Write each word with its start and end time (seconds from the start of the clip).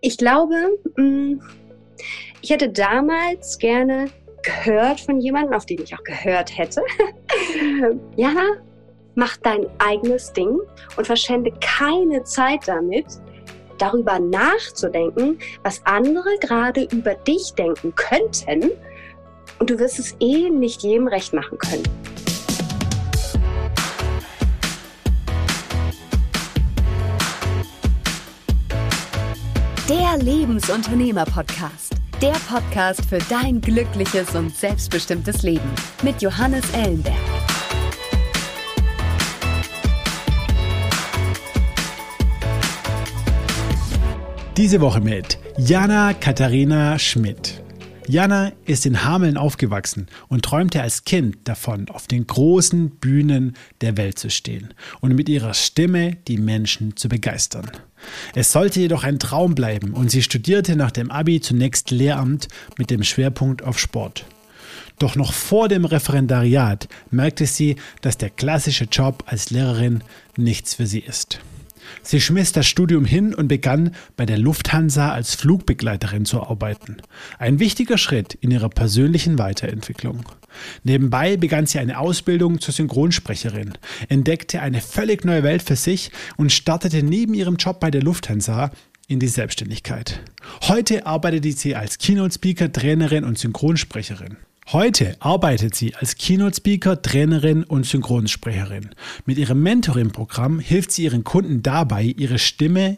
Ich 0.00 0.16
glaube, 0.16 0.54
mm, 0.96 1.40
ich 2.40 2.50
hätte 2.50 2.70
damals 2.70 3.58
gerne 3.58 4.06
gehört 4.42 5.00
von 5.00 5.20
jemandem, 5.20 5.54
auf 5.54 5.66
den 5.66 5.82
ich 5.82 5.94
auch 5.94 6.02
gehört 6.04 6.56
hätte. 6.56 6.82
Jana, 8.16 8.56
mach 9.14 9.36
dein 9.38 9.66
eigenes 9.78 10.32
Ding 10.32 10.58
und 10.96 11.06
verschwende 11.06 11.52
keine 11.60 12.24
Zeit 12.24 12.66
damit, 12.66 13.06
darüber 13.76 14.18
nachzudenken, 14.18 15.38
was 15.62 15.84
andere 15.84 16.38
gerade 16.40 16.88
über 16.92 17.14
dich 17.14 17.52
denken 17.54 17.94
könnten. 17.94 18.70
Und 19.58 19.68
du 19.68 19.78
wirst 19.78 19.98
es 19.98 20.16
eh 20.20 20.48
nicht 20.48 20.82
jedem 20.82 21.08
recht 21.08 21.34
machen 21.34 21.58
können. 21.58 21.82
Der 30.10 30.18
Lebensunternehmer-Podcast. 30.18 31.94
Der 32.20 32.32
Podcast 32.48 33.04
für 33.04 33.18
dein 33.28 33.60
glückliches 33.60 34.34
und 34.34 34.50
selbstbestimmtes 34.56 35.42
Leben 35.42 35.70
mit 36.02 36.20
Johannes 36.20 36.68
Ellenberg. 36.72 37.14
Diese 44.56 44.80
Woche 44.80 45.00
mit 45.00 45.38
Jana 45.58 46.12
Katharina 46.14 46.98
Schmidt. 46.98 47.59
Jana 48.10 48.50
ist 48.66 48.86
in 48.86 49.04
Hameln 49.04 49.36
aufgewachsen 49.36 50.08
und 50.28 50.44
träumte 50.44 50.82
als 50.82 51.04
Kind 51.04 51.36
davon, 51.44 51.88
auf 51.88 52.08
den 52.08 52.26
großen 52.26 52.90
Bühnen 52.90 53.54
der 53.82 53.96
Welt 53.96 54.18
zu 54.18 54.30
stehen 54.30 54.74
und 55.00 55.14
mit 55.14 55.28
ihrer 55.28 55.54
Stimme 55.54 56.16
die 56.26 56.36
Menschen 56.36 56.96
zu 56.96 57.08
begeistern. 57.08 57.70
Es 58.34 58.50
sollte 58.50 58.80
jedoch 58.80 59.04
ein 59.04 59.20
Traum 59.20 59.54
bleiben 59.54 59.92
und 59.92 60.10
sie 60.10 60.22
studierte 60.22 60.74
nach 60.74 60.90
dem 60.90 61.12
Abi 61.12 61.40
zunächst 61.40 61.92
Lehramt 61.92 62.48
mit 62.76 62.90
dem 62.90 63.04
Schwerpunkt 63.04 63.62
auf 63.62 63.78
Sport. 63.78 64.24
Doch 64.98 65.14
noch 65.14 65.32
vor 65.32 65.68
dem 65.68 65.84
Referendariat 65.84 66.88
merkte 67.12 67.46
sie, 67.46 67.76
dass 68.00 68.18
der 68.18 68.30
klassische 68.30 68.84
Job 68.84 69.22
als 69.26 69.50
Lehrerin 69.50 70.02
nichts 70.36 70.74
für 70.74 70.86
sie 70.86 71.00
ist. 71.00 71.40
Sie 72.02 72.20
schmiss 72.20 72.52
das 72.52 72.66
Studium 72.66 73.04
hin 73.04 73.34
und 73.34 73.48
begann 73.48 73.94
bei 74.16 74.26
der 74.26 74.38
Lufthansa 74.38 75.12
als 75.12 75.34
Flugbegleiterin 75.34 76.24
zu 76.24 76.42
arbeiten. 76.42 76.98
Ein 77.38 77.58
wichtiger 77.58 77.98
Schritt 77.98 78.34
in 78.34 78.50
ihrer 78.50 78.68
persönlichen 78.68 79.38
Weiterentwicklung. 79.38 80.24
Nebenbei 80.82 81.36
begann 81.36 81.66
sie 81.66 81.78
eine 81.78 81.98
Ausbildung 81.98 82.60
zur 82.60 82.74
Synchronsprecherin, 82.74 83.74
entdeckte 84.08 84.60
eine 84.60 84.80
völlig 84.80 85.24
neue 85.24 85.42
Welt 85.42 85.62
für 85.62 85.76
sich 85.76 86.10
und 86.36 86.52
startete 86.52 87.02
neben 87.02 87.34
ihrem 87.34 87.56
Job 87.56 87.80
bei 87.80 87.90
der 87.90 88.02
Lufthansa 88.02 88.70
in 89.06 89.18
die 89.18 89.28
Selbstständigkeit. 89.28 90.20
Heute 90.62 91.06
arbeitet 91.06 91.58
sie 91.58 91.74
als 91.74 91.98
Keynote-Speaker, 91.98 92.72
Trainerin 92.72 93.24
und 93.24 93.38
Synchronsprecherin. 93.38 94.36
Heute 94.68 95.16
arbeitet 95.18 95.74
sie 95.74 95.94
als 95.96 96.16
Keynote-Speaker, 96.16 97.02
Trainerin 97.02 97.64
und 97.64 97.86
Synchronsprecherin. 97.86 98.90
Mit 99.26 99.38
ihrem 99.38 99.62
Mentoring-Programm 99.62 100.60
hilft 100.60 100.92
sie 100.92 101.04
ihren 101.04 101.24
Kunden 101.24 101.62
dabei, 101.62 102.02
ihre 102.02 102.38
Stimme 102.38 102.96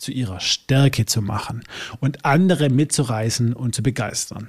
zu 0.00 0.12
ihrer 0.12 0.40
Stärke 0.40 1.06
zu 1.06 1.20
machen 1.20 1.62
und 2.00 2.24
andere 2.24 2.70
mitzureißen 2.70 3.52
und 3.52 3.74
zu 3.74 3.82
begeistern. 3.82 4.48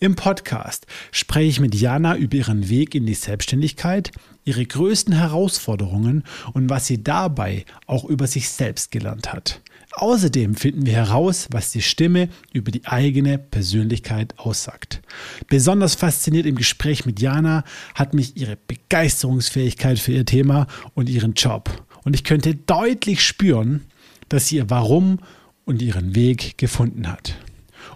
Im 0.00 0.14
Podcast 0.14 0.86
spreche 1.10 1.48
ich 1.48 1.60
mit 1.60 1.74
Jana 1.74 2.16
über 2.16 2.36
ihren 2.36 2.68
Weg 2.68 2.94
in 2.94 3.06
die 3.06 3.14
Selbstständigkeit, 3.14 4.12
ihre 4.44 4.64
größten 4.64 5.14
Herausforderungen 5.14 6.24
und 6.52 6.70
was 6.70 6.86
sie 6.86 7.02
dabei 7.02 7.64
auch 7.86 8.04
über 8.04 8.26
sich 8.26 8.48
selbst 8.48 8.90
gelernt 8.90 9.32
hat. 9.32 9.60
Außerdem 9.94 10.54
finden 10.54 10.86
wir 10.86 10.94
heraus, 10.94 11.48
was 11.50 11.70
die 11.70 11.82
Stimme 11.82 12.28
über 12.52 12.70
die 12.70 12.86
eigene 12.86 13.38
Persönlichkeit 13.38 14.38
aussagt. 14.38 15.02
Besonders 15.48 15.94
fasziniert 15.94 16.46
im 16.46 16.56
Gespräch 16.56 17.04
mit 17.04 17.20
Jana 17.20 17.62
hat 17.94 18.14
mich 18.14 18.36
ihre 18.36 18.56
Begeisterungsfähigkeit 18.56 19.98
für 19.98 20.12
ihr 20.12 20.24
Thema 20.24 20.66
und 20.94 21.10
ihren 21.10 21.34
Job. 21.34 21.84
Und 22.04 22.14
ich 22.14 22.24
könnte 22.24 22.54
deutlich 22.54 23.22
spüren, 23.22 23.82
dass 24.28 24.48
sie 24.48 24.56
ihr 24.56 24.70
Warum 24.70 25.18
und 25.64 25.82
ihren 25.82 26.14
Weg 26.14 26.56
gefunden 26.56 27.06
hat. 27.06 27.36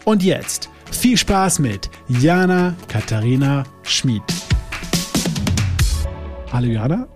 Und 0.04 0.22
jetzt 0.22 0.68
viel 0.90 1.16
Spaß 1.16 1.60
mit 1.60 1.90
Jana 2.08 2.76
Katharina 2.88 3.64
Schmid. 3.82 4.22
Hallo 6.52 6.68
Jana, 6.68 7.08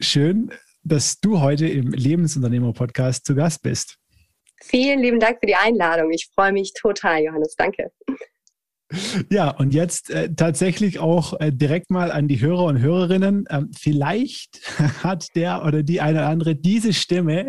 schön, 0.00 0.50
dass 0.82 1.20
du 1.20 1.40
heute 1.40 1.66
im 1.66 1.92
Lebensunternehmer-Podcast 1.92 3.24
zu 3.24 3.34
Gast 3.34 3.62
bist. 3.62 3.98
Vielen 4.62 5.00
lieben 5.00 5.20
Dank 5.20 5.38
für 5.40 5.46
die 5.46 5.56
Einladung. 5.56 6.10
Ich 6.10 6.28
freue 6.34 6.52
mich 6.52 6.72
total, 6.72 7.22
Johannes. 7.22 7.54
Danke. 7.56 7.90
Ja, 9.30 9.50
und 9.50 9.74
jetzt 9.74 10.10
äh, 10.10 10.32
tatsächlich 10.32 11.00
auch 11.00 11.40
äh, 11.40 11.50
direkt 11.50 11.90
mal 11.90 12.12
an 12.12 12.28
die 12.28 12.40
Hörer 12.40 12.66
und 12.66 12.78
Hörerinnen. 12.78 13.44
Ähm, 13.50 13.70
vielleicht 13.76 14.60
hat 15.02 15.26
der 15.34 15.64
oder 15.64 15.82
die 15.82 16.00
eine 16.00 16.18
oder 16.18 16.28
andere 16.28 16.54
diese 16.54 16.92
Stimme 16.92 17.48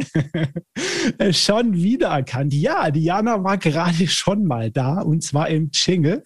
äh, 1.19 1.33
schon 1.33 1.75
wiedererkannt. 1.75 2.55
Ja, 2.55 2.89
Diana 2.89 3.43
war 3.43 3.59
gerade 3.59 4.07
schon 4.07 4.45
mal 4.45 4.71
da 4.71 5.01
und 5.01 5.21
zwar 5.21 5.49
im 5.49 5.69
Jingle. 5.71 6.23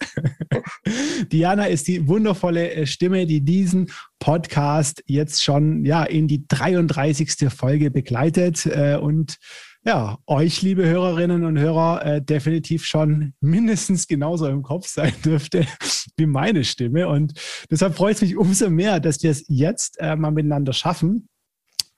Diana 1.30 1.66
ist 1.66 1.88
die 1.88 2.08
wundervolle 2.08 2.72
äh, 2.72 2.86
Stimme, 2.86 3.26
die 3.26 3.42
diesen 3.42 3.90
Podcast 4.18 5.02
jetzt 5.06 5.42
schon 5.42 5.84
ja 5.84 6.04
in 6.04 6.26
die 6.26 6.46
33. 6.48 7.50
Folge 7.50 7.90
begleitet 7.90 8.64
äh, 8.64 8.96
und 8.96 9.36
ja, 9.84 10.18
euch, 10.26 10.62
liebe 10.62 10.84
Hörerinnen 10.84 11.44
und 11.44 11.58
Hörer, 11.58 12.04
äh, 12.04 12.22
definitiv 12.22 12.84
schon 12.84 13.34
mindestens 13.40 14.06
genauso 14.06 14.46
im 14.46 14.62
Kopf 14.62 14.86
sein 14.86 15.12
dürfte 15.24 15.66
wie 16.16 16.26
meine 16.26 16.64
Stimme. 16.64 17.08
Und 17.08 17.34
deshalb 17.70 17.96
freut 17.96 18.16
es 18.16 18.22
mich 18.22 18.36
umso 18.36 18.70
mehr, 18.70 19.00
dass 19.00 19.22
wir 19.22 19.30
es 19.30 19.44
jetzt 19.48 19.98
äh, 19.98 20.14
mal 20.14 20.30
miteinander 20.30 20.72
schaffen, 20.72 21.28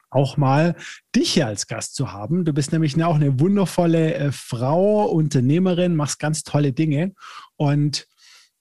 auch 0.09 0.39
mal 0.39 0.77
dich 1.15 1.35
hier 1.35 1.47
als 1.47 1.67
Gast 1.67 1.95
zu 1.95 2.11
haben. 2.11 2.47
Du 2.47 2.55
bist 2.55 2.73
nämlich 2.73 3.03
auch 3.05 3.17
eine 3.17 3.39
wundervolle 3.39 4.15
äh, 4.15 4.33
Frau, 4.33 5.05
Unternehmerin, 5.05 5.95
machst 5.95 6.19
ganz 6.19 6.43
tolle 6.43 6.73
Dinge. 6.73 7.13
Und 7.57 8.07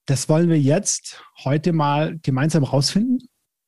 das 0.05 0.28
wollen 0.28 0.50
wir 0.50 0.59
jetzt 0.59 1.23
heute 1.45 1.72
mal 1.72 2.19
gemeinsam 2.22 2.66
rausfinden, 2.66 3.19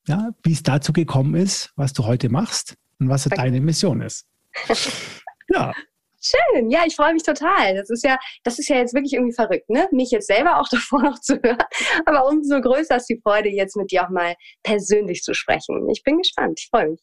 ja, 0.06 0.32
wie 0.42 0.52
es 0.52 0.62
dazu 0.62 0.92
gekommen 0.92 1.34
ist, 1.34 1.72
was 1.76 1.94
du 1.94 2.04
heute 2.04 2.28
machst 2.28 2.76
und 2.98 3.08
was 3.08 3.24
deine 3.24 3.62
Mission 3.62 4.02
ist. 4.02 4.26
Ja. 5.48 5.72
Schön, 6.20 6.70
ja, 6.70 6.80
ich 6.86 6.96
freue 6.96 7.12
mich 7.12 7.22
total. 7.22 7.74
Das 7.76 7.90
ist 7.90 8.02
ja, 8.02 8.18
das 8.42 8.58
ist 8.58 8.68
ja 8.68 8.76
jetzt 8.76 8.94
wirklich 8.94 9.12
irgendwie 9.12 9.34
verrückt, 9.34 9.68
ne? 9.68 9.86
Mich 9.92 10.10
jetzt 10.10 10.26
selber 10.26 10.58
auch 10.60 10.68
davor 10.70 11.02
noch 11.02 11.20
zu 11.20 11.34
hören. 11.42 11.58
Aber 12.04 12.26
umso 12.28 12.60
größer 12.60 12.96
ist 12.96 13.06
die 13.06 13.20
Freude, 13.22 13.48
jetzt 13.48 13.76
mit 13.76 13.92
dir 13.92 14.04
auch 14.04 14.10
mal 14.10 14.34
persönlich 14.62 15.22
zu 15.22 15.34
sprechen. 15.34 15.88
Ich 15.90 16.02
bin 16.02 16.18
gespannt, 16.18 16.58
ich 16.60 16.68
freue 16.70 16.90
mich. 16.90 17.00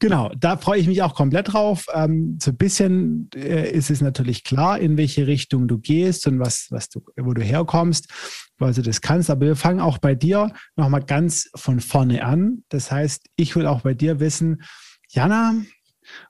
Genau, 0.00 0.32
da 0.36 0.56
freue 0.56 0.80
ich 0.80 0.88
mich 0.88 1.02
auch 1.02 1.14
komplett 1.14 1.52
drauf. 1.52 1.86
Ähm, 1.94 2.38
so 2.42 2.50
ein 2.50 2.56
bisschen 2.56 3.30
äh, 3.36 3.70
ist 3.70 3.88
es 3.88 4.00
natürlich 4.00 4.42
klar, 4.42 4.80
in 4.80 4.96
welche 4.96 5.28
Richtung 5.28 5.68
du 5.68 5.78
gehst 5.78 6.26
und 6.26 6.40
was, 6.40 6.66
was 6.70 6.88
du, 6.88 7.02
wo 7.16 7.32
du 7.34 7.42
herkommst, 7.42 8.10
weil 8.58 8.74
du 8.74 8.82
das 8.82 9.00
kannst. 9.00 9.30
Aber 9.30 9.46
wir 9.46 9.56
fangen 9.56 9.80
auch 9.80 9.98
bei 9.98 10.16
dir 10.16 10.52
nochmal 10.74 11.04
ganz 11.04 11.48
von 11.54 11.78
vorne 11.78 12.24
an. 12.24 12.64
Das 12.68 12.90
heißt, 12.90 13.28
ich 13.36 13.54
will 13.54 13.66
auch 13.66 13.82
bei 13.82 13.94
dir 13.94 14.18
wissen, 14.18 14.62
Jana, 15.08 15.54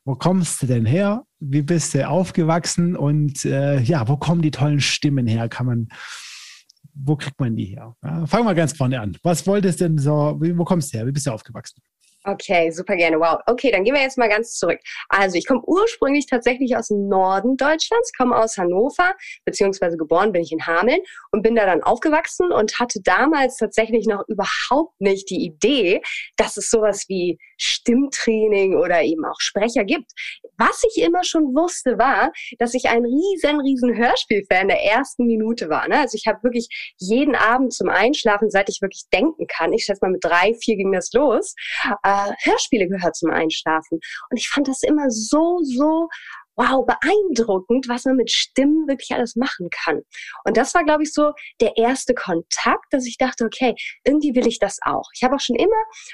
wo 0.04 0.14
kommst 0.14 0.62
du 0.62 0.66
denn 0.66 0.86
her? 0.86 1.24
Wie 1.40 1.62
bist 1.62 1.94
du 1.94 2.08
aufgewachsen? 2.08 2.96
Und 2.96 3.44
äh, 3.44 3.80
ja, 3.80 4.08
wo 4.08 4.16
kommen 4.16 4.42
die 4.42 4.50
tollen 4.50 4.80
Stimmen 4.80 5.26
her? 5.26 5.48
Kann 5.48 5.66
man, 5.66 5.88
wo 6.94 7.16
kriegt 7.16 7.38
man 7.40 7.56
die 7.56 7.66
her? 7.66 7.96
Ja, 8.02 8.26
fangen 8.26 8.46
wir 8.46 8.54
ganz 8.54 8.76
vorne 8.76 9.00
an. 9.00 9.16
Was 9.22 9.46
wolltest 9.46 9.80
du 9.80 9.84
denn 9.84 9.98
so, 9.98 10.38
wo 10.40 10.64
kommst 10.64 10.92
du 10.92 10.98
her? 10.98 11.06
Wie 11.06 11.12
bist 11.12 11.26
du 11.26 11.30
aufgewachsen? 11.30 11.82
Okay, 12.26 12.70
super 12.70 12.96
gerne. 12.96 13.20
Wow. 13.20 13.40
Okay, 13.46 13.70
dann 13.70 13.84
gehen 13.84 13.94
wir 13.94 14.00
jetzt 14.00 14.16
mal 14.16 14.30
ganz 14.30 14.56
zurück. 14.56 14.80
Also 15.10 15.36
ich 15.36 15.46
komme 15.46 15.60
ursprünglich 15.66 16.24
tatsächlich 16.24 16.74
aus 16.74 16.88
dem 16.88 17.06
Norden 17.06 17.58
Deutschlands, 17.58 18.12
komme 18.16 18.34
aus 18.34 18.56
Hannover, 18.56 19.12
beziehungsweise 19.44 19.98
geboren 19.98 20.32
bin 20.32 20.40
ich 20.40 20.50
in 20.50 20.66
Hameln 20.66 21.00
und 21.32 21.42
bin 21.42 21.54
da 21.54 21.66
dann 21.66 21.82
aufgewachsen 21.82 22.50
und 22.50 22.78
hatte 22.80 23.02
damals 23.02 23.58
tatsächlich 23.58 24.06
noch 24.06 24.24
überhaupt 24.26 24.98
nicht 25.00 25.28
die 25.28 25.44
Idee, 25.44 26.00
dass 26.36 26.56
es 26.56 26.70
sowas 26.70 27.04
wie 27.08 27.38
Stimmtraining 27.56 28.76
oder 28.76 29.02
eben 29.02 29.24
auch 29.24 29.38
Sprecher 29.38 29.84
gibt. 29.84 30.12
Was 30.56 30.82
ich 30.90 31.02
immer 31.02 31.24
schon 31.24 31.54
wusste, 31.54 31.98
war, 31.98 32.32
dass 32.58 32.74
ich 32.74 32.88
ein 32.88 33.04
riesen, 33.04 33.60
riesen 33.60 33.96
Hörspielfan 33.96 34.68
der 34.68 34.82
ersten 34.82 35.26
Minute 35.26 35.68
war. 35.68 35.88
Ne? 35.88 36.00
Also 36.00 36.16
ich 36.16 36.26
habe 36.26 36.42
wirklich 36.42 36.68
jeden 36.98 37.34
Abend 37.34 37.72
zum 37.72 37.88
Einschlafen, 37.88 38.50
seit 38.50 38.68
ich 38.68 38.80
wirklich 38.80 39.04
denken 39.12 39.46
kann, 39.46 39.72
ich 39.72 39.84
schätze 39.84 40.00
mal 40.02 40.12
mit 40.12 40.24
drei, 40.24 40.54
vier 40.54 40.76
ging 40.76 40.92
das 40.92 41.12
los, 41.12 41.54
äh, 42.02 42.32
Hörspiele 42.42 42.88
gehört 42.88 43.16
zum 43.16 43.30
Einschlafen. 43.30 44.00
Und 44.30 44.36
ich 44.36 44.48
fand 44.48 44.68
das 44.68 44.82
immer 44.82 45.10
so, 45.10 45.58
so 45.62 46.08
wow, 46.56 46.84
beeindruckend, 46.86 47.88
was 47.88 48.04
man 48.04 48.16
mit 48.16 48.30
Stimmen 48.30 48.86
wirklich 48.88 49.12
alles 49.12 49.36
machen 49.36 49.68
kann. 49.70 50.02
Und 50.44 50.56
das 50.56 50.74
war, 50.74 50.84
glaube 50.84 51.02
ich, 51.02 51.12
so 51.12 51.32
der 51.60 51.76
erste 51.76 52.14
Kontakt, 52.14 52.86
dass 52.90 53.06
ich 53.06 53.18
dachte, 53.18 53.44
okay, 53.44 53.74
irgendwie 54.04 54.34
will 54.34 54.46
ich 54.46 54.58
das 54.58 54.78
auch. 54.82 55.08
Ich 55.14 55.22
habe 55.22 55.36
auch 55.36 55.40
schon 55.40 55.56
immer 55.56 55.70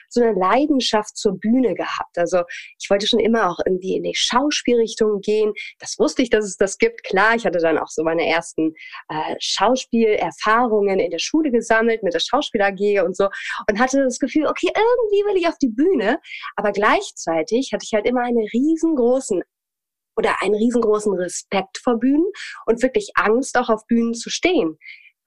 so 0.08 0.22
eine 0.22 0.38
Leidenschaft 0.38 1.16
zur 1.16 1.38
Bühne 1.38 1.75
gehabt. 1.75 2.16
Also 2.16 2.42
ich 2.81 2.88
wollte 2.90 3.06
schon 3.06 3.20
immer 3.20 3.50
auch 3.50 3.58
irgendwie 3.64 3.96
in 3.96 4.02
die 4.02 4.14
Schauspielrichtung 4.14 5.20
gehen. 5.20 5.52
Das 5.78 5.98
wusste 5.98 6.22
ich, 6.22 6.31
dass 6.31 6.44
es 6.44 6.56
das 6.56 6.78
gibt. 6.78 7.04
Klar, 7.04 7.34
ich 7.37 7.44
hatte 7.44 7.58
dann 7.58 7.78
auch 7.78 7.88
so 7.88 8.02
meine 8.02 8.26
ersten 8.26 8.75
äh, 9.08 9.37
Schauspielerfahrungen 9.38 10.98
in 10.98 11.10
der 11.10 11.19
Schule 11.19 11.50
gesammelt 11.50 12.02
mit 12.02 12.14
der 12.14 12.20
Schauspiel 12.20 12.62
AG 12.62 13.04
und 13.04 13.16
so 13.16 13.28
und 13.69 13.78
hatte 13.78 14.02
das 14.02 14.19
Gefühl, 14.19 14.46
okay, 14.46 14.69
irgendwie 14.69 15.28
will 15.28 15.37
ich 15.37 15.48
auf 15.48 15.58
die 15.58 15.69
Bühne. 15.69 16.19
Aber 16.56 16.72
gleichzeitig 16.72 17.70
hatte 17.72 17.84
ich 17.84 17.92
halt 17.92 18.06
immer 18.06 18.22
einen 18.22 18.46
riesengroßen 18.52 19.42
oder 20.16 20.42
einen 20.42 20.54
riesengroßen 20.54 21.12
Respekt 21.14 21.78
vor 21.82 21.98
Bühnen 21.98 22.26
und 22.66 22.82
wirklich 22.82 23.10
Angst, 23.14 23.56
auch 23.56 23.68
auf 23.68 23.86
Bühnen 23.86 24.14
zu 24.14 24.30
stehen. 24.30 24.78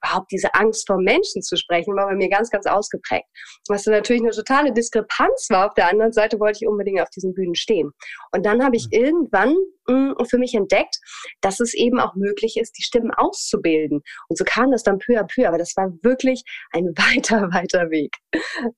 Überhaupt 0.04 0.30
diese 0.30 0.54
Angst 0.54 0.86
vor 0.86 0.98
Menschen 0.98 1.40
zu 1.40 1.56
sprechen, 1.56 1.96
war 1.96 2.06
bei 2.06 2.14
mir 2.14 2.28
ganz, 2.28 2.50
ganz 2.50 2.66
ausgeprägt. 2.66 3.24
Was 3.68 3.86
natürlich 3.86 4.22
eine 4.22 4.32
totale 4.32 4.72
Diskrepanz 4.72 5.46
war. 5.48 5.68
Auf 5.68 5.74
der 5.74 5.88
anderen 5.88 6.12
Seite 6.12 6.38
wollte 6.40 6.58
ich 6.60 6.68
unbedingt 6.68 7.00
auf 7.00 7.08
diesen 7.08 7.32
Bühnen 7.32 7.54
stehen. 7.54 7.90
Und 8.32 8.44
dann 8.44 8.62
habe 8.62 8.76
ich 8.76 8.86
mhm. 8.86 9.04
irgendwann 9.04 9.54
mh, 9.88 10.14
mm, 10.20 10.26
für 10.26 10.36
mich 10.36 10.54
entdeckt, 10.54 10.98
dass 11.40 11.60
es 11.60 11.72
eben 11.72 12.00
auch 12.00 12.14
möglich 12.16 12.58
ist, 12.58 12.76
die 12.76 12.82
Stimmen 12.82 13.12
auszubilden. 13.12 14.02
Und 14.28 14.36
so 14.36 14.44
kam 14.44 14.70
das 14.70 14.82
dann 14.82 14.98
peu 14.98 15.18
à 15.18 15.24
peu. 15.24 15.48
Aber 15.48 15.56
das 15.56 15.72
war 15.76 15.90
wirklich 16.02 16.44
ein 16.72 16.84
weiter, 16.96 17.48
weiter 17.52 17.90
Weg. 17.90 18.14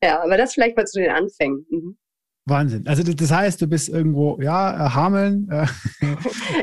Ja, 0.02 0.22
aber 0.22 0.36
das 0.36 0.54
vielleicht 0.54 0.76
mal 0.76 0.86
zu 0.86 1.00
den 1.00 1.10
Anfängen. 1.10 1.66
Mhm. 1.70 1.98
Wahnsinn. 2.46 2.86
Also 2.86 3.02
das 3.02 3.30
heißt, 3.32 3.60
du 3.60 3.66
bist 3.66 3.88
irgendwo, 3.88 4.40
ja, 4.40 4.86
äh, 4.86 4.90
Hameln. 4.90 5.48
Äh, 5.50 5.66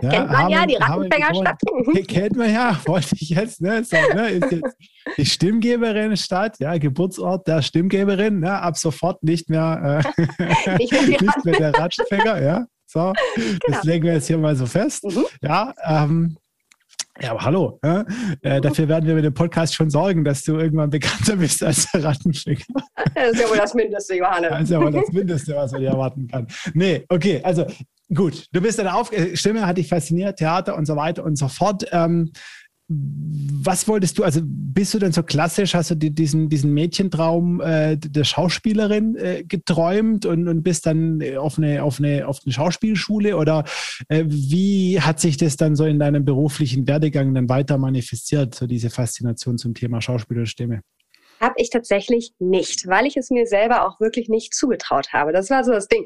ja, 0.01 0.09
kennt 0.09 0.27
man 0.29 0.37
Hameln, 0.37 0.51
ja, 0.51 0.65
die 0.65 0.75
Rattenfängerstadt. 0.75 1.61
Kennt 2.07 2.35
man 2.37 2.53
ja, 2.53 2.79
wollte 2.85 3.15
ich 3.15 3.29
jetzt, 3.29 3.61
ne? 3.61 3.83
So, 3.83 3.97
ne 4.15 4.29
ist 4.29 4.51
jetzt 4.51 4.77
die 5.17 5.25
Stimmgeberin 5.25 6.15
Stadt, 6.15 6.57
ja, 6.59 6.77
Geburtsort 6.77 7.47
der 7.47 7.61
Stimmgeberin, 7.61 8.39
ne? 8.39 8.61
ab 8.61 8.77
sofort 8.77 9.21
nicht 9.23 9.49
mehr, 9.49 10.03
äh, 10.17 10.77
nicht 10.77 11.45
mehr 11.45 11.57
der 11.57 11.73
Rattenfänger, 11.73 12.41
ja. 12.41 12.65
So, 12.85 13.11
genau. 13.35 13.57
das 13.67 13.83
legen 13.83 14.05
wir 14.05 14.13
jetzt 14.13 14.27
hier 14.27 14.37
mal 14.37 14.55
so 14.55 14.65
fest. 14.65 15.03
Mhm. 15.03 15.25
Ja, 15.41 15.73
ähm, 15.83 16.37
ja, 17.21 17.31
aber 17.31 17.41
hallo. 17.41 17.79
Ja? 17.83 18.05
Äh, 18.41 18.59
dafür 18.61 18.87
werden 18.87 19.05
wir 19.05 19.15
mit 19.15 19.23
dem 19.23 19.33
Podcast 19.33 19.75
schon 19.75 19.89
sorgen, 19.89 20.23
dass 20.23 20.43
du 20.43 20.57
irgendwann 20.57 20.89
bekannter 20.89 21.35
bist 21.35 21.63
als 21.63 21.91
der 21.91 22.03
Rattenfinger. 22.03 22.63
Das 23.15 23.33
ist 23.33 23.41
ja 23.41 23.49
wohl 23.49 23.57
das 23.57 23.73
Mindeste, 23.73 24.15
Johannes. 24.15 24.49
Das 24.49 24.61
ist 24.61 24.69
ja 24.71 24.81
wohl 24.81 24.91
das 24.91 25.11
Mindeste, 25.11 25.55
was 25.55 25.71
man 25.71 25.81
dir 25.81 25.89
erwarten 25.89 26.27
kann. 26.27 26.47
Nee, 26.73 27.05
okay, 27.09 27.41
also 27.43 27.65
gut. 28.13 28.47
Du 28.51 28.61
bist 28.61 28.79
deine 28.79 28.95
Auf 28.95 29.11
Stimme 29.35 29.67
hat 29.67 29.77
dich 29.77 29.87
fasziniert, 29.87 30.39
Theater 30.39 30.75
und 30.75 30.85
so 30.85 30.95
weiter 30.95 31.23
und 31.23 31.37
so 31.37 31.47
fort. 31.47 31.85
Ähm, 31.91 32.31
was 32.89 33.87
wolltest 33.87 34.17
du, 34.17 34.23
also 34.23 34.41
bist 34.43 34.93
du 34.93 34.99
denn 34.99 35.13
so 35.13 35.23
klassisch, 35.23 35.73
hast 35.73 35.91
du 35.91 35.95
die, 35.95 36.13
diesen, 36.13 36.49
diesen 36.49 36.73
Mädchentraum 36.73 37.61
äh, 37.61 37.97
der 37.97 38.23
Schauspielerin 38.25 39.15
äh, 39.15 39.43
geträumt 39.45 40.25
und, 40.25 40.47
und 40.47 40.63
bist 40.63 40.85
dann 40.85 41.21
auf 41.37 41.57
eine, 41.57 41.83
auf 41.83 41.99
eine, 41.99 42.27
auf 42.27 42.39
eine 42.43 42.53
Schauspielschule 42.53 43.37
oder 43.37 43.63
äh, 44.09 44.25
wie 44.27 44.99
hat 44.99 45.19
sich 45.19 45.37
das 45.37 45.55
dann 45.55 45.75
so 45.75 45.85
in 45.85 45.99
deinem 45.99 46.25
beruflichen 46.25 46.85
Werdegang 46.87 47.33
dann 47.33 47.47
weiter 47.47 47.77
manifestiert, 47.77 48.53
so 48.53 48.67
diese 48.67 48.89
Faszination 48.89 49.57
zum 49.57 49.73
Thema 49.73 50.01
Schauspiel 50.01 50.39
und 50.39 50.47
Stimme? 50.47 50.81
Habe 51.39 51.55
ich 51.57 51.69
tatsächlich 51.69 52.33
nicht, 52.39 52.87
weil 52.87 53.05
ich 53.05 53.17
es 53.17 53.29
mir 53.29 53.47
selber 53.47 53.87
auch 53.87 53.99
wirklich 53.99 54.29
nicht 54.29 54.53
zugetraut 54.53 55.13
habe. 55.13 55.31
Das 55.31 55.49
war 55.49 55.63
so 55.63 55.71
das 55.71 55.87
Ding. 55.87 56.05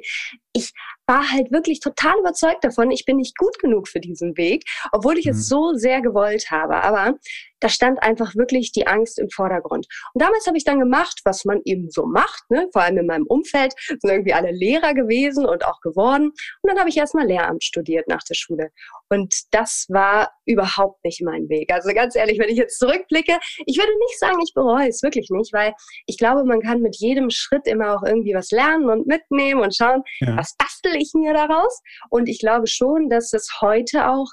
Ich 0.53 0.71
war 1.07 1.31
halt 1.31 1.51
wirklich 1.51 1.79
total 1.79 2.19
überzeugt 2.19 2.63
davon, 2.63 2.91
ich 2.91 3.05
bin 3.05 3.17
nicht 3.17 3.37
gut 3.37 3.57
genug 3.59 3.87
für 3.87 3.99
diesen 3.99 4.37
Weg, 4.37 4.65
obwohl 4.91 5.17
ich 5.17 5.25
mhm. 5.25 5.31
es 5.31 5.47
so 5.47 5.73
sehr 5.73 6.01
gewollt 6.01 6.51
habe. 6.51 6.83
Aber 6.83 7.15
da 7.59 7.69
stand 7.69 8.01
einfach 8.01 8.35
wirklich 8.35 8.71
die 8.71 8.87
Angst 8.87 9.19
im 9.19 9.29
Vordergrund. 9.29 9.87
Und 10.13 10.21
damals 10.21 10.45
habe 10.47 10.57
ich 10.57 10.63
dann 10.63 10.79
gemacht, 10.79 11.21
was 11.25 11.45
man 11.45 11.61
eben 11.65 11.89
so 11.89 12.05
macht, 12.05 12.49
ne? 12.49 12.67
vor 12.71 12.83
allem 12.83 12.97
in 12.97 13.07
meinem 13.07 13.25
Umfeld 13.27 13.73
sind 13.87 14.03
irgendwie 14.03 14.33
alle 14.33 14.51
Lehrer 14.51 14.93
gewesen 14.93 15.45
und 15.45 15.65
auch 15.65 15.81
geworden. 15.81 16.25
Und 16.61 16.69
dann 16.69 16.79
habe 16.79 16.89
ich 16.89 16.97
erstmal 16.97 17.25
Lehramt 17.25 17.63
studiert 17.63 18.07
nach 18.07 18.23
der 18.23 18.35
Schule. 18.35 18.69
Und 19.09 19.33
das 19.51 19.85
war 19.89 20.31
überhaupt 20.45 21.03
nicht 21.03 21.21
mein 21.23 21.49
Weg. 21.49 21.71
Also 21.73 21.93
ganz 21.93 22.15
ehrlich, 22.15 22.39
wenn 22.39 22.49
ich 22.49 22.57
jetzt 22.57 22.79
zurückblicke, 22.79 23.37
ich 23.65 23.77
würde 23.77 23.91
nicht 24.07 24.19
sagen, 24.19 24.39
ich 24.43 24.53
bereue 24.53 24.87
es 24.87 25.03
wirklich 25.03 25.29
nicht, 25.29 25.53
weil 25.53 25.73
ich 26.05 26.17
glaube, 26.17 26.43
man 26.43 26.61
kann 26.61 26.81
mit 26.81 26.97
jedem 26.97 27.29
Schritt 27.29 27.67
immer 27.67 27.95
auch 27.95 28.03
irgendwie 28.03 28.33
was 28.33 28.51
lernen 28.51 28.89
und 28.89 29.07
mitnehmen 29.07 29.61
und 29.61 29.75
schauen, 29.75 30.03
ja. 30.19 30.37
was 30.37 30.55
bastel 30.57 30.95
ich 30.95 31.11
mir 31.13 31.33
daraus. 31.33 31.81
Und 32.09 32.29
ich 32.29 32.39
glaube 32.39 32.67
schon, 32.67 33.09
dass 33.09 33.33
es 33.33 33.61
heute 33.61 34.09
auch 34.09 34.27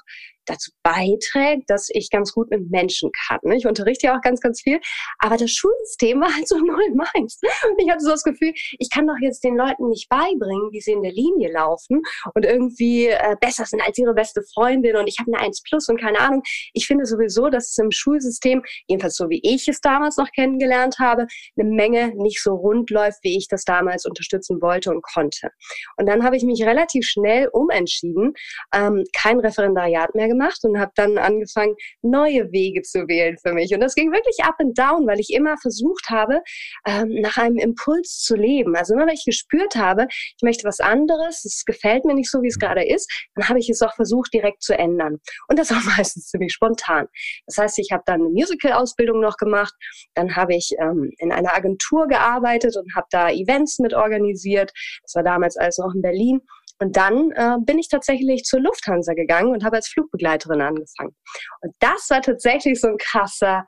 dazu 0.45 0.71
beiträgt, 0.83 1.69
dass 1.69 1.89
ich 1.91 2.09
ganz 2.09 2.33
gut 2.33 2.49
mit 2.49 2.69
Menschen 2.69 3.11
kann. 3.27 3.39
Ne? 3.43 3.57
Ich 3.57 3.65
unterrichte 3.65 4.07
ja 4.07 4.17
auch 4.17 4.21
ganz, 4.21 4.39
ganz 4.39 4.61
viel, 4.61 4.79
aber 5.19 5.37
das 5.37 5.51
Schulsystem 5.51 6.21
war 6.21 6.33
halt 6.33 6.47
so 6.47 6.57
null 6.59 6.93
meins. 6.93 7.39
Und 7.69 7.81
ich 7.81 7.89
hatte 7.89 8.03
so 8.03 8.11
das 8.11 8.23
Gefühl, 8.23 8.53
ich 8.79 8.89
kann 8.89 9.07
doch 9.07 9.17
jetzt 9.21 9.43
den 9.43 9.55
Leuten 9.55 9.89
nicht 9.89 10.09
beibringen, 10.09 10.71
wie 10.71 10.81
sie 10.81 10.91
in 10.91 11.03
der 11.03 11.11
Linie 11.11 11.51
laufen 11.51 12.01
und 12.33 12.45
irgendwie 12.45 13.07
äh, 13.07 13.35
besser 13.39 13.65
sind 13.65 13.81
als 13.85 13.97
ihre 13.97 14.13
beste 14.13 14.41
Freundin 14.53 14.95
und 14.95 15.07
ich 15.07 15.17
habe 15.19 15.31
eine 15.33 15.45
1 15.45 15.63
plus 15.63 15.89
und 15.89 15.99
keine 15.99 16.19
Ahnung. 16.19 16.41
Ich 16.73 16.87
finde 16.87 17.05
sowieso, 17.05 17.49
dass 17.49 17.71
es 17.71 17.77
im 17.77 17.91
Schulsystem, 17.91 18.63
jedenfalls 18.87 19.15
so 19.15 19.29
wie 19.29 19.41
ich 19.43 19.67
es 19.67 19.81
damals 19.81 20.17
noch 20.17 20.31
kennengelernt 20.31 20.97
habe, 20.99 21.27
eine 21.57 21.69
Menge 21.69 22.13
nicht 22.15 22.41
so 22.41 22.53
rund 22.55 22.89
läuft, 22.89 23.23
wie 23.23 23.37
ich 23.37 23.47
das 23.47 23.63
damals 23.63 24.05
unterstützen 24.05 24.61
wollte 24.61 24.91
und 24.91 25.03
konnte. 25.03 25.49
Und 25.97 26.07
dann 26.07 26.23
habe 26.23 26.37
ich 26.37 26.43
mich 26.43 26.63
relativ 26.63 27.05
schnell 27.05 27.49
umentschieden, 27.51 28.33
ähm, 28.73 29.03
kein 29.15 29.39
Referendariat 29.39 30.15
mehr 30.15 30.27
gemacht 30.27 30.34
und 30.63 30.79
habe 30.79 30.91
dann 30.95 31.17
angefangen, 31.17 31.75
neue 32.01 32.51
Wege 32.51 32.81
zu 32.81 33.07
wählen 33.07 33.37
für 33.41 33.53
mich. 33.53 33.73
Und 33.73 33.81
das 33.81 33.95
ging 33.95 34.11
wirklich 34.11 34.43
up 34.43 34.55
and 34.59 34.77
down, 34.77 35.07
weil 35.07 35.19
ich 35.19 35.31
immer 35.33 35.55
versucht 35.57 36.09
habe, 36.09 36.41
ähm, 36.87 37.09
nach 37.21 37.37
einem 37.37 37.57
Impuls 37.57 38.19
zu 38.21 38.35
leben. 38.35 38.75
Also 38.75 38.93
immer, 38.93 39.07
wenn 39.07 39.13
ich 39.13 39.25
gespürt 39.25 39.75
habe, 39.75 40.07
ich 40.09 40.43
möchte 40.43 40.67
was 40.67 40.79
anderes, 40.79 41.45
es 41.45 41.63
gefällt 41.65 42.05
mir 42.05 42.13
nicht 42.13 42.29
so, 42.29 42.41
wie 42.41 42.47
es 42.47 42.59
gerade 42.59 42.85
ist, 42.85 43.11
dann 43.35 43.49
habe 43.49 43.59
ich 43.59 43.69
es 43.69 43.81
auch 43.81 43.93
versucht, 43.95 44.33
direkt 44.33 44.61
zu 44.61 44.77
ändern. 44.77 45.19
Und 45.47 45.59
das 45.59 45.71
auch 45.71 45.83
meistens 45.97 46.27
ziemlich 46.27 46.53
spontan. 46.53 47.07
Das 47.45 47.57
heißt, 47.57 47.79
ich 47.79 47.91
habe 47.91 48.03
dann 48.05 48.21
eine 48.21 48.29
Musical-Ausbildung 48.29 49.19
noch 49.19 49.37
gemacht, 49.37 49.73
dann 50.13 50.35
habe 50.35 50.55
ich 50.55 50.71
ähm, 50.79 51.11
in 51.17 51.31
einer 51.31 51.53
Agentur 51.55 52.07
gearbeitet 52.07 52.75
und 52.77 52.95
habe 52.95 53.07
da 53.11 53.29
Events 53.29 53.79
mit 53.79 53.93
organisiert. 53.93 54.71
Das 55.03 55.15
war 55.15 55.23
damals 55.23 55.57
alles 55.57 55.77
noch 55.77 55.93
in 55.93 56.01
Berlin. 56.01 56.41
Und 56.79 56.97
dann 56.97 57.31
äh, 57.31 57.57
bin 57.59 57.79
ich 57.79 57.87
tatsächlich 57.89 58.43
zur 58.43 58.59
Lufthansa 58.59 59.13
gegangen 59.13 59.53
und 59.53 59.63
habe 59.63 59.77
als 59.77 59.87
Flugbegleiterin 59.87 60.61
angefangen. 60.61 61.15
Und 61.61 61.73
das 61.79 62.09
war 62.09 62.21
tatsächlich 62.21 62.79
so 62.79 62.87
ein 62.87 62.97
krasser 62.97 63.65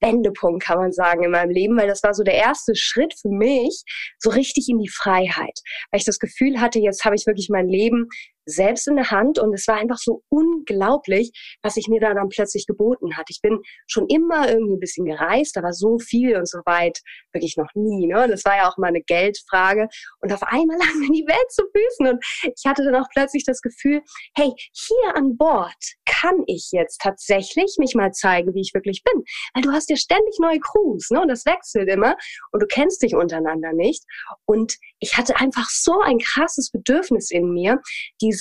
Wendepunkt, 0.00 0.62
kann 0.62 0.78
man 0.78 0.92
sagen, 0.92 1.24
in 1.24 1.32
meinem 1.32 1.50
Leben, 1.50 1.76
weil 1.76 1.88
das 1.88 2.02
war 2.02 2.14
so 2.14 2.22
der 2.22 2.34
erste 2.34 2.74
Schritt 2.76 3.14
für 3.20 3.30
mich 3.30 3.82
so 4.18 4.30
richtig 4.30 4.68
in 4.68 4.78
die 4.78 4.88
Freiheit. 4.88 5.58
Weil 5.90 5.98
ich 5.98 6.04
das 6.04 6.18
Gefühl 6.18 6.60
hatte, 6.60 6.78
jetzt 6.78 7.04
habe 7.04 7.16
ich 7.16 7.26
wirklich 7.26 7.48
mein 7.50 7.68
Leben 7.68 8.08
selbst 8.48 8.88
in 8.88 8.96
der 8.96 9.10
Hand 9.10 9.38
und 9.38 9.52
es 9.54 9.66
war 9.68 9.76
einfach 9.76 9.98
so 9.98 10.22
unglaublich, 10.28 11.30
was 11.62 11.74
sich 11.74 11.88
mir 11.88 12.00
da 12.00 12.14
dann 12.14 12.28
plötzlich 12.28 12.66
geboten 12.66 13.16
hat. 13.16 13.26
Ich 13.28 13.40
bin 13.42 13.60
schon 13.86 14.06
immer 14.08 14.48
irgendwie 14.48 14.74
ein 14.74 14.80
bisschen 14.80 15.04
gereist, 15.04 15.56
aber 15.58 15.72
so 15.72 15.98
viel 15.98 16.36
und 16.36 16.48
so 16.48 16.58
weit 16.64 17.00
wirklich 17.32 17.56
noch 17.56 17.68
nie. 17.74 18.06
Ne? 18.06 18.26
Das 18.28 18.44
war 18.44 18.56
ja 18.56 18.68
auch 18.68 18.78
mal 18.78 18.88
eine 18.88 19.02
Geldfrage 19.02 19.88
und 20.20 20.32
auf 20.32 20.42
einmal 20.42 20.78
lag 20.78 20.94
mir 20.94 21.10
die 21.12 21.26
Welt 21.26 21.50
zu 21.50 21.62
Füßen 21.62 22.14
und 22.14 22.24
ich 22.42 22.64
hatte 22.66 22.84
dann 22.84 22.96
auch 22.96 23.08
plötzlich 23.12 23.44
das 23.44 23.60
Gefühl, 23.60 24.00
hey, 24.34 24.52
hier 24.72 25.16
an 25.16 25.36
Bord 25.36 25.74
kann 26.06 26.42
ich 26.46 26.70
jetzt 26.72 27.00
tatsächlich 27.02 27.76
mich 27.78 27.94
mal 27.94 28.12
zeigen, 28.12 28.54
wie 28.54 28.60
ich 28.60 28.72
wirklich 28.74 29.02
bin. 29.04 29.22
Weil 29.54 29.62
du 29.62 29.72
hast 29.72 29.90
ja 29.90 29.96
ständig 29.96 30.38
neue 30.38 30.58
Crews 30.60 31.10
ne? 31.10 31.20
und 31.20 31.28
das 31.28 31.44
wechselt 31.44 31.88
immer 31.88 32.16
und 32.52 32.62
du 32.62 32.66
kennst 32.66 33.02
dich 33.02 33.14
untereinander 33.14 33.72
nicht 33.72 34.04
und 34.46 34.76
ich 35.00 35.16
hatte 35.16 35.36
einfach 35.36 35.68
so 35.70 36.00
ein 36.00 36.18
krasses 36.18 36.70
Bedürfnis 36.70 37.30
in 37.30 37.52
mir, 37.52 37.80
diese 38.20 38.37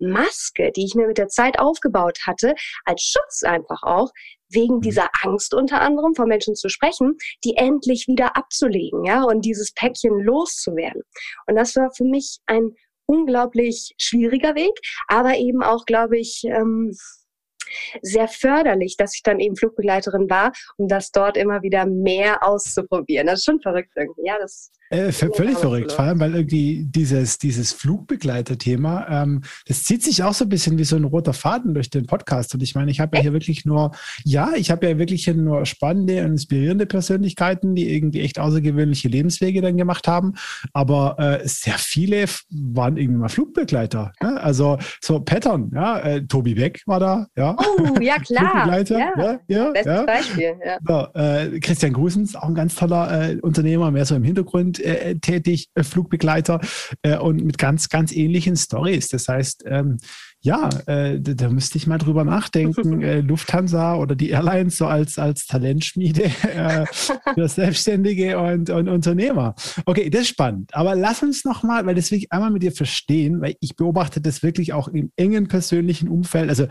Maske, 0.00 0.72
die 0.74 0.84
ich 0.84 0.94
mir 0.94 1.06
mit 1.06 1.18
der 1.18 1.28
Zeit 1.28 1.58
aufgebaut 1.58 2.18
hatte, 2.26 2.54
als 2.84 3.02
Schutz 3.02 3.42
einfach 3.42 3.82
auch, 3.82 4.10
wegen 4.48 4.76
mhm. 4.76 4.80
dieser 4.80 5.08
Angst 5.22 5.54
unter 5.54 5.80
anderem 5.80 6.14
vor 6.14 6.26
Menschen 6.26 6.54
zu 6.54 6.68
sprechen, 6.68 7.16
die 7.44 7.56
endlich 7.56 8.06
wieder 8.08 8.36
abzulegen, 8.36 9.04
ja, 9.04 9.22
und 9.22 9.42
dieses 9.44 9.72
Päckchen 9.72 10.18
loszuwerden. 10.20 11.02
Und 11.46 11.56
das 11.56 11.76
war 11.76 11.90
für 11.94 12.04
mich 12.04 12.38
ein 12.46 12.74
unglaublich 13.06 13.92
schwieriger 13.98 14.54
Weg, 14.54 14.72
aber 15.08 15.36
eben 15.36 15.62
auch, 15.62 15.84
glaube 15.84 16.18
ich, 16.18 16.42
ähm, 16.44 16.96
sehr 18.02 18.28
förderlich, 18.28 18.96
dass 18.96 19.14
ich 19.14 19.22
dann 19.22 19.40
eben 19.40 19.56
Flugbegleiterin 19.56 20.28
war, 20.30 20.52
um 20.76 20.88
das 20.88 21.10
dort 21.10 21.36
immer 21.36 21.62
wieder 21.62 21.86
mehr 21.86 22.42
auszuprobieren. 22.46 23.26
Das 23.26 23.40
ist 23.40 23.44
schon 23.44 23.60
verrückt 23.60 23.92
irgendwie. 23.96 24.26
Ja, 24.26 24.36
das 24.40 24.70
äh, 24.92 25.12
völlig 25.12 25.56
verrückt, 25.56 25.92
vor 25.92 26.04
allem, 26.04 26.18
weil 26.18 26.34
irgendwie 26.34 26.84
dieses, 26.84 27.38
dieses 27.38 27.72
Flugbegleiter-Thema, 27.72 29.22
ähm, 29.22 29.42
das 29.68 29.84
zieht 29.84 30.02
sich 30.02 30.24
auch 30.24 30.34
so 30.34 30.44
ein 30.44 30.48
bisschen 30.48 30.78
wie 30.78 30.84
so 30.84 30.96
ein 30.96 31.04
roter 31.04 31.32
Faden 31.32 31.74
durch 31.74 31.90
den 31.90 32.06
Podcast. 32.06 32.54
Und 32.54 32.62
ich 32.64 32.74
meine, 32.74 32.90
ich 32.90 32.98
habe 32.98 33.16
ja 33.16 33.22
hier 33.22 33.32
wirklich 33.32 33.64
nur, 33.64 33.92
ja, 34.24 34.50
ich 34.56 34.72
habe 34.72 34.88
ja 34.88 34.98
wirklich 34.98 35.22
hier 35.22 35.34
nur 35.34 35.64
spannende 35.64 36.24
und 36.24 36.32
inspirierende 36.32 36.86
Persönlichkeiten, 36.86 37.76
die 37.76 37.94
irgendwie 37.94 38.20
echt 38.20 38.40
außergewöhnliche 38.40 39.06
Lebenswege 39.06 39.62
dann 39.62 39.76
gemacht 39.76 40.08
haben. 40.08 40.34
Aber 40.72 41.14
äh, 41.20 41.46
sehr 41.46 41.78
viele 41.78 42.24
waren 42.50 42.96
irgendwie 42.96 43.20
mal 43.20 43.28
Flugbegleiter. 43.28 44.12
Ne? 44.20 44.40
Also 44.42 44.76
so 45.00 45.20
Pattern, 45.20 45.70
ja, 45.72 46.00
äh, 46.00 46.26
Tobi 46.26 46.54
Beck 46.54 46.82
war 46.86 46.98
da, 46.98 47.28
ja. 47.36 47.54
Oh, 47.60 48.00
ja 48.00 48.18
klar. 48.18 48.82
Ja, 48.82 48.98
ja, 48.98 49.40
ja 49.48 49.70
Bestes 49.70 49.86
ja. 49.86 50.02
Beispiel, 50.04 50.54
ja. 50.64 50.78
So, 50.86 51.18
äh, 51.18 51.60
Christian 51.60 51.92
Grusens, 51.92 52.34
auch 52.34 52.48
ein 52.48 52.54
ganz 52.54 52.74
toller 52.74 53.30
äh, 53.30 53.36
Unternehmer, 53.40 53.90
mehr 53.90 54.04
so 54.04 54.14
im 54.14 54.24
Hintergrund 54.24 54.80
äh, 54.80 55.16
tätig, 55.16 55.68
äh, 55.74 55.82
Flugbegleiter 55.82 56.60
äh, 57.02 57.16
und 57.18 57.44
mit 57.44 57.58
ganz, 57.58 57.88
ganz 57.88 58.12
ähnlichen 58.12 58.56
Stories. 58.56 59.08
Das 59.08 59.28
heißt, 59.28 59.64
ähm, 59.66 59.98
ja, 60.42 60.70
äh, 60.86 61.20
da, 61.20 61.34
da, 61.34 61.48
müsste 61.50 61.76
ich 61.76 61.86
mal 61.86 61.98
drüber 61.98 62.24
nachdenken, 62.24 63.02
äh, 63.02 63.20
Lufthansa 63.20 63.96
oder 63.96 64.14
die 64.14 64.30
Airlines 64.30 64.78
so 64.78 64.86
als, 64.86 65.18
als 65.18 65.46
Talentschmiede 65.46 66.24
äh, 66.24 66.86
für 67.34 67.48
Selbstständige 67.48 68.38
und, 68.38 68.70
und 68.70 68.88
Unternehmer. 68.88 69.54
Okay, 69.84 70.08
das 70.08 70.22
ist 70.22 70.28
spannend. 70.28 70.74
Aber 70.74 70.94
lass 70.94 71.22
uns 71.22 71.44
noch 71.44 71.62
mal, 71.62 71.84
weil 71.84 71.94
das 71.94 72.10
will 72.10 72.18
ich 72.18 72.32
einmal 72.32 72.50
mit 72.50 72.62
dir 72.62 72.72
verstehen, 72.72 73.42
weil 73.42 73.56
ich 73.60 73.76
beobachte 73.76 74.22
das 74.22 74.42
wirklich 74.42 74.72
auch 74.72 74.88
im 74.88 75.12
engen 75.16 75.48
persönlichen 75.48 76.08
Umfeld. 76.08 76.48
Also 76.48 76.66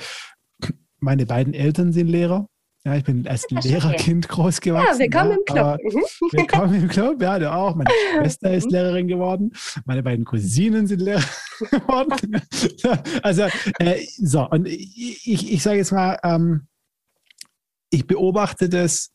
meine 0.99 1.25
beiden 1.25 1.53
Eltern 1.53 1.93
sind 1.93 2.07
Lehrer. 2.07 2.47
Ja, 2.85 2.95
ich 2.95 3.03
bin 3.03 3.27
als 3.27 3.45
Lehrerkind 3.49 4.29
groß 4.29 4.61
geworden. 4.61 4.85
Ja, 4.89 4.97
willkommen 4.97 5.31
ja, 5.31 5.35
im 5.35 5.45
Club. 5.45 5.93
Mhm. 5.93 6.37
Willkommen 6.37 6.75
im 6.75 6.87
Club, 6.87 7.21
ja, 7.21 7.37
du 7.37 7.51
auch. 7.51 7.75
Meine 7.75 7.89
Schwester 8.17 8.53
ist 8.53 8.65
mhm. 8.65 8.71
Lehrerin 8.71 9.07
geworden. 9.07 9.51
Meine 9.85 10.01
beiden 10.01 10.23
Cousinen 10.23 10.87
sind 10.87 11.01
Lehrer 11.01 11.23
geworden. 11.71 12.41
also, 13.21 13.47
äh, 13.79 14.05
so, 14.17 14.49
und 14.49 14.65
ich, 14.67 15.27
ich, 15.27 15.51
ich 15.51 15.61
sage 15.61 15.77
jetzt 15.77 15.91
mal, 15.91 16.17
ähm, 16.23 16.67
ich 17.89 18.07
beobachte 18.07 18.69
das 18.69 19.11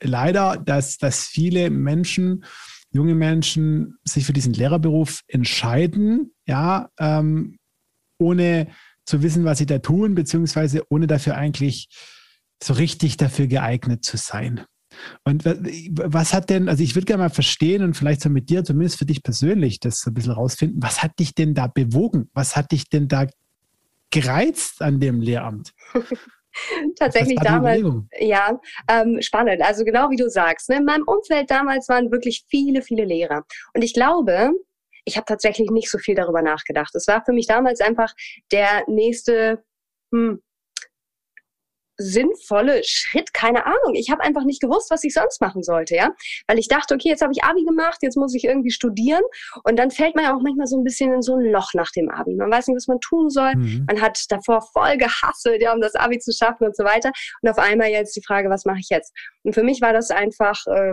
leider, 0.00 0.56
dass, 0.56 0.98
dass 0.98 1.26
viele 1.26 1.70
Menschen, 1.70 2.44
junge 2.92 3.16
Menschen, 3.16 3.98
sich 4.04 4.26
für 4.26 4.32
diesen 4.32 4.52
Lehrerberuf 4.52 5.22
entscheiden, 5.26 6.32
ja, 6.46 6.88
ähm, 7.00 7.58
ohne 8.18 8.68
zu 9.08 9.22
wissen, 9.22 9.44
was 9.44 9.58
sie 9.58 9.66
da 9.66 9.78
tun, 9.78 10.14
beziehungsweise 10.14 10.82
ohne 10.90 11.06
dafür 11.06 11.36
eigentlich 11.36 11.88
so 12.62 12.74
richtig 12.74 13.16
dafür 13.16 13.46
geeignet 13.46 14.04
zu 14.04 14.16
sein. 14.16 14.64
Und 15.24 15.44
was 15.44 16.34
hat 16.34 16.50
denn, 16.50 16.68
also 16.68 16.82
ich 16.82 16.94
würde 16.94 17.06
gerne 17.06 17.22
mal 17.24 17.30
verstehen 17.30 17.82
und 17.82 17.94
vielleicht 17.94 18.20
so 18.20 18.28
mit 18.28 18.50
dir, 18.50 18.64
zumindest 18.64 18.98
für 18.98 19.06
dich 19.06 19.22
persönlich, 19.22 19.80
das 19.80 20.00
so 20.00 20.10
ein 20.10 20.14
bisschen 20.14 20.32
rausfinden, 20.32 20.82
was 20.82 21.02
hat 21.02 21.18
dich 21.18 21.34
denn 21.34 21.54
da 21.54 21.68
bewogen? 21.68 22.30
Was 22.34 22.56
hat 22.56 22.72
dich 22.72 22.88
denn 22.88 23.08
da 23.08 23.26
gereizt 24.10 24.82
an 24.82 25.00
dem 25.00 25.20
Lehramt? 25.20 25.72
Tatsächlich 26.98 27.38
damals, 27.38 27.80
ja, 28.18 28.58
ähm, 28.90 29.18
spannend. 29.20 29.62
Also 29.62 29.84
genau 29.84 30.10
wie 30.10 30.16
du 30.16 30.28
sagst, 30.28 30.68
ne, 30.68 30.78
in 30.78 30.84
meinem 30.84 31.04
Umfeld 31.06 31.50
damals 31.50 31.88
waren 31.88 32.10
wirklich 32.10 32.44
viele, 32.48 32.82
viele 32.82 33.04
Lehrer. 33.04 33.44
Und 33.74 33.84
ich 33.84 33.94
glaube, 33.94 34.50
ich 35.08 35.16
habe 35.16 35.24
tatsächlich 35.26 35.70
nicht 35.70 35.90
so 35.90 35.98
viel 35.98 36.14
darüber 36.14 36.42
nachgedacht. 36.42 36.94
Es 36.94 37.08
war 37.08 37.24
für 37.24 37.32
mich 37.32 37.46
damals 37.46 37.80
einfach 37.80 38.12
der 38.52 38.84
nächste, 38.86 39.64
hm, 40.12 40.42
sinnvolle 42.00 42.82
Schritt, 42.84 43.34
keine 43.34 43.66
Ahnung. 43.66 43.94
Ich 43.94 44.08
habe 44.10 44.22
einfach 44.22 44.44
nicht 44.44 44.60
gewusst, 44.60 44.88
was 44.92 45.02
ich 45.02 45.12
sonst 45.12 45.40
machen 45.40 45.64
sollte, 45.64 45.96
ja, 45.96 46.12
weil 46.46 46.58
ich 46.58 46.68
dachte, 46.68 46.94
okay, 46.94 47.08
jetzt 47.08 47.22
habe 47.22 47.32
ich 47.32 47.42
Abi 47.42 47.64
gemacht, 47.64 47.98
jetzt 48.02 48.16
muss 48.16 48.34
ich 48.36 48.44
irgendwie 48.44 48.70
studieren 48.70 49.22
und 49.64 49.76
dann 49.76 49.90
fällt 49.90 50.14
man 50.14 50.26
ja 50.26 50.36
auch 50.36 50.40
manchmal 50.40 50.68
so 50.68 50.78
ein 50.78 50.84
bisschen 50.84 51.12
in 51.12 51.22
so 51.22 51.34
ein 51.34 51.50
Loch 51.50 51.70
nach 51.74 51.90
dem 51.90 52.08
Abi. 52.08 52.36
Man 52.36 52.52
weiß 52.52 52.68
nicht, 52.68 52.76
was 52.76 52.86
man 52.86 53.00
tun 53.00 53.30
soll. 53.30 53.56
Mhm. 53.56 53.84
Man 53.88 54.00
hat 54.00 54.16
davor 54.28 54.62
voll 54.72 54.96
gehasselt, 54.96 55.60
ja, 55.60 55.74
um 55.74 55.80
das 55.80 55.96
Abi 55.96 56.20
zu 56.20 56.32
schaffen 56.32 56.68
und 56.68 56.76
so 56.76 56.84
weiter. 56.84 57.10
Und 57.42 57.50
auf 57.50 57.58
einmal 57.58 57.88
jetzt 57.88 58.14
die 58.14 58.22
Frage, 58.24 58.48
was 58.48 58.64
mache 58.64 58.78
ich 58.78 58.90
jetzt? 58.90 59.12
Und 59.42 59.54
für 59.54 59.64
mich 59.64 59.80
war 59.80 59.92
das 59.92 60.10
einfach 60.10 60.64
äh, 60.66 60.92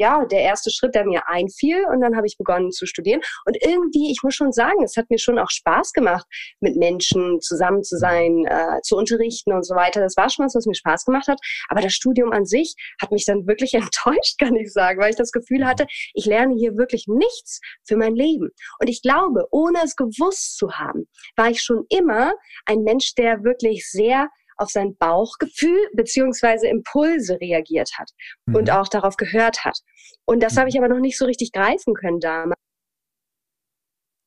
ja, 0.00 0.24
der 0.24 0.40
erste 0.40 0.70
Schritt, 0.70 0.94
der 0.94 1.04
mir 1.04 1.28
einfiel. 1.28 1.84
Und 1.92 2.00
dann 2.00 2.16
habe 2.16 2.26
ich 2.26 2.38
begonnen 2.38 2.72
zu 2.72 2.86
studieren. 2.86 3.20
Und 3.44 3.56
irgendwie, 3.62 4.10
ich 4.10 4.22
muss 4.22 4.34
schon 4.34 4.50
sagen, 4.50 4.82
es 4.82 4.96
hat 4.96 5.10
mir 5.10 5.18
schon 5.18 5.38
auch 5.38 5.50
Spaß 5.50 5.92
gemacht, 5.92 6.26
mit 6.60 6.76
Menschen 6.76 7.38
zusammen 7.40 7.82
zu 7.82 7.98
sein, 7.98 8.46
äh, 8.46 8.80
zu 8.82 8.96
unterrichten 8.96 9.52
und 9.52 9.64
so 9.64 9.74
weiter. 9.74 10.00
Das 10.00 10.16
war 10.16 10.30
schon 10.30 10.46
was, 10.46 10.54
was 10.54 10.64
mir 10.64 10.74
Spaß 10.74 11.04
gemacht 11.04 11.28
hat. 11.28 11.38
Aber 11.68 11.82
das 11.82 11.92
Studium 11.92 12.32
an 12.32 12.46
sich 12.46 12.74
hat 13.00 13.12
mich 13.12 13.26
dann 13.26 13.46
wirklich 13.46 13.74
enttäuscht, 13.84 14.38
kann 14.38 14.56
ich 14.56 14.72
sagen, 14.72 14.98
weil 15.00 15.10
ich 15.10 15.16
das 15.16 15.32
Gefühl 15.32 15.66
hatte, 15.66 15.86
ich 16.14 16.24
lerne 16.24 16.54
hier 16.56 16.76
wirklich 16.76 17.04
nichts 17.06 17.60
für 17.86 17.96
mein 17.96 18.14
Leben. 18.14 18.48
Und 18.80 18.88
ich 18.88 19.02
glaube, 19.02 19.46
ohne 19.50 19.80
es 19.84 19.96
gewusst 19.96 20.56
zu 20.56 20.72
haben, 20.72 21.08
war 21.36 21.50
ich 21.50 21.62
schon 21.62 21.84
immer 21.90 22.32
ein 22.64 22.82
Mensch, 22.84 23.14
der 23.14 23.44
wirklich 23.44 23.86
sehr 23.90 24.30
auf 24.60 24.70
sein 24.70 24.96
Bauchgefühl 24.96 25.88
beziehungsweise 25.94 26.68
Impulse 26.68 27.40
reagiert 27.40 27.90
hat 27.98 28.10
mhm. 28.46 28.56
und 28.56 28.70
auch 28.70 28.88
darauf 28.88 29.16
gehört 29.16 29.64
hat. 29.64 29.78
Und 30.26 30.42
das 30.42 30.54
mhm. 30.54 30.60
habe 30.60 30.68
ich 30.68 30.78
aber 30.78 30.88
noch 30.88 31.00
nicht 31.00 31.18
so 31.18 31.24
richtig 31.24 31.52
greifen 31.52 31.94
können 31.94 32.20
damals. 32.20 32.60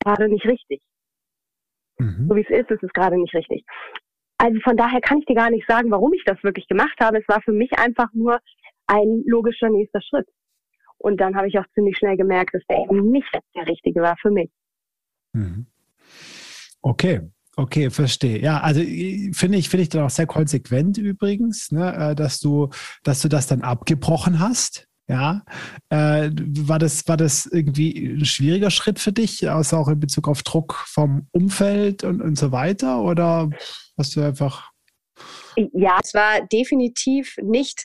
Gerade 0.04 0.28
nicht 0.28 0.46
richtig. 0.46 0.82
Mhm. 2.00 2.28
So 2.28 2.36
wie 2.36 2.42
es 2.42 2.50
ist, 2.50 2.72
ist 2.72 2.84
es 2.84 2.92
gerade 2.94 3.18
nicht 3.18 3.34
richtig. 3.34 3.64
Also 4.38 4.60
von 4.62 4.76
daher 4.76 5.00
kann 5.00 5.20
ich 5.20 5.26
dir 5.26 5.36
gar 5.36 5.50
nicht 5.50 5.68
sagen, 5.68 5.92
warum 5.92 6.12
ich 6.14 6.24
das 6.26 6.44
wirklich 6.44 6.68
gemacht 6.68 6.98
habe. 7.00 7.20
Es 7.20 7.28
war 7.28 7.42
für 7.42 7.54
mich 7.54 7.72
einfach 7.78 8.10
nur 8.14 8.40
ein 8.88 9.24
logischer 9.26 9.70
nächster 9.70 10.02
Schritt. 10.02 10.28
Und 10.98 11.18
dann 11.22 11.36
habe 11.36 11.48
ich 11.48 11.58
auch 11.60 11.66
ziemlich 11.74 11.98
schnell 11.98 12.18
gemerkt, 12.18 12.54
dass 12.54 12.64
der 12.70 12.80
eben 12.80 13.12
nicht 13.12 13.30
der 13.56 13.68
richtige 13.68 14.02
war 14.02 14.16
für 14.22 14.32
mich. 14.32 14.50
Mhm. 15.34 15.68
Okay, 16.82 17.22
Okay, 17.56 17.92
verstehe. 17.92 18.42
Ja, 18.42 18.62
also 18.62 18.82
finde 18.82 19.58
ich, 19.58 19.70
finde 19.70 19.84
ich 19.84 19.90
dann 19.90 20.04
auch 20.04 20.10
sehr 20.10 20.26
konsequent 20.26 20.98
übrigens, 20.98 21.72
ne, 21.72 22.12
äh, 22.12 22.16
dass 22.16 22.40
du, 22.40 22.70
dass 23.04 23.22
du 23.22 23.28
das 23.30 23.48
dann 23.48 23.62
abgebrochen 23.62 24.40
hast. 24.40 24.88
Ja, 25.08 25.44
äh, 25.90 26.32
war 26.32 26.80
das, 26.80 27.08
war 27.08 27.18
das 27.18 27.46
irgendwie 27.46 28.16
ein 28.16 28.26
schwieriger 28.26 28.72
Schritt 28.72 29.00
für 29.00 29.12
dich, 29.12 29.50
also 29.50 29.78
auch 29.78 29.90
in 29.90 30.00
Bezug 30.00 30.30
auf 30.30 30.44
Druck 30.44 30.82
vom 30.88 31.28
Umfeld 31.32 32.06
und, 32.06 32.22
und 32.22 32.38
so 32.38 32.52
weiter? 32.54 33.02
Oder 33.02 33.50
hast 33.98 34.16
du 34.16 34.22
einfach. 34.22 34.72
Ja, 35.56 36.00
es 36.02 36.14
war 36.14 36.48
definitiv 36.48 37.36
nicht 37.44 37.84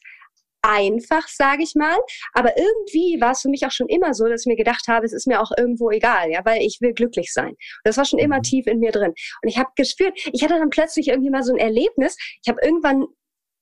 einfach, 0.63 1.27
sage 1.29 1.63
ich 1.63 1.75
mal. 1.75 1.97
Aber 2.33 2.57
irgendwie 2.57 3.21
war 3.21 3.33
es 3.33 3.41
für 3.41 3.49
mich 3.49 3.67
auch 3.67 3.71
schon 3.71 3.89
immer 3.89 4.15
so, 4.15 4.27
dass 4.27 4.43
ich 4.43 4.47
mir 4.47 4.57
gedacht 4.57 4.89
habe, 4.89 5.07
es 5.07 5.13
ist 5.13 5.27
mir 5.27 5.41
auch 5.41 5.51
irgendwo 5.57 5.91
egal, 5.91 6.31
ja, 6.31 6.45
weil 6.45 6.63
ich 6.63 6.79
will 6.81 6.93
glücklich 6.93 7.33
sein. 7.33 7.51
Und 7.51 7.85
das 7.85 7.97
war 7.97 8.05
schon 8.05 8.19
immer 8.19 8.39
mhm. 8.39 8.43
tief 8.43 8.67
in 8.67 8.79
mir 8.79 8.93
drin. 8.93 9.13
Und 9.43 9.49
ich 9.49 9.59
habe 9.59 9.71
gespürt, 9.77 10.19
ich 10.33 10.43
hatte 10.43 10.59
dann 10.59 10.71
plötzlich 10.71 11.09
irgendwie 11.09 11.31
mal 11.31 11.43
so 11.43 11.53
ein 11.53 11.59
Erlebnis. 11.59 12.17
Ich 12.43 12.49
habe 12.49 12.61
irgendwann 12.63 13.07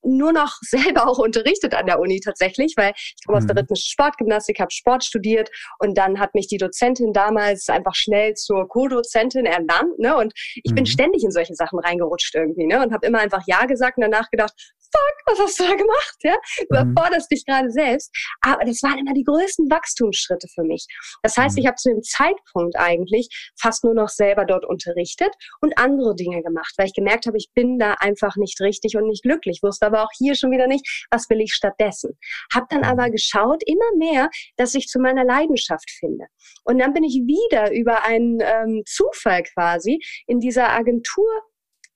nur 0.06 0.32
noch 0.32 0.56
selber 0.62 1.08
auch 1.08 1.18
unterrichtet 1.18 1.74
an 1.74 1.86
der 1.86 2.00
Uni 2.00 2.20
tatsächlich, 2.20 2.74
weil 2.76 2.92
ich 2.96 3.24
komme 3.26 3.38
aus 3.38 3.46
der 3.46 3.54
mhm. 3.54 3.60
rhythmischen 3.60 3.90
Sportgymnastik, 3.90 4.60
habe 4.60 4.70
Sport 4.70 5.04
studiert 5.04 5.50
und 5.80 5.98
dann 5.98 6.18
hat 6.18 6.34
mich 6.34 6.46
die 6.46 6.58
Dozentin 6.58 7.12
damals 7.12 7.68
einfach 7.68 7.94
schnell 7.94 8.34
zur 8.34 8.68
Co-Dozentin 8.68 9.46
ernannt, 9.46 9.98
ne? 9.98 10.16
Und 10.16 10.32
ich 10.62 10.70
mhm. 10.70 10.76
bin 10.76 10.86
ständig 10.86 11.24
in 11.24 11.30
solche 11.30 11.54
Sachen 11.54 11.78
reingerutscht 11.78 12.34
irgendwie, 12.34 12.66
ne? 12.66 12.82
Und 12.82 12.92
habe 12.92 13.06
immer 13.06 13.18
einfach 13.18 13.42
ja 13.46 13.66
gesagt 13.66 13.98
und 13.98 14.02
danach 14.02 14.30
gedacht, 14.30 14.54
fuck, 14.92 15.16
was 15.26 15.38
hast 15.38 15.60
du 15.60 15.64
da 15.64 15.74
gemacht? 15.74 16.16
Ja? 16.22 16.36
Du 16.68 16.76
mhm. 16.76 16.92
überforderst 16.92 17.30
dich 17.30 17.44
gerade 17.44 17.70
selbst. 17.70 18.10
Aber 18.40 18.64
das 18.64 18.82
waren 18.82 18.98
immer 18.98 19.14
die 19.14 19.24
größten 19.24 19.70
Wachstumsschritte 19.70 20.48
für 20.54 20.62
mich. 20.62 20.86
Das 21.22 21.36
heißt, 21.36 21.56
mhm. 21.56 21.62
ich 21.62 21.66
habe 21.66 21.76
zu 21.76 21.90
dem 21.90 22.02
Zeitpunkt 22.02 22.76
eigentlich 22.76 23.28
fast 23.60 23.84
nur 23.84 23.94
noch 23.94 24.08
selber 24.08 24.44
dort 24.44 24.64
unterrichtet 24.64 25.30
und 25.60 25.78
andere 25.78 26.14
Dinge 26.14 26.42
gemacht, 26.42 26.72
weil 26.76 26.86
ich 26.86 26.94
gemerkt 26.94 27.26
habe, 27.26 27.36
ich 27.36 27.50
bin 27.54 27.78
da 27.78 27.94
einfach 27.94 28.36
nicht 28.36 28.60
richtig 28.60 28.96
und 28.96 29.06
nicht 29.06 29.22
glücklich. 29.22 29.60
Wusste 29.62 29.86
aber 29.86 30.02
auch 30.02 30.10
hier 30.16 30.34
schon 30.34 30.50
wieder 30.50 30.66
nicht, 30.66 31.06
was 31.10 31.28
will 31.30 31.40
ich 31.40 31.54
stattdessen. 31.54 32.18
Hab 32.52 32.68
dann 32.68 32.84
aber 32.84 33.10
geschaut, 33.10 33.62
immer 33.66 33.96
mehr, 33.96 34.30
dass 34.56 34.74
ich 34.74 34.86
zu 34.86 34.98
meiner 34.98 35.24
Leidenschaft 35.24 35.90
finde. 35.90 36.26
Und 36.64 36.78
dann 36.78 36.92
bin 36.92 37.04
ich 37.04 37.14
wieder 37.26 37.72
über 37.72 38.04
einen 38.04 38.40
ähm, 38.40 38.82
Zufall 38.86 39.42
quasi 39.42 40.00
in 40.26 40.40
dieser 40.40 40.70
Agentur 40.70 41.26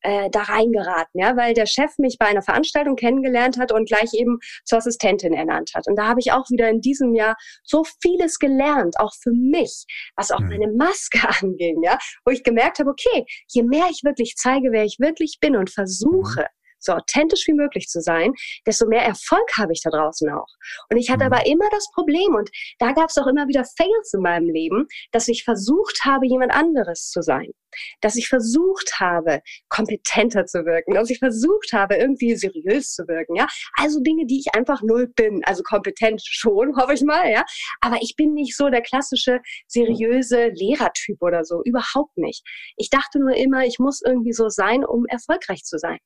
äh, 0.02 0.30
da 0.30 0.42
reingeraten, 0.42 1.20
ja, 1.20 1.36
weil 1.36 1.54
der 1.54 1.66
Chef 1.66 1.90
mich 1.98 2.16
bei 2.18 2.26
einer 2.26 2.42
Veranstaltung 2.42 2.96
kennengelernt 2.96 3.58
hat 3.58 3.72
und 3.72 3.88
gleich 3.88 4.12
eben 4.14 4.38
zur 4.64 4.78
Assistentin 4.78 5.32
ernannt 5.32 5.72
hat. 5.74 5.86
Und 5.86 5.96
da 5.96 6.08
habe 6.08 6.20
ich 6.20 6.32
auch 6.32 6.48
wieder 6.50 6.68
in 6.68 6.80
diesem 6.80 7.14
Jahr 7.14 7.36
so 7.62 7.84
vieles 8.02 8.38
gelernt, 8.38 8.96
auch 8.98 9.12
für 9.22 9.32
mich, 9.32 9.84
was 10.16 10.30
auch 10.30 10.40
mhm. 10.40 10.48
meine 10.48 10.72
Maske 10.72 11.20
anging, 11.42 11.82
ja, 11.82 11.98
wo 12.24 12.32
ich 12.32 12.42
gemerkt 12.42 12.78
habe, 12.78 12.90
okay, 12.90 13.24
je 13.48 13.62
mehr 13.62 13.86
ich 13.90 14.02
wirklich 14.04 14.34
zeige, 14.36 14.72
wer 14.72 14.84
ich 14.84 14.96
wirklich 14.98 15.38
bin 15.40 15.56
und 15.56 15.70
versuche, 15.70 16.40
mhm. 16.40 16.46
so 16.78 16.92
authentisch 16.92 17.46
wie 17.46 17.54
möglich 17.54 17.88
zu 17.88 18.00
sein, 18.00 18.32
desto 18.66 18.86
mehr 18.86 19.02
Erfolg 19.02 19.48
habe 19.58 19.72
ich 19.72 19.82
da 19.82 19.90
draußen 19.90 20.30
auch. 20.30 20.48
Und 20.90 20.96
ich 20.96 21.10
hatte 21.10 21.26
mhm. 21.26 21.32
aber 21.32 21.46
immer 21.46 21.68
das 21.70 21.86
Problem, 21.92 22.34
und 22.34 22.50
da 22.78 22.92
gab 22.92 23.10
es 23.10 23.18
auch 23.18 23.26
immer 23.26 23.48
wieder 23.48 23.64
Fails 23.64 24.14
in 24.14 24.22
meinem 24.22 24.48
Leben, 24.48 24.86
dass 25.12 25.28
ich 25.28 25.44
versucht 25.44 26.00
habe, 26.04 26.26
jemand 26.26 26.54
anderes 26.54 27.10
zu 27.10 27.22
sein. 27.22 27.52
Dass 28.00 28.16
ich 28.16 28.28
versucht 28.28 28.98
habe, 28.98 29.40
kompetenter 29.68 30.46
zu 30.46 30.64
wirken, 30.64 30.94
dass 30.94 31.10
ich 31.10 31.18
versucht 31.18 31.72
habe, 31.72 31.96
irgendwie 31.96 32.36
seriös 32.36 32.92
zu 32.92 33.06
wirken, 33.08 33.36
ja. 33.36 33.46
Also 33.76 34.00
Dinge, 34.00 34.26
die 34.26 34.40
ich 34.40 34.54
einfach 34.54 34.82
null 34.82 35.08
bin. 35.08 35.42
Also 35.44 35.62
kompetent 35.62 36.22
schon, 36.24 36.76
hoffe 36.80 36.94
ich 36.94 37.02
mal, 37.02 37.30
ja. 37.30 37.44
Aber 37.80 37.98
ich 38.00 38.14
bin 38.16 38.34
nicht 38.34 38.56
so 38.56 38.68
der 38.68 38.82
klassische 38.82 39.40
seriöse 39.66 40.48
Lehrertyp 40.48 41.20
oder 41.22 41.44
so. 41.44 41.62
Überhaupt 41.64 42.16
nicht. 42.16 42.42
Ich 42.76 42.90
dachte 42.90 43.18
nur 43.18 43.34
immer, 43.36 43.64
ich 43.64 43.78
muss 43.78 44.00
irgendwie 44.04 44.32
so 44.32 44.48
sein, 44.48 44.84
um 44.84 45.06
erfolgreich 45.06 45.62
zu 45.64 45.78
sein. 45.78 45.98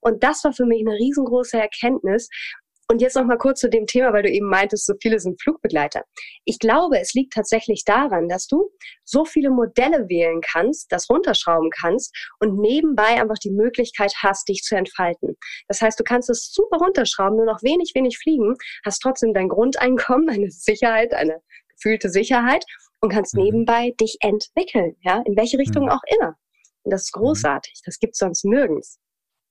Und 0.00 0.22
das 0.22 0.44
war 0.44 0.52
für 0.52 0.66
mich 0.66 0.80
eine 0.80 0.96
riesengroße 0.96 1.58
Erkenntnis, 1.58 2.28
und 2.90 3.02
jetzt 3.02 3.16
noch 3.16 3.24
mal 3.24 3.36
kurz 3.36 3.60
zu 3.60 3.68
dem 3.68 3.86
Thema, 3.86 4.12
weil 4.14 4.22
du 4.22 4.30
eben 4.30 4.48
meintest, 4.48 4.86
so 4.86 4.94
viele 5.00 5.20
sind 5.20 5.40
Flugbegleiter. 5.42 6.04
Ich 6.44 6.58
glaube, 6.58 6.98
es 6.98 7.12
liegt 7.12 7.34
tatsächlich 7.34 7.84
daran, 7.84 8.28
dass 8.28 8.46
du 8.46 8.70
so 9.04 9.26
viele 9.26 9.50
Modelle 9.50 10.08
wählen 10.08 10.40
kannst, 10.40 10.90
das 10.90 11.10
runterschrauben 11.10 11.70
kannst 11.70 12.16
und 12.40 12.58
nebenbei 12.58 13.20
einfach 13.20 13.38
die 13.38 13.50
Möglichkeit 13.50 14.14
hast, 14.22 14.48
dich 14.48 14.62
zu 14.62 14.74
entfalten. 14.74 15.36
Das 15.68 15.82
heißt, 15.82 16.00
du 16.00 16.04
kannst 16.04 16.30
es 16.30 16.50
super 16.50 16.78
runterschrauben, 16.78 17.36
nur 17.36 17.46
noch 17.46 17.62
wenig, 17.62 17.92
wenig 17.94 18.18
fliegen, 18.18 18.54
hast 18.84 19.00
trotzdem 19.00 19.34
dein 19.34 19.48
Grundeinkommen, 19.48 20.28
eine 20.30 20.50
Sicherheit, 20.50 21.12
eine 21.12 21.42
gefühlte 21.68 22.08
Sicherheit 22.08 22.64
und 23.00 23.12
kannst 23.12 23.34
mhm. 23.34 23.42
nebenbei 23.42 23.94
dich 24.00 24.16
entwickeln, 24.20 24.96
ja, 25.02 25.22
in 25.26 25.36
welche 25.36 25.58
Richtung 25.58 25.84
mhm. 25.84 25.90
auch 25.90 26.02
immer. 26.18 26.36
Und 26.84 26.92
das 26.92 27.02
ist 27.02 27.16
mhm. 27.16 27.20
großartig. 27.20 27.82
Das 27.84 27.98
gibt's 27.98 28.18
sonst 28.18 28.46
nirgends. 28.46 28.98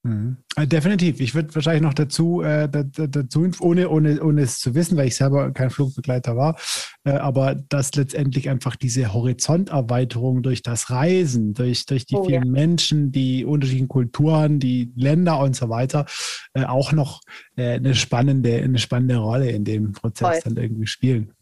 Mhm. 0.03 0.37
Äh, 0.55 0.67
definitiv. 0.67 1.19
Ich 1.19 1.35
würde 1.35 1.53
wahrscheinlich 1.53 1.81
noch 1.81 1.93
dazu, 1.93 2.41
äh, 2.41 2.69
dazu 2.69 3.49
ohne, 3.59 3.89
ohne, 3.89 4.21
ohne 4.23 4.41
es 4.41 4.59
zu 4.59 4.73
wissen, 4.75 4.97
weil 4.97 5.07
ich 5.07 5.15
selber 5.15 5.51
kein 5.51 5.69
Flugbegleiter 5.69 6.35
war, 6.35 6.57
äh, 7.03 7.11
aber 7.11 7.55
dass 7.55 7.93
letztendlich 7.95 8.49
einfach 8.49 8.75
diese 8.75 9.13
Horizonterweiterung 9.13 10.43
durch 10.43 10.61
das 10.61 10.89
Reisen, 10.89 11.53
durch, 11.53 11.85
durch 11.85 12.05
die 12.05 12.15
oh, 12.15 12.23
vielen 12.23 12.45
ja. 12.45 12.51
Menschen, 12.51 13.11
die 13.11 13.43
unterschiedlichen 13.43 13.87
Kulturen, 13.89 14.59
die 14.59 14.93
Länder 14.95 15.39
und 15.39 15.55
so 15.55 15.69
weiter, 15.69 16.05
äh, 16.53 16.63
auch 16.63 16.91
noch 16.91 17.21
äh, 17.55 17.73
eine, 17.73 17.95
spannende, 17.95 18.55
eine 18.55 18.79
spannende 18.79 19.17
Rolle 19.17 19.51
in 19.51 19.65
dem 19.65 19.91
Prozess 19.91 20.41
Voll. 20.43 20.53
dann 20.53 20.63
irgendwie 20.63 20.87
spielen. 20.87 21.33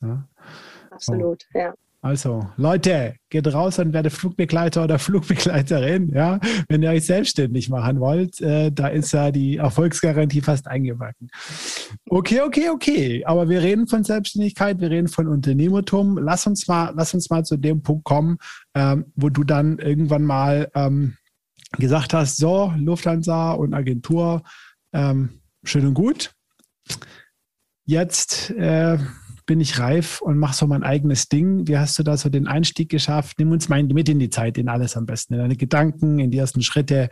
Ja? 0.00 0.28
Absolut, 0.90 1.44
so. 1.52 1.58
ja. 1.58 1.74
Also, 2.04 2.46
Leute, 2.58 3.14
geht 3.30 3.46
raus 3.46 3.78
und 3.78 3.94
werdet 3.94 4.12
Flugbegleiter 4.12 4.84
oder 4.84 4.98
Flugbegleiterin, 4.98 6.10
ja. 6.10 6.38
Wenn 6.68 6.82
ihr 6.82 6.90
euch 6.90 7.06
selbstständig 7.06 7.70
machen 7.70 7.98
wollt, 7.98 8.42
äh, 8.42 8.70
da 8.70 8.88
ist 8.88 9.12
ja 9.12 9.30
die 9.30 9.56
Erfolgsgarantie 9.56 10.42
fast 10.42 10.66
eingebacken. 10.68 11.30
Okay, 12.10 12.42
okay, 12.42 12.68
okay. 12.68 13.24
Aber 13.24 13.48
wir 13.48 13.62
reden 13.62 13.86
von 13.86 14.04
Selbstständigkeit, 14.04 14.82
wir 14.82 14.90
reden 14.90 15.08
von 15.08 15.28
Unternehmertum. 15.28 16.18
Lass 16.18 16.46
uns 16.46 16.68
mal, 16.68 16.92
lass 16.94 17.14
uns 17.14 17.30
mal 17.30 17.42
zu 17.42 17.56
dem 17.56 17.82
Punkt 17.82 18.04
kommen, 18.04 18.36
ähm, 18.74 19.06
wo 19.16 19.30
du 19.30 19.42
dann 19.42 19.78
irgendwann 19.78 20.24
mal 20.24 20.70
ähm, 20.74 21.16
gesagt 21.78 22.12
hast, 22.12 22.36
so, 22.36 22.70
Lufthansa 22.76 23.52
und 23.52 23.72
Agentur, 23.72 24.42
ähm, 24.92 25.40
schön 25.64 25.86
und 25.86 25.94
gut. 25.94 26.34
Jetzt 27.86 28.50
äh, 28.50 28.98
bin 29.46 29.60
ich 29.60 29.78
reif 29.78 30.20
und 30.22 30.38
mache 30.38 30.54
so 30.54 30.66
mein 30.66 30.82
eigenes 30.82 31.28
Ding. 31.28 31.68
Wie 31.68 31.76
hast 31.76 31.98
du 31.98 32.02
da 32.02 32.16
so 32.16 32.28
den 32.28 32.46
Einstieg 32.46 32.88
geschafft? 32.88 33.38
Nimm 33.38 33.52
uns 33.52 33.68
mal 33.68 33.82
mit 33.82 34.08
in 34.08 34.18
die 34.18 34.30
Zeit, 34.30 34.58
in 34.58 34.68
alles 34.68 34.96
am 34.96 35.06
besten, 35.06 35.34
in 35.34 35.40
deine 35.40 35.56
Gedanken, 35.56 36.18
in 36.18 36.30
die 36.30 36.38
ersten 36.38 36.62
Schritte. 36.62 37.10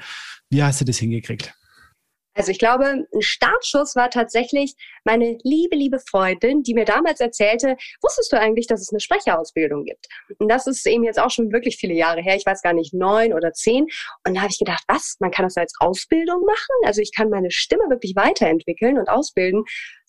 Wie 0.51 0.63
hast 0.63 0.81
du 0.81 0.85
das 0.85 0.99
hingekriegt? 0.99 1.55
Also 2.35 2.51
ich 2.51 2.59
glaube, 2.59 2.87
ein 2.87 3.07
Startschuss 3.21 3.95
war 3.95 4.09
tatsächlich 4.09 4.75
meine 5.05 5.37
liebe, 5.43 5.77
liebe 5.77 5.99
Freundin, 5.99 6.63
die 6.63 6.73
mir 6.73 6.87
damals 6.87 7.21
erzählte, 7.21 7.77
wusstest 8.01 8.33
du 8.33 8.39
eigentlich, 8.39 8.67
dass 8.67 8.81
es 8.81 8.91
eine 8.91 9.01
Sprecherausbildung 9.01 9.85
gibt? 9.85 10.07
Und 10.39 10.49
das 10.49 10.67
ist 10.67 10.87
eben 10.87 11.05
jetzt 11.05 11.21
auch 11.21 11.31
schon 11.31 11.53
wirklich 11.53 11.77
viele 11.77 11.95
Jahre 11.95 12.23
her, 12.23 12.37
ich 12.37 12.47
weiß 12.47 12.63
gar 12.63 12.73
nicht, 12.73 12.95
neun 12.95 13.35
oder 13.35 13.53
zehn. 13.53 13.87
Und 14.27 14.35
da 14.35 14.41
habe 14.41 14.51
ich 14.51 14.59
gedacht, 14.59 14.83
was, 14.89 15.17
man 15.21 15.31
kann 15.31 15.45
das 15.45 15.57
als 15.57 15.75
Ausbildung 15.79 16.45
machen? 16.47 16.87
Also 16.87 17.03
ich 17.03 17.13
kann 17.15 17.29
meine 17.29 17.51
Stimme 17.51 17.85
wirklich 17.91 18.17
weiterentwickeln 18.17 18.99
und 18.99 19.09
ausbilden 19.11 19.65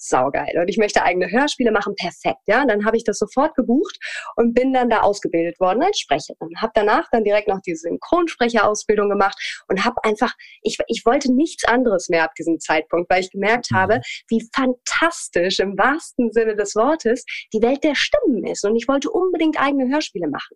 saugeil. 0.07 0.57
Und 0.59 0.67
ich 0.67 0.77
möchte 0.77 1.03
eigene 1.03 1.29
Hörspiele 1.29 1.71
machen, 1.71 1.95
perfekt. 1.95 2.41
Ja, 2.47 2.65
dann 2.65 2.85
habe 2.85 2.97
ich 2.97 3.03
das 3.03 3.17
sofort 3.17 3.55
gebucht 3.55 3.97
und 4.35 4.53
bin 4.53 4.73
dann 4.73 4.89
da 4.89 5.01
ausgebildet 5.01 5.59
worden 5.59 5.83
als 5.83 5.99
Sprecherin. 5.99 6.49
Habe 6.57 6.71
danach 6.75 7.07
dann 7.11 7.23
direkt 7.23 7.47
noch 7.47 7.61
diese 7.61 7.87
Synchronsprecherausbildung 7.89 9.09
gemacht 9.09 9.37
und 9.67 9.83
habe 9.83 10.03
einfach, 10.03 10.33
ich, 10.61 10.77
ich 10.87 11.05
wollte 11.05 11.33
nichts 11.33 11.65
anderes 11.65 12.09
mehr 12.09 12.23
ab 12.23 12.33
diesem 12.35 12.59
Zeitpunkt, 12.59 13.09
weil 13.09 13.21
ich 13.21 13.31
gemerkt 13.31 13.71
mhm. 13.71 13.75
habe, 13.75 14.01
wie 14.29 14.47
fantastisch 14.53 15.59
im 15.59 15.77
wahrsten 15.77 16.31
Sinne 16.31 16.55
des 16.55 16.75
Wortes 16.75 17.25
die 17.53 17.61
Welt 17.61 17.83
der 17.83 17.95
Stimmen 17.95 18.45
ist. 18.45 18.65
Und 18.65 18.75
ich 18.75 18.87
wollte 18.87 19.09
unbedingt 19.09 19.59
eigene 19.59 19.91
Hörspiele 19.93 20.27
machen. 20.27 20.55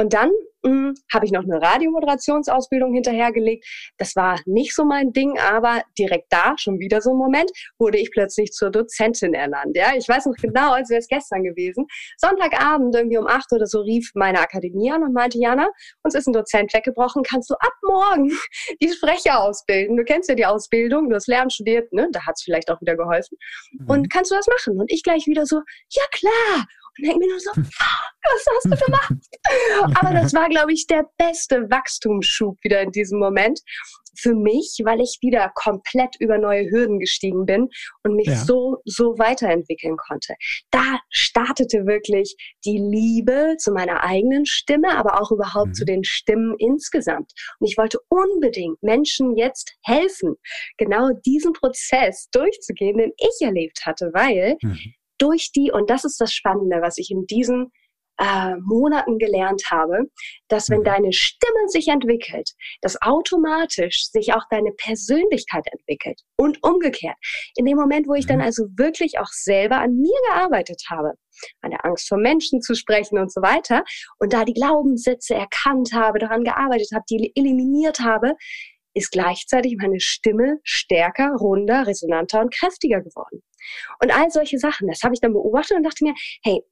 Und 0.00 0.14
dann 0.14 0.30
hm, 0.64 0.94
habe 1.12 1.26
ich 1.26 1.32
noch 1.32 1.42
eine 1.42 1.60
Radiomoderationsausbildung 1.60 2.94
hinterhergelegt. 2.94 3.66
Das 3.98 4.16
war 4.16 4.40
nicht 4.46 4.74
so 4.74 4.84
mein 4.84 5.12
Ding, 5.12 5.38
aber 5.38 5.82
direkt 5.98 6.26
da, 6.30 6.54
schon 6.56 6.78
wieder 6.78 7.02
so 7.02 7.10
ein 7.10 7.18
Moment, 7.18 7.50
wurde 7.78 7.98
ich 7.98 8.10
plötzlich 8.10 8.52
zur 8.52 8.70
Dozentin 8.70 9.34
ernannt. 9.34 9.76
Ja, 9.76 9.92
ich 9.94 10.08
weiß 10.08 10.24
noch 10.24 10.36
genau, 10.40 10.72
als 10.72 10.88
wäre 10.88 11.00
es 11.00 11.06
gestern 11.06 11.44
gewesen. 11.44 11.86
Sonntagabend 12.16 12.94
irgendwie 12.94 13.18
um 13.18 13.26
acht 13.26 13.52
oder 13.52 13.66
so 13.66 13.80
rief 13.80 14.10
meine 14.14 14.40
Akademie 14.40 14.90
an 14.90 15.02
und 15.02 15.12
meinte, 15.12 15.38
Jana, 15.38 15.68
uns 16.02 16.14
ist 16.14 16.26
ein 16.26 16.32
Dozent 16.32 16.72
weggebrochen, 16.72 17.22
kannst 17.22 17.50
du 17.50 17.54
ab 17.54 17.74
morgen 17.86 18.30
die 18.82 18.88
Sprecher 18.88 19.40
ausbilden? 19.40 19.98
Du 19.98 20.04
kennst 20.04 20.30
ja 20.30 20.34
die 20.34 20.46
Ausbildung, 20.46 21.10
du 21.10 21.16
hast 21.16 21.28
Lärm 21.28 21.50
studiert, 21.50 21.92
ne? 21.92 22.08
Da 22.12 22.24
hat 22.24 22.36
es 22.36 22.42
vielleicht 22.42 22.70
auch 22.70 22.80
wieder 22.80 22.96
geholfen. 22.96 23.36
Mhm. 23.72 23.90
Und 23.90 24.10
kannst 24.10 24.30
du 24.30 24.34
das 24.34 24.46
machen? 24.46 24.80
Und 24.80 24.90
ich 24.90 25.02
gleich 25.02 25.26
wieder 25.26 25.44
so, 25.44 25.56
ja 25.90 26.04
klar 26.10 26.66
und 27.00 27.06
denke 27.06 27.18
mir 27.18 27.30
nur 27.30 27.40
so, 27.40 27.50
was 27.54 28.46
hast 28.54 28.64
du 28.66 28.84
gemacht? 28.84 29.14
Aber 30.00 30.14
das 30.14 30.34
war, 30.34 30.48
glaube 30.48 30.72
ich, 30.72 30.86
der 30.86 31.04
beste 31.16 31.70
Wachstumsschub 31.70 32.58
wieder 32.62 32.82
in 32.82 32.90
diesem 32.90 33.18
Moment 33.18 33.60
für 34.18 34.34
mich, 34.34 34.80
weil 34.84 35.00
ich 35.00 35.18
wieder 35.22 35.50
komplett 35.54 36.16
über 36.18 36.38
neue 36.38 36.70
Hürden 36.70 36.98
gestiegen 36.98 37.46
bin 37.46 37.68
und 38.02 38.16
mich 38.16 38.26
ja. 38.26 38.36
so, 38.36 38.78
so 38.84 39.18
weiterentwickeln 39.18 39.96
konnte. 39.96 40.34
Da 40.70 40.98
startete 41.08 41.86
wirklich 41.86 42.36
die 42.64 42.78
Liebe 42.78 43.56
zu 43.58 43.72
meiner 43.72 44.02
eigenen 44.02 44.46
Stimme, 44.46 44.96
aber 44.96 45.20
auch 45.20 45.30
überhaupt 45.30 45.68
mhm. 45.68 45.74
zu 45.74 45.84
den 45.84 46.04
Stimmen 46.04 46.54
insgesamt. 46.58 47.32
Und 47.58 47.68
ich 47.68 47.78
wollte 47.78 47.98
unbedingt 48.08 48.82
Menschen 48.82 49.36
jetzt 49.36 49.74
helfen, 49.82 50.34
genau 50.76 51.10
diesen 51.24 51.52
Prozess 51.52 52.28
durchzugehen, 52.32 52.98
den 52.98 53.12
ich 53.16 53.46
erlebt 53.46 53.86
hatte, 53.86 54.10
weil 54.12 54.56
mhm 54.60 54.94
durch 55.20 55.52
die, 55.52 55.70
und 55.72 55.90
das 55.90 56.04
ist 56.04 56.20
das 56.20 56.32
Spannende, 56.32 56.80
was 56.82 56.98
ich 56.98 57.10
in 57.10 57.26
diesen 57.26 57.70
äh, 58.20 58.54
Monaten 58.62 59.18
gelernt 59.18 59.62
habe, 59.70 60.04
dass 60.48 60.68
wenn 60.68 60.80
mhm. 60.80 60.84
deine 60.84 61.12
Stimme 61.12 61.68
sich 61.68 61.88
entwickelt, 61.88 62.50
dass 62.82 63.00
automatisch 63.00 64.10
sich 64.10 64.34
auch 64.34 64.44
deine 64.50 64.72
Persönlichkeit 64.72 65.64
entwickelt 65.72 66.20
und 66.36 66.62
umgekehrt. 66.62 67.16
In 67.56 67.64
dem 67.64 67.78
Moment, 67.78 68.06
wo 68.06 68.14
ich 68.14 68.26
dann 68.26 68.38
mhm. 68.38 68.44
also 68.44 68.64
wirklich 68.76 69.18
auch 69.18 69.30
selber 69.30 69.78
an 69.78 69.96
mir 69.96 70.18
gearbeitet 70.28 70.82
habe, 70.90 71.12
an 71.62 71.70
der 71.70 71.84
Angst 71.86 72.08
vor 72.08 72.18
Menschen 72.18 72.60
zu 72.60 72.74
sprechen 72.74 73.18
und 73.18 73.32
so 73.32 73.40
weiter, 73.40 73.84
und 74.18 74.34
da 74.34 74.44
die 74.44 74.52
Glaubenssätze 74.52 75.34
erkannt 75.34 75.92
habe, 75.94 76.18
daran 76.18 76.44
gearbeitet 76.44 76.90
habe, 76.92 77.04
die 77.08 77.32
eliminiert 77.34 78.00
habe, 78.00 78.34
ist 78.94 79.10
gleichzeitig 79.10 79.76
meine 79.80 80.00
Stimme 80.00 80.58
stärker, 80.64 81.32
runder, 81.38 81.86
resonanter 81.86 82.40
und 82.40 82.54
kräftiger 82.54 83.00
geworden. 83.00 83.42
Und 84.02 84.14
all 84.14 84.30
solche 84.30 84.58
Sachen, 84.58 84.88
das 84.88 85.02
habe 85.02 85.14
ich 85.14 85.20
dann 85.20 85.32
beobachtet 85.32 85.76
und 85.76 85.84
dachte 85.84 86.04
mir, 86.04 86.14
hey, 86.42 86.62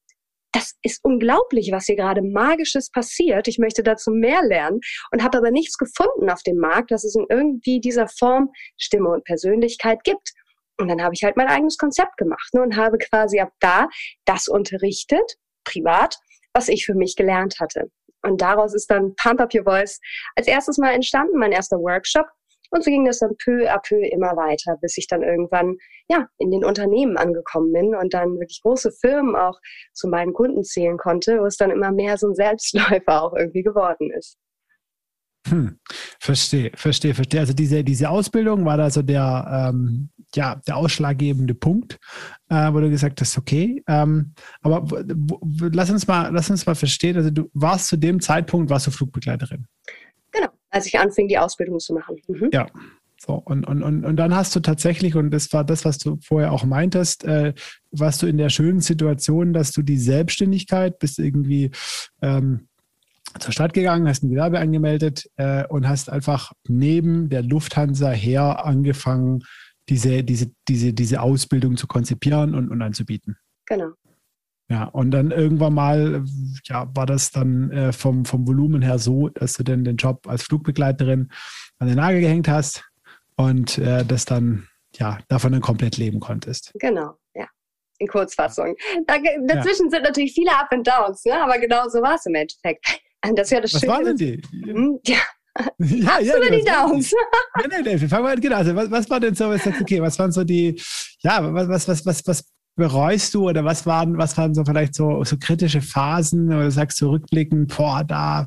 das 0.52 0.76
ist 0.82 1.04
unglaublich, 1.04 1.70
was 1.72 1.86
hier 1.86 1.96
gerade 1.96 2.22
magisches 2.22 2.90
passiert. 2.90 3.48
Ich 3.48 3.58
möchte 3.58 3.82
dazu 3.82 4.10
mehr 4.10 4.42
lernen 4.42 4.80
und 5.12 5.22
habe 5.22 5.38
aber 5.38 5.50
nichts 5.50 5.76
gefunden 5.76 6.30
auf 6.30 6.42
dem 6.42 6.56
Markt, 6.56 6.90
dass 6.90 7.04
es 7.04 7.14
in 7.14 7.26
irgendwie 7.28 7.80
dieser 7.80 8.08
Form 8.08 8.50
Stimme 8.76 9.10
und 9.10 9.24
Persönlichkeit 9.24 10.02
gibt. 10.04 10.32
Und 10.78 10.88
dann 10.88 11.02
habe 11.02 11.14
ich 11.14 11.22
halt 11.22 11.36
mein 11.36 11.48
eigenes 11.48 11.76
Konzept 11.76 12.16
gemacht 12.16 12.54
ne, 12.54 12.62
und 12.62 12.76
habe 12.76 12.98
quasi 12.98 13.40
ab 13.40 13.52
da 13.60 13.88
das 14.24 14.48
unterrichtet, 14.48 15.36
privat, 15.64 16.16
was 16.54 16.68
ich 16.68 16.86
für 16.86 16.94
mich 16.94 17.14
gelernt 17.16 17.60
hatte. 17.60 17.90
Und 18.28 18.40
daraus 18.40 18.74
ist 18.74 18.90
dann 18.90 19.14
Pump 19.16 19.40
Up 19.40 19.54
Your 19.54 19.64
Voice 19.64 20.00
als 20.36 20.46
erstes 20.46 20.78
mal 20.78 20.92
entstanden, 20.92 21.38
mein 21.38 21.52
erster 21.52 21.78
Workshop. 21.78 22.26
Und 22.70 22.84
so 22.84 22.90
ging 22.90 23.06
das 23.06 23.20
dann 23.20 23.34
peu 23.42 23.70
à 23.70 23.78
peu 23.80 23.96
immer 24.12 24.36
weiter, 24.36 24.76
bis 24.82 24.98
ich 24.98 25.06
dann 25.06 25.22
irgendwann 25.22 25.76
ja 26.08 26.26
in 26.38 26.50
den 26.50 26.64
Unternehmen 26.64 27.16
angekommen 27.16 27.72
bin 27.72 27.94
und 27.94 28.12
dann 28.12 28.38
wirklich 28.38 28.60
große 28.62 28.92
Firmen 29.00 29.36
auch 29.36 29.58
zu 29.94 30.08
meinen 30.08 30.34
Kunden 30.34 30.62
zählen 30.64 30.98
konnte, 30.98 31.40
wo 31.40 31.46
es 31.46 31.56
dann 31.56 31.70
immer 31.70 31.92
mehr 31.92 32.18
so 32.18 32.28
ein 32.28 32.34
Selbstläufer 32.34 33.22
auch 33.22 33.34
irgendwie 33.34 33.62
geworden 33.62 34.10
ist. 34.10 34.36
Hm, 35.48 35.78
verstehe, 36.20 36.70
verstehe, 36.74 37.14
verstehe. 37.14 37.40
Also 37.40 37.54
diese, 37.54 37.82
diese 37.82 38.10
Ausbildung 38.10 38.66
war 38.66 38.76
da 38.76 38.90
so 38.90 39.00
der, 39.02 39.70
ähm, 39.72 40.10
ja, 40.34 40.56
der 40.66 40.76
ausschlaggebende 40.76 41.54
Punkt, 41.54 41.98
äh, 42.48 42.72
wo 42.72 42.80
du 42.80 42.90
gesagt 42.90 43.20
hast, 43.20 43.38
okay, 43.38 43.82
ähm, 43.86 44.34
aber 44.60 45.04
lass 45.72 45.90
uns 45.90 46.06
mal, 46.06 46.30
lass 46.32 46.50
uns 46.50 46.66
mal 46.66 46.74
verstehen, 46.74 47.16
also 47.16 47.30
du 47.30 47.50
warst 47.54 47.88
zu 47.88 47.96
dem 47.96 48.20
Zeitpunkt, 48.20 48.70
warst 48.70 48.86
du 48.86 48.90
Flugbegleiterin. 48.90 49.66
Genau, 50.32 50.48
als 50.70 50.86
ich 50.86 50.98
anfing, 50.98 51.28
die 51.28 51.38
Ausbildung 51.38 51.78
zu 51.78 51.94
machen. 51.94 52.16
Mhm. 52.28 52.50
Ja. 52.52 52.66
So, 53.20 53.34
und, 53.34 53.66
und, 53.66 53.82
und, 53.82 54.04
und 54.04 54.16
dann 54.16 54.32
hast 54.32 54.54
du 54.54 54.60
tatsächlich, 54.60 55.16
und 55.16 55.32
das 55.32 55.52
war 55.52 55.64
das, 55.64 55.84
was 55.84 55.98
du 55.98 56.18
vorher 56.22 56.52
auch 56.52 56.64
meintest, 56.64 57.24
äh, 57.24 57.52
warst 57.90 58.22
du 58.22 58.28
in 58.28 58.38
der 58.38 58.48
schönen 58.48 58.80
Situation, 58.80 59.52
dass 59.52 59.72
du 59.72 59.82
die 59.82 59.98
Selbstständigkeit 59.98 61.00
bis 61.00 61.18
irgendwie 61.18 61.72
ähm, 62.22 62.68
zur 63.40 63.52
Stadt 63.52 63.72
gegangen, 63.72 64.08
hast 64.08 64.22
ein 64.22 64.30
Gewerbe 64.30 64.60
angemeldet 64.60 65.28
äh, 65.36 65.66
und 65.66 65.88
hast 65.88 66.10
einfach 66.10 66.52
neben 66.68 67.28
der 67.28 67.42
Lufthansa 67.42 68.10
her 68.10 68.64
angefangen, 68.64 69.42
diese, 69.88 70.22
diese, 70.22 70.50
diese, 70.68 70.92
diese 70.92 71.20
Ausbildung 71.20 71.76
zu 71.76 71.86
konzipieren 71.86 72.54
und, 72.54 72.70
und 72.70 72.82
anzubieten. 72.82 73.36
Genau. 73.66 73.92
Ja, 74.70 74.84
und 74.84 75.12
dann 75.12 75.30
irgendwann 75.30 75.72
mal, 75.72 76.24
ja, 76.64 76.90
war 76.94 77.06
das 77.06 77.30
dann 77.30 77.70
äh, 77.70 77.92
vom, 77.92 78.26
vom 78.26 78.46
Volumen 78.46 78.82
her 78.82 78.98
so, 78.98 79.30
dass 79.30 79.54
du 79.54 79.62
dann 79.62 79.84
den 79.84 79.96
Job 79.96 80.26
als 80.28 80.42
Flugbegleiterin 80.42 81.30
an 81.78 81.88
den 81.88 81.96
Nagel 81.96 82.20
gehängt 82.20 82.48
hast 82.48 82.84
und 83.36 83.78
äh, 83.78 84.04
das 84.04 84.26
dann, 84.26 84.68
ja, 84.94 85.18
davon 85.28 85.52
dann 85.52 85.62
komplett 85.62 85.96
leben 85.96 86.20
konntest. 86.20 86.72
Genau, 86.78 87.14
ja. 87.34 87.46
In 87.98 88.08
Kurzfassung. 88.08 88.76
Da, 89.06 89.16
dazwischen 89.46 89.86
ja. 89.86 89.90
sind 89.90 90.02
natürlich 90.02 90.34
viele 90.34 90.50
Up 90.52 90.68
and 90.70 90.86
Downs, 90.86 91.24
ne? 91.24 91.42
aber 91.42 91.58
genau 91.58 91.88
so 91.88 92.02
war 92.02 92.16
es 92.16 92.26
im 92.26 92.34
Endeffekt. 92.34 92.84
Das 93.34 93.50
ja 93.50 93.60
das 93.60 93.74
Was 93.74 93.80
Schöne. 93.80 93.92
waren 93.92 94.04
denn 94.04 94.16
die? 94.16 94.42
Mhm, 94.52 95.00
ja. 95.04 95.18
Ja, 95.78 96.20
ja, 96.20 96.36
über 96.36 96.50
die 96.50 96.64
Downs. 96.64 97.12
Nein, 97.56 97.66
nein, 97.70 97.98
nein, 97.98 98.08
fangen 98.08 98.24
wir 98.24 98.36
genau. 98.36 98.56
Also, 98.56 98.74
was, 98.74 98.90
was 98.90 99.10
war 99.10 99.20
denn 99.20 99.34
so, 99.34 99.48
was 99.48 99.66
okay, 99.66 100.00
was 100.00 100.18
waren 100.18 100.32
so 100.32 100.44
die, 100.44 100.80
ja, 101.22 101.52
was, 101.52 101.68
was, 101.68 101.88
was, 101.88 102.06
was, 102.06 102.26
was 102.26 102.44
bereust 102.76 103.34
du 103.34 103.48
oder 103.48 103.64
was 103.64 103.84
waren, 103.86 104.16
was 104.16 104.36
waren 104.38 104.54
so 104.54 104.64
vielleicht 104.64 104.94
so, 104.94 105.22
so 105.24 105.36
kritische 105.36 105.82
Phasen 105.82 106.46
oder 106.52 106.70
sagst 106.70 107.00
du 107.00 107.10
rückblickend, 107.10 107.76
boah, 107.76 108.04
da 108.04 108.46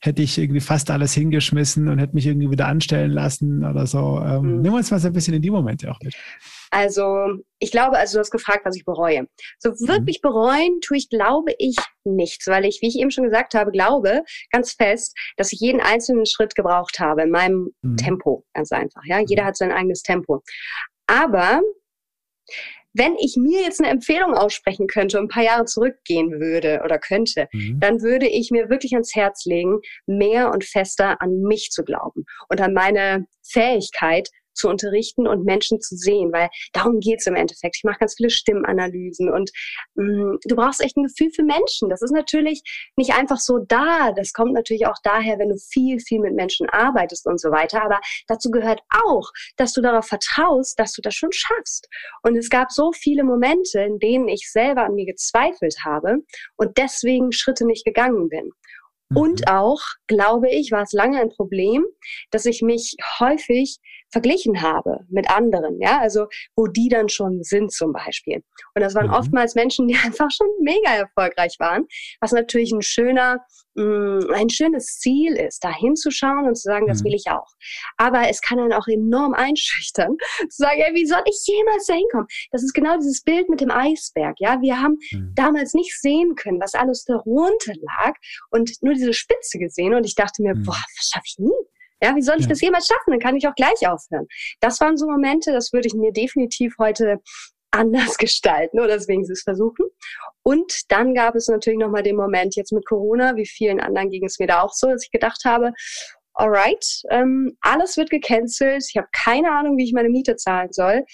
hätte 0.00 0.22
ich 0.22 0.38
irgendwie 0.38 0.60
fast 0.60 0.90
alles 0.90 1.14
hingeschmissen 1.14 1.88
und 1.88 1.98
hätte 1.98 2.14
mich 2.14 2.26
irgendwie 2.26 2.50
wieder 2.50 2.66
anstellen 2.66 3.10
lassen 3.10 3.64
oder 3.64 3.86
so. 3.86 4.20
Ähm, 4.20 4.56
mhm. 4.56 4.62
Nimm 4.62 4.74
uns 4.74 4.90
mal 4.90 4.98
so 4.98 5.08
ein 5.08 5.12
bisschen 5.12 5.34
in 5.34 5.42
die 5.42 5.50
Momente 5.50 5.90
auch 5.90 5.98
mit. 6.02 6.14
Also, 6.70 7.38
ich 7.58 7.70
glaube, 7.70 7.96
also 7.96 8.16
du 8.16 8.20
hast 8.20 8.30
gefragt, 8.30 8.60
was 8.64 8.76
ich 8.76 8.84
bereue. 8.84 9.26
So 9.58 9.70
wirklich 9.86 10.20
mhm. 10.22 10.28
bereuen 10.28 10.80
tue 10.80 10.98
ich, 10.98 11.08
glaube 11.08 11.52
ich, 11.58 11.76
nichts, 12.04 12.46
weil 12.46 12.64
ich, 12.64 12.80
wie 12.82 12.88
ich 12.88 12.98
eben 12.98 13.10
schon 13.10 13.24
gesagt 13.24 13.54
habe, 13.54 13.70
glaube 13.70 14.22
ganz 14.50 14.72
fest, 14.72 15.16
dass 15.36 15.52
ich 15.52 15.60
jeden 15.60 15.80
einzelnen 15.80 16.26
Schritt 16.26 16.54
gebraucht 16.54 16.98
habe 17.00 17.22
in 17.22 17.30
meinem 17.30 17.70
mhm. 17.82 17.96
Tempo, 17.96 18.44
ganz 18.52 18.72
einfach. 18.72 19.02
Ja, 19.06 19.20
jeder 19.20 19.44
mhm. 19.44 19.46
hat 19.46 19.56
sein 19.56 19.72
eigenes 19.72 20.02
Tempo. 20.02 20.42
Aber 21.06 21.60
wenn 22.96 23.16
ich 23.16 23.36
mir 23.36 23.62
jetzt 23.62 23.80
eine 23.80 23.90
Empfehlung 23.90 24.34
aussprechen 24.34 24.86
könnte 24.86 25.18
und 25.18 25.26
ein 25.26 25.28
paar 25.28 25.44
Jahre 25.44 25.64
zurückgehen 25.66 26.40
würde 26.40 26.80
oder 26.84 26.98
könnte, 26.98 27.48
mhm. 27.52 27.78
dann 27.80 28.00
würde 28.00 28.26
ich 28.26 28.50
mir 28.50 28.70
wirklich 28.70 28.94
ans 28.94 29.14
Herz 29.14 29.44
legen, 29.44 29.80
mehr 30.06 30.50
und 30.52 30.64
fester 30.64 31.20
an 31.20 31.42
mich 31.42 31.70
zu 31.70 31.84
glauben 31.84 32.24
und 32.48 32.60
an 32.60 32.72
meine 32.72 33.26
Fähigkeit, 33.42 34.30
zu 34.56 34.68
unterrichten 34.68 35.26
und 35.26 35.44
Menschen 35.44 35.80
zu 35.80 35.96
sehen, 35.96 36.32
weil 36.32 36.48
darum 36.72 37.00
geht's 37.00 37.26
im 37.26 37.36
Endeffekt. 37.36 37.76
Ich 37.76 37.84
mache 37.84 37.98
ganz 37.98 38.14
viele 38.16 38.30
Stimmanalysen 38.30 39.30
und 39.32 39.50
mh, 39.94 40.04
mm, 40.04 40.38
du 40.44 40.56
brauchst 40.56 40.80
echt 40.80 40.96
ein 40.96 41.04
Gefühl 41.04 41.30
für 41.34 41.42
Menschen. 41.42 41.88
Das 41.88 42.02
ist 42.02 42.12
natürlich 42.12 42.62
nicht 42.96 43.14
einfach 43.14 43.38
so 43.38 43.58
da. 43.58 44.12
Das 44.12 44.32
kommt 44.32 44.52
natürlich 44.52 44.86
auch 44.86 44.96
daher, 45.02 45.38
wenn 45.38 45.50
du 45.50 45.56
viel, 45.56 46.00
viel 46.00 46.20
mit 46.20 46.34
Menschen 46.34 46.68
arbeitest 46.70 47.26
und 47.26 47.40
so 47.40 47.50
weiter. 47.50 47.82
Aber 47.82 48.00
dazu 48.28 48.50
gehört 48.50 48.80
auch, 49.04 49.30
dass 49.56 49.72
du 49.72 49.80
darauf 49.80 50.06
vertraust, 50.06 50.78
dass 50.78 50.92
du 50.92 51.02
das 51.02 51.14
schon 51.14 51.32
schaffst. 51.32 51.88
Und 52.22 52.36
es 52.36 52.50
gab 52.50 52.72
so 52.72 52.92
viele 52.92 53.24
Momente, 53.24 53.80
in 53.80 53.98
denen 53.98 54.28
ich 54.28 54.50
selber 54.50 54.84
an 54.84 54.94
mir 54.94 55.06
gezweifelt 55.06 55.76
habe 55.84 56.18
und 56.56 56.76
deswegen 56.78 57.32
Schritte 57.32 57.66
nicht 57.66 57.84
gegangen 57.84 58.28
bin. 58.28 58.50
Und 59.14 59.40
mhm. 59.40 59.46
auch, 59.48 59.80
glaube 60.08 60.50
ich, 60.50 60.72
war 60.72 60.82
es 60.82 60.92
lange 60.92 61.20
ein 61.20 61.28
Problem, 61.28 61.84
dass 62.30 62.44
ich 62.44 62.62
mich 62.62 62.96
häufig 63.20 63.78
verglichen 64.12 64.62
habe 64.62 65.00
mit 65.08 65.30
anderen, 65.30 65.80
ja, 65.80 65.98
also 66.00 66.26
wo 66.54 66.66
die 66.66 66.88
dann 66.88 67.08
schon 67.08 67.42
sind 67.42 67.72
zum 67.72 67.92
Beispiel. 67.92 68.42
Und 68.74 68.82
das 68.82 68.94
waren 68.94 69.08
mhm. 69.08 69.14
oftmals 69.14 69.54
Menschen, 69.54 69.88
die 69.88 69.96
einfach 70.04 70.30
schon 70.30 70.46
mega 70.60 70.94
erfolgreich 70.94 71.56
waren, 71.58 71.84
was 72.20 72.32
natürlich 72.32 72.72
ein 72.72 72.82
schöner, 72.82 73.40
mh, 73.74 73.84
mm, 73.84 74.30
ein 74.32 74.50
schönes 74.50 74.98
Ziel 74.98 75.34
ist, 75.34 75.64
da 75.64 75.74
hinzuschauen 75.74 76.46
und 76.46 76.54
zu 76.56 76.62
sagen, 76.62 76.86
mhm. 76.86 76.90
das 76.90 77.04
will 77.04 77.14
ich 77.14 77.26
auch. 77.28 77.48
Aber 77.96 78.28
es 78.28 78.40
kann 78.40 78.58
dann 78.58 78.72
auch 78.72 78.86
enorm 78.86 79.34
einschüchtern, 79.34 80.16
zu 80.38 80.56
sagen, 80.56 80.80
ey, 80.80 80.94
wie 80.94 81.06
soll 81.06 81.22
ich 81.26 81.42
jemals 81.46 81.86
da 81.86 81.94
hinkommen? 81.94 82.26
Das 82.52 82.62
ist 82.62 82.74
genau 82.74 82.96
dieses 82.96 83.22
Bild 83.22 83.48
mit 83.48 83.60
dem 83.60 83.70
Eisberg, 83.70 84.36
ja. 84.38 84.60
Wir 84.60 84.80
haben 84.80 84.98
mhm. 85.12 85.32
damals 85.34 85.74
nicht 85.74 85.98
sehen 86.00 86.34
können, 86.36 86.60
was 86.60 86.74
alles 86.74 87.04
darunter 87.04 87.72
lag 87.98 88.14
und 88.50 88.70
nur 88.82 88.94
diese 88.94 89.12
Spitze 89.12 89.58
gesehen 89.58 89.94
und 89.94 90.06
ich 90.06 90.14
dachte 90.14 90.42
mir, 90.42 90.54
mhm. 90.54 90.62
boah, 90.62 90.82
das 90.96 91.08
schaffe 91.08 91.24
ich 91.26 91.38
nie. 91.38 91.75
Ja, 92.02 92.14
wie 92.14 92.22
soll 92.22 92.36
ich 92.36 92.42
ja. 92.42 92.48
das 92.48 92.60
jemals 92.60 92.86
schaffen? 92.86 93.10
Dann 93.10 93.20
kann 93.20 93.36
ich 93.36 93.46
auch 93.48 93.54
gleich 93.54 93.86
aufhören. 93.86 94.26
Das 94.60 94.80
waren 94.80 94.96
so 94.96 95.06
Momente, 95.06 95.52
das 95.52 95.72
würde 95.72 95.88
ich 95.88 95.94
mir 95.94 96.12
definitiv 96.12 96.74
heute 96.78 97.20
anders 97.70 98.16
gestalten 98.18 98.78
oder 98.78 98.94
deswegen 98.94 99.22
es 99.22 99.42
versuchen. 99.42 99.86
Und 100.42 100.72
dann 100.88 101.14
gab 101.14 101.34
es 101.34 101.48
natürlich 101.48 101.78
nochmal 101.78 102.02
den 102.02 102.16
Moment 102.16 102.56
jetzt 102.56 102.72
mit 102.72 102.86
Corona, 102.86 103.36
wie 103.36 103.46
vielen 103.46 103.80
anderen 103.80 104.10
ging 104.10 104.24
es 104.24 104.38
mir 104.38 104.46
da 104.46 104.62
auch 104.62 104.72
so, 104.72 104.88
dass 104.88 105.04
ich 105.04 105.10
gedacht 105.10 105.42
habe, 105.44 105.72
alright, 106.34 107.02
ähm, 107.10 107.56
alles 107.60 107.96
wird 107.96 108.10
gecancelt, 108.10 108.84
ich 108.88 108.96
habe 108.96 109.08
keine 109.12 109.50
Ahnung, 109.52 109.76
wie 109.76 109.84
ich 109.84 109.92
meine 109.92 110.10
Miete 110.10 110.36
zahlen 110.36 110.72
soll. 110.72 111.04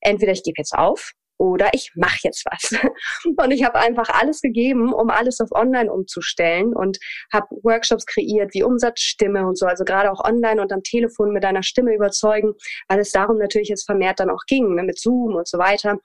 Entweder 0.00 0.32
ich 0.32 0.42
gebe 0.42 0.54
jetzt 0.58 0.74
auf 0.74 1.12
oder 1.40 1.70
ich 1.72 1.90
mache 1.94 2.18
jetzt 2.24 2.44
was. 2.44 2.78
Und 3.24 3.50
ich 3.50 3.64
habe 3.64 3.78
einfach 3.78 4.10
alles 4.10 4.42
gegeben, 4.42 4.92
um 4.92 5.08
alles 5.08 5.40
auf 5.40 5.48
Online 5.52 5.90
umzustellen 5.90 6.74
und 6.74 6.98
habe 7.32 7.46
Workshops 7.62 8.04
kreiert 8.04 8.52
wie 8.52 8.62
Umsatzstimme 8.62 9.46
und 9.46 9.56
so, 9.56 9.66
also 9.66 9.84
gerade 9.84 10.12
auch 10.12 10.22
online 10.22 10.60
und 10.60 10.72
am 10.72 10.82
Telefon 10.82 11.32
mit 11.32 11.44
deiner 11.44 11.62
Stimme 11.62 11.94
überzeugen, 11.94 12.52
weil 12.88 12.98
es 12.98 13.10
darum 13.10 13.38
natürlich 13.38 13.68
jetzt 13.68 13.86
vermehrt 13.86 14.20
dann 14.20 14.30
auch 14.30 14.44
ging, 14.46 14.74
ne, 14.74 14.82
mit 14.82 14.98
Zoom 14.98 15.34
und 15.36 15.48
so 15.48 15.58
weiter 15.58 15.98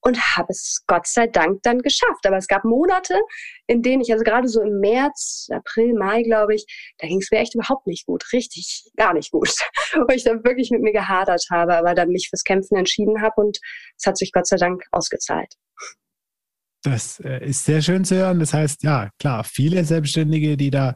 und 0.00 0.36
habe 0.36 0.48
es 0.50 0.84
Gott 0.86 1.06
sei 1.06 1.26
Dank 1.26 1.62
dann 1.62 1.80
geschafft. 1.80 2.26
Aber 2.26 2.36
es 2.36 2.46
gab 2.46 2.64
Monate, 2.64 3.18
in 3.66 3.82
denen 3.82 4.02
ich, 4.02 4.12
also 4.12 4.24
gerade 4.24 4.48
so 4.48 4.60
im 4.60 4.80
März, 4.80 5.48
April, 5.50 5.94
Mai, 5.94 6.22
glaube 6.22 6.54
ich, 6.54 6.66
da 6.98 7.08
ging 7.08 7.18
es 7.18 7.30
mir 7.30 7.38
echt 7.38 7.54
überhaupt 7.54 7.86
nicht 7.86 8.06
gut, 8.06 8.24
richtig 8.32 8.90
gar 8.96 9.14
nicht 9.14 9.30
gut, 9.30 9.48
wo 9.94 10.12
ich 10.12 10.24
dann 10.24 10.44
wirklich 10.44 10.70
mit 10.70 10.82
mir 10.82 10.92
gehadert 10.92 11.44
habe, 11.50 11.76
aber 11.76 11.94
dann 11.94 12.08
mich 12.08 12.28
fürs 12.30 12.44
Kämpfen 12.44 12.76
entschieden 12.76 13.22
habe 13.22 13.34
und 13.40 13.58
es 13.96 14.06
hat 14.06 14.16
sich 14.16 14.32
Gott 14.32 14.46
sei 14.46 14.56
Dank 14.56 14.84
ausgezahlt. 14.92 15.54
Das 16.90 17.20
äh, 17.20 17.44
ist 17.46 17.64
sehr 17.64 17.82
schön 17.82 18.04
zu 18.04 18.16
hören. 18.16 18.40
Das 18.40 18.54
heißt, 18.54 18.82
ja, 18.82 19.10
klar, 19.18 19.44
viele 19.44 19.84
Selbstständige, 19.84 20.56
die 20.56 20.70
da, 20.70 20.94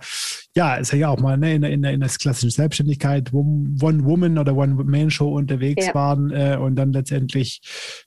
ja, 0.55 0.77
ist 0.77 0.93
ja 0.93 1.09
auch 1.09 1.21
mal 1.21 1.37
ne, 1.37 1.55
in, 1.55 1.63
in, 1.63 1.85
in 1.85 2.01
der 2.01 2.09
klassischen 2.09 2.51
Selbstständigkeit, 2.51 3.33
One-Woman- 3.33 4.39
oder 4.39 4.57
One-Man-Show 4.57 5.29
unterwegs 5.29 5.87
ja. 5.87 5.95
waren 5.95 6.31
äh, 6.31 6.57
und 6.61 6.77
dann 6.77 6.93
letztendlich, 6.93 7.61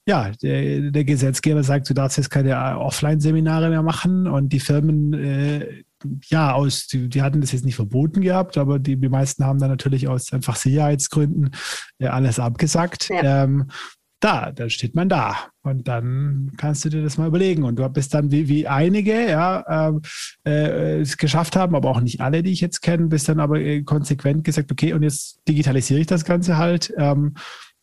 ja, 0.06 0.30
der, 0.42 0.90
der, 0.90 1.04
Gesetzgeber 1.04 1.62
sagt, 1.62 1.88
du 1.88 1.94
darfst 1.94 2.18
jetzt 2.18 2.30
keine 2.30 2.50
äh, 2.50 2.74
Offline-Seminare 2.74 3.70
mehr 3.70 3.82
machen 3.82 4.26
und 4.26 4.52
die 4.52 4.60
Firmen, 4.60 5.12
äh, 5.12 5.82
ja, 6.28 6.52
aus, 6.52 6.86
die, 6.86 7.08
die, 7.08 7.22
hatten 7.22 7.40
das 7.40 7.52
jetzt 7.52 7.64
nicht 7.64 7.76
verboten 7.76 8.20
gehabt, 8.20 8.58
aber 8.58 8.78
die, 8.78 8.96
die 8.96 9.08
meisten 9.08 9.44
haben 9.44 9.58
dann 9.58 9.70
natürlich 9.70 10.08
aus 10.08 10.32
einfach 10.32 10.56
Sicherheitsgründen 10.56 11.50
äh, 11.98 12.06
alles 12.06 12.38
abgesagt. 12.38 13.08
Ja. 13.08 13.44
Ähm, 13.44 13.68
da, 14.26 14.50
dann 14.50 14.70
steht 14.70 14.94
man 14.94 15.08
da. 15.08 15.36
Und 15.62 15.86
dann 15.86 16.52
kannst 16.56 16.84
du 16.84 16.88
dir 16.88 17.02
das 17.02 17.16
mal 17.16 17.28
überlegen. 17.28 17.62
Und 17.62 17.78
du 17.78 17.88
bist 17.88 18.12
dann 18.12 18.32
wie, 18.32 18.48
wie 18.48 18.66
einige, 18.66 19.28
ja, 19.28 19.64
ähm, 19.68 20.02
äh, 20.44 21.00
es 21.00 21.16
geschafft 21.16 21.54
haben, 21.54 21.76
aber 21.76 21.90
auch 21.90 22.00
nicht 22.00 22.20
alle, 22.20 22.42
die 22.42 22.52
ich 22.52 22.60
jetzt 22.60 22.82
kenne, 22.82 23.06
bist 23.06 23.28
dann 23.28 23.40
aber 23.40 23.60
äh, 23.60 23.82
konsequent 23.82 24.42
gesagt, 24.44 24.72
okay, 24.72 24.92
und 24.92 25.02
jetzt 25.02 25.40
digitalisiere 25.48 26.00
ich 26.00 26.06
das 26.06 26.24
Ganze 26.24 26.56
halt 26.56 26.92
ähm, 26.98 27.34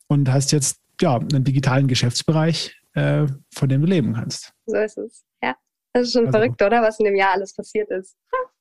und 0.07 0.31
hast 0.31 0.51
jetzt 0.51 0.81
ja 1.01 1.15
einen 1.15 1.45
digitalen 1.45 1.87
Geschäftsbereich, 1.87 2.75
äh, 2.93 3.25
von 3.53 3.69
dem 3.69 3.81
du 3.81 3.87
leben 3.87 4.13
kannst. 4.13 4.53
So 4.65 4.77
ist 4.77 4.97
es. 4.97 5.23
Ja. 5.41 5.55
Das 5.93 6.07
ist 6.07 6.13
schon 6.13 6.27
also, 6.27 6.37
verrückt, 6.37 6.61
oder? 6.61 6.81
Was 6.81 6.99
in 6.99 7.05
dem 7.05 7.15
Jahr 7.15 7.31
alles 7.33 7.55
passiert 7.55 7.89
ist. 7.89 8.17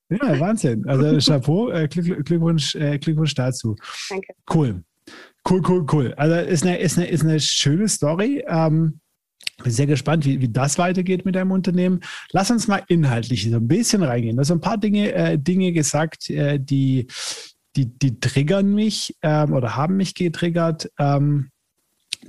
Ja, 0.09 0.39
Wahnsinn. 0.39 0.87
Also 0.87 1.17
Chapeau, 1.31 1.69
äh, 1.69 1.87
Glückwunsch, 1.89 2.75
äh, 2.75 2.97
Glückwunsch 2.97 3.35
dazu. 3.35 3.75
Danke. 4.09 4.33
Cool. 4.53 4.83
Cool, 5.47 5.61
cool, 5.67 5.85
cool. 5.91 6.13
Also 6.15 6.35
ist 6.35 6.63
eine, 6.63 6.77
ist 6.77 6.97
eine, 6.97 7.07
ist 7.07 7.23
eine 7.23 7.39
schöne 7.39 7.89
Story. 7.89 8.43
Ähm, 8.47 8.99
bin 9.61 9.71
sehr 9.71 9.87
gespannt, 9.87 10.25
wie, 10.25 10.41
wie 10.41 10.49
das 10.49 10.77
weitergeht 10.77 11.25
mit 11.25 11.35
deinem 11.35 11.51
Unternehmen. 11.51 11.99
Lass 12.31 12.49
uns 12.49 12.67
mal 12.67 12.83
inhaltlich 12.87 13.49
so 13.49 13.57
ein 13.57 13.67
bisschen 13.67 14.03
reingehen. 14.03 14.35
Du 14.35 14.41
hast 14.41 14.51
ein 14.51 14.61
paar 14.61 14.77
Dinge, 14.77 15.13
äh, 15.13 15.37
Dinge 15.37 15.73
gesagt, 15.73 16.29
äh, 16.29 16.59
die, 16.59 17.07
die, 17.75 17.97
die 17.97 18.19
triggern 18.19 18.73
mich 18.73 19.15
ähm, 19.21 19.53
oder 19.53 19.75
haben 19.75 19.97
mich 19.97 20.15
getriggert. 20.15 20.89
Ähm, 20.97 21.49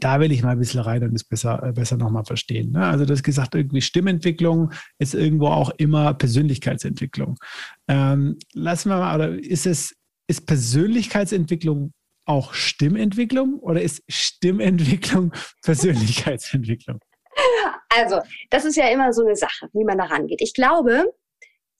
da 0.01 0.19
will 0.19 0.33
ich 0.33 0.43
mal 0.43 0.51
ein 0.51 0.59
bisschen 0.59 0.81
rein 0.81 1.05
und 1.05 1.15
es 1.15 1.25
besser, 1.25 1.63
äh, 1.63 1.73
besser 1.73 1.97
nochmal 1.97 2.25
verstehen. 2.25 2.73
Ne? 2.73 2.85
Also, 2.85 3.05
du 3.05 3.13
hast 3.13 3.23
gesagt, 3.23 3.55
irgendwie 3.55 3.81
Stimmentwicklung 3.81 4.73
ist 4.99 5.15
irgendwo 5.15 5.47
auch 5.47 5.71
immer 5.79 6.15
Persönlichkeitsentwicklung. 6.15 7.37
Ähm, 7.89 8.39
lassen 8.53 8.89
wir 8.89 8.99
mal, 8.99 9.15
oder 9.15 9.39
ist 9.39 9.67
es, 9.67 9.95
ist 10.27 10.47
Persönlichkeitsentwicklung 10.47 11.93
auch 12.25 12.55
Stimmentwicklung 12.55 13.59
oder 13.59 13.83
ist 13.83 14.03
Stimmentwicklung 14.09 15.33
Persönlichkeitsentwicklung? 15.63 17.01
Also, 17.89 18.21
das 18.51 18.65
ist 18.65 18.77
ja 18.77 18.89
immer 18.89 19.13
so 19.13 19.25
eine 19.25 19.37
Sache, 19.37 19.69
wie 19.73 19.85
man 19.85 19.99
da 19.99 20.05
rangeht. 20.05 20.41
Ich 20.41 20.55
glaube, 20.55 21.13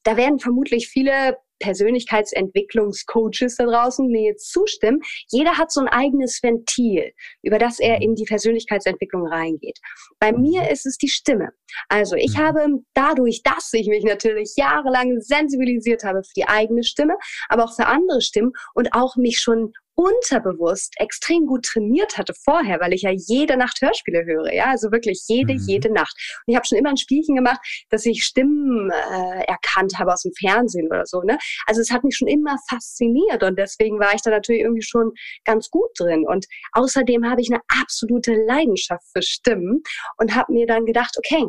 da 0.03 0.17
werden 0.17 0.39
vermutlich 0.39 0.89
viele 0.89 1.37
Persönlichkeitsentwicklungscoaches 1.61 3.57
da 3.57 3.65
draußen 3.65 4.07
mir 4.07 4.23
jetzt 4.23 4.53
zustimmen, 4.53 5.01
jeder 5.31 5.57
hat 5.57 5.73
so 5.73 5.81
ein 5.81 5.89
eigenes 5.89 6.43
Ventil, 6.43 7.13
über 7.43 7.59
das 7.59 7.79
er 7.79 8.03
in 8.03 8.15
die 8.15 8.25
Persönlichkeitsentwicklung 8.25 9.27
reingeht. 9.27 9.79
Bei 10.19 10.33
mir 10.33 10.71
ist 10.71 10.87
es 10.87 10.99
die 10.99 11.09
Stimme. 11.09 11.51
Also 11.89 12.17
ich 12.17 12.37
habe 12.39 12.67
dadurch, 12.95 13.43
dass 13.43 13.73
ich 13.73 13.87
mich 13.89 14.05
natürlich 14.05 14.55
jahrelang 14.57 15.21
sensibilisiert 15.21 16.05
habe 16.05 16.23
für 16.23 16.35
die 16.37 16.49
eigene 16.49 16.83
Stimme, 16.85 17.15
aber 17.49 17.65
auch 17.65 17.75
für 17.75 17.87
andere 17.87 18.21
Stimmen 18.21 18.53
und 18.75 18.93
auch 18.93 19.17
mich 19.17 19.39
schon 19.39 19.73
unterbewusst 19.95 20.95
extrem 20.99 21.47
gut 21.47 21.65
trainiert 21.65 22.19
hatte 22.19 22.35
vorher, 22.35 22.81
weil 22.81 22.93
ich 22.93 23.03
ja 23.03 23.11
jede 23.11 23.57
Nacht 23.57 23.81
Hörspiele 23.81 24.25
höre, 24.25 24.53
ja, 24.53 24.67
also 24.67 24.91
wirklich 24.91 25.25
jede, 25.29 25.55
mhm. 25.55 25.65
jede 25.67 25.93
Nacht. 25.93 26.15
Und 26.47 26.53
ich 26.53 26.57
habe 26.57 26.67
schon 26.67 26.79
immer 26.79 26.91
ein 26.91 26.97
Spielchen 26.97 27.37
gemacht, 27.37 27.61
dass 27.91 28.07
ich 28.07 28.25
Stimmen 28.25 28.91
äh, 28.91 29.45
erkannt 29.45 29.99
habe 29.99 30.13
aus 30.13 30.23
dem 30.23 30.33
Fernsehen 30.39 30.87
oder 30.87 31.07
so, 31.07 31.23
ne? 31.23 31.39
Also 31.67 31.81
es 31.81 31.91
hat 31.91 32.05
mich 32.05 32.17
schon 32.17 32.29
immer 32.29 32.57
fasziniert 32.69 33.43
und 33.43 33.59
deswegen 33.59 33.99
war 33.99 34.15
ich 34.15 34.23
da 34.23 34.31
natürlich 34.31 34.63
irgendwie 34.63 34.83
schon 34.83 35.13
ganz 35.45 35.71
gut 35.71 35.91
drin. 35.99 36.27
Und 36.27 36.47
außerdem 36.73 37.29
habe 37.29 37.41
ich 37.41 37.51
eine 37.51 37.61
absolute 37.81 38.35
Leidenschaft 38.35 39.05
für 39.13 39.23
Stimmen 39.23 39.83
und 40.19 40.35
habe 40.35 40.53
mir 40.53 40.67
dann 40.67 40.87
gedacht, 40.87 41.17
okay, 41.19 41.45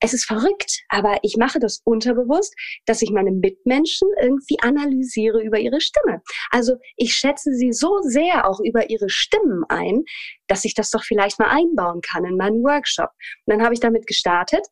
es 0.00 0.14
ist 0.14 0.26
verrückt, 0.26 0.80
aber 0.88 1.18
ich 1.22 1.36
mache 1.36 1.58
das 1.58 1.80
unterbewusst, 1.84 2.54
dass 2.86 3.02
ich 3.02 3.10
meine 3.10 3.32
Mitmenschen 3.32 4.08
irgendwie 4.20 4.58
analysiere 4.60 5.42
über 5.42 5.58
ihre 5.58 5.80
Stimme. 5.80 6.22
Also 6.50 6.76
ich 6.96 7.12
schätze 7.14 7.52
sie 7.54 7.72
so 7.72 7.98
sehr 8.02 8.48
auch 8.48 8.60
über 8.60 8.90
ihre 8.90 9.08
Stimmen 9.08 9.64
ein, 9.68 10.04
dass 10.46 10.64
ich 10.64 10.74
das 10.74 10.90
doch 10.90 11.02
vielleicht 11.02 11.38
mal 11.38 11.50
einbauen 11.50 12.00
kann 12.00 12.24
in 12.24 12.36
meinen 12.36 12.62
Workshop. 12.62 13.10
Und 13.46 13.54
dann 13.54 13.62
habe 13.62 13.74
ich 13.74 13.80
damit 13.80 14.06
gestartet 14.06 14.66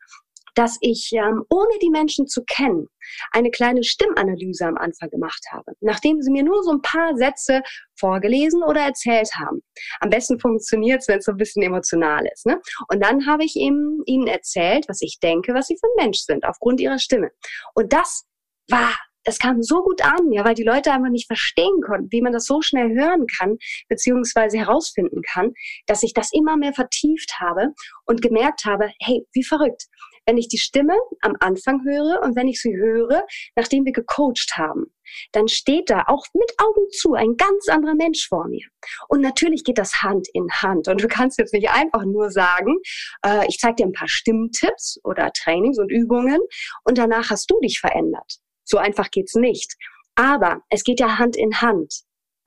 dass 0.57 0.79
ich, 0.81 1.11
ähm, 1.13 1.45
ohne 1.51 1.79
die 1.83 1.91
Menschen 1.91 2.27
zu 2.27 2.43
kennen, 2.45 2.89
eine 3.31 3.51
kleine 3.51 3.85
Stimmanalyse 3.85 4.67
am 4.67 4.77
Anfang 4.77 5.11
gemacht 5.11 5.45
habe, 5.53 5.73
nachdem 5.81 6.21
sie 6.23 6.31
mir 6.31 6.43
nur 6.43 6.63
so 6.65 6.73
ein 6.73 6.83
paar 6.83 7.17
Sätze 7.17 7.63
vorgelesen 7.99 8.63
oder 8.63 8.81
erzählt 8.81 9.31
haben. 9.35 9.63
Am 10.01 10.11
besten 10.11 10.41
funktioniert 10.41 11.03
es, 11.03 11.09
wenn 11.09 11.19
es 11.19 11.27
so 11.27 11.33
ein 11.33 11.37
bisschen 11.37 11.63
emotional 11.63 12.27
ist. 12.33 12.47
Ne? 12.47 12.61
Und 12.89 13.05
dann 13.05 13.27
habe 13.27 13.45
ich 13.45 13.55
eben 13.57 14.03
ihnen 14.07 14.27
erzählt, 14.27 14.87
was 14.89 15.01
ich 15.03 15.19
denke, 15.23 15.55
was 15.55 15.67
sie 15.67 15.77
für 15.79 15.87
ein 15.87 16.05
Mensch 16.05 16.21
sind, 16.21 16.45
aufgrund 16.45 16.81
ihrer 16.81 16.99
Stimme. 16.99 17.31
Und 17.75 17.93
das 17.93 18.25
war 18.69 18.95
es 19.29 19.41
kam 19.41 19.61
so 19.61 19.83
gut 19.83 20.05
an, 20.05 20.31
ja, 20.31 20.45
weil 20.45 20.55
die 20.55 20.63
Leute 20.63 20.93
einfach 20.93 21.11
nicht 21.11 21.27
verstehen 21.27 21.81
konnten, 21.85 22.07
wie 22.13 22.23
man 22.23 22.33
das 22.33 22.47
so 22.47 22.63
schnell 22.63 22.91
hören 22.91 23.27
kann, 23.27 23.57
beziehungsweise 23.89 24.57
herausfinden 24.57 25.21
kann, 25.23 25.53
dass 25.87 26.05
ich 26.05 26.15
das 26.15 26.31
immer 26.33 26.57
mehr 26.57 26.73
vertieft 26.73 27.41
habe 27.41 27.75
und 28.05 28.23
gemerkt 28.23 28.65
habe, 28.65 28.89
hey, 29.01 29.27
wie 29.33 29.43
verrückt 29.43 29.87
wenn 30.27 30.37
ich 30.37 30.49
die 30.49 30.59
Stimme 30.59 30.95
am 31.21 31.35
Anfang 31.41 31.83
höre 31.85 32.23
und 32.23 32.37
wenn 32.37 32.49
ich 32.49 32.61
sie 32.61 32.77
höre, 32.77 33.25
nachdem 33.55 33.85
wir 33.85 33.93
gecoacht 33.93 34.53
haben, 34.57 34.87
dann 35.33 35.49
steht 35.49 35.89
da 35.89 36.05
auch 36.09 36.27
mit 36.35 36.53
Augen 36.59 36.91
zu 36.91 37.15
ein 37.15 37.37
ganz 37.37 37.69
anderer 37.69 37.95
Mensch 37.95 38.27
vor 38.29 38.49
mir. 38.49 38.67
Und 39.09 39.21
natürlich 39.21 39.65
geht 39.65 39.79
das 39.79 40.03
Hand 40.03 40.29
in 40.33 40.49
Hand. 40.51 40.89
Und 40.89 41.03
du 41.03 41.09
kannst 41.09 41.39
jetzt 41.39 41.55
nicht 41.55 41.71
einfach 41.71 42.05
nur 42.05 42.31
sagen, 42.31 42.75
äh, 43.25 43.47
ich 43.49 43.59
zeige 43.59 43.77
dir 43.77 43.87
ein 43.87 43.93
paar 43.93 44.09
Stimmtipps 44.09 44.99
oder 45.05 45.31
Trainings 45.33 45.79
und 45.79 45.91
Übungen 45.91 46.41
und 46.85 46.99
danach 46.99 47.31
hast 47.31 47.51
du 47.51 47.59
dich 47.61 47.79
verändert. 47.79 48.39
So 48.65 48.79
einfach 48.79 49.11
geht's 49.11 49.35
nicht. 49.35 49.75
Aber 50.17 50.63
es 50.71 50.83
geht 50.83 50.99
ja 50.99 51.19
Hand 51.19 51.37
in 51.37 51.61
Hand. 51.61 52.06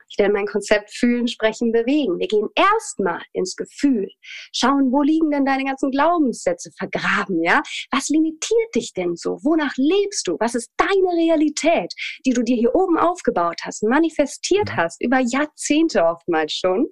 Ich 0.10 0.18
nenne 0.18 0.34
mein 0.34 0.48
Konzept 0.48 0.92
Fühlen, 0.92 1.28
Sprechen, 1.28 1.72
Bewegen. 1.72 2.20
Wir 2.20 2.28
gehen 2.28 2.50
erstmal 2.56 3.22
ins 3.34 3.56
Gefühl, 3.56 4.08
schauen, 4.54 4.92
wo 4.92 5.02
liegen 5.04 5.30
denn 5.30 5.46
deine 5.46 5.66
ganzen 5.66 5.92
Glaubenssätze 5.92 6.72
vergraben, 6.78 7.44
ja? 7.44 7.62
Was 7.92 8.10
limitiert 8.10 8.76
dich 8.76 8.94
denn 8.94 9.16
so? 9.16 9.38
Wonach 9.44 9.74
lebst 9.78 10.28
du? 10.28 10.38
Was 10.40 10.56
ist 10.56 10.72
deine 10.78 11.16
Realität, 11.16 11.94
die 12.26 12.32
du 12.32 12.44
dir 12.44 12.56
hier 12.56 12.74
oben 12.76 12.98
aufgebaut 12.98 13.62
hast, 13.64 13.84
manifestiert 13.84 14.76
hast, 14.76 15.02
über 15.04 15.20
Jahrzehnte 15.20 16.04
oftmals 16.04 16.54
schon? 16.54 16.88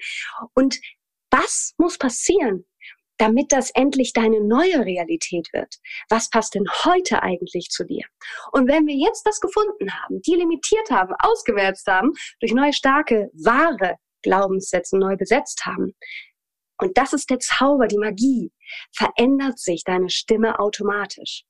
Und 0.53 0.79
was 1.31 1.73
muss 1.77 1.97
passieren, 1.97 2.65
damit 3.17 3.51
das 3.51 3.71
endlich 3.71 4.13
deine 4.13 4.41
neue 4.41 4.85
Realität 4.85 5.47
wird. 5.53 5.75
Was 6.09 6.29
passt 6.29 6.55
denn 6.55 6.65
heute 6.85 7.23
eigentlich 7.23 7.69
zu 7.69 7.85
dir? 7.85 8.05
Und 8.51 8.67
wenn 8.67 8.85
wir 8.87 8.95
jetzt 8.95 9.23
das 9.25 9.39
gefunden 9.39 9.91
haben, 9.91 10.21
die 10.21 10.35
limitiert 10.35 10.89
haben, 10.89 11.13
ausgemerzt 11.19 11.87
haben, 11.87 12.13
durch 12.39 12.53
neue 12.53 12.73
starke, 12.73 13.29
wahre 13.33 13.95
Glaubenssätze 14.23 14.97
neu 14.97 15.15
besetzt 15.15 15.65
haben, 15.65 15.93
und 16.79 16.97
das 16.97 17.13
ist 17.13 17.29
der 17.29 17.39
Zauber, 17.39 17.87
die 17.87 17.97
Magie, 17.97 18.51
verändert 18.95 19.59
sich 19.59 19.83
deine 19.83 20.09
Stimme 20.09 20.59
automatisch. 20.59 21.43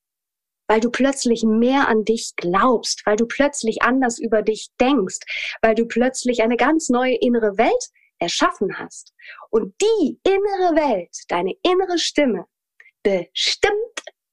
Weil 0.70 0.80
du 0.80 0.90
plötzlich 0.90 1.44
mehr 1.44 1.88
an 1.88 2.04
dich 2.04 2.34
glaubst, 2.36 3.06
weil 3.06 3.16
du 3.16 3.26
plötzlich 3.26 3.82
anders 3.82 4.20
über 4.20 4.42
dich 4.42 4.70
denkst, 4.80 5.20
weil 5.62 5.76
du 5.76 5.86
plötzlich 5.86 6.44
eine 6.44 6.58
ganz 6.58 6.90
neue 6.90 7.16
innere 7.16 7.58
Welt 7.58 7.90
erschaffen 8.20 8.78
hast. 8.78 9.14
Und 9.50 9.74
die 9.82 10.20
innere 10.24 10.76
Welt, 10.76 11.16
deine 11.28 11.54
innere 11.64 11.98
Stimme, 11.98 12.46
bestimmt, 13.04 13.76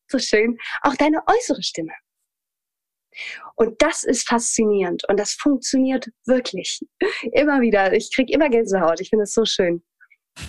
so 0.08 0.18
schön, 0.18 0.58
auch 0.82 0.94
deine 0.96 1.22
äußere 1.26 1.62
Stimme. 1.62 1.92
Und 3.56 3.80
das 3.80 4.02
ist 4.02 4.26
faszinierend 4.26 5.04
und 5.08 5.18
das 5.18 5.34
funktioniert 5.34 6.08
wirklich. 6.26 6.80
Immer 7.32 7.60
wieder. 7.60 7.92
Ich 7.92 8.12
kriege 8.12 8.32
immer 8.32 8.48
Gänsehaut. 8.48 9.00
Ich 9.00 9.10
finde 9.10 9.24
es 9.24 9.32
so 9.32 9.44
schön. 9.44 9.82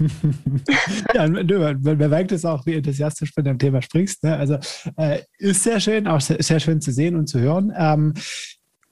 ja, 1.13 1.27
man, 1.27 1.45
man 1.81 2.09
merkt 2.09 2.31
es 2.31 2.43
auch, 2.43 2.65
wie 2.65 2.73
enthusiastisch 2.73 3.33
du 3.33 3.41
mit 3.41 3.47
dem 3.47 3.59
Thema 3.59 3.83
sprichst. 3.83 4.23
Ne? 4.23 4.35
Also 4.35 4.57
äh, 4.97 5.21
ist 5.37 5.63
sehr 5.63 5.79
schön, 5.79 6.07
auch 6.07 6.21
sehr, 6.21 6.41
sehr, 6.41 6.59
schön 6.59 6.81
zu 6.81 6.91
sehen 6.91 7.15
und 7.15 7.27
zu 7.27 7.39
hören. 7.39 7.71
Ähm, 7.77 8.13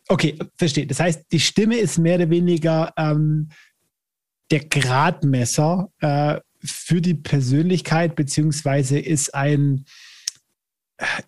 okay, 0.08 0.38
verstehe. 0.56 0.86
Das 0.86 1.00
heißt, 1.00 1.26
die 1.32 1.40
Stimme 1.40 1.78
ist 1.78 1.98
mehr 1.98 2.18
oder 2.18 2.30
weniger 2.30 2.94
ähm, 2.96 3.50
der 4.52 4.66
Gradmesser 4.66 5.90
äh, 6.00 6.40
für 6.64 7.02
die 7.02 7.16
Persönlichkeit, 7.16 8.16
beziehungsweise 8.16 9.00
ist 9.00 9.34
ein, 9.34 9.86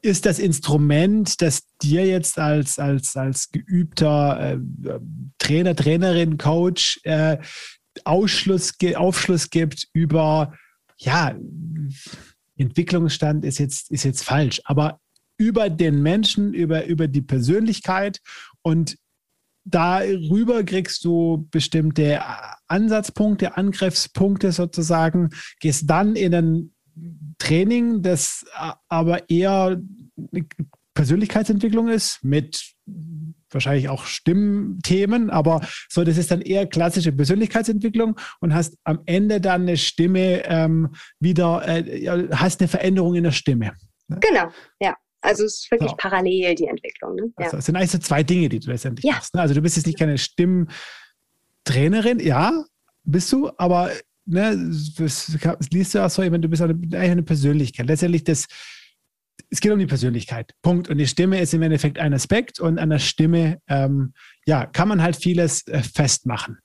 ist 0.01 0.25
das 0.25 0.39
Instrument, 0.39 1.41
das 1.41 1.63
dir 1.82 2.06
jetzt 2.06 2.39
als, 2.39 2.80
als, 2.80 3.15
als 3.15 3.51
geübter 3.51 4.54
äh, 4.54 4.99
Trainer, 5.39 5.75
Trainerin, 5.75 6.38
Coach 6.38 6.99
äh, 7.04 7.38
Ausschluss, 8.04 8.73
Aufschluss 8.95 9.49
gibt 9.49 9.88
über, 9.93 10.54
ja, 10.97 11.36
Entwicklungsstand 12.58 13.43
ist 13.43 13.60
jetzt, 13.60 13.91
ist 13.91 14.04
jetzt 14.04 14.23
falsch, 14.23 14.62
aber 14.65 14.99
über 15.38 15.69
den 15.69 16.01
Menschen, 16.01 16.54
über, 16.54 16.86
über 16.86 17.08
die 17.08 17.21
Persönlichkeit 17.21 18.19
und 18.62 18.97
darüber 19.65 20.63
kriegst 20.63 21.04
du 21.04 21.47
bestimmte 21.51 22.21
Ansatzpunkte, 22.67 23.58
Angriffspunkte 23.58 24.51
sozusagen, 24.51 25.32
gehst 25.60 25.89
dann 25.89 26.15
in 26.15 26.34
ein 26.34 26.71
Training, 27.38 28.01
das 28.01 28.45
aber 28.88 29.30
eher 29.30 29.82
Persönlichkeitsentwicklung 30.93 31.89
ist, 31.89 32.23
mit 32.23 32.75
wahrscheinlich 33.49 33.89
auch 33.89 34.06
Stimmthemen, 34.06 35.30
aber 35.30 35.62
so, 35.89 36.04
das 36.04 36.17
ist 36.17 36.32
dann 36.32 36.41
eher 36.41 36.67
klassische 36.67 37.12
Persönlichkeitsentwicklung 37.12 38.19
und 38.39 38.54
hast 38.54 38.78
am 38.84 38.99
Ende 39.06 39.41
dann 39.41 39.63
eine 39.63 39.78
Stimme 39.78 40.45
ähm, 40.45 40.93
wieder, 41.19 41.67
äh, 41.67 42.28
hast 42.32 42.62
eine 42.62 42.67
Veränderung 42.67 43.15
in 43.15 43.23
der 43.23 43.32
Stimme. 43.32 43.73
Genau, 44.08 44.49
ja. 44.80 44.95
Also 45.25 45.45
es 45.45 45.61
ist 45.61 45.71
wirklich 45.71 45.91
ja. 45.91 45.97
parallel 45.97 46.55
die 46.55 46.67
Entwicklung. 46.67 47.15
Ne? 47.15 47.33
Ja. 47.39 47.45
Also 47.45 47.57
es 47.57 47.65
sind 47.65 47.75
eigentlich 47.75 47.91
so 47.91 47.97
zwei 47.97 48.23
Dinge, 48.23 48.49
die 48.49 48.59
du 48.59 48.71
letztendlich 48.71 49.05
ja. 49.05 49.13
machst. 49.13 49.33
Ne? 49.33 49.41
Also 49.41 49.53
du 49.53 49.61
bist 49.61 49.77
jetzt 49.77 49.85
nicht 49.85 49.99
keine 49.99 50.17
Stimmtrainerin, 50.17 52.19
ja, 52.19 52.63
bist 53.03 53.31
du, 53.31 53.51
aber 53.57 53.91
ne, 54.25 54.55
das, 54.97 55.38
das 55.41 55.69
liest 55.71 55.95
du 55.95 56.05
auch 56.05 56.09
so, 56.09 56.21
wenn 56.21 56.41
du 56.41 56.49
bist 56.49 56.61
eigentlich 56.61 56.93
eine 56.93 57.23
Persönlichkeit. 57.23 57.88
Letztendlich 57.88 58.23
das, 58.23 58.47
es 59.49 59.59
geht 59.59 59.71
um 59.71 59.79
die 59.79 59.85
Persönlichkeit. 59.85 60.53
Punkt. 60.61 60.89
Und 60.89 60.97
die 60.97 61.07
Stimme 61.07 61.39
ist 61.39 61.53
im 61.53 61.61
Endeffekt 61.61 61.99
ein 61.99 62.13
Aspekt 62.13 62.59
und 62.59 62.79
an 62.79 62.89
der 62.89 62.99
Stimme, 62.99 63.61
ähm, 63.67 64.13
ja, 64.45 64.65
kann 64.65 64.88
man 64.88 65.01
halt 65.01 65.15
vieles 65.15 65.67
äh, 65.67 65.81
festmachen. 65.81 66.57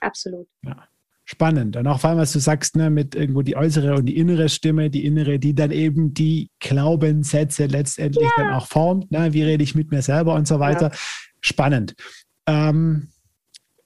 Absolut. 0.00 0.46
Ja 0.64 0.88
spannend. 1.30 1.76
Und 1.76 1.86
auch 1.86 2.00
vor 2.00 2.10
allem, 2.10 2.18
was 2.18 2.32
du 2.32 2.38
sagst, 2.38 2.74
ne, 2.74 2.88
mit 2.88 3.14
irgendwo 3.14 3.42
die 3.42 3.54
äußere 3.54 3.94
und 3.96 4.06
die 4.06 4.16
innere 4.16 4.48
Stimme, 4.48 4.88
die 4.88 5.04
innere, 5.04 5.38
die 5.38 5.54
dann 5.54 5.72
eben 5.72 6.14
die 6.14 6.50
Glaubenssätze 6.58 7.66
letztendlich 7.66 8.24
ja. 8.24 8.44
dann 8.44 8.54
auch 8.54 8.66
formt. 8.66 9.10
Ne? 9.10 9.34
Wie 9.34 9.42
rede 9.42 9.62
ich 9.62 9.74
mit 9.74 9.90
mir 9.90 10.00
selber 10.00 10.34
und 10.34 10.48
so 10.48 10.58
weiter. 10.58 10.90
Ja. 10.90 10.98
Spannend. 11.42 11.94
Ähm, 12.46 13.08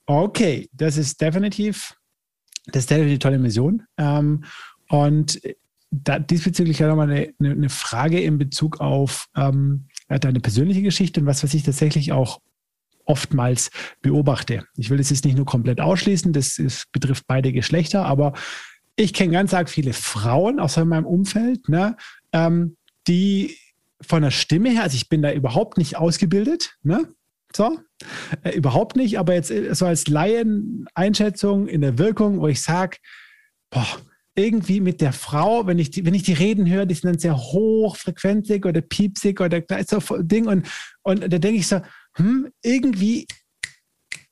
okay, 0.05 0.69
das 0.71 0.95
ist 0.95 1.19
definitiv, 1.19 1.97
das 2.67 2.83
ist 2.83 2.91
definitiv 2.91 3.11
eine 3.11 3.19
tolle 3.19 3.39
Mission. 3.39 3.83
Ähm, 3.97 4.45
und 4.87 5.41
da, 5.91 6.19
diesbezüglich 6.19 6.79
ja 6.79 6.87
nochmal 6.87 7.11
eine, 7.11 7.33
eine 7.39 7.69
Frage 7.69 8.21
in 8.21 8.37
Bezug 8.37 8.79
auf 8.79 9.27
ähm, 9.35 9.89
deine 10.07 10.39
persönliche 10.39 10.81
Geschichte 10.81 11.19
und 11.19 11.25
was, 11.25 11.43
was 11.43 11.53
ich 11.53 11.63
tatsächlich 11.63 12.13
auch 12.13 12.39
oftmals 13.05 13.69
beobachte. 14.01 14.65
Ich 14.77 14.89
will 14.89 14.97
das 14.97 15.09
jetzt 15.09 15.25
nicht 15.25 15.37
nur 15.37 15.45
komplett 15.45 15.81
ausschließen, 15.81 16.33
das 16.33 16.57
ist, 16.57 16.91
betrifft 16.91 17.25
beide 17.27 17.51
Geschlechter, 17.51 18.05
aber 18.05 18.33
ich 18.95 19.13
kenne 19.13 19.33
ganz 19.33 19.53
arg 19.53 19.69
viele 19.69 19.93
Frauen 19.93 20.59
aus 20.59 20.77
meinem 20.77 21.05
Umfeld, 21.05 21.67
ne, 21.69 21.97
ähm, 22.31 22.77
die 23.07 23.57
von 24.01 24.21
der 24.21 24.31
Stimme 24.31 24.69
her, 24.69 24.83
also 24.83 24.95
ich 24.95 25.09
bin 25.09 25.21
da 25.21 25.31
überhaupt 25.31 25.77
nicht 25.77 25.97
ausgebildet, 25.97 26.75
ne, 26.83 27.07
So, 27.55 27.79
äh, 28.43 28.51
überhaupt 28.51 28.95
nicht, 28.95 29.19
aber 29.19 29.33
jetzt 29.33 29.51
äh, 29.51 29.73
so 29.75 29.85
als 29.85 30.07
Laien-Einschätzung 30.07 31.67
in 31.67 31.81
der 31.81 31.97
Wirkung, 31.97 32.39
wo 32.39 32.47
ich 32.47 32.61
sage, 32.61 32.97
boah, 33.69 33.87
irgendwie 34.35 34.79
mit 34.79 35.01
der 35.01 35.13
Frau, 35.13 35.67
wenn 35.67 35.77
ich 35.77 35.91
die, 35.91 36.05
wenn 36.05 36.15
ich 36.15 36.23
die 36.23 36.33
Reden 36.33 36.67
höre, 36.67 36.87
die 36.87 36.95
sind 36.95 37.05
dann 37.05 37.19
sehr 37.19 37.37
hochfrequenzig 37.37 38.65
oder 38.65 38.81
piepsig 38.81 39.39
oder 39.39 39.61
so 39.87 39.99
Ding 40.23 40.47
und, 40.47 40.67
und 41.03 41.21
da 41.21 41.37
denke 41.37 41.59
ich 41.59 41.67
so, 41.67 41.81
hm, 42.15 42.49
irgendwie, 42.61 43.25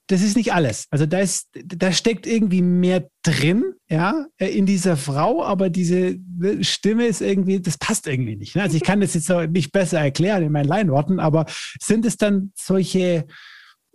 das 0.07 0.21
ist 0.21 0.35
nicht 0.35 0.53
alles. 0.53 0.87
Also 0.91 1.05
da 1.05 1.19
ist, 1.19 1.49
da 1.53 1.91
steckt 1.91 2.27
irgendwie 2.27 2.61
mehr 2.61 3.07
drin, 3.23 3.73
ja, 3.89 4.25
in 4.37 4.65
dieser 4.65 4.97
Frau, 4.97 5.43
aber 5.43 5.69
diese 5.69 6.17
Stimme 6.61 7.07
ist 7.07 7.21
irgendwie, 7.21 7.61
das 7.61 7.77
passt 7.77 8.07
irgendwie 8.07 8.35
nicht. 8.35 8.55
Ne? 8.55 8.63
Also 8.63 8.75
ich 8.77 8.83
kann 8.83 9.01
das 9.01 9.13
jetzt 9.13 9.29
nicht 9.49 9.71
besser 9.71 9.99
erklären 9.99 10.43
in 10.43 10.51
meinen 10.51 10.67
Leinworten, 10.67 11.19
aber 11.19 11.45
sind 11.79 12.05
es 12.05 12.17
dann 12.17 12.51
solche 12.55 13.25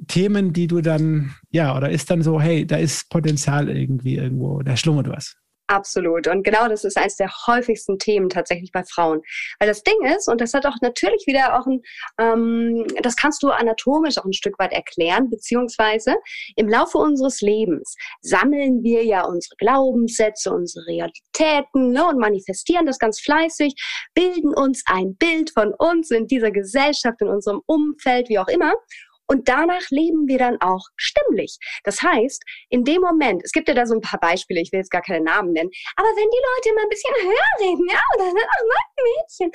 Themen, 0.09 0.53
die 0.53 0.67
du 0.67 0.81
dann, 0.81 1.35
ja, 1.51 1.77
oder 1.77 1.91
ist 1.91 2.11
dann 2.11 2.23
so, 2.23 2.41
hey, 2.41 2.67
da 2.67 2.77
ist 2.77 3.09
Potenzial 3.09 3.69
irgendwie 3.69 4.17
irgendwo, 4.17 4.63
da 4.63 4.77
schlummert 4.77 5.09
was? 5.09 5.37
Absolut. 5.69 6.29
Und 6.29 6.45
genau 6.45 6.69
das 6.69 6.85
ist 6.85 6.97
eines 6.97 7.17
der 7.17 7.29
häufigsten 7.47 7.99
Themen 7.99 8.29
tatsächlich 8.29 8.71
bei 8.71 8.85
Frauen. 8.85 9.21
Weil 9.59 9.69
das 9.69 9.83
Ding 9.83 9.97
ist, 10.17 10.29
und 10.29 10.41
das 10.41 10.55
hat 10.55 10.65
auch 10.65 10.77
natürlich 10.81 11.25
wieder 11.27 11.59
auch 11.59 11.67
ein, 11.67 11.83
ähm, 12.21 12.87
das 13.03 13.17
kannst 13.17 13.43
du 13.43 13.49
anatomisch 13.49 14.17
auch 14.19 14.25
ein 14.25 14.33
Stück 14.33 14.59
weit 14.61 14.73
erklären, 14.73 15.29
beziehungsweise 15.29 16.15
im 16.55 16.69
Laufe 16.69 16.99
unseres 16.99 17.41
Lebens 17.41 17.97
sammeln 18.21 18.85
wir 18.85 19.05
ja 19.05 19.25
unsere 19.25 19.57
Glaubenssätze, 19.57 20.53
unsere 20.53 20.87
Realitäten 20.87 21.91
ne, 21.91 22.07
und 22.07 22.19
manifestieren 22.19 22.87
das 22.87 23.01
ganz 23.01 23.21
fleißig, 23.21 23.75
bilden 24.15 24.55
uns 24.55 24.85
ein 24.87 25.17
Bild 25.17 25.51
von 25.51 25.75
uns 25.77 26.13
in 26.13 26.29
dieser 26.29 26.53
Gesellschaft, 26.53 27.21
in 27.21 27.29
unserem 27.29 27.61
Umfeld, 27.67 28.29
wie 28.29 28.39
auch 28.39 28.49
immer. 28.49 28.73
Und 29.27 29.49
danach 29.49 29.83
leben 29.91 30.27
wir 30.27 30.39
dann 30.39 30.61
auch 30.61 30.85
stimmlich. 30.97 31.59
Das 31.85 32.03
heißt, 32.03 32.43
in 32.69 32.85
dem 32.85 33.01
Moment, 33.01 33.43
es 33.45 33.53
gibt 33.53 33.69
ja 33.69 33.75
da 33.75 33.87
so 33.87 33.95
ein 33.95 34.01
paar 34.01 34.21
Beispiele, 34.21 34.61
ich 34.61 34.73
will 34.73 34.79
jetzt 34.79 34.91
gar 34.91 35.03
keine 35.03 35.25
Namen 35.25 35.53
nennen, 35.53 35.71
aber 35.97 36.09
wenn 36.09 36.31
die 36.31 36.71
Leute 36.71 36.75
mal 36.75 36.83
ein 36.83 36.89
bisschen 36.89 37.15
höher 37.23 37.69
reden, 37.69 37.87
ja, 37.91 38.01
oder 38.17 38.25
ach, 38.27 38.87
Mädchen, 39.05 39.51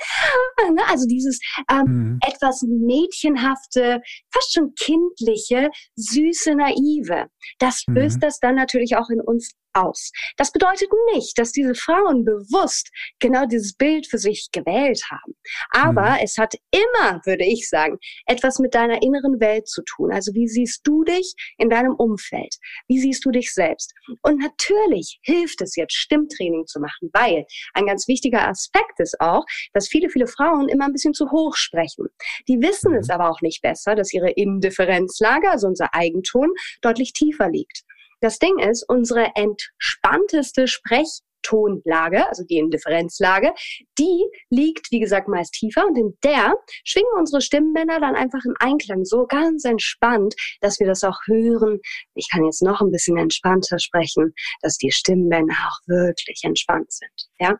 ne, 0.74 0.82
also 0.88 1.06
dieses 1.06 1.40
ähm, 1.70 1.84
mhm. 1.86 2.18
etwas 2.26 2.62
mädchenhafte, 2.62 4.00
fast 4.32 4.54
schon 4.54 4.74
kindliche, 4.74 5.70
süße, 5.96 6.54
naive, 6.54 7.26
das 7.58 7.84
löst 7.88 8.16
mhm. 8.16 8.20
das 8.20 8.38
dann 8.38 8.54
natürlich 8.54 8.96
auch 8.96 9.08
in 9.10 9.20
uns 9.20 9.52
aus. 9.74 10.12
Das 10.36 10.52
bedeutet 10.52 10.88
nicht, 11.14 11.38
dass 11.38 11.52
diese 11.52 11.74
Frauen 11.74 12.24
bewusst 12.24 12.90
genau 13.18 13.46
dieses 13.46 13.74
Bild 13.74 14.06
für 14.06 14.18
sich 14.18 14.48
gewählt 14.52 15.02
haben. 15.10 15.34
Aber 15.70 16.12
mhm. 16.12 16.18
es 16.22 16.38
hat 16.38 16.54
immer, 16.70 17.20
würde 17.24 17.44
ich 17.44 17.68
sagen, 17.68 17.98
etwas 18.26 18.58
mit 18.58 18.74
deiner 18.74 19.02
inneren 19.02 19.40
Welt 19.40 19.68
zu 19.68 19.82
tun. 19.82 20.12
Also 20.12 20.32
wie 20.34 20.48
siehst 20.48 20.82
du 20.84 21.04
dich 21.04 21.34
in 21.58 21.70
deinem 21.70 21.94
Umfeld? 21.94 22.56
Wie 22.88 22.98
siehst 22.98 23.24
du 23.24 23.30
dich 23.30 23.52
selbst? 23.52 23.92
Und 24.22 24.38
natürlich 24.40 25.18
hilft 25.22 25.60
es 25.62 25.76
jetzt, 25.76 25.94
Stimmtraining 25.94 26.66
zu 26.66 26.80
machen, 26.80 27.10
weil 27.12 27.46
ein 27.74 27.86
ganz 27.86 28.08
wichtiger 28.08 28.48
Aspekt 28.48 28.98
ist 28.98 29.20
auch, 29.20 29.44
dass 29.72 29.88
viele, 29.88 30.08
viele 30.10 30.26
Frauen 30.26 30.68
immer 30.68 30.86
ein 30.86 30.92
bisschen 30.92 31.14
zu 31.14 31.30
hoch 31.30 31.56
sprechen. 31.56 32.06
Die 32.48 32.60
wissen 32.60 32.94
es 32.94 33.08
mhm. 33.08 33.14
aber 33.14 33.30
auch 33.30 33.40
nicht 33.40 33.62
besser, 33.62 33.94
dass 33.94 34.12
ihre 34.12 34.30
Indifferenzlage, 34.30 35.50
also 35.50 35.66
unser 35.66 35.94
Eigenton, 35.94 36.50
deutlich 36.80 37.12
tiefer 37.12 37.48
liegt. 37.48 37.82
Das 38.22 38.38
Ding 38.38 38.60
ist, 38.60 38.84
unsere 38.88 39.32
entspannteste 39.34 40.68
Sprech 40.68 41.22
Tonlage, 41.42 42.28
also 42.28 42.44
die 42.44 42.58
Indifferenzlage, 42.58 43.52
die 43.98 44.24
liegt, 44.48 44.92
wie 44.92 45.00
gesagt, 45.00 45.26
meist 45.26 45.52
tiefer 45.54 45.84
und 45.86 45.98
in 45.98 46.16
der 46.22 46.54
schwingen 46.84 47.10
unsere 47.18 47.42
Stimmbänder 47.42 47.98
dann 47.98 48.14
einfach 48.14 48.44
im 48.44 48.54
Einklang 48.60 49.04
so 49.04 49.26
ganz 49.26 49.64
entspannt, 49.64 50.34
dass 50.60 50.78
wir 50.78 50.86
das 50.86 51.02
auch 51.02 51.18
hören. 51.26 51.80
Ich 52.14 52.28
kann 52.30 52.44
jetzt 52.44 52.62
noch 52.62 52.80
ein 52.80 52.92
bisschen 52.92 53.16
entspannter 53.16 53.80
sprechen, 53.80 54.34
dass 54.60 54.76
die 54.76 54.92
Stimmbänder 54.92 55.54
auch 55.66 55.88
wirklich 55.88 56.42
entspannt 56.44 56.92
sind. 56.92 57.28
Ja, 57.40 57.56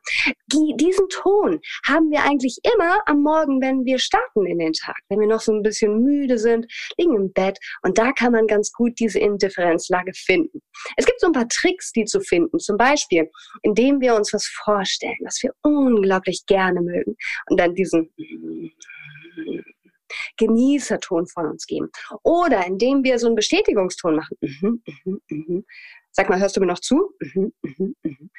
die, 0.53 0.75
diesen 0.77 1.09
Ton 1.09 1.61
haben 1.87 2.11
wir 2.11 2.23
eigentlich 2.23 2.59
immer 2.75 2.99
am 3.07 3.23
Morgen, 3.23 3.61
wenn 3.61 3.85
wir 3.85 3.99
starten 3.99 4.47
in 4.47 4.59
den 4.59 4.73
Tag, 4.73 4.97
wenn 5.09 5.19
wir 5.19 5.27
noch 5.27 5.41
so 5.41 5.53
ein 5.53 5.63
bisschen 5.63 6.03
müde 6.03 6.39
sind, 6.39 6.67
liegen 6.99 7.17
im 7.17 7.33
Bett 7.33 7.59
und 7.83 7.99
da 7.99 8.13
kann 8.13 8.33
man 8.33 8.47
ganz 8.47 8.71
gut 8.73 8.93
diese 9.01 9.19
Indifferenzlage 9.19 10.13
finden. 10.15 10.61
Es 10.97 11.07
gibt 11.07 11.21
so 11.21 11.27
ein 11.27 11.33
paar 11.33 11.49
Tricks, 11.49 11.93
die 11.93 12.05
zu 12.05 12.21
finden. 12.21 12.59
Zum 12.59 12.77
Beispiel, 12.77 13.29
indem 13.63 14.01
wir 14.01 14.15
uns 14.15 14.33
was 14.33 14.47
vorstellen, 14.47 15.19
was 15.25 15.43
wir 15.43 15.53
unglaublich 15.63 16.45
gerne 16.47 16.81
mögen 16.81 17.17
und 17.49 17.59
dann 17.59 17.75
diesen 17.75 18.13
Genießerton 20.37 21.27
von 21.27 21.47
uns 21.47 21.67
geben. 21.67 21.89
Oder 22.23 22.67
indem 22.67 23.03
wir 23.05 23.19
so 23.19 23.27
einen 23.27 23.37
Bestätigungston 23.37 24.17
machen. 24.17 24.37
Mhm, 24.41 24.83
mhm, 25.05 25.21
mhm. 25.29 25.65
Sag 26.13 26.29
mal, 26.29 26.39
hörst 26.39 26.57
du 26.57 26.61
mir 26.61 26.67
noch 26.67 26.79
zu? 26.79 27.15
Mhm, 27.21 27.53
mhm, 27.63 27.97
mhm. 28.03 28.31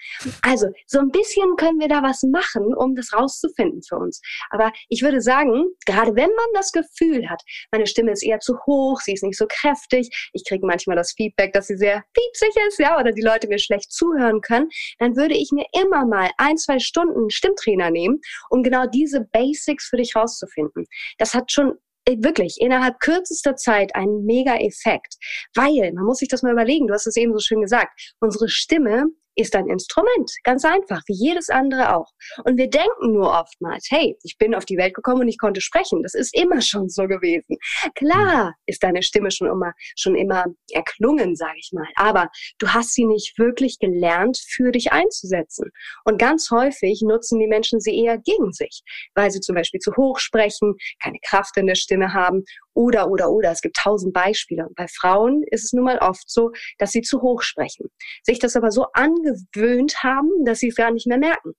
Also, 0.42 0.68
so 0.86 1.00
ein 1.00 1.10
bisschen 1.10 1.56
können 1.58 1.80
wir 1.80 1.88
da 1.88 2.04
was 2.04 2.22
machen, 2.24 2.74
um 2.76 2.96
das 2.96 3.14
rauszufinden 3.14 3.82
für 3.82 3.98
uns. 3.98 4.22
Aber 4.52 4.72
ich 4.90 5.02
würde 5.02 5.22
sagen, 5.22 5.66
gerade 5.86 6.16
wenn 6.16 6.30
man 6.30 6.46
das 6.54 6.72
Gefühl 6.72 7.30
hat, 7.30 7.42
meine 7.72 7.88
Stimme 7.88 8.12
ist 8.12 8.24
eher 8.24 8.40
zu 8.40 8.58
hoch, 8.68 9.02
sie 9.02 9.14
ist 9.14 9.24
nicht 9.24 9.38
so 9.38 9.48
kräftig, 9.48 10.30
ich 10.34 10.44
kriege 10.48 10.66
manchmal 10.66 10.96
das 10.96 11.14
Feedback, 11.14 11.54
dass 11.54 11.68
sie 11.68 11.78
sehr 11.78 12.04
piepsig 12.14 12.56
ist, 12.68 12.80
ja, 12.80 13.00
oder 13.00 13.12
die 13.12 13.24
Leute 13.24 13.48
mir 13.48 13.60
schlecht 13.60 13.92
zuhören 13.92 14.42
können, 14.42 14.70
dann 15.00 15.16
würde 15.16 15.36
ich 15.36 15.50
mir 15.52 15.66
immer 15.82 16.06
mal 16.06 16.30
ein, 16.38 16.58
zwei 16.58 16.78
Stunden 16.80 17.30
Stimmtrainer 17.32 17.90
nehmen, 17.90 18.20
um 18.50 18.62
genau 18.62 18.86
diese 18.86 19.22
Basics 19.32 19.88
für 19.88 19.98
dich 19.98 20.16
rauszufinden. 20.16 20.86
Das 21.18 21.34
hat 21.34 21.52
schon 21.52 21.74
wirklich 22.08 22.58
innerhalb 22.60 23.00
kürzester 23.00 23.56
Zeit 23.56 23.96
einen 23.96 24.26
Mega-Effekt. 24.26 25.16
Weil, 25.56 25.94
man 25.94 26.06
muss 26.06 26.20
sich 26.20 26.30
das 26.30 26.44
mal 26.44 26.52
überlegen, 26.52 26.88
du 26.88 26.94
hast 26.94 27.08
es 27.08 27.18
eben 27.18 27.34
so 27.34 27.40
schön 27.40 27.62
gesagt, 27.62 28.14
unsere 28.20 28.50
Stimme 28.50 29.06
ist 29.36 29.56
ein 29.56 29.68
Instrument, 29.68 30.32
ganz 30.44 30.66
einfach, 30.66 31.02
wie 31.08 31.16
jedes 31.16 31.50
andere 31.50 31.96
auch. 31.96 32.08
Und 32.46 32.58
wir 32.58 32.70
denken 32.70 33.14
nur 33.14 33.32
oftmals, 33.32 33.88
hey, 33.90 34.18
ich 34.24 34.38
bin 34.38 34.56
auf 34.56 34.66
die 34.66 34.78
Welt 34.78 34.94
gekommen 34.94 35.22
und 35.22 35.28
ich 35.28 35.38
konnte 35.38 35.62
sprechen. 35.62 36.04
Das 36.04 36.14
ist 36.14 36.36
immer 36.36 36.62
schon 36.62 36.90
so 36.90 37.08
gewesen. 37.08 37.58
Klar 37.96 38.56
ist 38.66 38.84
deine 38.84 39.04
Stimme 39.04 39.32
schon 39.32 39.48
immer, 39.48 39.74
schon 39.98 40.16
immer 40.16 40.46
erklungen, 40.72 41.36
sage 41.36 41.58
ich 41.58 41.72
mal. 41.74 41.88
Aber 41.96 42.30
du 42.60 42.70
hast 42.70 42.94
sie 42.94 43.06
nicht 43.06 43.38
wirklich 43.38 43.80
gelernt, 43.80 44.40
für 44.48 44.72
dich 44.72 44.92
einzusetzen. 44.92 45.72
Und 46.06 46.20
ganz 46.20 46.50
häufig 46.52 47.02
nutzen 47.02 47.40
die 47.40 47.48
Menschen 47.48 47.80
sie 47.80 47.98
eher 47.98 48.18
gegen 48.18 48.52
sich, 48.52 48.82
weil 49.16 49.32
sie 49.32 49.40
zum 49.40 49.56
Beispiel 49.56 49.80
zu 49.80 49.96
hoch 49.96 50.20
sprechen, 50.20 50.76
keine 51.02 51.18
Kraft 51.26 51.58
in 51.58 51.68
der 51.68 51.76
Stimme 51.76 52.14
haben 52.14 52.44
oder, 52.74 53.10
oder, 53.10 53.32
oder. 53.32 53.52
Es 53.52 53.62
gibt 53.62 53.78
tausend 53.78 54.14
Beispiele. 54.14 54.68
Bei 54.76 54.88
Frauen 54.88 55.44
ist 55.52 55.66
es 55.66 55.74
nun 55.74 55.86
mal 55.86 55.98
oft 56.00 56.30
so, 56.30 56.52
dass 56.78 56.92
sie 56.92 57.02
zu 57.02 57.22
hoch 57.22 57.42
sprechen. 57.42 57.88
Sich 58.24 58.40
das 58.40 58.56
aber 58.56 58.72
so 58.72 58.86
angewöhnt 58.94 60.04
haben, 60.04 60.30
dass 60.46 60.60
sie 60.60 60.70
es 60.70 60.76
gar 60.76 60.92
nicht 60.92 61.08
mehr 61.08 61.18
merken. 61.18 61.54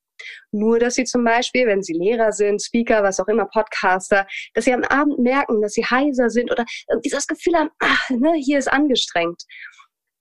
Nur, 0.52 0.78
dass 0.78 0.94
sie 0.94 1.04
zum 1.04 1.24
Beispiel, 1.24 1.66
wenn 1.66 1.82
sie 1.82 1.92
Lehrer 1.92 2.32
sind, 2.32 2.62
Speaker, 2.62 3.02
was 3.02 3.20
auch 3.20 3.28
immer, 3.28 3.46
Podcaster, 3.46 4.26
dass 4.54 4.64
sie 4.64 4.72
am 4.72 4.84
Abend 4.84 5.18
merken, 5.18 5.60
dass 5.60 5.72
sie 5.72 5.84
heiser 5.84 6.30
sind 6.30 6.50
oder 6.50 6.64
dieses 7.04 7.26
Gefühl 7.26 7.56
haben, 7.56 7.70
ach, 7.80 8.10
ne, 8.10 8.34
hier 8.34 8.58
ist 8.58 8.72
angestrengt. 8.72 9.42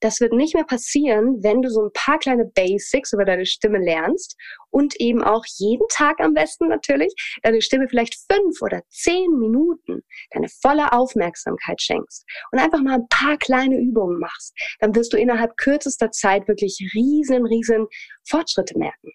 Das 0.04 0.20
wird 0.20 0.34
nicht 0.34 0.54
mehr 0.54 0.66
passieren, 0.66 1.42
wenn 1.44 1.62
du 1.62 1.70
so 1.70 1.82
ein 1.82 1.92
paar 1.94 2.20
kleine 2.20 2.44
Basics 2.44 3.14
über 3.14 3.24
deine 3.24 3.46
Stimme 3.46 3.78
lernst 3.78 4.36
und 4.70 5.00
eben 5.00 5.24
auch 5.24 5.46
jeden 5.58 5.88
Tag 5.90 6.20
am 6.20 6.34
besten 6.34 6.68
natürlich 6.68 7.14
deine 7.42 7.62
Stimme 7.62 7.88
vielleicht 7.88 8.18
fünf 8.30 8.62
oder 8.62 8.82
zehn 8.90 9.32
Minuten 9.40 10.02
deine 10.32 10.50
volle 10.62 10.92
Aufmerksamkeit 10.92 11.82
schenkst 11.82 12.26
und 12.52 12.60
einfach 12.60 12.82
mal 12.82 12.96
ein 12.96 13.08
paar 13.08 13.38
kleine 13.38 13.80
Übungen 13.80 14.20
machst. 14.20 14.54
Dann 14.82 14.94
wirst 14.94 15.14
du 15.14 15.18
innerhalb 15.18 15.56
kürzester 15.56 16.12
Zeit 16.12 16.50
wirklich 16.50 16.78
riesen, 16.94 17.46
riesen 17.46 17.88
Fortschritte 18.28 18.78
merken. 18.78 19.12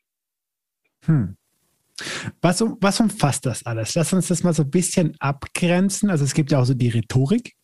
Hm. 1.04 1.36
Was, 2.40 2.62
was 2.62 3.00
umfasst 3.00 3.44
das 3.44 3.66
alles? 3.66 3.94
Lass 3.94 4.14
uns 4.14 4.28
das 4.28 4.42
mal 4.42 4.54
so 4.54 4.62
ein 4.62 4.70
bisschen 4.70 5.16
abgrenzen. 5.20 6.08
Also 6.08 6.24
es 6.24 6.32
gibt 6.32 6.50
ja 6.50 6.60
auch 6.60 6.64
so 6.64 6.72
die 6.72 6.88
Rhetorik. 6.88 7.56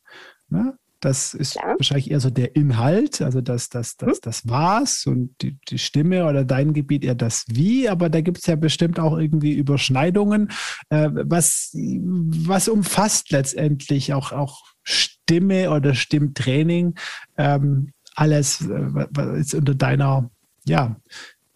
Ne? 0.49 0.77
Das 1.05 1.35
ist 1.35 1.53
Klar. 1.53 1.75
wahrscheinlich 1.77 2.11
eher 2.11 2.21
so 2.21 2.31
der 2.31 2.57
Inhalt, 2.57 3.21
also 3.21 3.43
das, 3.43 3.69
das, 3.69 3.99
das, 3.99 4.17
hm? 4.17 4.19
das 4.23 4.49
war's 4.49 5.05
und 5.05 5.35
die, 5.43 5.59
die 5.69 5.77
Stimme 5.77 6.27
oder 6.27 6.47
dein 6.47 6.73
Gebiet 6.73 7.05
eher 7.05 7.15
das 7.15 7.45
Wie, 7.47 7.91
aber 7.91 8.09
da 8.09 8.23
gibt 8.23 8.39
es 8.39 8.47
ja 8.47 8.57
bestimmt 8.57 8.99
auch 8.99 9.19
irgendwie 9.19 9.53
Überschneidungen. 9.53 10.51
Äh, 10.89 11.11
was, 11.13 11.73
was 11.75 12.69
umfasst 12.69 13.33
letztendlich 13.33 14.15
auch, 14.15 14.33
auch 14.33 14.63
Stimme 14.83 15.71
oder 15.71 15.95
Stimmtraining? 15.95 16.95
Ähm, 17.37 17.93
alles, 18.15 18.63
äh, 18.63 19.07
was 19.11 19.39
ist 19.39 19.55
unter 19.55 19.75
deiner, 19.75 20.31
ja, 20.65 20.97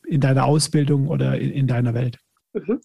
in 0.07 0.21
deiner 0.21 0.45
Ausbildung 0.45 1.09
oder 1.09 1.39
in, 1.39 1.53
in 1.53 1.67
deiner 1.67 1.95
Welt? 1.95 2.19
Mhm. 2.53 2.81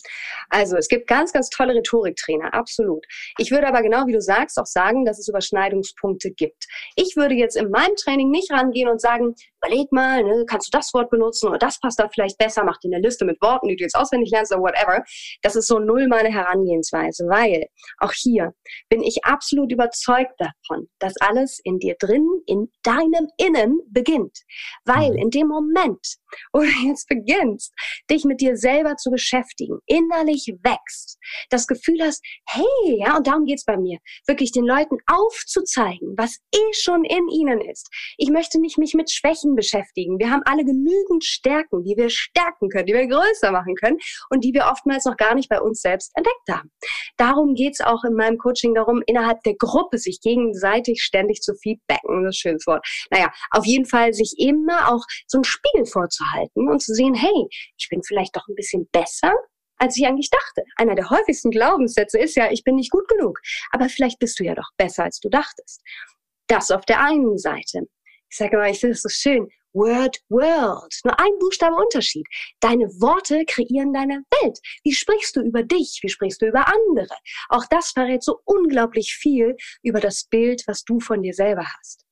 Also 0.49 0.77
es 0.77 0.87
gibt 0.87 1.07
ganz, 1.07 1.31
ganz 1.31 1.49
tolle 1.49 1.73
Rhetoriktrainer, 1.73 2.53
absolut. 2.53 3.05
Ich 3.37 3.51
würde 3.51 3.67
aber 3.67 3.81
genau 3.81 4.05
wie 4.07 4.13
du 4.13 4.21
sagst 4.21 4.59
auch 4.59 4.65
sagen, 4.65 5.05
dass 5.05 5.19
es 5.19 5.27
Überschneidungspunkte 5.27 6.31
gibt. 6.31 6.65
Ich 6.95 7.15
würde 7.15 7.35
jetzt 7.35 7.55
in 7.55 7.69
meinem 7.69 7.95
Training 7.95 8.29
nicht 8.29 8.51
rangehen 8.51 8.89
und 8.89 8.99
sagen, 8.99 9.35
überleg 9.63 9.91
mal, 9.91 10.23
ne, 10.23 10.45
kannst 10.47 10.67
du 10.67 10.77
das 10.77 10.93
Wort 10.93 11.09
benutzen 11.09 11.47
oder 11.49 11.57
das 11.57 11.79
passt 11.79 11.99
da 11.99 12.09
vielleicht 12.09 12.37
besser, 12.37 12.63
mach 12.63 12.77
dir 12.79 12.93
eine 12.93 13.01
Liste 13.01 13.25
mit 13.25 13.41
Worten, 13.41 13.67
die 13.67 13.75
du 13.75 13.83
jetzt 13.83 13.95
auswendig 13.95 14.31
lernst 14.31 14.51
oder 14.51 14.61
whatever. 14.61 15.03
Das 15.41 15.55
ist 15.55 15.67
so 15.67 15.79
null 15.79 16.07
meine 16.07 16.29
Herangehensweise, 16.29 17.25
weil 17.27 17.65
auch 17.99 18.11
hier 18.13 18.53
bin 18.89 19.01
ich 19.01 19.23
absolut 19.23 19.71
überzeugt 19.71 20.33
davon, 20.37 20.87
dass 20.99 21.13
alles 21.19 21.59
in 21.63 21.79
dir 21.79 21.95
drin, 21.99 22.27
in 22.45 22.69
deinem 22.83 23.27
Innen 23.37 23.79
beginnt. 23.89 24.37
Weil 24.85 25.11
mhm. 25.11 25.17
in 25.17 25.29
dem 25.29 25.47
Moment, 25.47 26.15
wo 26.51 26.59
du 26.59 26.87
jetzt 26.87 27.07
beginnst, 27.07 27.73
dich 28.09 28.25
mit 28.25 28.41
dir 28.41 28.57
selber 28.57 28.95
zu 28.97 29.11
beschäftigen, 29.11 29.79
innerlich 29.85 30.53
wächst, 30.63 31.17
das 31.49 31.67
Gefühl 31.67 32.01
hast, 32.01 32.23
hey, 32.47 32.99
ja, 32.99 33.17
und 33.17 33.27
darum 33.27 33.45
geht's 33.45 33.65
bei 33.65 33.77
mir, 33.77 33.99
wirklich 34.27 34.51
den 34.51 34.65
Leuten 34.65 34.97
aufzuzeigen, 35.07 36.15
was 36.17 36.39
eh 36.53 36.73
schon 36.73 37.03
in 37.05 37.27
ihnen 37.29 37.61
ist. 37.61 37.89
Ich 38.17 38.29
möchte 38.29 38.59
nicht 38.59 38.77
mich 38.77 38.93
mit 38.93 39.11
Schwächen 39.11 39.52
beschäftigen. 39.55 40.19
Wir 40.19 40.29
haben 40.29 40.41
alle 40.45 40.63
genügend 40.63 41.23
Stärken, 41.23 41.83
die 41.83 41.95
wir 41.97 42.09
stärken 42.09 42.69
können, 42.69 42.85
die 42.85 42.93
wir 42.93 43.07
größer 43.07 43.51
machen 43.51 43.75
können 43.75 43.97
und 44.29 44.43
die 44.43 44.53
wir 44.53 44.65
oftmals 44.71 45.05
noch 45.05 45.17
gar 45.17 45.35
nicht 45.35 45.49
bei 45.49 45.61
uns 45.61 45.81
selbst 45.81 46.11
entdeckt 46.15 46.49
haben. 46.49 46.71
Darum 47.17 47.55
geht's 47.55 47.81
auch 47.81 48.03
in 48.03 48.13
meinem 48.13 48.37
Coaching 48.37 48.73
darum, 48.73 49.01
innerhalb 49.05 49.41
der 49.43 49.55
Gruppe 49.55 49.97
sich 49.97 50.19
gegenseitig 50.21 51.01
ständig 51.01 51.41
zu 51.41 51.53
feedbacken. 51.55 52.23
Das 52.23 52.35
ist 52.35 52.45
ein 52.45 52.49
schönes 52.49 52.67
Wort. 52.67 52.85
Naja, 53.11 53.31
auf 53.51 53.65
jeden 53.65 53.85
Fall 53.85 54.13
sich 54.13 54.35
immer 54.37 54.93
auch 54.93 55.03
so 55.27 55.37
einen 55.37 55.43
Spiegel 55.43 55.85
vorzuhalten 55.85 56.69
und 56.69 56.81
zu 56.81 56.93
sehen, 56.93 57.13
hey, 57.13 57.47
ich 57.77 57.87
bin 57.89 58.01
vielleicht 58.03 58.35
doch 58.35 58.47
ein 58.47 58.55
bisschen 58.55 58.87
besser 58.91 59.33
als 59.77 59.97
ich 59.97 60.05
eigentlich 60.05 60.29
dachte. 60.29 60.63
Einer 60.77 60.95
der 60.95 61.09
häufigsten 61.09 61.51
Glaubenssätze 61.51 62.17
ist 62.17 62.35
ja, 62.35 62.49
ich 62.51 62.63
bin 62.63 62.75
nicht 62.75 62.91
gut 62.91 63.07
genug. 63.09 63.39
Aber 63.71 63.89
vielleicht 63.89 64.17
bist 64.19 64.39
du 64.39 64.45
ja 64.45 64.55
doch 64.55 64.69
besser, 64.77 65.03
als 65.03 65.19
du 65.19 65.29
dachtest. 65.29 65.81
Das 66.47 66.71
auf 66.71 66.85
der 66.85 67.01
einen 67.01 67.37
Seite. 67.37 67.87
Ich 68.33 68.37
sage 68.37 68.57
mal, 68.57 68.71
ich 68.71 68.79
finde 68.79 68.95
es 68.95 69.03
so 69.03 69.09
schön. 69.09 69.47
Word, 69.73 70.17
World. 70.29 70.91
Nur 71.03 71.19
ein 71.19 71.37
Buchstabe 71.39 71.75
Unterschied. 71.75 72.25
Deine 72.61 72.85
Worte 72.99 73.45
kreieren 73.45 73.93
deine 73.93 74.23
Welt. 74.41 74.57
Wie 74.83 74.91
sprichst 74.91 75.35
du 75.35 75.41
über 75.41 75.61
dich? 75.61 75.99
Wie 76.01 76.09
sprichst 76.09 76.41
du 76.41 76.47
über 76.47 76.65
andere? 76.67 77.15
Auch 77.49 77.65
das 77.69 77.91
verrät 77.91 78.23
so 78.23 78.39
unglaublich 78.45 79.13
viel 79.13 79.55
über 79.83 79.99
das 79.99 80.23
Bild, 80.23 80.63
was 80.65 80.83
du 80.83 80.99
von 80.99 81.21
dir 81.21 81.35
selber 81.35 81.63
hast. 81.77 82.07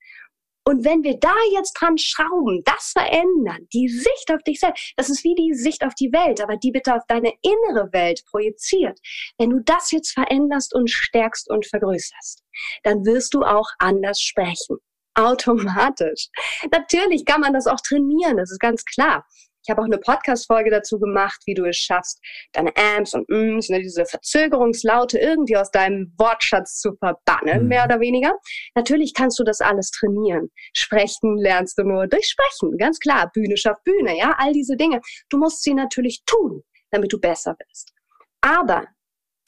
Und 0.63 0.85
wenn 0.85 1.03
wir 1.03 1.17
da 1.17 1.33
jetzt 1.53 1.73
dran 1.73 1.97
schrauben, 1.97 2.61
das 2.65 2.91
verändern, 2.93 3.67
die 3.73 3.89
Sicht 3.89 4.31
auf 4.31 4.43
dich 4.43 4.59
selbst, 4.59 4.93
das 4.97 5.09
ist 5.09 5.23
wie 5.23 5.33
die 5.33 5.55
Sicht 5.55 5.83
auf 5.83 5.95
die 5.95 6.11
Welt, 6.11 6.39
aber 6.39 6.55
die 6.57 6.69
bitte 6.69 6.93
auf 6.93 7.01
deine 7.07 7.33
innere 7.41 7.91
Welt 7.93 8.21
projiziert. 8.29 8.99
Wenn 9.39 9.49
du 9.49 9.59
das 9.65 9.89
jetzt 9.89 10.11
veränderst 10.11 10.75
und 10.75 10.87
stärkst 10.87 11.49
und 11.49 11.65
vergrößerst, 11.65 12.43
dann 12.83 13.03
wirst 13.05 13.33
du 13.33 13.41
auch 13.41 13.69
anders 13.79 14.19
sprechen. 14.19 14.77
Automatisch. 15.15 16.29
Natürlich 16.71 17.25
kann 17.25 17.41
man 17.41 17.53
das 17.53 17.67
auch 17.67 17.79
trainieren, 17.81 18.37
das 18.37 18.51
ist 18.51 18.59
ganz 18.59 18.85
klar. 18.85 19.25
Ich 19.63 19.69
habe 19.69 19.81
auch 19.81 19.85
eine 19.85 19.99
Podcast-Folge 19.99 20.71
dazu 20.71 20.99
gemacht, 20.99 21.39
wie 21.45 21.53
du 21.53 21.65
es 21.65 21.77
schaffst, 21.77 22.19
deine 22.51 22.71
Amps 22.75 23.13
und 23.13 23.29
Ms, 23.29 23.69
ne, 23.69 23.79
diese 23.79 24.05
Verzögerungslaute 24.05 25.19
irgendwie 25.19 25.55
aus 25.55 25.69
deinem 25.69 26.11
Wortschatz 26.17 26.79
zu 26.79 26.95
verbannen, 26.95 27.63
mhm. 27.63 27.67
mehr 27.67 27.85
oder 27.85 27.99
weniger. 27.99 28.33
Natürlich 28.73 29.13
kannst 29.13 29.37
du 29.37 29.43
das 29.43 29.61
alles 29.61 29.91
trainieren. 29.91 30.49
Sprechen 30.73 31.37
lernst 31.37 31.77
du 31.77 31.83
nur 31.83 32.07
durch 32.07 32.25
Sprechen, 32.25 32.75
ganz 32.77 32.99
klar. 32.99 33.29
Bühne 33.33 33.55
schafft 33.55 33.83
Bühne, 33.83 34.17
ja, 34.17 34.33
all 34.39 34.51
diese 34.51 34.75
Dinge. 34.75 34.99
Du 35.29 35.37
musst 35.37 35.61
sie 35.61 35.75
natürlich 35.75 36.23
tun, 36.25 36.63
damit 36.89 37.13
du 37.13 37.19
besser 37.19 37.55
bist. 37.67 37.93
Aber 38.41 38.87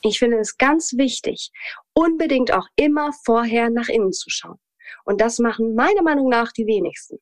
ich 0.03 0.19
finde 0.19 0.37
es 0.37 0.57
ganz 0.57 0.93
wichtig, 0.95 1.49
unbedingt 1.93 2.51
auch 2.51 2.67
immer 2.75 3.11
vorher 3.25 3.71
nach 3.71 3.87
innen 3.87 4.11
zu 4.11 4.29
schauen. 4.29 4.59
Und 5.03 5.21
das 5.21 5.39
machen 5.39 5.75
meiner 5.75 6.03
Meinung 6.03 6.29
nach 6.29 6.51
die 6.51 6.65
wenigsten. 6.65 7.17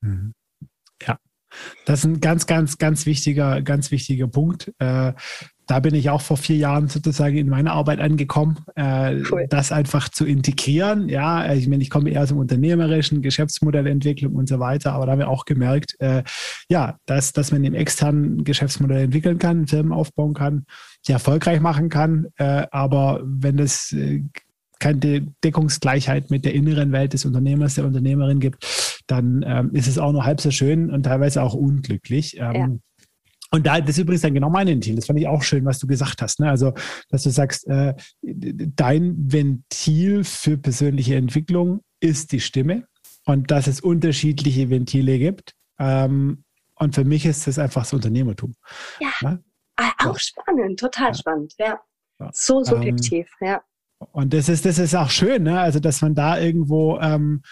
Mhm. 0.00 0.34
Ja, 1.06 1.18
das 1.84 2.00
ist 2.00 2.04
ein 2.04 2.20
ganz, 2.20 2.46
ganz, 2.46 2.78
ganz 2.78 3.06
wichtiger, 3.06 3.62
ganz 3.62 3.90
wichtiger 3.90 4.28
Punkt. 4.28 4.72
Äh, 4.78 5.12
da 5.66 5.80
bin 5.80 5.94
ich 5.94 6.10
auch 6.10 6.20
vor 6.20 6.36
vier 6.36 6.56
Jahren 6.56 6.88
sozusagen 6.88 7.36
in 7.36 7.48
meiner 7.48 7.72
Arbeit 7.72 8.00
angekommen, 8.00 8.58
äh, 8.74 9.22
cool. 9.30 9.46
das 9.48 9.72
einfach 9.72 10.08
zu 10.08 10.26
integrieren. 10.26 11.08
Ja, 11.08 11.52
ich 11.54 11.68
meine, 11.68 11.82
ich 11.82 11.88
komme 11.88 12.10
eher 12.10 12.22
aus 12.22 12.28
dem 12.28 12.38
unternehmerischen, 12.38 13.22
Geschäftsmodellentwicklung 13.22 14.34
und 14.34 14.48
so 14.48 14.58
weiter, 14.58 14.92
aber 14.92 15.06
da 15.06 15.12
haben 15.12 15.20
wir 15.20 15.28
auch 15.28 15.44
gemerkt, 15.44 15.94
äh, 16.00 16.24
ja, 16.68 16.98
dass, 17.06 17.32
dass 17.32 17.52
man 17.52 17.64
im 17.64 17.74
externen 17.74 18.44
Geschäftsmodell 18.44 19.04
entwickeln 19.04 19.38
kann, 19.38 19.66
Firmen 19.66 19.92
aufbauen 19.92 20.34
kann, 20.34 20.66
sie 21.00 21.12
erfolgreich 21.12 21.60
machen 21.60 21.88
kann, 21.88 22.26
äh, 22.36 22.66
aber 22.70 23.20
wenn 23.24 23.56
das 23.56 23.92
äh, 23.92 24.24
keine 24.82 25.20
Deckungsgleichheit 25.44 26.30
mit 26.30 26.44
der 26.44 26.54
inneren 26.54 26.90
Welt 26.92 27.12
des 27.12 27.24
Unternehmers, 27.24 27.76
der 27.76 27.84
Unternehmerin 27.84 28.40
gibt, 28.40 29.02
dann 29.06 29.44
ähm, 29.46 29.70
ist 29.72 29.86
es 29.86 29.98
auch 29.98 30.12
nur 30.12 30.24
halb 30.24 30.40
so 30.40 30.50
schön 30.50 30.90
und 30.90 31.04
teilweise 31.04 31.42
auch 31.42 31.54
unglücklich. 31.54 32.36
Ähm, 32.38 32.54
ja. 32.54 32.68
Und 33.52 33.66
da, 33.66 33.80
das 33.80 33.90
ist 33.90 33.98
übrigens 33.98 34.22
dann 34.22 34.34
genau 34.34 34.50
mein 34.50 34.66
Ventil. 34.66 34.96
Das 34.96 35.06
fand 35.06 35.20
ich 35.20 35.28
auch 35.28 35.42
schön, 35.42 35.64
was 35.64 35.78
du 35.78 35.86
gesagt 35.86 36.20
hast. 36.22 36.40
Ne? 36.40 36.48
Also, 36.48 36.72
dass 37.10 37.22
du 37.22 37.30
sagst, 37.30 37.66
äh, 37.68 37.94
dein 38.22 39.14
Ventil 39.30 40.24
für 40.24 40.56
persönliche 40.56 41.16
Entwicklung 41.16 41.82
ist 42.00 42.32
die 42.32 42.40
Stimme 42.40 42.86
und 43.24 43.50
dass 43.50 43.66
es 43.68 43.80
unterschiedliche 43.80 44.68
Ventile 44.70 45.18
gibt. 45.18 45.54
Ähm, 45.78 46.44
und 46.76 46.94
für 46.94 47.04
mich 47.04 47.24
ist 47.26 47.46
das 47.46 47.58
einfach 47.58 47.82
das 47.82 47.92
Unternehmertum. 47.92 48.54
Ja, 49.00 49.10
ja? 49.20 49.38
Ah, 49.76 49.92
auch 50.08 50.18
spannend, 50.18 50.80
total 50.80 51.08
ja. 51.08 51.14
spannend. 51.14 51.54
Ja. 51.58 51.80
So 52.32 52.64
subjektiv, 52.64 53.28
ähm, 53.40 53.48
ja. 53.48 53.62
Und 54.12 54.34
das 54.34 54.48
ist, 54.48 54.64
das 54.64 54.78
ist 54.78 54.94
auch 54.94 55.10
schön, 55.10 55.44
ne? 55.44 55.60
also 55.60 55.80
dass 55.80 56.02
man 56.02 56.14
da 56.14 56.38
irgendwo 56.38 56.98
ähm, 57.00 57.42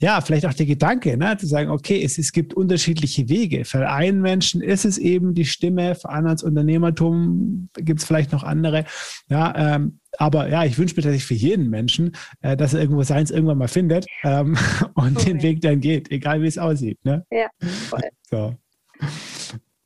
ja, 0.00 0.20
vielleicht 0.20 0.44
auch 0.44 0.52
der 0.52 0.66
Gedanke, 0.66 1.16
ne, 1.16 1.36
zu 1.38 1.46
sagen, 1.46 1.70
okay, 1.70 2.02
es, 2.02 2.18
es 2.18 2.32
gibt 2.32 2.52
unterschiedliche 2.52 3.28
Wege. 3.28 3.64
Für 3.64 3.88
einen 3.88 4.20
Menschen 4.20 4.60
ist 4.60 4.84
es 4.84 4.98
eben 4.98 5.34
die 5.34 5.44
Stimme, 5.44 5.94
für 5.94 6.10
anderen 6.10 6.40
Unternehmertum 6.40 7.70
gibt 7.76 8.00
es 8.00 8.06
vielleicht 8.06 8.32
noch 8.32 8.42
andere. 8.42 8.84
Ja, 9.30 9.54
ähm, 9.56 10.00
aber 10.18 10.48
ja, 10.48 10.64
ich 10.64 10.76
wünsche 10.78 10.94
mir 10.96 11.02
tatsächlich 11.02 11.24
für 11.26 11.34
jeden 11.34 11.70
Menschen, 11.70 12.12
äh, 12.42 12.56
dass 12.56 12.74
er 12.74 12.80
irgendwo 12.80 13.02
seins 13.02 13.30
irgendwann 13.30 13.58
mal 13.58 13.68
findet 13.68 14.04
ähm, 14.24 14.58
und 14.94 15.16
okay. 15.16 15.32
den 15.32 15.42
Weg 15.42 15.60
dann 15.60 15.80
geht, 15.80 16.10
egal 16.10 16.42
wie 16.42 16.48
es 16.48 16.58
aussieht. 16.58 16.98
Ne? 17.04 17.24
Ja, 17.30 17.48
voll. 17.88 18.00
So. 18.30 18.54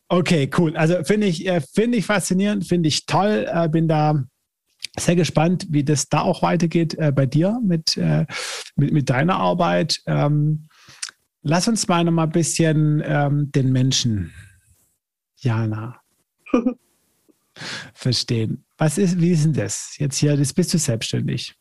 Okay, 0.09 0.49
cool. 0.57 0.75
Also 0.77 1.03
finde 1.05 1.27
ich, 1.27 1.47
äh, 1.47 1.61
finde 1.61 1.99
ich 1.99 2.07
faszinierend, 2.07 2.67
finde 2.67 2.89
ich 2.89 3.05
toll, 3.05 3.47
äh, 3.53 3.69
bin 3.69 3.89
da 3.89 4.25
sehr 4.99 5.17
gespannt, 5.17 5.67
wie 5.71 5.85
das 5.85 6.09
da 6.09 6.23
auch 6.23 6.43
weitergeht 6.43 6.95
äh, 6.95 7.13
bei 7.13 7.27
dir 7.27 7.61
mit, 7.63 7.97
äh, 7.97 8.27
mit, 8.77 8.93
mit, 8.93 9.11
deiner 9.11 9.37
Arbeit. 9.37 10.03
Ähm, 10.07 10.69
lass 11.43 11.69
uns 11.69 11.89
mal 11.89 12.05
noch 12.05 12.13
mal 12.13 12.25
ein 12.25 12.33
bisschen 12.33 13.03
ähm, 13.05 13.51
den 13.53 13.73
Menschen, 13.73 14.33
Jana, 15.37 16.01
verstehen. 17.95 18.65
Was 18.77 18.99
ist, 18.99 19.21
wie 19.21 19.31
ist 19.31 19.45
denn 19.45 19.55
das? 19.55 19.97
Jetzt 19.99 20.19
hier, 20.19 20.37
das 20.37 20.53
bist 20.53 20.73
du 20.75 20.79
selbstständig. 20.79 21.55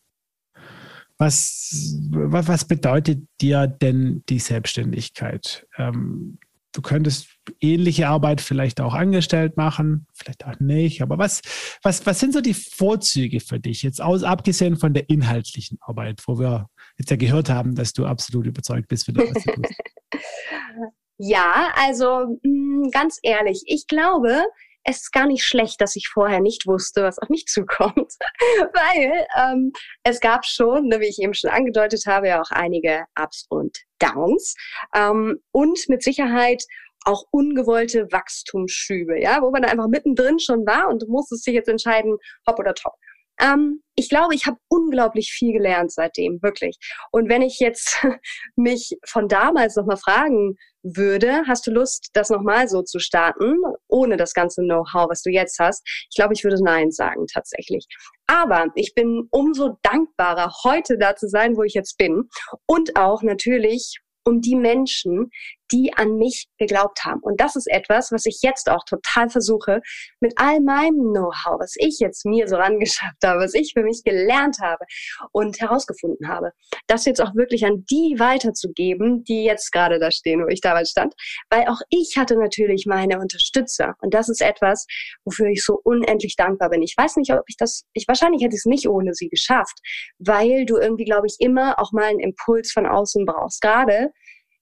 Was, 1.18 1.96
was 2.12 2.66
bedeutet 2.66 3.28
dir 3.42 3.66
denn 3.66 4.24
die 4.30 4.38
Selbstständigkeit? 4.38 5.66
Ähm, 5.78 6.38
du 6.78 6.84
könntest 6.84 7.28
ähnliche 7.60 8.08
Arbeit 8.08 8.40
vielleicht 8.40 8.80
auch 8.82 8.94
angestellt 8.94 9.58
machen, 9.58 10.06
vielleicht 10.14 10.46
auch 10.46 10.60
nicht. 10.60 11.02
Aber 11.02 11.18
was, 11.18 11.42
was, 11.82 12.06
was 12.06 12.20
sind 12.20 12.34
so 12.34 12.42
die 12.42 12.54
Vorzüge 12.54 13.40
für 13.40 13.60
dich, 13.60 13.82
jetzt 13.82 14.00
aus, 14.00 14.22
abgesehen 14.22 14.78
von 14.78 14.94
der 14.94 15.10
inhaltlichen 15.10 15.80
Arbeit, 15.82 16.22
wo 16.28 16.38
wir 16.38 16.70
jetzt 17.00 17.10
ja 17.10 17.18
gehört 17.18 17.50
haben, 17.50 17.74
dass 17.74 17.94
du 17.94 18.06
absolut 18.06 18.46
überzeugt 18.46 18.90
bist, 18.90 19.06
für 19.06 19.14
das, 19.14 19.26
was 19.34 19.44
du 19.44 19.52
tust? 19.54 19.74
ja, 21.18 21.74
also 21.76 22.38
mm, 22.44 22.92
ganz 22.92 23.18
ehrlich, 23.24 23.64
ich 23.66 23.88
glaube, 23.88 24.44
es 24.90 25.02
ist 25.02 25.12
gar 25.12 25.28
nicht 25.28 25.44
schlecht, 25.44 25.82
dass 25.82 25.98
ich 25.98 26.08
vorher 26.08 26.40
nicht 26.40 26.66
wusste, 26.66 27.04
was 27.04 27.20
auf 27.20 27.28
mich 27.28 27.46
zukommt, 27.46 28.14
weil 28.74 29.28
ähm, 29.38 29.74
es 30.04 30.22
gab 30.22 30.46
schon, 30.46 30.88
ne, 30.88 31.02
wie 31.02 31.10
ich 31.10 31.22
eben 31.22 31.34
schon 31.34 31.50
angedeutet 31.50 32.06
habe, 32.08 32.30
ja 32.30 32.42
auch 32.42 32.52
einige 32.52 33.04
Ups 33.20 33.46
und 33.50 33.78
Downs 34.00 34.56
ähm, 34.96 35.40
und 35.52 35.78
mit 35.90 36.04
Sicherheit 36.04 36.64
auch 37.04 37.26
ungewollte 37.32 38.08
Wachstumsschübe, 38.12 39.22
ja, 39.22 39.42
wo 39.42 39.52
man 39.52 39.66
einfach 39.66 39.88
mittendrin 39.88 40.40
schon 40.40 40.66
war 40.66 40.88
und 40.88 41.04
du 41.04 41.08
musstest 41.08 41.46
dich 41.46 41.54
jetzt 41.54 41.70
entscheiden, 41.70 42.18
hopp 42.48 42.58
oder 42.58 42.74
top. 42.74 42.94
Ähm, 43.40 43.84
ich 43.96 44.10
glaube, 44.10 44.36
ich 44.36 44.46
habe 44.46 44.58
unglaublich 44.70 45.32
viel 45.32 45.52
gelernt 45.54 45.92
seitdem, 45.92 46.42
wirklich. 46.42 46.78
Und 47.12 47.30
wenn 47.30 47.42
ich 47.42 47.60
jetzt 47.60 48.04
mich 48.56 48.98
von 49.06 49.28
damals 49.28 49.76
nochmal 49.76 49.98
fragen 49.98 50.56
würde, 50.96 51.44
hast 51.48 51.68
du 51.68 51.72
Lust, 51.72 52.10
das 52.14 52.30
nochmal 52.30 52.68
so 52.68 52.82
zu 52.82 53.00
starten, 53.00 53.56
ohne 53.88 54.18
das 54.18 54.34
ganze 54.34 54.62
Know-how, 54.62 55.10
was 55.10 55.22
du 55.22 55.30
jetzt 55.30 55.60
hast? 55.60 55.82
Ich 56.10 56.16
glaube, 56.16 56.34
ich 56.34 56.44
würde 56.44 56.64
Nein 56.64 56.92
sagen, 56.92 57.26
tatsächlich. 57.32 57.86
Aber 58.28 58.68
ich 58.76 58.94
bin 58.94 59.28
umso 59.32 59.78
dankbarer, 59.84 60.52
heute 60.64 60.98
da 60.98 61.16
zu 61.16 61.28
sein, 61.28 61.56
wo 61.56 61.64
ich 61.64 61.74
jetzt 61.74 61.98
bin. 61.98 62.30
Und 62.66 62.96
auch 62.96 63.24
natürlich 63.24 64.00
um 64.26 64.42
die 64.42 64.56
Menschen, 64.56 65.32
die 65.72 65.94
an 65.96 66.18
mich 66.18 66.48
geglaubt 66.58 67.04
haben. 67.06 67.22
Und 67.22 67.40
das 67.40 67.56
ist 67.56 67.68
etwas, 67.68 68.12
was 68.12 68.26
ich 68.26 68.40
jetzt 68.42 68.70
auch 68.70 68.84
total 68.86 69.30
versuche, 69.30 69.82
mit 70.20 70.34
all 70.38 70.62
meinem 70.62 71.12
Know-how, 71.14 71.60
was 71.60 71.76
ich 71.78 72.00
jetzt 72.00 72.26
mir 72.26 72.48
so 72.48 72.56
rangeschafft 72.56 73.24
habe, 73.24 73.42
was 73.42 73.54
ich 73.54 73.74
für 73.74 73.84
mich 73.84 74.04
gelernt 74.04 74.58
habe 74.62 74.86
und 75.32 75.60
herausgefunden 75.60 76.28
habe, 76.28 76.52
das 76.88 77.06
jetzt 77.06 77.22
auch 77.22 77.36
wirklich 77.36 77.66
an 77.66 77.86
die 77.90 78.16
weiterzugeben, 78.18 79.24
die 79.24 79.44
jetzt 79.44 79.72
gerade 79.72 80.00
da 80.00 80.12
stehen, 80.12 80.44
wo 80.44 80.48
ich 80.48 80.62
damals 80.62 80.92
stand. 80.92 81.14
Weil 81.50 81.68
auch 81.68 81.82
ich 81.90 82.16
hatte 82.18 82.38
natürlich 82.38 82.86
meine 82.86 83.20
Unterstützer. 83.20 83.96
Und 84.02 84.14
das 84.14 84.30
ist 84.30 84.42
etwas, 84.42 84.86
wofür 85.26 85.48
ich 85.48 85.64
so 85.64 85.80
unendlich 85.84 86.36
dankbar 86.36 86.70
bin. 86.70 86.82
Ich 86.82 86.96
weiß 86.98 87.18
nicht, 87.18 87.34
ob 87.34 87.44
ich 87.48 87.58
das, 87.58 87.84
ich 87.94 88.08
wahrscheinlich 88.08 88.44
hätte 88.44 88.56
es 88.56 88.66
nicht 88.66 88.88
ohne 88.88 89.14
sie 89.14 89.30
geschafft, 89.30 89.80
weil 90.20 90.66
du 90.66 90.78
irgendwie, 90.78 91.06
glaube 91.06 91.28
ich, 91.28 91.36
immer 91.40 91.80
auch 91.80 91.92
mal 91.92 92.06
einen 92.06 92.20
Impuls 92.20 92.72
von 92.72 92.86
außen 92.86 93.26
brauchst. 93.26 93.62
Gerade 93.62 94.12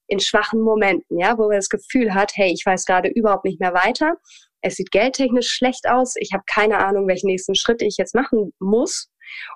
in 0.07 0.19
schwachen 0.19 0.61
Momenten, 0.61 1.19
ja, 1.19 1.37
wo 1.37 1.47
man 1.47 1.57
das 1.57 1.69
Gefühl 1.69 2.13
hat, 2.13 2.31
hey, 2.35 2.51
ich 2.53 2.65
weiß 2.65 2.85
gerade 2.85 3.09
überhaupt 3.09 3.45
nicht 3.45 3.59
mehr 3.59 3.73
weiter. 3.73 4.15
Es 4.61 4.75
sieht 4.75 4.91
geldtechnisch 4.91 5.49
schlecht 5.49 5.87
aus. 5.87 6.15
Ich 6.17 6.31
habe 6.33 6.43
keine 6.47 6.79
Ahnung, 6.79 7.07
welchen 7.07 7.27
nächsten 7.27 7.55
Schritt 7.55 7.81
ich 7.81 7.97
jetzt 7.97 8.15
machen 8.15 8.53
muss. 8.59 9.09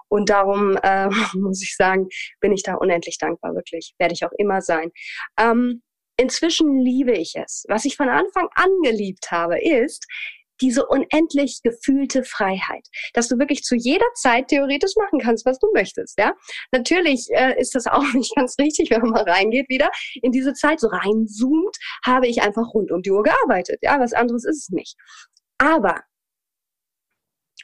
Und 0.07 0.29
darum 0.29 0.77
äh, 0.83 1.09
muss 1.33 1.61
ich 1.63 1.75
sagen, 1.75 2.07
bin 2.39 2.51
ich 2.51 2.63
da 2.63 2.75
unendlich 2.75 3.17
dankbar, 3.17 3.55
wirklich. 3.55 3.93
Werde 3.97 4.13
ich 4.13 4.23
auch 4.23 4.31
immer 4.37 4.61
sein. 4.61 4.91
Ähm, 5.39 5.81
inzwischen 6.17 6.79
liebe 6.79 7.13
ich 7.13 7.33
es. 7.35 7.65
Was 7.69 7.85
ich 7.85 7.95
von 7.95 8.09
Anfang 8.09 8.49
an 8.53 8.69
geliebt 8.83 9.31
habe, 9.31 9.59
ist, 9.59 10.05
diese 10.61 10.85
unendlich 10.85 11.61
gefühlte 11.63 12.23
Freiheit, 12.23 12.87
dass 13.13 13.27
du 13.27 13.37
wirklich 13.37 13.63
zu 13.63 13.75
jeder 13.75 14.05
Zeit 14.15 14.47
theoretisch 14.47 14.95
machen 14.95 15.19
kannst, 15.19 15.45
was 15.45 15.59
du 15.59 15.67
möchtest. 15.73 16.19
Ja, 16.19 16.33
natürlich 16.71 17.27
äh, 17.31 17.59
ist 17.59 17.75
das 17.75 17.87
auch 17.87 18.03
nicht 18.13 18.35
ganz 18.35 18.55
richtig, 18.59 18.91
wenn 18.91 19.01
man 19.01 19.11
mal 19.11 19.23
reingeht 19.23 19.69
wieder 19.69 19.89
in 20.21 20.31
diese 20.31 20.53
Zeit 20.53 20.79
so 20.79 20.87
reinzoomt, 20.87 21.75
habe 22.05 22.27
ich 22.27 22.41
einfach 22.41 22.73
rund 22.73 22.91
um 22.91 23.01
die 23.01 23.11
Uhr 23.11 23.23
gearbeitet. 23.23 23.79
Ja, 23.81 23.99
was 23.99 24.13
anderes 24.13 24.45
ist 24.45 24.63
es 24.63 24.69
nicht. 24.69 24.95
Aber 25.57 26.01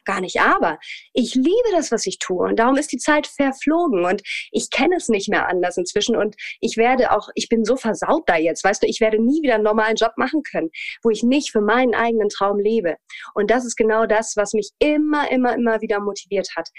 gar 0.06 0.22
nicht. 0.22 0.40
Aber. 0.40 0.80
Ich 1.14 1.36
liebe 1.36 1.72
das, 1.72 1.92
was 1.92 2.06
ich 2.06 2.20
tue. 2.20 2.48
Und 2.48 2.58
darum 2.58 2.78
ist 2.78 2.92
die 2.92 2.98
Zeit 2.98 3.28
verflogen. 3.28 4.06
Und 4.06 4.22
ich 4.52 4.70
kenne 4.70 4.96
es 4.96 5.10
nicht 5.10 5.30
mehr 5.30 5.48
anders 5.48 5.78
inzwischen. 5.78 6.16
Und 6.16 6.36
ich 6.60 6.78
werde 6.78 7.12
auch, 7.12 7.30
ich 7.36 7.50
bin 7.50 7.66
so 7.66 7.76
versaut 7.76 8.24
da 8.28 8.38
jetzt, 8.38 8.64
weißt 8.64 8.84
du, 8.84 8.88
ich 8.88 9.02
werde 9.02 9.22
nie 9.22 9.42
wieder 9.42 9.56
einen 9.56 9.64
normalen 9.64 9.96
Job 9.96 10.14
machen 10.18 10.44
können, 10.44 10.70
wo 11.04 11.10
ich 11.10 11.24
nicht 11.24 11.52
für 11.52 11.62
meinen 11.62 11.96
eigenen 11.96 12.30
Traum 12.30 12.60
lebe. 12.60 12.96
Und 13.34 13.52
das 13.52 13.66
ist 13.66 13.76
genau 13.76 14.06
das, 14.06 14.36
was 14.36 14.54
mich 14.54 14.72
immer, 14.80 15.30
immer, 15.32 15.56
immer 15.56 15.82
wieder 15.82 16.00
motiviert 16.00 16.50
hat 16.56 16.70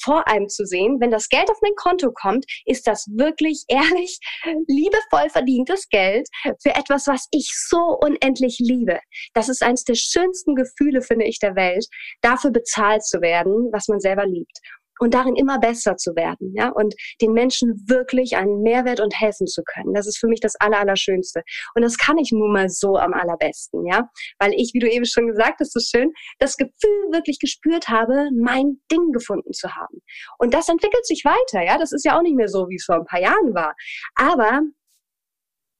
vor 0.00 0.26
einem 0.28 0.48
zu 0.48 0.64
sehen, 0.64 0.98
wenn 1.00 1.10
das 1.10 1.28
Geld 1.28 1.50
auf 1.50 1.58
mein 1.62 1.74
Konto 1.76 2.12
kommt, 2.12 2.44
ist 2.64 2.86
das 2.86 3.06
wirklich 3.08 3.64
ehrlich, 3.68 4.18
liebevoll 4.66 5.30
verdientes 5.30 5.88
Geld 5.88 6.28
für 6.62 6.70
etwas, 6.70 7.06
was 7.06 7.28
ich 7.30 7.52
so 7.68 7.98
unendlich 8.00 8.58
liebe. 8.58 8.98
Das 9.34 9.48
ist 9.48 9.62
eines 9.62 9.84
der 9.84 9.94
schönsten 9.94 10.54
Gefühle, 10.54 11.02
finde 11.02 11.26
ich, 11.26 11.38
der 11.38 11.56
Welt, 11.56 11.86
dafür 12.20 12.50
bezahlt 12.50 13.04
zu 13.04 13.20
werden, 13.20 13.70
was 13.72 13.88
man 13.88 14.00
selber 14.00 14.26
liebt 14.26 14.60
und 15.02 15.14
darin 15.14 15.34
immer 15.34 15.58
besser 15.58 15.96
zu 15.96 16.14
werden, 16.14 16.54
ja, 16.54 16.68
und 16.68 16.94
den 17.20 17.32
Menschen 17.32 17.82
wirklich 17.88 18.36
einen 18.36 18.62
Mehrwert 18.62 19.00
und 19.00 19.18
helfen 19.18 19.48
zu 19.48 19.62
können. 19.64 19.94
Das 19.94 20.06
ist 20.06 20.16
für 20.16 20.28
mich 20.28 20.38
das 20.38 20.54
Allerallerschönste. 20.60 21.42
Und 21.74 21.82
das 21.82 21.98
kann 21.98 22.18
ich 22.18 22.30
nun 22.30 22.52
mal 22.52 22.68
so 22.68 22.96
am 22.96 23.12
allerbesten, 23.12 23.84
ja, 23.84 24.08
weil 24.38 24.52
ich, 24.54 24.70
wie 24.74 24.78
du 24.78 24.88
eben 24.88 25.04
schon 25.04 25.26
gesagt 25.26 25.58
hast, 25.58 25.72
so 25.72 25.80
schön, 25.80 26.12
das 26.38 26.56
Gefühl 26.56 27.10
wirklich 27.10 27.40
gespürt 27.40 27.88
habe, 27.88 28.28
mein 28.40 28.80
Ding 28.92 29.10
gefunden 29.10 29.52
zu 29.52 29.74
haben. 29.74 30.02
Und 30.38 30.54
das 30.54 30.68
entwickelt 30.68 31.04
sich 31.04 31.24
weiter, 31.24 31.66
ja, 31.66 31.78
das 31.78 31.90
ist 31.90 32.04
ja 32.04 32.16
auch 32.16 32.22
nicht 32.22 32.36
mehr 32.36 32.48
so, 32.48 32.68
wie 32.68 32.76
es 32.76 32.84
vor 32.84 32.94
ein 32.94 33.04
paar 33.04 33.20
Jahren 33.20 33.54
war. 33.54 33.74
Aber 34.14 34.60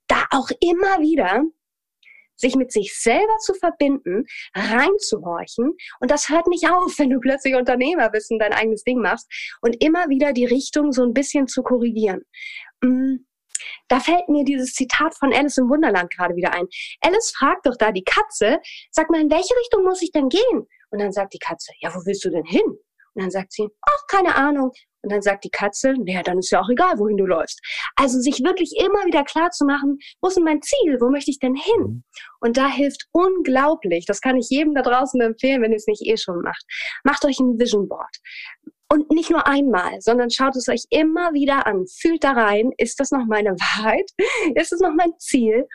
da 0.09 0.25
auch 0.31 0.51
immer 0.59 0.99
wieder 0.99 1.45
sich 2.43 2.57
mit 2.57 2.73
sich 2.73 2.99
selber 2.99 3.39
zu 3.39 3.55
verbinden, 3.55 4.27
reinzuhorchen. 4.55 5.73
Und 6.01 6.11
das 6.11 6.29
hört 6.29 6.49
nicht 6.49 6.69
auf, 6.69 6.99
wenn 6.99 7.11
du 7.11 7.21
plötzlich 7.21 7.55
Unternehmer 7.55 8.11
bist 8.11 8.31
und 8.31 8.41
dein 8.41 8.53
eigenes 8.53 8.83
Ding 8.83 9.01
machst 9.01 9.27
und 9.63 9.83
immer 9.83 10.09
wieder 10.09 10.33
die 10.33 10.45
Richtung 10.45 10.93
so 10.93 11.03
ein 11.05 11.15
bisschen 11.15 11.47
zu 11.47 11.63
korrigieren. 11.63 12.23
Mm, 12.83 13.25
da 13.89 14.01
fällt 14.01 14.29
mir 14.29 14.45
dieses 14.45 14.73
Zitat 14.75 15.15
von 15.15 15.33
Alice 15.33 15.59
im 15.59 15.69
Wunderland 15.69 16.11
gerade 16.13 16.35
wieder 16.35 16.53
ein. 16.53 16.67
Alice 17.01 17.33
fragt 17.37 17.67
doch 17.67 17.77
da 17.79 17.93
die 17.93 18.05
Katze, 18.05 18.59
sag 18.91 19.09
mal, 19.09 19.21
in 19.21 19.31
welche 19.31 19.55
Richtung 19.61 19.85
muss 19.85 20.03
ich 20.03 20.11
denn 20.11 20.29
gehen? 20.29 20.67
Und 20.91 21.01
dann 21.01 21.13
sagt 21.13 21.33
die 21.33 21.39
Katze, 21.39 21.73
ja, 21.81 21.95
wo 21.95 22.01
willst 22.05 22.25
du 22.25 22.31
denn 22.31 22.45
hin? 22.45 22.79
Und 23.15 23.23
dann 23.23 23.31
sagt 23.31 23.53
sie, 23.53 23.69
ach, 23.83 24.07
keine 24.09 24.35
Ahnung. 24.35 24.73
Und 25.03 25.11
dann 25.11 25.23
sagt 25.23 25.45
die 25.45 25.51
Katze, 25.51 25.95
naja, 25.99 26.23
dann 26.23 26.39
ist 26.39 26.51
ja 26.51 26.61
auch 26.61 26.69
egal, 26.69 26.99
wohin 26.99 27.17
du 27.17 27.27
läufst. 27.27 27.61
Also 27.97 28.21
sich 28.21 28.43
wirklich 28.45 28.75
immer 28.79 29.05
wieder 29.05 29.25
klar 29.25 29.51
zu 29.51 29.65
machen, 29.65 29.99
wo 30.21 30.29
ist 30.29 30.37
denn 30.37 30.45
mein 30.45 30.63
Ziel? 30.63 30.99
Wo 31.01 31.11
möchte 31.11 31.31
ich 31.31 31.41
denn 31.41 31.57
hin? 31.57 31.83
Mhm. 31.83 32.05
Und 32.41 32.57
da 32.57 32.69
hilft 32.69 33.09
unglaublich, 33.11 34.07
das 34.07 34.21
kann 34.21 34.37
ich 34.37 34.49
jedem 34.49 34.75
da 34.75 34.83
draußen 34.83 35.21
empfehlen, 35.21 35.61
wenn 35.63 35.73
ihr 35.73 35.77
es 35.77 35.89
nicht 35.89 36.07
eh 36.07 36.17
schon 36.17 36.41
macht. 36.43 36.65
Macht 37.05 37.25
euch 37.25 37.41
ein 37.41 37.59
Vision 37.59 37.89
Board. 37.89 38.17
Und 38.93 39.11
nicht 39.11 39.31
nur 39.31 39.47
einmal, 39.47 40.01
sondern 40.01 40.31
schaut 40.31 40.55
es 40.55 40.69
euch 40.69 40.85
immer 40.91 41.33
wieder 41.33 41.67
an. 41.67 41.87
Fühlt 42.01 42.23
da 42.23 42.33
rein, 42.33 42.71
ist 42.77 43.01
das 43.01 43.11
noch 43.11 43.25
meine 43.27 43.51
Wahrheit? 43.59 44.09
Ist 44.55 44.73
es 44.73 44.81
noch 44.81 44.95
mein 44.95 45.13
Ziel? 45.19 45.67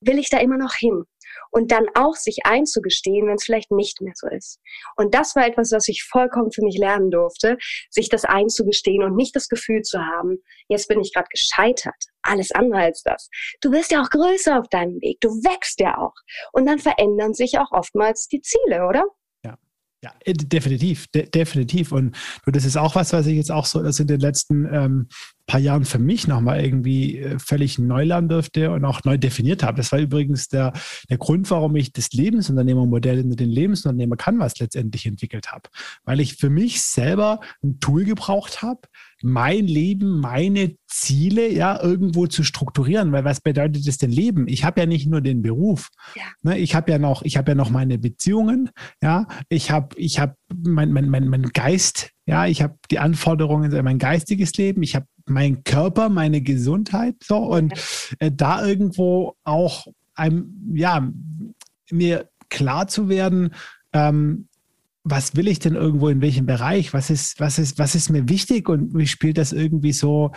Will 0.00 0.18
ich 0.18 0.30
da 0.30 0.38
immer 0.38 0.58
noch 0.58 0.74
hin? 0.74 1.02
Und 1.50 1.70
dann 1.70 1.86
auch 1.94 2.14
sich 2.14 2.38
einzugestehen, 2.44 3.26
wenn 3.26 3.36
es 3.36 3.44
vielleicht 3.44 3.70
nicht 3.70 4.00
mehr 4.00 4.14
so 4.14 4.28
ist. 4.28 4.60
Und 4.96 5.14
das 5.14 5.36
war 5.36 5.46
etwas, 5.46 5.72
was 5.72 5.88
ich 5.88 6.04
vollkommen 6.04 6.52
für 6.52 6.62
mich 6.62 6.78
lernen 6.78 7.10
durfte, 7.10 7.58
sich 7.90 8.08
das 8.08 8.24
einzugestehen 8.24 9.02
und 9.02 9.16
nicht 9.16 9.34
das 9.34 9.48
Gefühl 9.48 9.82
zu 9.82 10.00
haben, 10.00 10.38
jetzt 10.68 10.88
bin 10.88 11.00
ich 11.00 11.12
gerade 11.12 11.28
gescheitert. 11.30 11.94
Alles 12.22 12.52
andere 12.52 12.80
als 12.80 13.02
das. 13.02 13.30
Du 13.60 13.72
wirst 13.72 13.90
ja 13.90 14.02
auch 14.02 14.10
größer 14.10 14.58
auf 14.58 14.68
deinem 14.68 15.00
Weg. 15.00 15.18
Du 15.20 15.28
wächst 15.28 15.80
ja 15.80 15.98
auch. 15.98 16.14
Und 16.52 16.66
dann 16.66 16.78
verändern 16.78 17.32
sich 17.32 17.58
auch 17.58 17.70
oftmals 17.72 18.28
die 18.28 18.40
Ziele, 18.40 18.86
oder? 18.86 19.04
Ja, 20.02 20.14
äh, 20.24 20.32
definitiv, 20.32 21.08
de 21.08 21.28
definitiv. 21.28 21.92
Und 21.92 22.16
das 22.46 22.64
ist 22.64 22.76
auch 22.76 22.94
was, 22.94 23.12
was 23.12 23.26
ich 23.26 23.36
jetzt 23.36 23.50
auch 23.50 23.66
so 23.66 23.82
das 23.82 23.98
in 23.98 24.06
den 24.06 24.20
letzten 24.20 24.72
ähm, 24.72 25.08
paar 25.48 25.58
Jahren 25.58 25.84
für 25.84 25.98
mich 25.98 26.28
nochmal 26.28 26.62
irgendwie 26.62 27.18
äh, 27.18 27.38
völlig 27.38 27.78
neu 27.78 28.04
lernen 28.04 28.28
durfte 28.28 28.70
und 28.70 28.84
auch 28.84 29.02
neu 29.04 29.16
definiert 29.18 29.64
habe. 29.64 29.78
Das 29.78 29.90
war 29.90 29.98
übrigens 29.98 30.48
der, 30.48 30.74
der 31.08 31.16
Grund, 31.16 31.50
warum 31.50 31.74
ich 31.74 31.92
das 31.92 32.12
Lebensunternehmermodell 32.12 33.18
in 33.18 33.34
den 33.34 33.48
Lebensunternehmer 33.48 34.16
Canvas 34.16 34.58
letztendlich 34.58 35.06
entwickelt 35.06 35.50
habe. 35.50 35.62
Weil 36.04 36.20
ich 36.20 36.36
für 36.36 36.50
mich 36.50 36.82
selber 36.82 37.40
ein 37.64 37.80
Tool 37.80 38.04
gebraucht 38.04 38.62
habe, 38.62 38.82
mein 39.22 39.66
Leben, 39.66 40.20
meine 40.20 40.76
Ziele 40.86 41.50
ja 41.50 41.82
irgendwo 41.82 42.26
zu 42.26 42.44
strukturieren. 42.44 43.10
Weil 43.12 43.24
was 43.24 43.40
bedeutet 43.40 43.88
das 43.88 43.96
denn 43.96 44.12
Leben? 44.12 44.48
Ich 44.48 44.64
habe 44.64 44.80
ja 44.80 44.86
nicht 44.86 45.08
nur 45.08 45.22
den 45.22 45.40
Beruf. 45.40 45.88
Ja. 46.14 46.22
Ne, 46.42 46.58
ich 46.58 46.74
habe 46.74 46.90
ja 46.92 46.98
noch, 46.98 47.22
ich 47.22 47.38
habe 47.38 47.52
ja 47.52 47.54
noch 47.54 47.70
meine 47.70 47.98
Beziehungen. 47.98 48.70
Ja, 49.02 49.26
ich 49.48 49.70
habe, 49.70 49.98
ich 49.98 50.20
habe 50.20 50.34
mein, 50.54 50.92
mein, 50.92 51.08
mein, 51.08 51.26
mein 51.28 51.44
Geist. 51.48 52.10
Ja, 52.26 52.46
ich 52.46 52.60
habe 52.60 52.76
die 52.90 52.98
Anforderungen 52.98 53.74
an 53.74 53.84
mein 53.84 53.98
geistiges 53.98 54.54
Leben. 54.58 54.82
Ich 54.82 54.94
habe 54.94 55.06
meinen 55.28 55.64
Körper, 55.64 56.08
meine 56.08 56.40
Gesundheit. 56.40 57.16
So 57.22 57.38
und 57.38 57.72
äh, 58.18 58.30
da 58.32 58.66
irgendwo 58.66 59.36
auch 59.44 59.86
einem, 60.14 60.72
ja, 60.74 61.08
mir 61.90 62.28
klar 62.48 62.88
zu 62.88 63.08
werden, 63.08 63.54
ähm, 63.92 64.48
was 65.04 65.36
will 65.36 65.48
ich 65.48 65.58
denn 65.58 65.74
irgendwo 65.74 66.08
in 66.08 66.20
welchem 66.20 66.46
Bereich? 66.46 66.92
Was 66.92 67.10
ist, 67.10 67.40
was 67.40 67.58
ist, 67.58 67.78
was 67.78 67.94
ist 67.94 68.10
mir 68.10 68.28
wichtig 68.28 68.68
und 68.68 68.96
wie 68.96 69.06
spielt 69.06 69.38
das 69.38 69.52
irgendwie 69.52 69.92
so, 69.92 70.32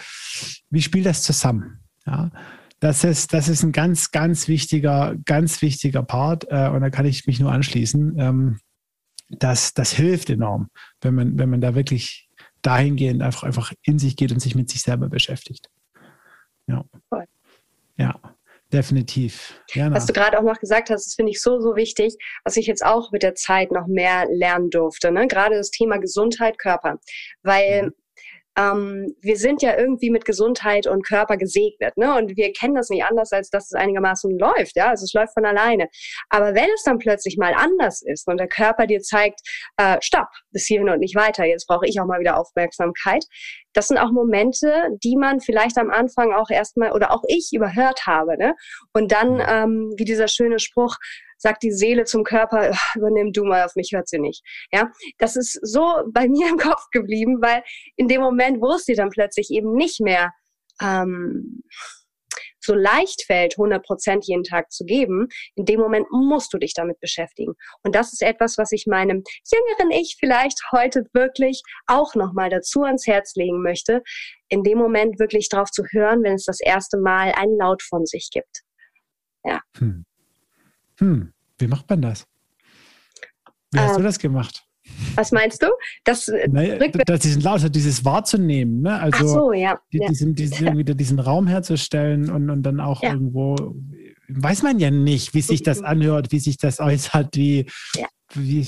wie 0.70 0.82
spielt 0.82 1.06
das 1.06 1.24
zusammen? 1.24 1.80
Ja, 2.06 2.32
das 2.80 3.04
ist, 3.04 3.34
das 3.34 3.48
ist 3.48 3.64
ein 3.64 3.72
ganz, 3.72 4.12
ganz 4.12 4.48
wichtiger, 4.48 5.16
ganz 5.26 5.62
wichtiger 5.62 6.04
Part 6.04 6.46
äh, 6.50 6.70
und 6.70 6.82
da 6.82 6.89
kann 6.89 7.06
ich 7.06 7.28
mich 7.28 7.39
nur 7.39 7.52
anschließen. 7.52 8.16
Ähm, 8.18 8.60
das, 9.30 9.74
das 9.74 9.94
hilft 9.94 10.30
enorm, 10.30 10.70
wenn 11.02 11.16
man, 11.16 11.39
wenn 11.39 11.50
man 11.50 11.62
da 11.62 11.76
wirklich 11.76 12.30
dahingehend 12.62 13.22
einfach, 13.22 13.43
einfach 13.43 13.74
in 13.84 13.99
sich 13.99 14.16
geht 14.16 14.32
und 14.32 14.39
sich 14.39 14.55
mit 14.55 14.70
sich 14.70 14.82
selber 14.82 15.09
beschäftigt. 15.09 15.70
Ja. 16.68 16.86
Ja 17.97 18.20
definitiv. 18.72 19.62
Gerne. 19.68 19.95
Was 19.95 20.05
du 20.05 20.14
gerade 20.14 20.39
auch 20.39 20.43
noch 20.43 20.59
gesagt 20.59 20.89
hast, 20.89 21.05
das 21.05 21.16
finde 21.16 21.32
ich 21.32 21.41
so, 21.41 21.59
so 21.59 21.76
wichtig, 21.76 22.16
was 22.43 22.57
ich 22.57 22.68
jetzt 22.68 22.86
auch 22.86 23.12
mit 23.12 23.24
der 23.24 23.36
Zeit 23.36 23.72
noch 23.72 23.88
mehr 23.88 24.28
lernen 24.30 24.70
durfte. 24.70 25.12
Ne? 25.12 25.28
Gerade 25.28 25.55
das 25.55 25.72
Thema 25.72 25.97
Gesundheit, 25.97 26.57
Körper. 26.57 26.99
Weil 27.43 27.84
mhm 27.84 27.91
ähm, 28.58 29.16
wir 29.22 29.38
sind 29.38 29.62
ja 29.62 29.78
irgendwie 29.78 30.10
mit 30.10 30.26
Gesundheit 30.26 30.86
und 30.86 31.06
Körper 31.06 31.38
gesegnet, 31.38 31.95
ne? 31.97 32.16
Und 32.16 32.36
wir 32.36 32.52
kennen 32.52 32.76
das 32.76 32.89
nicht 32.89 33.04
anders, 33.04 33.32
als 33.32 33.49
dass 33.49 33.66
es 33.66 33.74
einigermaßen 33.74 34.38
läuft, 34.38 34.76
ja. 34.76 34.89
Also 34.89 35.06
es 35.06 35.14
läuft 35.14 35.34
von 35.34 35.45
alleine. 35.45 35.88
Aber 36.30 36.54
wenn 36.54 36.70
es 36.76 36.84
dann 36.84 36.97
plötzlich 36.97 37.38
mal 37.38 37.54
anders 37.54 38.02
ist 38.02 38.28
und 38.28 38.38
der 38.38 38.47
Körper 38.47 38.88
dir 38.88 38.99
zeigt, 38.99 39.39
äh, 39.78 39.97
stopp, 40.02 40.28
bis 40.52 40.66
hierhin 40.66 40.89
und 40.89 40.99
nicht 40.99 41.16
weiter, 41.16 41.45
jetzt 41.45 41.68
brauche 41.68 41.88
ich 41.88 41.99
auch 42.02 42.06
mal 42.06 42.20
wieder 42.20 42.38
Aufmerksamkeit. 42.38 43.24
Das 43.74 43.88
sind 43.88 43.97
auch 43.97 44.12
Momente, 44.12 44.89
die 45.02 45.16
man 45.16 45.39
vielleicht 45.39 45.78
am 45.78 45.89
Anfang 45.89 46.34
auch 46.34 46.49
erstmal 46.49 46.91
oder 46.91 47.12
auch 47.12 47.24
ich 47.28 47.52
überhört 47.54 48.06
habe, 48.06 48.38
ne? 48.38 48.54
Und 48.93 49.14
dann, 49.14 49.41
ähm, 49.47 49.93
wie 49.97 50.06
dieser 50.06 50.28
schöne 50.28 50.60
Spruch, 50.60 50.97
sagt 51.42 51.64
die 51.64 51.72
Seele 51.72 52.06
zum 52.06 52.24
Körper, 52.24 52.72
übernimm 52.96 53.32
du 53.34 53.44
mal, 53.44 53.66
auf 53.66 53.76
mich 53.76 53.92
hört 53.94 54.08
sie 54.08 54.20
nicht. 54.20 54.44
Ja, 54.72 54.92
das 55.18 55.36
ist 55.36 55.60
so 55.64 56.04
bei 56.12 56.28
mir 56.28 56.50
im 56.50 56.58
Kopf 56.58 56.86
geblieben, 56.92 57.42
weil 57.42 57.64
in 57.96 58.08
dem 58.08 58.22
Moment, 58.22 58.62
wo 58.62 58.74
es 58.74 58.86
dir 58.86 58.96
dann 58.96 59.10
plötzlich 59.10 59.50
eben 59.50 59.74
nicht 59.74 60.00
mehr 60.00 60.32
ähm, 60.82 61.64
so 62.64 62.76
leicht 62.76 63.24
fällt, 63.26 63.56
100 63.58 63.84
Prozent 63.84 64.26
jeden 64.28 64.44
Tag 64.44 64.72
zu 64.72 64.86
geben, 64.86 65.28
in 65.56 65.66
dem 65.66 65.80
Moment 65.80 66.06
musst 66.12 66.54
du 66.54 66.60
dich 66.60 66.74
damit 66.76 67.00
beschäftigen. 67.00 67.54
Und 67.84 67.96
das 67.96 68.14
ist 68.14 68.22
etwas, 68.22 68.58
was 68.60 68.72
ich 68.72 68.86
meinem 68.86 69.24
jüngeren 69.52 69.92
Ich 69.92 70.18
vielleicht 70.20 70.60
heute 70.72 71.06
wirklich 71.14 71.64
auch 71.88 72.14
nochmal 72.14 72.52
dazu 72.52 72.84
ans 72.84 73.08
Herz 73.08 73.34
legen 73.36 73.64
möchte, 73.64 74.04
in 74.50 74.64
dem 74.64 74.78
Moment 74.78 75.20
wirklich 75.20 75.50
drauf 75.50 75.72
zu 75.72 75.84
hören, 75.92 76.22
wenn 76.24 76.36
es 76.36 76.46
das 76.46 76.60
erste 76.62 77.00
Mal 77.00 77.32
einen 77.36 77.58
Laut 77.58 77.82
von 77.82 78.06
sich 78.06 78.30
gibt. 78.32 78.62
Ja. 79.44 79.60
Hm. 79.78 80.06
Hm. 81.02 81.34
Wie 81.58 81.68
macht 81.68 81.89
man 81.89 82.02
das? 82.02 82.26
Wie 83.72 83.80
hast 83.80 83.91
ähm, 83.91 83.97
du 83.97 84.04
das 84.04 84.20
gemacht? 84.20 84.64
Was 85.16 85.32
meinst 85.32 85.62
du? 85.62 85.68
Das, 86.04 86.28
äh, 86.28 86.47
naja, 86.49 86.78
das 87.06 87.20
diesen 87.20 87.41
Laut, 87.41 87.54
also 87.54 87.70
dieses 87.70 88.04
wahrzunehmen, 88.06 88.82
ne? 88.82 88.99
Also 88.99 89.28
so, 89.28 89.54
ja. 89.54 89.80
Diesen, 89.91 90.36
diesen, 90.36 90.78
wieder 90.78 90.93
diesen 90.93 91.20
Raum 91.20 91.47
herzustellen 91.47 92.30
und, 92.30 92.49
und 92.49 92.64
dann 92.64 92.80
auch 92.80 93.04
ja. 93.04 93.14
irgendwo, 93.14 93.56
weiß 94.28 94.64
man 94.64 94.80
ja 94.80 94.91
nicht, 94.91 95.34
wie 95.34 95.41
sich 95.41 95.64
das 95.64 95.80
mhm. 95.80 95.86
anhört, 95.86 96.32
wie 96.32 96.39
sich 96.39 96.58
das 96.58 96.80
äußert, 96.80 97.36
wie, 97.36 97.66
ja. 97.95 98.08
wie 98.34 98.68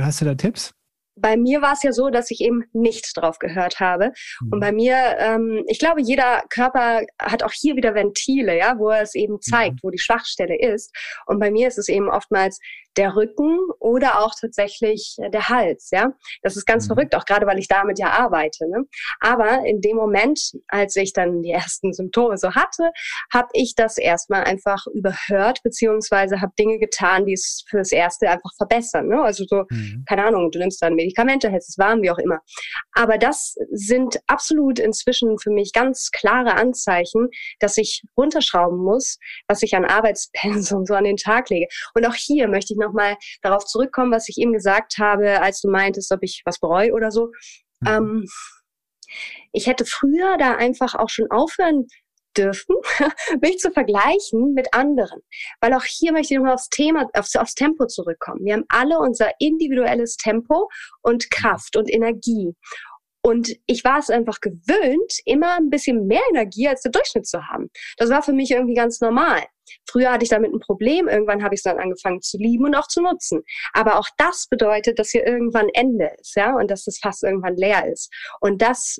hast 0.00 0.20
du 0.20 0.24
da 0.24 0.34
Tipps? 0.34 0.74
Bei 1.14 1.36
mir 1.36 1.60
war 1.62 1.74
es 1.74 1.82
ja 1.82 1.92
so, 1.92 2.10
dass 2.10 2.30
ich 2.30 2.40
eben 2.40 2.64
nicht 2.72 3.12
drauf 3.16 3.38
gehört 3.38 3.80
habe. 3.80 4.12
Und 4.40 4.56
mhm. 4.56 4.60
bei 4.60 4.72
mir, 4.72 4.96
ähm, 5.18 5.64
ich 5.68 5.78
glaube, 5.78 6.00
jeder 6.00 6.42
Körper 6.48 7.02
hat 7.20 7.42
auch 7.42 7.52
hier 7.52 7.76
wieder 7.76 7.94
Ventile, 7.94 8.56
ja, 8.56 8.78
wo 8.78 8.88
er 8.88 9.02
es 9.02 9.14
eben 9.14 9.40
zeigt, 9.40 9.76
mhm. 9.76 9.80
wo 9.82 9.90
die 9.90 9.98
Schwachstelle 9.98 10.58
ist. 10.58 10.94
Und 11.26 11.38
bei 11.38 11.50
mir 11.50 11.68
ist 11.68 11.78
es 11.78 11.88
eben 11.88 12.08
oftmals 12.08 12.58
der 12.96 13.16
Rücken 13.16 13.58
oder 13.78 14.20
auch 14.20 14.32
tatsächlich 14.38 15.16
der 15.32 15.48
Hals, 15.48 15.90
ja. 15.90 16.12
Das 16.42 16.56
ist 16.56 16.66
ganz 16.66 16.84
mhm. 16.84 16.94
verrückt, 16.94 17.14
auch 17.14 17.24
gerade 17.24 17.46
weil 17.46 17.58
ich 17.58 17.68
damit 17.68 17.98
ja 17.98 18.10
arbeite. 18.10 18.68
Ne? 18.68 18.84
Aber 19.20 19.64
in 19.66 19.80
dem 19.80 19.96
Moment, 19.96 20.52
als 20.68 20.96
ich 20.96 21.12
dann 21.12 21.42
die 21.42 21.50
ersten 21.62 21.92
Symptome 21.92 22.36
so 22.36 22.54
hatte, 22.54 22.90
habe 23.32 23.48
ich 23.52 23.74
das 23.74 23.98
erstmal 23.98 24.44
einfach 24.44 24.86
überhört, 24.94 25.62
beziehungsweise 25.62 26.40
habe 26.40 26.52
Dinge 26.58 26.78
getan, 26.78 27.26
die 27.26 27.34
es 27.34 27.64
fürs 27.68 27.92
Erste 27.92 28.28
einfach 28.28 28.50
verbessern. 28.56 29.08
Ne? 29.08 29.22
Also 29.22 29.44
so, 29.46 29.64
mhm. 29.70 30.04
keine 30.08 30.24
Ahnung, 30.24 30.50
du 30.50 30.58
nimmst 30.58 30.82
dann 30.82 30.94
Medikamente, 30.94 31.50
hältst 31.50 31.70
es 31.70 31.78
warm, 31.78 32.02
wie 32.02 32.10
auch 32.10 32.18
immer. 32.18 32.40
Aber 32.92 33.18
das 33.18 33.54
sind 33.70 34.20
absolut 34.26 34.78
inzwischen 34.78 35.38
für 35.38 35.50
mich 35.50 35.72
ganz 35.72 36.10
klare 36.10 36.54
Anzeichen, 36.54 37.28
dass 37.60 37.76
ich 37.76 38.02
runterschrauben 38.16 38.78
muss, 38.78 39.18
was 39.48 39.62
ich 39.62 39.74
an 39.74 39.84
Arbeitspensum 39.84 40.84
so 40.86 40.94
an 40.94 41.04
den 41.04 41.16
Tag 41.16 41.50
lege. 41.50 41.66
Und 41.94 42.06
auch 42.06 42.14
hier 42.14 42.48
möchte 42.48 42.74
ich 42.74 42.78
nochmal 42.82 43.16
darauf 43.42 43.64
zurückkommen, 43.64 44.12
was 44.12 44.28
ich 44.28 44.38
eben 44.38 44.52
gesagt 44.52 44.98
habe, 44.98 45.40
als 45.40 45.60
du 45.60 45.70
meintest, 45.70 46.12
ob 46.12 46.22
ich 46.22 46.42
was 46.44 46.58
bereue 46.60 46.92
oder 46.92 47.10
so. 47.10 47.30
Mhm. 47.80 47.88
Ähm, 47.88 48.26
ich 49.52 49.66
hätte 49.66 49.84
früher 49.84 50.36
da 50.38 50.54
einfach 50.54 50.94
auch 50.94 51.08
schon 51.08 51.30
aufhören 51.30 51.86
dürfen, 52.36 52.76
mich 53.42 53.58
zu 53.58 53.70
vergleichen 53.70 54.54
mit 54.54 54.72
anderen. 54.72 55.20
Weil 55.60 55.74
auch 55.74 55.84
hier 55.84 56.12
möchte 56.12 56.34
ich 56.34 56.38
nochmal 56.38 56.54
aufs 56.54 56.68
Thema, 56.68 57.08
aufs, 57.14 57.36
aufs 57.36 57.54
Tempo 57.54 57.86
zurückkommen. 57.86 58.44
Wir 58.44 58.54
haben 58.54 58.64
alle 58.68 58.98
unser 58.98 59.30
individuelles 59.38 60.16
Tempo 60.16 60.68
und 61.02 61.30
Kraft 61.30 61.76
und 61.76 61.92
Energie. 61.92 62.54
Und 63.22 63.56
ich 63.66 63.84
war 63.84 63.98
es 63.98 64.10
einfach 64.10 64.40
gewöhnt, 64.40 65.12
immer 65.24 65.56
ein 65.56 65.70
bisschen 65.70 66.06
mehr 66.06 66.22
Energie 66.30 66.68
als 66.68 66.82
der 66.82 66.90
Durchschnitt 66.90 67.26
zu 67.26 67.46
haben. 67.46 67.70
Das 67.96 68.10
war 68.10 68.22
für 68.22 68.32
mich 68.32 68.50
irgendwie 68.50 68.74
ganz 68.74 69.00
normal. 69.00 69.42
Früher 69.88 70.10
hatte 70.10 70.24
ich 70.24 70.28
damit 70.28 70.52
ein 70.52 70.60
Problem, 70.60 71.08
irgendwann 71.08 71.42
habe 71.42 71.54
ich 71.54 71.60
es 71.60 71.62
dann 71.62 71.78
angefangen 71.78 72.20
zu 72.20 72.36
lieben 72.36 72.64
und 72.64 72.74
auch 72.74 72.88
zu 72.88 73.00
nutzen. 73.00 73.42
Aber 73.72 73.98
auch 73.98 74.08
das 74.18 74.46
bedeutet, 74.48 74.98
dass 74.98 75.10
hier 75.10 75.26
irgendwann 75.26 75.68
Ende 75.72 76.10
ist, 76.20 76.34
ja, 76.36 76.54
und 76.56 76.70
dass 76.70 76.84
das 76.84 76.98
Fass 76.98 77.22
irgendwann 77.22 77.56
leer 77.56 77.86
ist. 77.90 78.12
Und 78.40 78.60
das 78.60 78.98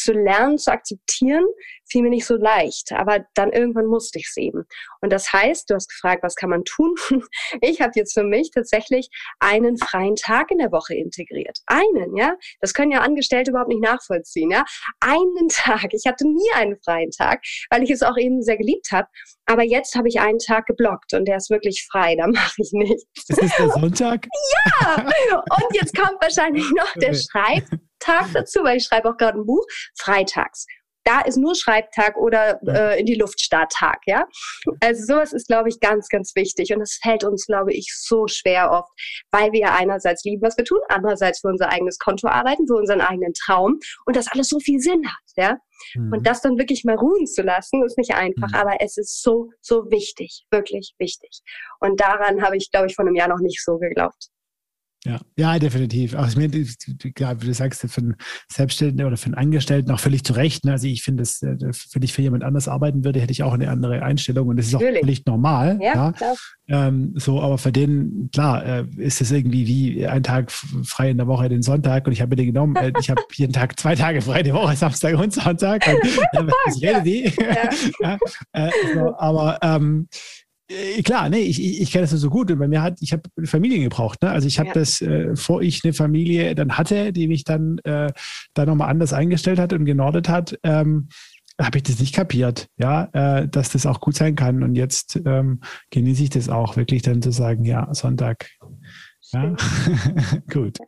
zu 0.00 0.12
lernen, 0.12 0.58
zu 0.58 0.72
akzeptieren, 0.72 1.44
fiel 1.90 2.02
mir 2.02 2.10
nicht 2.10 2.26
so 2.26 2.36
leicht. 2.36 2.92
Aber 2.92 3.24
dann 3.34 3.52
irgendwann 3.52 3.86
musste 3.86 4.18
ich 4.18 4.26
es 4.28 4.36
eben. 4.36 4.64
Und 5.00 5.12
das 5.12 5.32
heißt, 5.32 5.68
du 5.68 5.74
hast 5.74 5.88
gefragt, 5.88 6.22
was 6.22 6.34
kann 6.34 6.50
man 6.50 6.64
tun? 6.64 6.94
Ich 7.62 7.80
habe 7.80 7.92
jetzt 7.94 8.14
für 8.14 8.22
mich 8.22 8.50
tatsächlich 8.52 9.08
einen 9.38 9.76
freien 9.76 10.16
Tag 10.16 10.50
in 10.50 10.58
der 10.58 10.72
Woche 10.72 10.94
integriert. 10.94 11.58
Einen, 11.66 12.16
ja. 12.16 12.34
Das 12.60 12.74
können 12.74 12.92
ja 12.92 13.00
Angestellte 13.00 13.50
überhaupt 13.50 13.68
nicht 13.68 13.82
nachvollziehen, 13.82 14.50
ja. 14.50 14.64
Einen 15.00 15.48
Tag. 15.50 15.92
Ich 15.92 16.06
hatte 16.06 16.26
nie 16.26 16.50
einen 16.54 16.76
freien 16.84 17.10
Tag, 17.10 17.42
weil 17.70 17.82
ich 17.82 17.90
es 17.90 18.02
auch 18.02 18.16
eben 18.16 18.42
sehr 18.42 18.56
geliebt 18.56 18.88
habe. 18.92 19.08
Aber 19.46 19.64
jetzt 19.64 19.94
habe 19.94 20.08
ich 20.08 20.20
einen 20.20 20.38
Tag 20.38 20.66
geblockt 20.66 21.12
und 21.14 21.26
der 21.26 21.36
ist 21.36 21.50
wirklich 21.50 21.86
frei. 21.90 22.16
Da 22.16 22.26
mache 22.32 22.54
ich 22.58 22.70
nichts. 22.72 23.04
Ist 23.28 23.42
das 23.42 23.56
der 23.56 23.70
Sonntag? 23.70 24.26
ja. 24.74 25.04
Und 25.36 25.74
jetzt 25.74 25.96
kommt 25.96 26.20
wahrscheinlich 26.20 26.70
noch 26.70 26.92
der 26.94 27.14
Schreib 27.14 27.64
Tag 28.00 28.32
dazu, 28.32 28.60
weil 28.62 28.78
ich 28.78 28.84
schreibe 28.84 29.10
auch 29.10 29.16
gerade 29.16 29.38
ein 29.38 29.46
Buch, 29.46 29.64
freitags. 29.98 30.66
Da 31.04 31.22
ist 31.22 31.38
nur 31.38 31.54
Schreibtag 31.54 32.16
oder 32.18 32.60
äh, 32.66 33.00
in 33.00 33.06
die 33.06 33.14
Luft 33.14 33.40
Starttag, 33.40 34.00
ja. 34.06 34.26
Also 34.80 35.14
sowas 35.14 35.32
ist, 35.32 35.48
glaube 35.48 35.70
ich, 35.70 35.80
ganz, 35.80 36.08
ganz 36.08 36.36
wichtig. 36.36 36.74
Und 36.74 36.82
es 36.82 36.98
fällt 37.02 37.24
uns, 37.24 37.46
glaube 37.46 37.72
ich, 37.72 37.88
so 37.96 38.26
schwer 38.26 38.70
oft, 38.70 38.90
weil 39.30 39.50
wir 39.52 39.72
einerseits 39.72 40.24
lieben, 40.24 40.42
was 40.42 40.58
wir 40.58 40.64
tun, 40.64 40.80
andererseits 40.88 41.40
für 41.40 41.48
unser 41.48 41.70
eigenes 41.70 41.98
Konto 41.98 42.28
arbeiten, 42.28 42.66
für 42.66 42.74
unseren 42.74 43.00
eigenen 43.00 43.32
Traum 43.32 43.78
und 44.04 44.14
das 44.14 44.28
alles 44.28 44.48
so 44.48 44.60
viel 44.60 44.78
Sinn 44.78 45.06
hat, 45.06 45.36
ja. 45.36 45.58
Mhm. 45.94 46.12
Und 46.12 46.26
das 46.26 46.42
dann 46.42 46.58
wirklich 46.58 46.84
mal 46.84 46.96
ruhen 46.96 47.26
zu 47.26 47.42
lassen, 47.42 47.82
ist 47.84 47.96
nicht 47.96 48.14
einfach, 48.14 48.48
mhm. 48.48 48.54
aber 48.54 48.76
es 48.80 48.98
ist 48.98 49.22
so, 49.22 49.50
so 49.62 49.90
wichtig, 49.90 50.44
wirklich 50.50 50.94
wichtig. 50.98 51.40
Und 51.80 51.98
daran 52.00 52.42
habe 52.42 52.58
ich, 52.58 52.70
glaube 52.70 52.88
ich, 52.88 52.94
vor 52.94 53.06
einem 53.06 53.16
Jahr 53.16 53.28
noch 53.28 53.40
nicht 53.40 53.64
so 53.64 53.78
geglaubt. 53.78 54.28
Ja, 55.04 55.18
ja, 55.36 55.58
definitiv. 55.58 56.14
Auch 56.14 56.28
ich 56.28 56.36
meine, 56.36 56.52
wie 56.52 57.46
du 57.46 57.54
sagst, 57.54 57.80
für 57.80 58.00
einen 58.00 58.16
Selbstständigen 58.52 59.06
oder 59.06 59.16
für 59.16 59.26
einen 59.26 59.34
Angestellten 59.34 59.90
auch 59.92 60.00
völlig 60.00 60.24
zu 60.24 60.34
Recht. 60.34 60.66
Ne? 60.66 60.72
Also 60.72 60.88
ich 60.88 61.02
finde, 61.02 61.22
dass, 61.22 61.40
äh, 61.40 61.56
wenn 61.58 62.02
ich 62.02 62.12
für 62.12 62.20
jemand 62.20 62.44
anders 62.44 62.68
arbeiten 62.68 63.02
würde, 63.02 63.18
hätte 63.18 63.32
ich 63.32 63.42
auch 63.42 63.54
eine 63.54 63.70
andere 63.70 64.02
Einstellung 64.02 64.48
und 64.48 64.58
das 64.58 64.66
ist 64.66 64.74
auch 64.74 64.80
Natürlich. 64.80 65.00
völlig 65.00 65.26
normal. 65.26 65.78
Ja, 65.80 66.12
ja. 66.20 66.34
Ähm, 66.68 67.14
so, 67.16 67.40
aber 67.40 67.56
für 67.56 67.72
den, 67.72 68.28
klar, 68.32 68.64
äh, 68.64 68.84
ist 68.98 69.22
es 69.22 69.32
irgendwie 69.32 69.66
wie 69.66 70.06
ein 70.06 70.22
Tag 70.22 70.52
frei 70.52 71.10
in 71.10 71.16
der 71.16 71.26
Woche, 71.26 71.48
den 71.48 71.62
Sonntag 71.62 72.06
und 72.06 72.12
ich 72.12 72.20
habe 72.20 72.30
mir 72.30 72.36
den 72.36 72.46
genommen, 72.46 72.76
äh, 72.76 72.92
ich 73.00 73.08
habe 73.08 73.22
jeden 73.32 73.54
Tag 73.54 73.80
zwei 73.80 73.94
Tage 73.94 74.20
frei 74.20 74.42
die 74.42 74.52
Woche, 74.52 74.76
Samstag 74.76 75.18
und 75.18 75.32
Sonntag. 75.32 75.82
Und, 75.86 76.48
äh, 76.48 76.52
ich 76.76 76.82
rede 76.82 77.02
die. 77.02 77.32
Ja. 77.40 77.70
ja 78.00 78.18
äh, 78.52 78.70
so, 78.94 79.16
aber 79.16 79.58
ähm, 79.62 80.08
äh, 80.10 80.49
klar, 81.02 81.28
nee, 81.28 81.40
ich, 81.40 81.62
ich, 81.62 81.80
ich 81.80 81.92
kenne 81.92 82.06
das 82.06 82.12
so 82.12 82.30
gut. 82.30 82.50
Und 82.50 82.58
bei 82.58 82.68
mir 82.68 82.82
hat, 82.82 82.98
ich 83.00 83.12
habe 83.12 83.22
Familien 83.44 83.82
gebraucht. 83.82 84.22
Ne? 84.22 84.30
Also 84.30 84.46
ich 84.46 84.58
habe 84.58 84.68
ja. 84.68 84.74
das, 84.74 85.00
äh, 85.00 85.34
vor 85.36 85.62
ich 85.62 85.84
eine 85.84 85.92
Familie 85.92 86.54
dann 86.54 86.76
hatte, 86.76 87.12
die 87.12 87.28
mich 87.28 87.44
dann 87.44 87.78
äh, 87.84 88.12
da 88.54 88.66
nochmal 88.66 88.90
anders 88.90 89.12
eingestellt 89.12 89.58
hat 89.58 89.72
und 89.72 89.84
genordet 89.84 90.28
hat, 90.28 90.58
ähm, 90.62 91.08
habe 91.60 91.78
ich 91.78 91.84
das 91.84 92.00
nicht 92.00 92.14
kapiert, 92.14 92.68
ja, 92.78 93.08
äh, 93.12 93.48
dass 93.48 93.70
das 93.70 93.84
auch 93.84 94.00
gut 94.00 94.14
sein 94.14 94.34
kann. 94.34 94.62
Und 94.62 94.76
jetzt 94.76 95.20
ähm, 95.26 95.60
genieße 95.90 96.24
ich 96.24 96.30
das 96.30 96.48
auch, 96.48 96.76
wirklich 96.76 97.02
dann 97.02 97.20
zu 97.20 97.32
sagen, 97.32 97.64
ja, 97.64 97.92
Sonntag. 97.92 98.48
Ja, 99.32 99.54
gut. 100.52 100.78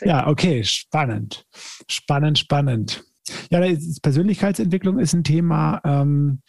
Ja, 0.00 0.26
okay, 0.26 0.64
spannend. 0.64 1.44
Spannend, 1.88 2.38
spannend. 2.38 3.04
Ja, 3.50 3.60
Persönlichkeitsentwicklung 4.02 4.98
ist 4.98 5.12
ein 5.12 5.24
Thema. 5.24 5.80
Ähm, 5.84 6.40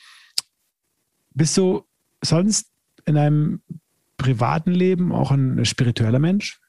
bist 1.33 1.57
du 1.57 1.83
sonst 2.23 2.71
in 3.05 3.17
einem 3.17 3.61
privaten 4.17 4.71
Leben 4.71 5.11
auch 5.11 5.31
ein 5.31 5.63
spiritueller 5.65 6.19
Mensch? 6.19 6.59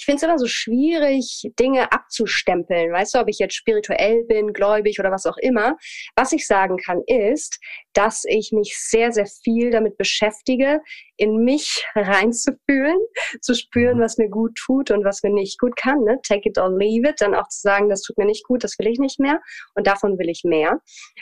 Ich 0.00 0.06
finde 0.06 0.16
es 0.16 0.22
immer 0.22 0.38
so 0.38 0.46
schwierig, 0.46 1.42
Dinge 1.60 1.92
abzustempeln. 1.92 2.90
Weißt 2.90 3.14
du, 3.14 3.18
ob 3.18 3.28
ich 3.28 3.38
jetzt 3.38 3.54
spirituell 3.54 4.24
bin, 4.24 4.54
gläubig 4.54 4.98
oder 4.98 5.10
was 5.10 5.26
auch 5.26 5.36
immer. 5.36 5.76
Was 6.16 6.32
ich 6.32 6.46
sagen 6.46 6.78
kann, 6.78 7.02
ist, 7.06 7.58
dass 7.92 8.22
ich 8.26 8.50
mich 8.50 8.78
sehr, 8.78 9.12
sehr 9.12 9.26
viel 9.26 9.70
damit 9.70 9.98
beschäftige, 9.98 10.80
in 11.18 11.44
mich 11.44 11.84
reinzufühlen, 11.94 12.96
zu 13.42 13.54
spüren, 13.54 13.98
mhm. 13.98 14.02
was 14.02 14.16
mir 14.16 14.30
gut 14.30 14.54
tut 14.54 14.90
und 14.90 15.04
was 15.04 15.22
mir 15.22 15.34
nicht 15.34 15.58
gut 15.58 15.76
kann. 15.76 16.02
Ne? 16.04 16.18
Take 16.26 16.48
it 16.48 16.56
or 16.56 16.74
leave 16.74 17.06
it. 17.06 17.20
Dann 17.20 17.34
auch 17.34 17.48
zu 17.48 17.60
sagen, 17.60 17.90
das 17.90 18.00
tut 18.00 18.16
mir 18.16 18.24
nicht 18.24 18.46
gut, 18.46 18.64
das 18.64 18.78
will 18.78 18.86
ich 18.86 18.98
nicht 18.98 19.20
mehr 19.20 19.38
und 19.74 19.86
davon 19.86 20.18
will 20.18 20.30
ich 20.30 20.44
mehr. 20.44 20.80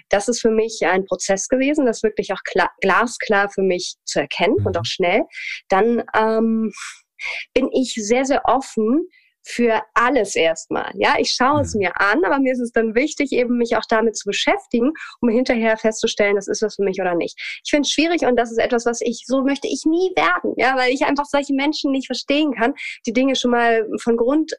Das 0.09 0.29
ist 0.29 0.41
für 0.41 0.53
mich 0.53 0.87
ein 0.87 1.05
Prozess 1.05 1.49
gewesen, 1.49 1.85
das 1.85 2.05
wirklich 2.05 2.33
auch 2.33 2.45
klar, 2.45 2.71
glasklar 2.81 3.51
für 3.51 3.63
mich 3.63 3.97
zu 4.05 4.21
erkennen 4.21 4.55
und 4.65 4.77
mhm. 4.77 4.81
auch 4.81 4.87
schnell. 4.87 5.23
Dann 5.69 6.05
ähm, 6.17 6.73
bin 7.55 7.71
ich 7.73 7.95
sehr, 7.95 8.25
sehr 8.25 8.45
offen 8.45 9.09
für 9.49 9.83
alles 9.95 10.37
erstmal. 10.37 10.93
Ja, 10.95 11.15
ich 11.19 11.31
schaue 11.31 11.63
es 11.63 11.75
mir 11.75 11.99
an, 11.99 12.23
aber 12.25 12.39
mir 12.39 12.53
ist 12.53 12.61
es 12.61 12.73
dann 12.73 12.95
wichtig, 12.95 13.33
eben 13.33 13.57
mich 13.57 13.77
auch 13.77 13.85
damit 13.89 14.17
zu 14.17 14.27
beschäftigen, 14.27 14.93
um 15.23 15.31
hinterher 15.31 15.79
festzustellen, 15.79 16.37
das 16.37 16.49
ist 16.49 16.61
was 16.61 16.77
für 16.77 16.83
mich 16.83 17.01
oder 17.01 17.15
nicht. 17.15 17.35
Ich 17.65 17.71
finde 17.71 17.87
es 17.87 17.91
schwierig 17.91 18.27
und 18.27 18.37
das 18.37 18.51
ist 18.51 18.59
etwas, 18.59 18.85
was 18.85 19.01
ich, 19.01 19.25
so 19.27 19.43
möchte 19.43 19.67
ich 19.67 19.85
nie 19.87 20.13
werden, 20.17 20.53
ja, 20.57 20.77
weil 20.77 20.93
ich 20.93 21.05
einfach 21.05 21.25
solche 21.25 21.55
Menschen 21.55 21.93
nicht 21.93 22.07
verstehen 22.07 22.53
kann, 22.53 22.75
die 23.07 23.15
Dinge 23.15 23.37
schon 23.37 23.53
mal 23.53 23.89
von 24.03 24.19
Grund 24.19 24.53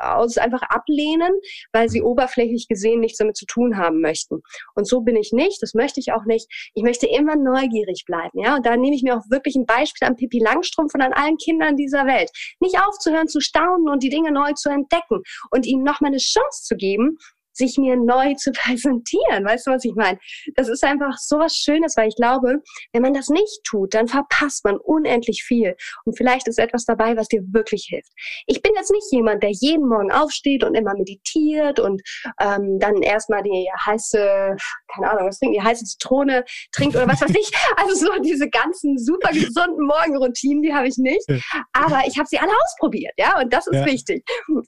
aus 0.00 0.38
einfach 0.38 0.62
ablehnen, 0.62 1.32
weil 1.72 1.88
sie 1.88 2.02
oberflächlich 2.02 2.68
gesehen 2.68 3.00
nichts 3.00 3.18
damit 3.18 3.36
zu 3.36 3.46
tun 3.46 3.76
haben 3.76 4.00
möchten. 4.00 4.42
Und 4.74 4.86
so 4.86 5.00
bin 5.00 5.16
ich 5.16 5.32
nicht, 5.32 5.62
das 5.62 5.74
möchte 5.74 6.00
ich 6.00 6.12
auch 6.12 6.24
nicht. 6.24 6.46
Ich 6.74 6.82
möchte 6.82 7.06
immer 7.06 7.36
neugierig 7.36 8.04
bleiben, 8.06 8.38
ja. 8.38 8.56
Und 8.56 8.66
da 8.66 8.76
nehme 8.76 8.96
ich 8.96 9.02
mir 9.02 9.16
auch 9.16 9.30
wirklich 9.30 9.56
ein 9.56 9.66
Beispiel 9.66 10.06
an 10.08 10.16
Pippi 10.16 10.38
Langstrumpf 10.38 10.94
und 10.94 11.02
an 11.02 11.12
allen 11.12 11.36
Kindern 11.36 11.76
dieser 11.76 12.06
Welt. 12.06 12.30
Nicht 12.60 12.78
aufzuhören 12.80 13.28
zu 13.28 13.40
staunen 13.40 13.88
und 13.88 14.02
die 14.02 14.10
Dinge 14.10 14.32
neu 14.32 14.52
zu 14.52 14.68
entdecken 14.68 15.22
und 15.50 15.66
ihnen 15.66 15.84
nochmal 15.84 16.10
eine 16.10 16.18
Chance 16.18 16.64
zu 16.64 16.76
geben, 16.76 17.18
sich 17.56 17.78
mir 17.78 17.96
neu 17.96 18.34
zu 18.34 18.52
präsentieren. 18.52 19.44
Weißt 19.44 19.66
du, 19.66 19.70
was 19.72 19.84
ich 19.84 19.94
meine? 19.94 20.18
Das 20.54 20.68
ist 20.68 20.84
einfach 20.84 21.16
so 21.18 21.38
was 21.38 21.54
Schönes, 21.56 21.96
weil 21.96 22.08
ich 22.08 22.16
glaube, 22.16 22.62
wenn 22.92 23.02
man 23.02 23.14
das 23.14 23.28
nicht 23.28 23.60
tut, 23.64 23.94
dann 23.94 24.08
verpasst 24.08 24.64
man 24.64 24.76
unendlich 24.76 25.42
viel. 25.42 25.74
Und 26.04 26.16
vielleicht 26.16 26.48
ist 26.48 26.58
etwas 26.58 26.84
dabei, 26.84 27.16
was 27.16 27.28
dir 27.28 27.42
wirklich 27.52 27.86
hilft. 27.88 28.12
Ich 28.46 28.62
bin 28.62 28.72
jetzt 28.76 28.90
nicht 28.90 29.06
jemand, 29.10 29.42
der 29.42 29.50
jeden 29.50 29.88
Morgen 29.88 30.12
aufsteht 30.12 30.64
und 30.64 30.74
immer 30.74 30.94
meditiert 30.94 31.80
und 31.80 32.02
ähm, 32.40 32.78
dann 32.78 33.02
erstmal 33.02 33.42
die 33.42 33.68
heiße, 33.86 34.56
keine 34.94 35.10
Ahnung, 35.10 35.28
was 35.28 35.38
trinkt, 35.38 35.56
die 35.56 35.62
heiße 35.62 35.84
Zitrone 35.84 36.44
trinkt 36.72 36.96
oder 36.96 37.08
was 37.08 37.20
weiß 37.20 37.30
ich. 37.30 37.50
Also 37.78 38.06
so 38.06 38.22
diese 38.22 38.48
ganzen 38.48 38.96
super 38.98 39.30
gesunden 39.32 39.86
Morgenroutinen, 39.86 40.62
die 40.62 40.72
habe 40.72 40.88
ich 40.88 40.96
nicht. 40.96 41.24
Aber 41.72 42.02
ich 42.06 42.16
habe 42.16 42.26
sie 42.26 42.38
alle 42.38 42.52
ausprobiert, 42.64 43.12
ja, 43.18 43.38
und 43.40 43.52
das 43.52 43.66
ist 43.66 43.74
ja. 43.74 43.86
wichtig. 43.86 44.24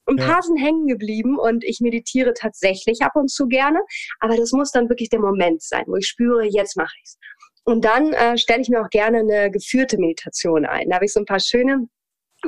Ein 0.06 0.16
paar 0.16 0.36
ja. 0.36 0.42
sind 0.42 0.58
hängen 0.58 0.86
geblieben 0.86 1.38
und 1.38 1.64
ich 1.64 1.80
meditiere 1.80 2.34
tatsächlich 2.34 2.77
ab 3.02 3.12
und 3.14 3.30
zu 3.30 3.46
gerne, 3.46 3.80
aber 4.20 4.36
das 4.36 4.52
muss 4.52 4.70
dann 4.70 4.88
wirklich 4.88 5.08
der 5.08 5.20
Moment 5.20 5.62
sein, 5.62 5.84
wo 5.86 5.96
ich 5.96 6.06
spüre, 6.06 6.44
jetzt 6.44 6.76
mache 6.76 6.94
ich's. 7.02 7.18
Und 7.64 7.84
dann 7.84 8.12
äh, 8.14 8.38
stelle 8.38 8.62
ich 8.62 8.68
mir 8.68 8.80
auch 8.80 8.88
gerne 8.88 9.18
eine 9.18 9.50
geführte 9.50 9.98
Meditation 9.98 10.64
ein. 10.64 10.88
Da 10.88 10.96
habe 10.96 11.04
ich 11.04 11.12
so 11.12 11.20
ein 11.20 11.26
paar 11.26 11.40
schöne 11.40 11.86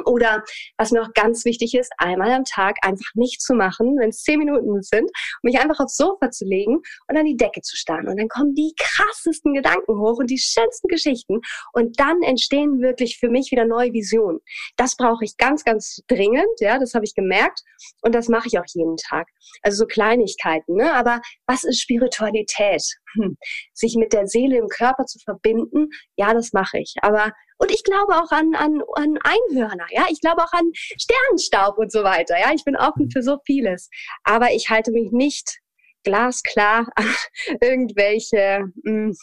oder 0.04 0.42
was 0.76 0.90
mir 0.90 1.02
auch 1.02 1.12
ganz 1.14 1.44
wichtig 1.44 1.74
ist, 1.74 1.92
einmal 1.98 2.32
am 2.32 2.44
Tag 2.44 2.76
einfach 2.82 3.10
nicht 3.14 3.40
zu 3.40 3.54
machen, 3.54 3.96
wenn 3.98 4.10
es 4.10 4.22
zehn 4.22 4.38
Minuten 4.38 4.82
sind, 4.82 5.10
mich 5.42 5.58
einfach 5.58 5.80
aufs 5.80 5.96
Sofa 5.96 6.30
zu 6.30 6.44
legen 6.44 6.80
und 7.08 7.16
an 7.16 7.24
die 7.24 7.36
Decke 7.36 7.60
zu 7.62 7.76
starren. 7.76 8.08
Und 8.08 8.18
dann 8.18 8.28
kommen 8.28 8.54
die 8.54 8.72
krassesten 8.78 9.54
Gedanken 9.54 9.98
hoch 9.98 10.18
und 10.18 10.30
die 10.30 10.38
schönsten 10.38 10.88
Geschichten. 10.88 11.40
Und 11.72 11.98
dann 11.98 12.22
entstehen 12.22 12.80
wirklich 12.80 13.18
für 13.18 13.28
mich 13.28 13.50
wieder 13.50 13.64
neue 13.64 13.92
Visionen. 13.92 14.40
Das 14.76 14.96
brauche 14.96 15.24
ich 15.24 15.36
ganz, 15.36 15.64
ganz 15.64 16.02
dringend. 16.08 16.60
Ja, 16.60 16.78
das 16.78 16.94
habe 16.94 17.04
ich 17.04 17.14
gemerkt. 17.14 17.60
Und 18.02 18.14
das 18.14 18.28
mache 18.28 18.48
ich 18.48 18.58
auch 18.58 18.64
jeden 18.68 18.96
Tag. 18.96 19.28
Also 19.62 19.78
so 19.78 19.86
Kleinigkeiten. 19.86 20.76
Ne? 20.76 20.92
Aber 20.92 21.20
was 21.46 21.64
ist 21.64 21.80
Spiritualität? 21.80 22.82
Hm. 23.14 23.36
Sich 23.74 23.96
mit 23.96 24.12
der 24.12 24.26
Seele 24.26 24.58
im 24.58 24.68
Körper 24.68 25.06
zu 25.06 25.18
verbinden, 25.18 25.88
ja, 26.16 26.34
das 26.34 26.52
mache 26.52 26.78
ich. 26.78 26.94
Aber 27.02 27.32
und 27.58 27.70
ich 27.70 27.84
glaube 27.84 28.14
auch 28.14 28.30
an, 28.30 28.54
an, 28.54 28.82
an 28.94 29.18
Einhörner, 29.22 29.86
ja. 29.90 30.06
Ich 30.10 30.20
glaube 30.20 30.42
auch 30.42 30.52
an 30.52 30.70
Sternenstaub 30.74 31.78
und 31.78 31.92
so 31.92 32.02
weiter, 32.02 32.38
ja. 32.38 32.52
Ich 32.54 32.64
bin 32.64 32.76
offen 32.76 33.06
mhm. 33.06 33.10
für 33.10 33.22
so 33.22 33.38
vieles. 33.44 33.90
Aber 34.24 34.52
ich 34.52 34.70
halte 34.70 34.92
mich 34.92 35.10
nicht 35.12 35.60
glasklar 36.02 36.88
an 36.94 37.06
irgendwelche 37.60 38.64
mh, 38.82 39.08
hm, 39.08 39.16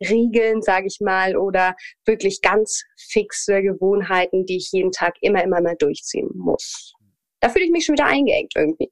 Regeln, 0.00 0.62
sage 0.62 0.86
ich 0.86 0.98
mal, 1.00 1.36
oder 1.36 1.74
wirklich 2.04 2.40
ganz 2.40 2.84
fixe 2.96 3.62
Gewohnheiten, 3.62 4.46
die 4.46 4.58
ich 4.58 4.70
jeden 4.72 4.92
Tag 4.92 5.14
immer, 5.20 5.42
immer 5.42 5.60
mal 5.60 5.76
durchziehen 5.76 6.30
muss. 6.34 6.94
Da 7.40 7.48
fühle 7.48 7.66
ich 7.66 7.70
mich 7.70 7.84
schon 7.84 7.94
wieder 7.94 8.06
eingeengt 8.06 8.52
irgendwie. 8.54 8.90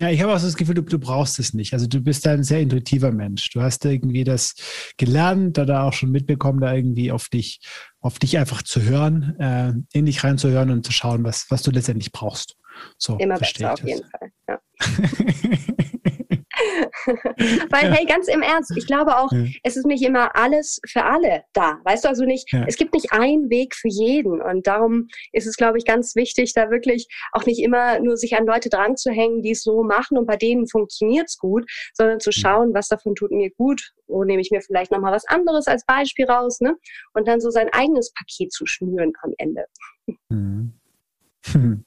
Ja, 0.00 0.10
ich 0.10 0.22
habe 0.22 0.32
auch 0.32 0.38
so 0.38 0.46
das 0.46 0.56
Gefühl, 0.56 0.76
du, 0.76 0.82
du 0.82 0.98
brauchst 0.98 1.40
es 1.40 1.54
nicht. 1.54 1.72
Also 1.72 1.88
du 1.88 2.00
bist 2.00 2.26
ein 2.26 2.44
sehr 2.44 2.60
intuitiver 2.60 3.10
Mensch. 3.10 3.50
Du 3.50 3.62
hast 3.62 3.84
irgendwie 3.84 4.22
das 4.22 4.54
gelernt 4.96 5.58
oder 5.58 5.82
auch 5.82 5.92
schon 5.92 6.10
mitbekommen, 6.10 6.60
da 6.60 6.72
irgendwie 6.72 7.10
auf 7.10 7.28
dich, 7.28 7.60
auf 8.00 8.20
dich 8.20 8.38
einfach 8.38 8.62
zu 8.62 8.82
hören, 8.82 9.34
äh, 9.40 9.72
in 9.92 10.06
dich 10.06 10.22
reinzuhören 10.22 10.70
und 10.70 10.86
zu 10.86 10.92
schauen, 10.92 11.24
was, 11.24 11.46
was 11.50 11.62
du 11.62 11.72
letztendlich 11.72 12.12
brauchst. 12.12 12.56
So, 12.96 13.16
Immer 13.18 13.38
besser 13.38 13.72
auf 13.72 13.82
jeden 13.82 14.04
Fall. 14.04 14.30
Ja. 14.48 14.60
Weil, 17.70 17.92
hey, 17.92 18.06
ganz 18.06 18.28
im 18.28 18.42
Ernst, 18.42 18.72
ich 18.76 18.86
glaube 18.86 19.16
auch, 19.16 19.30
ja. 19.32 19.44
es 19.62 19.76
ist 19.76 19.86
nicht 19.86 20.02
immer 20.02 20.36
alles 20.36 20.80
für 20.86 21.04
alle 21.04 21.44
da. 21.52 21.78
Weißt 21.84 22.04
du 22.04 22.08
also 22.08 22.24
nicht, 22.24 22.52
ja. 22.52 22.64
es 22.66 22.76
gibt 22.76 22.94
nicht 22.94 23.12
einen 23.12 23.50
Weg 23.50 23.74
für 23.74 23.88
jeden. 23.88 24.40
Und 24.40 24.66
darum 24.66 25.08
ist 25.32 25.46
es, 25.46 25.56
glaube 25.56 25.78
ich, 25.78 25.84
ganz 25.84 26.16
wichtig, 26.16 26.52
da 26.54 26.70
wirklich 26.70 27.08
auch 27.32 27.46
nicht 27.46 27.62
immer 27.62 28.00
nur 28.00 28.16
sich 28.16 28.36
an 28.36 28.46
Leute 28.46 28.68
dran 28.68 28.96
zu 28.96 29.10
hängen, 29.10 29.42
die 29.42 29.52
es 29.52 29.62
so 29.62 29.82
machen 29.82 30.18
und 30.18 30.26
bei 30.26 30.36
denen 30.36 30.66
funktioniert 30.68 31.26
es 31.28 31.38
gut, 31.38 31.64
sondern 31.94 32.20
zu 32.20 32.30
mhm. 32.30 32.40
schauen, 32.40 32.74
was 32.74 32.88
davon 32.88 33.14
tut 33.14 33.30
mir 33.30 33.50
gut, 33.50 33.92
wo 34.06 34.24
nehme 34.24 34.40
ich 34.40 34.50
mir 34.50 34.60
vielleicht 34.60 34.90
nochmal 34.90 35.12
was 35.12 35.26
anderes 35.26 35.66
als 35.66 35.84
Beispiel 35.86 36.26
raus, 36.26 36.60
ne? 36.60 36.76
Und 37.14 37.28
dann 37.28 37.40
so 37.40 37.50
sein 37.50 37.68
eigenes 37.72 38.12
Paket 38.12 38.52
zu 38.52 38.66
schnüren 38.66 39.12
am 39.22 39.32
Ende. 39.38 39.64
Mhm. 40.28 40.74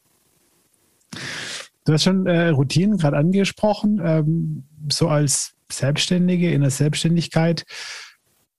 Du 1.85 1.93
hast 1.93 2.03
schon 2.03 2.27
äh, 2.27 2.49
Routinen 2.49 2.97
gerade 2.97 3.17
angesprochen, 3.17 3.99
ähm, 4.03 4.63
so 4.89 5.07
als 5.07 5.53
Selbstständige 5.71 6.51
in 6.51 6.61
der 6.61 6.69
Selbstständigkeit, 6.69 7.63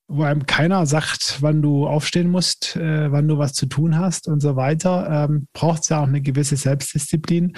wo 0.09 0.23
einem 0.25 0.47
keiner 0.47 0.87
sagt, 0.87 1.39
wann 1.41 1.63
du 1.63 1.87
aufstehen 1.87 2.31
musst, 2.31 2.77
äh, 2.77 3.13
wann 3.13 3.29
du 3.29 3.39
was 3.39 3.53
zu 3.53 3.67
tun 3.67 3.97
hast 3.99 4.29
und 4.29 4.41
so 4.41 4.57
weiter, 4.57 5.29
ähm, 5.29 5.47
braucht 5.53 5.83
es 5.83 5.89
ja 5.89 6.01
auch 6.01 6.09
eine 6.09 6.21
gewisse 6.21 6.57
Selbstdisziplin. 6.57 7.57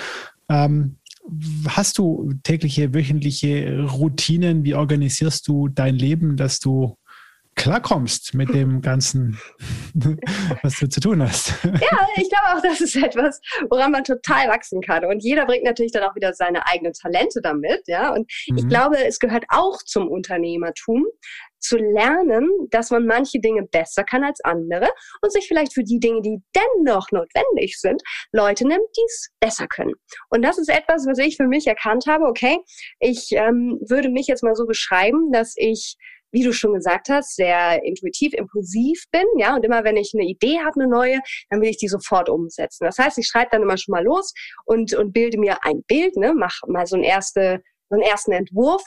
Ähm, 0.49 0.99
hast 1.69 1.99
du 1.99 2.35
tägliche, 2.43 2.93
wöchentliche 2.93 3.85
Routinen? 3.85 4.65
Wie 4.65 4.75
organisierst 4.75 5.49
du 5.49 5.69
dein 5.69 5.95
Leben, 5.95 6.37
dass 6.37 6.59
du 6.59 6.97
klarkommst 7.55 8.35
mit 8.35 8.53
dem 8.53 8.81
Ganzen, 8.81 9.39
was 10.63 10.79
du 10.79 10.89
zu 10.89 11.01
tun 11.01 11.23
hast. 11.23 11.53
Ja, 11.65 12.09
ich 12.17 12.29
glaube 12.29 12.47
auch, 12.55 12.63
das 12.63 12.81
ist 12.81 12.97
etwas, 12.97 13.41
woran 13.71 13.93
man 13.93 14.05
total 14.05 14.49
wachsen 14.49 14.81
kann. 14.81 15.05
Und 15.05 15.23
jeder 15.23 15.47
bringt 15.47 15.65
natürlich 15.65 15.93
dann 15.93 16.03
auch 16.05 16.15
wieder 16.15 16.33
seine 16.35 16.67
eigenen 16.67 16.93
Talente 16.93 17.41
damit. 17.43 17.83
Ja, 17.87 18.13
und 18.13 18.31
mhm. 18.49 18.59
ich 18.59 18.69
glaube, 18.69 19.05
es 19.05 19.19
gehört 19.19 19.45
auch 19.49 19.79
zum 19.85 20.09
Unternehmertum, 20.09 21.05
zu 21.65 21.79
lernen, 21.79 22.49
dass 22.71 22.91
man 22.91 23.07
manche 23.07 23.41
Dinge 23.41 23.63
besser 23.63 24.05
kann 24.05 24.23
als 24.23 24.41
andere 24.45 24.89
und 25.23 25.33
sich 25.33 25.49
vielleicht 25.49 25.73
für 25.73 25.83
die 25.83 25.99
Dinge, 25.99 26.21
die 26.21 26.39
dennoch 26.55 27.11
notwendig 27.11 27.81
sind, 27.81 28.03
Leute 28.33 28.69
nimmt, 28.69 28.87
die 28.97 29.05
es 29.07 29.31
besser 29.41 29.67
können. 29.67 29.95
Und 30.29 30.43
das 30.43 30.59
ist 30.59 30.69
etwas, 30.69 31.07
was 31.07 31.19
ich 31.19 31.37
für 31.37 31.47
mich 31.47 31.67
erkannt 31.67 32.05
habe. 32.07 32.27
Okay, 32.27 32.59
ich 33.01 33.33
ähm, 33.33 33.81
würde 33.89 34.11
mich 34.11 34.27
jetzt 34.27 34.43
mal 34.43 34.55
so 34.55 34.67
beschreiben, 34.67 35.33
dass 35.33 35.55
ich 35.57 35.97
wie 36.35 36.43
du 36.43 36.53
schon 36.53 36.75
gesagt 36.75 37.09
hast, 37.09 37.37
sehr 37.37 37.83
intuitiv, 37.85 38.35
impulsiv 38.35 39.05
bin, 39.13 39.25
ja, 39.39 39.55
und 39.55 39.65
immer 39.65 39.85
wenn 39.85 39.97
ich 39.97 40.13
eine 40.15 40.25
Idee 40.29 40.59
habe, 40.59 40.81
eine 40.81 40.89
neue, 40.89 41.21
dann 41.49 41.61
will 41.61 41.71
ich 41.71 41.79
die 41.79 41.89
sofort 41.89 42.29
umsetzen. 42.29 42.85
Das 42.85 42.99
heißt, 42.99 43.19
ich 43.19 43.27
schreibe 43.27 43.51
dann 43.53 43.63
immer 43.63 43.79
schon 43.79 43.93
mal 43.93 44.05
los 44.05 44.35
und, 44.65 44.93
und 44.95 45.13
bilde 45.13 45.39
mir 45.39 45.65
ein 45.65 45.83
Bild, 45.87 46.17
ne, 46.17 46.35
mach 46.35 46.59
mal 46.67 46.87
so 46.87 46.97
einen, 46.97 47.05
erste, 47.05 47.63
so 47.89 47.95
einen 47.95 48.03
ersten 48.03 48.33
Entwurf 48.33 48.83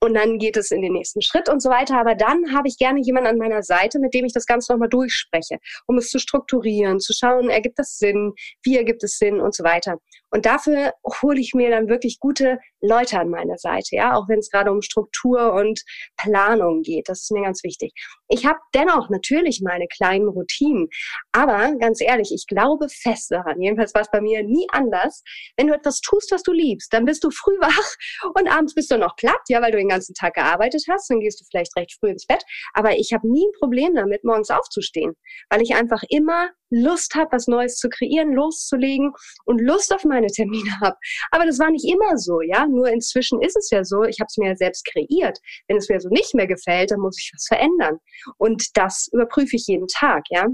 und 0.00 0.14
dann 0.14 0.38
geht 0.38 0.56
es 0.56 0.70
in 0.70 0.82
den 0.82 0.92
nächsten 0.92 1.22
Schritt 1.22 1.48
und 1.48 1.62
so 1.62 1.70
weiter. 1.70 1.98
Aber 1.98 2.14
dann 2.14 2.52
habe 2.52 2.68
ich 2.68 2.76
gerne 2.76 3.00
jemanden 3.00 3.28
an 3.30 3.38
meiner 3.38 3.62
Seite, 3.62 4.00
mit 4.00 4.12
dem 4.12 4.24
ich 4.24 4.32
das 4.32 4.46
Ganze 4.46 4.72
nochmal 4.72 4.88
durchspreche, 4.88 5.58
um 5.86 5.96
es 5.96 6.10
zu 6.10 6.18
strukturieren, 6.18 6.98
zu 6.98 7.12
schauen, 7.12 7.48
ergibt 7.48 7.78
das 7.78 7.96
Sinn, 7.98 8.32
wie 8.64 8.76
ergibt 8.76 9.02
es 9.04 9.16
Sinn 9.16 9.40
und 9.40 9.54
so 9.54 9.64
weiter. 9.64 9.98
Und 10.32 10.46
dafür 10.46 10.94
hole 11.20 11.38
ich 11.38 11.52
mir 11.54 11.70
dann 11.70 11.88
wirklich 11.88 12.18
gute 12.18 12.58
Leute 12.80 13.20
an 13.20 13.28
meiner 13.28 13.58
Seite, 13.58 13.96
ja, 13.96 14.14
auch 14.14 14.28
wenn 14.28 14.38
es 14.38 14.50
gerade 14.50 14.72
um 14.72 14.80
Struktur 14.80 15.52
und 15.52 15.82
Planung 16.16 16.82
geht. 16.82 17.08
Das 17.08 17.20
ist 17.20 17.30
mir 17.32 17.42
ganz 17.42 17.62
wichtig. 17.62 17.92
Ich 18.28 18.46
habe 18.46 18.58
dennoch 18.74 19.10
natürlich 19.10 19.60
meine 19.62 19.86
kleinen 19.88 20.28
Routinen, 20.28 20.88
aber 21.32 21.74
ganz 21.78 22.00
ehrlich, 22.00 22.32
ich 22.34 22.46
glaube 22.46 22.88
fest 22.88 23.30
daran. 23.30 23.60
Jedenfalls 23.60 23.94
war 23.94 24.02
es 24.02 24.10
bei 24.10 24.22
mir 24.22 24.42
nie 24.42 24.66
anders. 24.72 25.22
Wenn 25.58 25.66
du 25.66 25.74
etwas 25.74 26.00
tust, 26.00 26.32
was 26.32 26.42
du 26.42 26.52
liebst, 26.52 26.92
dann 26.94 27.04
bist 27.04 27.22
du 27.24 27.30
früh 27.30 27.56
wach 27.60 28.32
und 28.34 28.48
abends 28.48 28.74
bist 28.74 28.90
du 28.90 28.96
noch 28.96 29.16
platt, 29.16 29.40
ja, 29.48 29.60
weil 29.60 29.72
du 29.72 29.78
den 29.78 29.88
ganzen 29.88 30.14
Tag 30.14 30.34
gearbeitet 30.34 30.84
hast. 30.90 31.10
Dann 31.10 31.20
gehst 31.20 31.40
du 31.40 31.44
vielleicht 31.44 31.76
recht 31.76 31.98
früh 32.00 32.08
ins 32.08 32.26
Bett. 32.26 32.42
Aber 32.72 32.96
ich 32.96 33.12
habe 33.12 33.30
nie 33.30 33.44
ein 33.46 33.58
Problem 33.58 33.94
damit, 33.94 34.24
morgens 34.24 34.50
aufzustehen, 34.50 35.12
weil 35.50 35.60
ich 35.60 35.74
einfach 35.74 36.02
immer 36.08 36.50
Lust 36.72 37.14
habe, 37.14 37.32
was 37.32 37.46
Neues 37.46 37.76
zu 37.76 37.88
kreieren, 37.88 38.32
loszulegen 38.32 39.12
und 39.44 39.60
Lust 39.60 39.94
auf 39.94 40.04
meine 40.04 40.28
Termine 40.28 40.80
habe. 40.80 40.96
Aber 41.30 41.46
das 41.46 41.58
war 41.58 41.70
nicht 41.70 41.86
immer 41.86 42.16
so, 42.16 42.40
ja. 42.40 42.66
Nur 42.66 42.88
inzwischen 42.88 43.40
ist 43.42 43.56
es 43.56 43.70
ja 43.70 43.84
so, 43.84 44.02
ich 44.04 44.18
habe 44.20 44.28
es 44.28 44.36
mir 44.38 44.48
ja 44.48 44.56
selbst 44.56 44.84
kreiert. 44.86 45.38
Wenn 45.68 45.76
es 45.76 45.88
mir 45.88 46.00
so 46.00 46.08
nicht 46.08 46.34
mehr 46.34 46.46
gefällt, 46.46 46.90
dann 46.90 47.00
muss 47.00 47.18
ich 47.18 47.30
was 47.34 47.46
verändern. 47.46 47.98
Und 48.38 48.76
das 48.76 49.08
überprüfe 49.12 49.56
ich 49.56 49.66
jeden 49.66 49.86
Tag, 49.86 50.24
ja. 50.30 50.46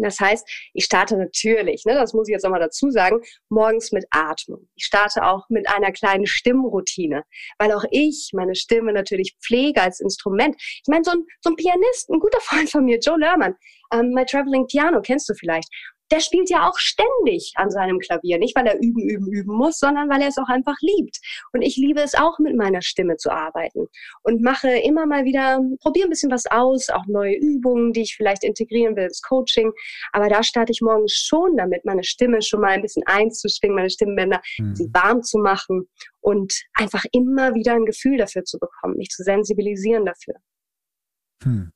Das 0.00 0.20
heißt, 0.20 0.48
ich 0.74 0.84
starte 0.84 1.16
natürlich, 1.16 1.84
ne, 1.84 1.94
das 1.94 2.12
muss 2.12 2.28
ich 2.28 2.32
jetzt 2.32 2.44
nochmal 2.44 2.60
dazu 2.60 2.90
sagen, 2.90 3.20
morgens 3.48 3.92
mit 3.92 4.04
Atmung. 4.10 4.68
Ich 4.76 4.84
starte 4.84 5.24
auch 5.24 5.48
mit 5.48 5.68
einer 5.68 5.92
kleinen 5.92 6.26
Stimmroutine, 6.26 7.24
weil 7.58 7.72
auch 7.72 7.84
ich 7.90 8.30
meine 8.32 8.54
Stimme 8.54 8.92
natürlich 8.92 9.36
pflege 9.40 9.82
als 9.82 10.00
Instrument. 10.00 10.56
Ich 10.58 10.88
meine, 10.88 11.04
so 11.04 11.10
ein, 11.10 11.24
so 11.40 11.50
ein 11.50 11.56
Pianist, 11.56 12.10
ein 12.10 12.20
guter 12.20 12.40
Freund 12.40 12.70
von 12.70 12.84
mir, 12.84 12.98
Joe 12.98 13.18
Lerman, 13.18 13.56
ähm, 13.92 14.10
My 14.10 14.24
Traveling 14.24 14.66
Piano, 14.66 15.00
kennst 15.02 15.28
du 15.28 15.34
vielleicht 15.34 15.68
der 16.12 16.20
spielt 16.20 16.50
ja 16.50 16.68
auch 16.68 16.78
ständig 16.78 17.52
an 17.56 17.70
seinem 17.70 17.98
Klavier. 17.98 18.38
Nicht, 18.38 18.54
weil 18.54 18.66
er 18.66 18.78
üben, 18.80 19.08
üben, 19.08 19.32
üben 19.32 19.56
muss, 19.56 19.78
sondern 19.78 20.10
weil 20.10 20.20
er 20.20 20.28
es 20.28 20.36
auch 20.36 20.48
einfach 20.48 20.76
liebt. 20.80 21.18
Und 21.52 21.62
ich 21.62 21.76
liebe 21.76 22.00
es 22.00 22.14
auch, 22.14 22.38
mit 22.38 22.54
meiner 22.54 22.82
Stimme 22.82 23.16
zu 23.16 23.30
arbeiten. 23.30 23.86
Und 24.22 24.42
mache 24.42 24.68
immer 24.68 25.06
mal 25.06 25.24
wieder, 25.24 25.60
probiere 25.80 26.06
ein 26.06 26.10
bisschen 26.10 26.30
was 26.30 26.44
aus, 26.46 26.90
auch 26.90 27.06
neue 27.06 27.34
Übungen, 27.36 27.92
die 27.92 28.02
ich 28.02 28.14
vielleicht 28.14 28.44
integrieren 28.44 28.94
will, 28.94 29.08
das 29.08 29.22
Coaching. 29.22 29.72
Aber 30.12 30.28
da 30.28 30.42
starte 30.42 30.72
ich 30.72 30.82
morgens 30.82 31.14
schon 31.14 31.56
damit, 31.56 31.84
meine 31.86 32.04
Stimme 32.04 32.42
schon 32.42 32.60
mal 32.60 32.70
ein 32.70 32.82
bisschen 32.82 33.04
einzuschwingen, 33.06 33.76
meine 33.76 33.90
Stimmbänder, 33.90 34.40
mhm. 34.58 34.76
sie 34.76 34.90
warm 34.92 35.22
zu 35.22 35.38
machen 35.38 35.88
und 36.20 36.52
einfach 36.74 37.04
immer 37.12 37.54
wieder 37.54 37.72
ein 37.72 37.86
Gefühl 37.86 38.18
dafür 38.18 38.44
zu 38.44 38.58
bekommen, 38.58 38.96
mich 38.98 39.08
zu 39.08 39.22
sensibilisieren 39.22 40.04
dafür. 40.04 40.34
Hm. 41.42 41.72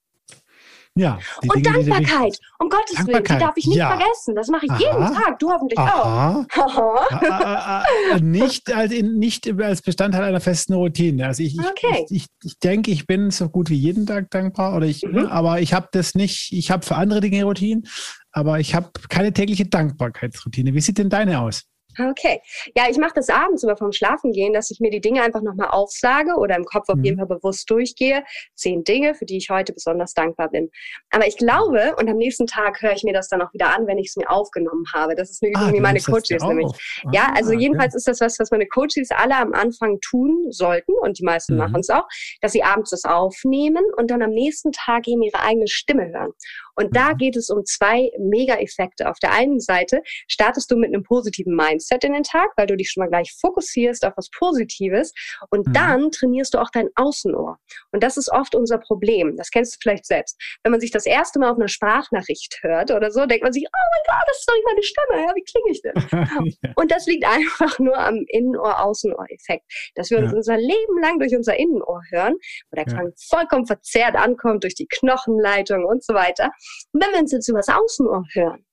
Ja. 0.96 1.18
Und 1.42 1.54
Dinge, 1.54 1.84
Dankbarkeit. 1.84 2.38
Um 2.58 2.70
Gottes 2.70 2.96
Dankbarkeit. 2.96 3.28
Willen, 3.28 3.38
die 3.38 3.44
darf 3.44 3.56
ich 3.56 3.66
nicht 3.66 3.76
ja. 3.76 3.96
vergessen. 3.96 4.34
Das 4.34 4.48
mache 4.48 4.64
ich 4.64 4.72
Aha. 4.72 4.78
jeden 4.78 5.14
Tag. 5.14 5.38
Du 5.38 5.50
hoffentlich 5.50 5.78
Aha. 5.78 6.46
auch. 6.54 6.58
Aha. 6.58 7.84
nicht, 8.20 8.72
als, 8.72 8.92
nicht 8.92 9.60
als 9.60 9.82
Bestandteil 9.82 10.24
einer 10.24 10.40
festen 10.40 10.72
Routine. 10.72 11.26
Also 11.26 11.42
ich, 11.42 11.58
okay. 11.58 12.06
ich, 12.08 12.22
ich, 12.22 12.26
ich, 12.42 12.58
denke, 12.58 12.90
ich 12.90 13.06
bin 13.06 13.30
so 13.30 13.50
gut 13.50 13.68
wie 13.68 13.76
jeden 13.76 14.06
Tag 14.06 14.30
dankbar. 14.30 14.74
Oder 14.74 14.86
ich, 14.86 15.02
mhm. 15.02 15.26
Aber 15.26 15.60
ich 15.60 15.74
habe 15.74 15.88
das 15.92 16.14
nicht, 16.14 16.52
ich 16.52 16.70
habe 16.70 16.84
für 16.84 16.96
andere 16.96 17.20
Dinge 17.20 17.44
Routinen, 17.44 17.86
aber 18.32 18.58
ich 18.58 18.74
habe 18.74 18.90
keine 19.10 19.34
tägliche 19.34 19.66
Dankbarkeitsroutine. 19.66 20.72
Wie 20.72 20.80
sieht 20.80 20.96
denn 20.96 21.10
deine 21.10 21.40
aus? 21.40 21.64
Okay. 21.98 22.40
Ja, 22.76 22.84
ich 22.90 22.98
mache 22.98 23.14
das 23.14 23.28
abends 23.28 23.62
über 23.62 23.76
vom 23.76 23.92
Schlafengehen, 23.92 24.52
dass 24.52 24.70
ich 24.70 24.80
mir 24.80 24.90
die 24.90 25.00
Dinge 25.00 25.22
einfach 25.22 25.42
nochmal 25.42 25.68
aufsage 25.68 26.34
oder 26.36 26.56
im 26.56 26.64
Kopf 26.64 26.88
auf 26.88 26.96
mhm. 26.96 27.04
jeden 27.04 27.16
Fall 27.18 27.26
bewusst 27.26 27.70
durchgehe. 27.70 28.24
Zehn 28.54 28.84
Dinge, 28.84 29.14
für 29.14 29.24
die 29.24 29.38
ich 29.38 29.48
heute 29.50 29.72
besonders 29.72 30.12
dankbar 30.12 30.50
bin. 30.50 30.70
Aber 31.10 31.26
ich 31.26 31.36
glaube, 31.36 31.94
und 31.98 32.08
am 32.08 32.16
nächsten 32.16 32.46
Tag 32.46 32.82
höre 32.82 32.92
ich 32.92 33.02
mir 33.02 33.14
das 33.14 33.28
dann 33.28 33.40
auch 33.40 33.52
wieder 33.52 33.74
an, 33.74 33.86
wenn 33.86 33.98
ich 33.98 34.08
es 34.08 34.16
mir 34.16 34.30
aufgenommen 34.30 34.84
habe. 34.94 35.14
Das 35.14 35.30
ist 35.30 35.42
eine 35.42 35.52
Übung, 35.52 35.68
ah, 35.68 35.72
die 35.72 35.80
meine 35.80 36.00
Coaches 36.00 36.42
nämlich. 36.42 36.68
Ah, 37.04 37.10
ja, 37.12 37.32
also 37.34 37.52
okay. 37.52 37.60
jedenfalls 37.60 37.94
ist 37.94 38.08
das 38.08 38.20
was, 38.20 38.38
was 38.38 38.50
meine 38.50 38.66
Coaches 38.66 39.08
alle 39.10 39.36
am 39.36 39.54
Anfang 39.54 39.98
tun 40.00 40.46
sollten 40.50 40.92
und 41.00 41.18
die 41.18 41.24
meisten 41.24 41.54
mhm. 41.54 41.60
machen 41.60 41.80
es 41.80 41.88
auch, 41.88 42.06
dass 42.40 42.52
sie 42.52 42.62
abends 42.62 42.90
das 42.90 43.04
aufnehmen 43.04 43.84
und 43.96 44.10
dann 44.10 44.22
am 44.22 44.30
nächsten 44.30 44.72
Tag 44.72 45.08
eben 45.08 45.22
ihre 45.22 45.40
eigene 45.40 45.66
Stimme 45.66 46.10
hören. 46.12 46.32
Und 46.74 46.94
da 46.94 47.12
mhm. 47.12 47.16
geht 47.16 47.36
es 47.36 47.48
um 47.48 47.64
zwei 47.64 48.10
Mega-Effekte. 48.18 49.08
Auf 49.08 49.18
der 49.18 49.32
einen 49.32 49.60
Seite 49.60 50.02
startest 50.28 50.70
du 50.70 50.76
mit 50.76 50.92
einem 50.92 51.02
positiven 51.02 51.54
Mindset 51.54 51.85
in 52.04 52.12
den 52.12 52.22
Tag, 52.22 52.50
weil 52.56 52.66
du 52.66 52.76
dich 52.76 52.90
schon 52.90 53.02
mal 53.02 53.08
gleich 53.08 53.34
fokussierst 53.40 54.04
auf 54.04 54.14
was 54.16 54.30
Positives. 54.30 55.12
Und 55.50 55.66
mhm. 55.66 55.72
dann 55.72 56.10
trainierst 56.10 56.54
du 56.54 56.58
auch 56.58 56.70
dein 56.70 56.88
Außenohr. 56.94 57.58
Und 57.92 58.02
das 58.02 58.16
ist 58.16 58.30
oft 58.30 58.54
unser 58.54 58.78
Problem. 58.78 59.36
Das 59.36 59.50
kennst 59.50 59.76
du 59.76 59.78
vielleicht 59.82 60.06
selbst. 60.06 60.40
Wenn 60.62 60.72
man 60.72 60.80
sich 60.80 60.90
das 60.90 61.06
erste 61.06 61.38
Mal 61.38 61.50
auf 61.50 61.56
einer 61.56 61.68
Sprachnachricht 61.68 62.58
hört 62.62 62.90
oder 62.90 63.10
so, 63.10 63.26
denkt 63.26 63.44
man 63.44 63.52
sich, 63.52 63.64
oh 63.66 63.86
mein 64.06 64.16
Gott, 64.16 64.28
das 64.28 64.38
ist 64.38 64.48
doch 64.48 64.54
nicht 64.54 64.66
meine 64.66 64.82
Stimme. 64.82 65.26
Ja, 65.26 65.34
wie 65.34 65.44
klinge 65.44 65.70
ich 65.70 65.82
denn? 65.82 66.72
Und 66.76 66.90
das 66.90 67.06
liegt 67.06 67.24
einfach 67.24 67.78
nur 67.78 67.96
am 67.96 68.24
Innenohr-Außenohr-Effekt. 68.28 69.64
Dass 69.94 70.10
wir 70.10 70.18
uns 70.18 70.32
ja. 70.32 70.36
unser 70.36 70.56
Leben 70.56 71.00
lang 71.00 71.18
durch 71.18 71.34
unser 71.34 71.56
Innenohr 71.56 72.02
hören, 72.10 72.34
wo 72.70 72.76
der 72.76 72.84
Klang 72.84 73.12
vollkommen 73.16 73.66
verzerrt 73.66 74.16
ankommt 74.16 74.64
durch 74.64 74.74
die 74.74 74.86
Knochenleitung 74.86 75.84
und 75.84 76.04
so 76.04 76.14
weiter. 76.14 76.50
Und 76.92 77.02
wenn 77.02 77.12
wir 77.12 77.20
uns 77.20 77.32
jetzt 77.32 77.48
übers 77.48 77.68
Außenohr 77.68 78.24
hören, 78.32 78.65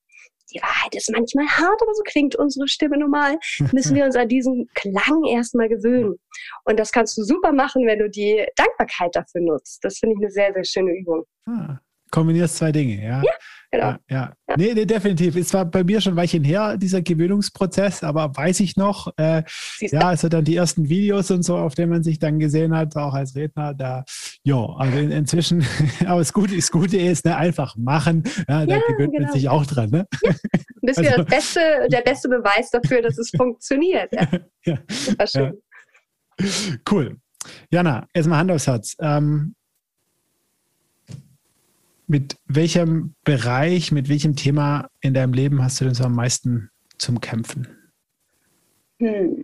die 0.54 0.62
Wahrheit 0.62 0.96
ist 0.96 1.10
manchmal 1.12 1.48
hart, 1.48 1.82
aber 1.82 1.94
so 1.94 2.04
klingt 2.04 2.36
unsere 2.36 2.68
Stimme 2.68 2.98
normal, 2.98 3.38
müssen 3.74 3.96
wir 3.96 4.06
uns 4.06 4.16
an 4.16 4.28
diesen 4.28 4.70
Klang 4.76 5.24
erstmal 5.30 5.70
gewöhnen. 5.70 6.16
Und 6.66 6.80
das 6.80 6.92
kannst 6.92 7.18
du 7.18 7.24
super 7.24 7.52
machen, 7.52 7.86
wenn 7.86 8.00
du 8.00 8.10
die 8.10 8.46
Dankbarkeit 8.56 9.16
dafür 9.16 9.42
nutzt. 9.42 9.84
Das 9.84 9.98
finde 9.98 10.16
ich 10.16 10.22
eine 10.22 10.32
sehr, 10.32 10.54
sehr 10.54 10.66
schöne 10.66 10.92
Übung. 10.92 11.24
Ah, 11.46 11.80
kombinierst 12.12 12.58
zwei 12.58 12.72
Dinge, 12.72 13.04
ja. 13.04 13.22
Ja, 13.24 13.34
genau. 13.74 13.88
Ja, 13.88 14.00
ja. 14.10 14.34
ja. 14.48 14.56
Nee, 14.58 14.74
nee, 14.74 14.86
definitiv. 14.86 15.36
Es 15.36 15.54
war 15.54 15.66
bei 15.66 15.84
mir 15.84 16.00
schon 16.00 16.14
ein 16.14 16.18
Weilchen 16.18 16.44
her, 16.44 16.78
dieser 16.78 17.02
Gewöhnungsprozess, 17.02 18.04
aber 18.04 18.36
weiß 18.36 18.60
ich 18.62 18.78
noch, 18.78 19.12
äh, 19.18 19.44
ja, 19.80 20.02
also 20.02 20.30
dann 20.30 20.46
die 20.46 20.56
ersten 20.56 20.88
Videos 20.90 21.32
und 21.32 21.44
so, 21.44 21.58
auf 21.58 21.76
denen 21.76 21.92
man 21.92 22.04
sich 22.04 22.20
dann 22.20 22.40
gesehen 22.40 22.76
hat, 22.76 22.96
auch 22.96 23.14
als 23.14 23.36
Redner, 23.36 23.74
da, 23.74 24.06
ja, 24.44 24.66
also 24.78 24.98
in, 24.98 25.12
inzwischen, 25.12 25.66
aber 26.06 26.20
das 26.20 26.32
Gute, 26.32 26.56
das 26.56 26.72
Gute 26.72 26.98
ist, 26.98 27.26
ne, 27.26 27.36
einfach 27.36 27.76
machen, 27.76 28.24
ja, 28.48 28.66
da 28.66 28.80
gewöhnt 28.88 29.14
genau. 29.14 29.26
man 29.26 29.34
sich 29.34 29.50
auch 29.50 29.66
dran, 29.66 29.90
ne? 29.90 30.08
Ja. 30.24 30.32
Das 30.86 30.98
ist 30.98 31.08
also, 31.08 31.22
ja 31.22 31.24
beste, 31.24 31.60
der 31.90 32.02
beste 32.02 32.28
Beweis 32.30 32.70
dafür, 32.70 33.02
dass 33.02 33.18
es 33.18 33.32
funktioniert. 33.32 34.12
Ja. 34.14 34.28
ja. 34.66 34.78
Das 34.88 35.18
war 35.18 35.28
schön. 35.28 35.62
Cool. 36.90 37.18
Jana, 37.72 38.06
erstmal 38.14 38.40
Hand 38.40 38.52
aufs 38.52 38.68
Herz. 38.68 38.96
Ähm, 39.00 39.56
mit 42.14 42.38
welchem 42.46 43.16
Bereich, 43.24 43.92
mit 43.92 44.08
welchem 44.08 44.36
Thema 44.36 44.88
in 45.02 45.16
deinem 45.16 45.34
Leben 45.34 45.64
hast 45.64 45.82
du 45.82 45.86
denn 45.86 45.96
so 45.96 46.04
am 46.04 46.14
meisten 46.14 46.70
zum 47.00 47.20
Kämpfen? 47.20 47.68
Hm. 49.00 49.44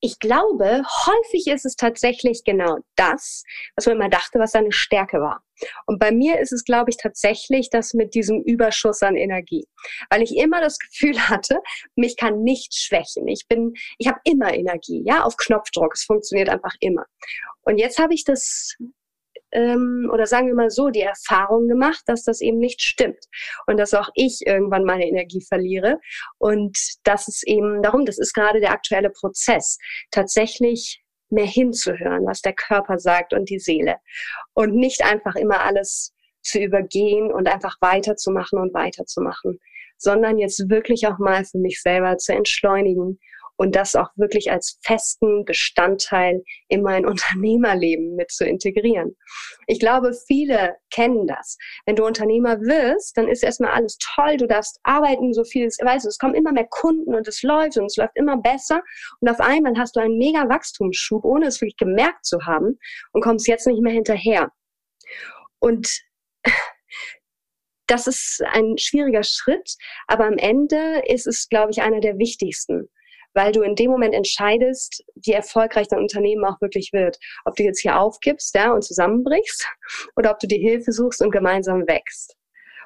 Ich 0.00 0.18
glaube, 0.18 0.82
häufig 1.06 1.46
ist 1.46 1.66
es 1.66 1.76
tatsächlich 1.76 2.42
genau 2.44 2.78
das, 2.96 3.44
was 3.76 3.86
man 3.86 3.96
immer 3.96 4.08
dachte, 4.08 4.38
was 4.38 4.52
seine 4.52 4.72
Stärke 4.72 5.18
war. 5.20 5.42
Und 5.86 5.98
bei 5.98 6.10
mir 6.10 6.40
ist 6.40 6.52
es, 6.52 6.64
glaube 6.64 6.90
ich, 6.90 6.96
tatsächlich 6.96 7.68
das 7.70 7.92
mit 7.92 8.14
diesem 8.14 8.42
Überschuss 8.42 9.02
an 9.02 9.16
Energie, 9.16 9.66
weil 10.08 10.22
ich 10.22 10.36
immer 10.36 10.60
das 10.60 10.78
Gefühl 10.78 11.18
hatte, 11.28 11.60
mich 11.96 12.16
kann 12.16 12.42
nichts 12.42 12.78
schwächen. 12.78 13.28
Ich 13.28 13.46
bin, 13.46 13.74
ich 13.98 14.08
habe 14.08 14.20
immer 14.24 14.54
Energie, 14.54 15.02
ja, 15.04 15.22
auf 15.22 15.36
Knopfdruck. 15.36 15.94
Es 15.94 16.04
funktioniert 16.04 16.48
einfach 16.48 16.74
immer. 16.80 17.04
Und 17.62 17.76
jetzt 17.78 17.98
habe 17.98 18.14
ich 18.14 18.24
das 18.24 18.76
ähm, 19.52 20.10
oder 20.12 20.26
sagen 20.26 20.46
wir 20.46 20.54
mal 20.54 20.70
so, 20.70 20.90
die 20.90 21.02
Erfahrung 21.02 21.68
gemacht, 21.68 22.02
dass 22.06 22.24
das 22.24 22.40
eben 22.40 22.58
nicht 22.58 22.82
stimmt 22.82 23.24
und 23.66 23.78
dass 23.78 23.94
auch 23.94 24.08
ich 24.14 24.42
irgendwann 24.46 24.84
meine 24.84 25.06
Energie 25.06 25.44
verliere. 25.46 25.98
Und 26.38 26.78
das 27.04 27.28
ist 27.28 27.46
eben 27.46 27.82
darum, 27.82 28.04
das 28.04 28.18
ist 28.18 28.32
gerade 28.32 28.60
der 28.60 28.72
aktuelle 28.72 29.10
Prozess, 29.10 29.78
tatsächlich 30.10 31.02
mehr 31.30 31.46
hinzuhören, 31.46 32.26
was 32.26 32.42
der 32.42 32.54
Körper 32.54 32.98
sagt 32.98 33.32
und 33.32 33.48
die 33.50 33.60
Seele 33.60 33.96
und 34.54 34.74
nicht 34.74 35.04
einfach 35.04 35.36
immer 35.36 35.60
alles 35.60 36.12
zu 36.42 36.58
übergehen 36.58 37.32
und 37.32 37.48
einfach 37.48 37.76
weiterzumachen 37.80 38.58
und 38.58 38.74
weiterzumachen, 38.74 39.60
sondern 39.96 40.38
jetzt 40.38 40.68
wirklich 40.70 41.06
auch 41.06 41.18
mal 41.18 41.44
für 41.44 41.58
mich 41.58 41.82
selber 41.82 42.16
zu 42.16 42.32
entschleunigen 42.32 43.20
und 43.60 43.76
das 43.76 43.94
auch 43.94 44.08
wirklich 44.16 44.50
als 44.50 44.78
festen 44.80 45.44
Bestandteil 45.44 46.42
in 46.68 46.80
mein 46.80 47.04
Unternehmerleben 47.10 48.16
mit 48.16 48.30
zu 48.30 48.46
integrieren. 48.46 49.18
Ich 49.66 49.78
glaube, 49.78 50.14
viele 50.26 50.76
kennen 50.90 51.26
das. 51.26 51.58
Wenn 51.84 51.94
du 51.94 52.06
Unternehmer 52.06 52.58
wirst, 52.62 53.18
dann 53.18 53.28
ist 53.28 53.44
erstmal 53.44 53.72
alles 53.72 53.98
toll, 53.98 54.38
du 54.38 54.46
darfst 54.46 54.80
arbeiten, 54.82 55.34
so 55.34 55.44
viel, 55.44 55.66
weißt 55.66 56.06
du, 56.06 56.08
es 56.08 56.16
kommen 56.16 56.34
immer 56.34 56.52
mehr 56.52 56.68
Kunden 56.70 57.14
und 57.14 57.28
es 57.28 57.42
läuft 57.42 57.76
und 57.76 57.84
es 57.84 57.96
läuft 57.96 58.16
immer 58.16 58.38
besser 58.38 58.80
und 59.20 59.28
auf 59.28 59.40
einmal 59.40 59.74
hast 59.76 59.94
du 59.94 60.00
einen 60.00 60.16
mega 60.16 60.48
Wachstumsschub, 60.48 61.22
ohne 61.22 61.46
es 61.46 61.60
wirklich 61.60 61.76
gemerkt 61.76 62.24
zu 62.24 62.38
haben 62.46 62.78
und 63.12 63.22
kommst 63.22 63.46
jetzt 63.46 63.66
nicht 63.66 63.82
mehr 63.82 63.92
hinterher. 63.92 64.50
Und 65.58 65.86
das 67.86 68.06
ist 68.06 68.42
ein 68.52 68.78
schwieriger 68.78 69.22
Schritt, 69.22 69.74
aber 70.06 70.24
am 70.24 70.38
Ende 70.38 71.02
ist 71.06 71.26
es, 71.26 71.46
glaube 71.50 71.72
ich, 71.72 71.82
einer 71.82 72.00
der 72.00 72.16
wichtigsten 72.16 72.88
weil 73.34 73.52
du 73.52 73.62
in 73.62 73.74
dem 73.74 73.90
Moment 73.90 74.14
entscheidest, 74.14 75.04
wie 75.14 75.32
erfolgreich 75.32 75.88
dein 75.88 76.00
Unternehmen 76.00 76.44
auch 76.44 76.60
wirklich 76.60 76.92
wird. 76.92 77.18
Ob 77.44 77.56
du 77.56 77.62
jetzt 77.62 77.80
hier 77.80 77.98
aufgibst 77.98 78.54
ja, 78.54 78.72
und 78.72 78.84
zusammenbrichst 78.84 79.66
oder 80.16 80.32
ob 80.32 80.38
du 80.38 80.46
dir 80.46 80.58
Hilfe 80.58 80.92
suchst 80.92 81.22
und 81.22 81.30
gemeinsam 81.30 81.86
wächst 81.86 82.36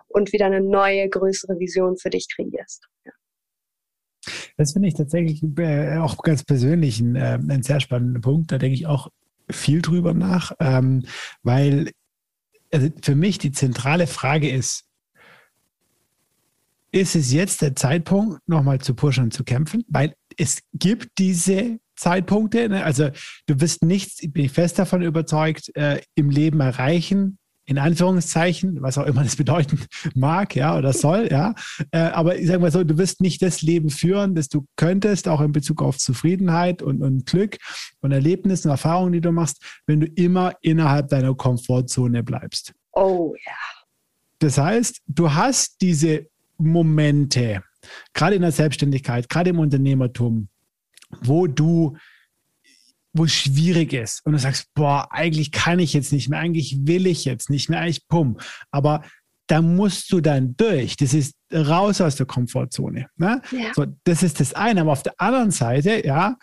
und 0.09 0.32
wieder 0.32 0.47
eine 0.47 0.61
neue, 0.61 1.09
größere 1.09 1.59
Vision 1.59 1.97
für 1.97 2.11
dich 2.11 2.28
kreierst. 2.34 2.86
Ja. 3.05 3.12
Das 4.57 4.72
finde 4.72 4.88
ich 4.88 4.95
tatsächlich 4.95 5.42
äh, 5.59 5.99
auch 5.99 6.18
ganz 6.18 6.45
persönlich 6.45 7.01
ein, 7.01 7.16
äh, 7.16 7.38
ein 7.38 7.62
sehr 7.62 7.80
spannender 7.80 8.20
Punkt. 8.20 8.53
Da 8.53 8.59
denke 8.59 8.74
ich 8.74 8.86
auch 8.86 9.09
viel 9.51 9.82
drüber 9.82 10.14
nach, 10.14 10.53
ähm, 10.61 11.05
weil 11.42 11.90
also 12.72 12.88
für 13.03 13.14
mich 13.14 13.38
die 13.38 13.53
zentrale 13.53 14.07
Frage 14.07 14.51
ist, 14.51 14.84
ist 16.90 17.16
es 17.16 17.32
jetzt 17.32 17.61
der 17.62 17.74
Zeitpunkt, 17.74 18.40
nochmal 18.49 18.80
zu 18.80 18.95
pushen 18.95 19.24
und 19.24 19.34
zu 19.34 19.45
kämpfen? 19.45 19.84
Weil 19.88 20.14
es 20.37 20.61
gibt 20.72 21.18
diese 21.18 21.78
Zeitpunkte, 21.97 22.68
ne? 22.68 22.85
also 22.85 23.11
du 23.47 23.61
wirst 23.61 23.82
nichts, 23.82 24.20
bin 24.32 24.45
ich 24.45 24.53
fest 24.53 24.78
davon 24.78 25.03
überzeugt, 25.03 25.74
äh, 25.76 26.01
im 26.14 26.30
Leben 26.30 26.61
erreichen, 26.61 27.39
in 27.66 27.78
Anführungszeichen, 27.78 28.82
was 28.82 28.99
auch 28.99 29.07
immer 29.07 29.22
das 29.22 29.37
bedeuten 29.37 29.80
mag, 30.14 30.55
ja, 30.55 30.76
oder 30.76 30.93
soll, 30.93 31.28
ja. 31.30 31.55
Äh, 31.93 31.99
aber 31.99 32.39
ich 32.39 32.47
sage 32.47 32.59
mal 32.59 32.70
so, 32.70 32.85
du 32.85 32.99
wirst 32.99 33.20
nicht 33.20 33.41
das 33.43 33.62
Leben 33.62 33.91
führen, 33.91 34.35
das 34.35 34.49
du 34.49 34.66
könntest, 34.76 35.28
auch 35.28 35.41
in 35.41 35.53
Bezug 35.53 35.80
auf 35.82 35.99
Zufriedenheit 35.99 36.82
und, 36.82 37.03
und 37.03 37.26
Glück 37.26 37.57
und 38.01 38.12
Erlebnissen, 38.12 38.70
Erfahrungen, 38.70 39.12
die 39.12 39.20
du 39.20 39.32
machst, 39.32 39.62
wenn 39.87 40.01
du 40.01 40.07
immer 40.07 40.53
innerhalb 40.61 41.09
deiner 41.09 41.35
Komfortzone 41.35 42.22
bleibst. 42.22 42.74
Oh 42.93 43.35
ja. 43.47 43.53
Das 44.41 44.59
heißt, 44.59 45.01
du 45.07 45.32
hast 45.32 45.80
diese 45.80 46.26
Momente, 46.59 47.62
gerade 48.12 48.37
in 48.37 48.43
der 48.43 48.53
Selbstständigkeit, 48.53 49.28
gerade 49.28 49.51
im 49.51 49.59
Unternehmertum, 49.59 50.49
wo 51.22 51.47
du, 51.47 51.97
wo 53.12 53.24
es 53.24 53.32
schwierig 53.32 53.93
ist 53.93 54.24
und 54.24 54.32
du 54.32 54.39
sagst, 54.39 54.66
boah, 54.74 55.09
eigentlich 55.11 55.53
kann 55.53 55.78
ich 55.78 55.93
jetzt 55.93 56.12
nicht 56.12 56.28
mehr, 56.28 56.41
eigentlich 56.41 56.87
will 56.87 57.07
ich 57.07 57.24
jetzt 57.24 57.51
nicht 57.51 57.70
mehr, 57.70 57.80
eigentlich 57.80 58.09
pum. 58.09 58.39
Aber 58.70 59.03
da 59.47 59.61
musst 59.61 60.11
du 60.11 60.20
dann 60.20 60.57
durch. 60.57 60.97
Das 60.97 61.12
ist 61.12 61.37
raus 61.53 62.01
aus 62.01 62.16
der 62.16 62.26
Komfortzone. 62.26 63.09
Ne? 63.16 63.43
Ja. 63.51 63.72
So, 63.74 63.87
das 64.05 64.22
ist 64.22 64.41
das 64.41 64.55
eine. 64.55 64.80
Aber 64.80 64.93
auf 64.93 65.03
der 65.03 65.14
anderen 65.18 65.51
Seite, 65.51 66.05
ja, 66.05 66.37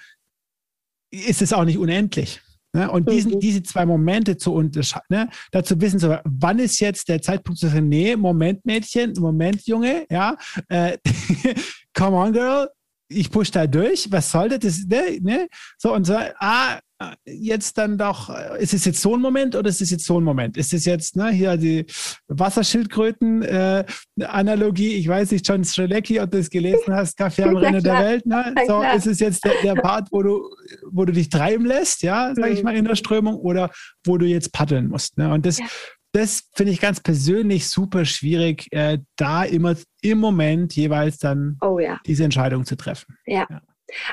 ist 1.09 1.41
es 1.41 1.51
auch 1.51 1.65
nicht 1.65 1.77
unendlich. 1.77 2.41
Ne? 2.73 2.89
Und 2.89 3.09
diesen, 3.09 3.33
mhm. 3.33 3.39
diese 3.39 3.63
zwei 3.63 3.85
Momente 3.85 4.37
zu 4.37 4.53
unterscheiden, 4.53 5.05
ne? 5.09 5.29
dazu 5.51 5.79
wissen, 5.81 5.99
so, 5.99 6.15
wann 6.23 6.59
ist 6.59 6.79
jetzt 6.79 7.09
der 7.09 7.21
Zeitpunkt 7.21 7.59
zu 7.59 7.67
sagen, 7.67 7.89
nee, 7.89 8.15
Moment, 8.15 8.65
Mädchen, 8.65 9.13
Moment, 9.19 9.65
Junge, 9.67 10.05
ja, 10.09 10.37
äh, 10.69 10.97
come 11.93 12.15
on, 12.15 12.31
girl, 12.31 12.69
ich 13.11 13.29
push 13.29 13.51
da 13.51 13.67
durch, 13.67 14.11
was 14.11 14.31
soll 14.31 14.49
das? 14.49 14.85
Ne, 14.85 15.19
ne? 15.21 15.47
So 15.77 15.93
und 15.93 16.05
so, 16.05 16.17
ah, 16.39 16.79
jetzt 17.25 17.77
dann 17.77 17.97
doch, 17.97 18.29
ist 18.57 18.73
es 18.73 18.85
jetzt 18.85 19.01
so 19.01 19.15
ein 19.15 19.21
Moment 19.21 19.55
oder 19.55 19.69
ist 19.69 19.81
es 19.81 19.91
jetzt 19.91 20.05
so 20.05 20.19
ein 20.19 20.23
Moment? 20.23 20.57
Ist 20.57 20.73
es 20.73 20.85
jetzt 20.85 21.15
ne, 21.15 21.29
hier 21.31 21.55
die 21.57 21.85
Wasserschildkröten-Analogie? 22.27 24.93
Äh, 24.93 24.97
ich 24.97 25.07
weiß 25.07 25.31
nicht, 25.31 25.47
John 25.47 25.63
Strelecki, 25.63 26.19
ob 26.19 26.29
du 26.31 26.37
das 26.37 26.49
gelesen 26.49 26.93
hast, 26.93 27.15
Kaffee 27.17 27.43
am 27.43 27.55
Rennen 27.57 27.83
der 27.83 27.99
Welt. 27.99 28.25
Ne? 28.25 28.55
So, 28.67 28.81
ist 28.81 29.07
es 29.07 29.19
jetzt 29.19 29.45
der, 29.45 29.53
der, 29.63 29.75
Part, 29.81 30.09
wo 30.11 30.21
du, 30.21 30.49
wo 30.91 31.05
du 31.05 31.13
dich 31.13 31.29
treiben 31.29 31.65
lässt, 31.65 32.03
ja, 32.03 32.33
sag 32.35 32.51
ich 32.51 32.59
mhm. 32.59 32.65
mal, 32.65 32.75
in 32.75 32.85
der 32.85 32.95
Strömung, 32.95 33.35
oder 33.35 33.71
wo 34.05 34.17
du 34.17 34.25
jetzt 34.25 34.51
paddeln 34.53 34.89
musst. 34.89 35.17
Ne? 35.17 35.33
Und 35.33 35.45
das, 35.45 35.59
ja. 35.59 35.65
Das 36.13 36.49
finde 36.55 36.73
ich 36.73 36.81
ganz 36.81 36.99
persönlich 36.99 37.69
super 37.69 38.05
schwierig, 38.05 38.67
äh, 38.71 38.99
da 39.15 39.43
immer 39.43 39.75
im 40.01 40.19
Moment 40.19 40.75
jeweils 40.75 41.17
dann 41.17 41.57
oh, 41.61 41.79
ja. 41.79 41.99
diese 42.05 42.23
Entscheidung 42.23 42.65
zu 42.65 42.75
treffen. 42.75 43.17
ja. 43.25 43.47
ja. 43.49 43.61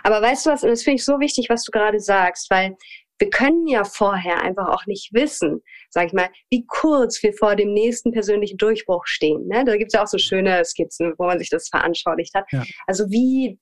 Aber 0.03 0.21
weißt 0.21 0.47
du 0.47 0.51
was, 0.51 0.65
und 0.65 0.71
das 0.71 0.83
finde 0.83 0.97
ich 0.97 1.05
so 1.05 1.21
wichtig, 1.21 1.49
was 1.49 1.63
du 1.63 1.71
gerade 1.71 2.01
sagst, 2.01 2.51
weil 2.51 2.77
wir 3.19 3.31
können 3.31 3.67
ja 3.67 3.85
vorher 3.85 4.43
einfach 4.43 4.69
auch 4.69 4.87
nicht 4.87 5.13
wissen, 5.13 5.61
sag 5.91 6.07
ich 6.07 6.13
mal, 6.13 6.29
wie 6.51 6.65
kurz 6.67 7.23
wir 7.23 7.33
vor 7.33 7.57
dem 7.57 7.73
nächsten 7.73 8.13
persönlichen 8.13 8.59
Durchbruch 8.59 9.07
stehen. 9.07 9.47
Ne? 9.49 9.65
Da 9.65 9.77
gibt 9.77 9.93
es 9.93 9.95
ja 9.95 10.03
auch 10.03 10.09
so 10.09 10.19
schöne 10.19 10.65
Skizzen, 10.65 11.15
wo 11.19 11.27
man 11.27 11.39
sich 11.39 11.51
das 11.51 11.69
veranschaulicht 11.69 12.35
hat. 12.35 12.47
Ja. 12.53 12.65
Also 12.87 13.05
wie 13.11 13.59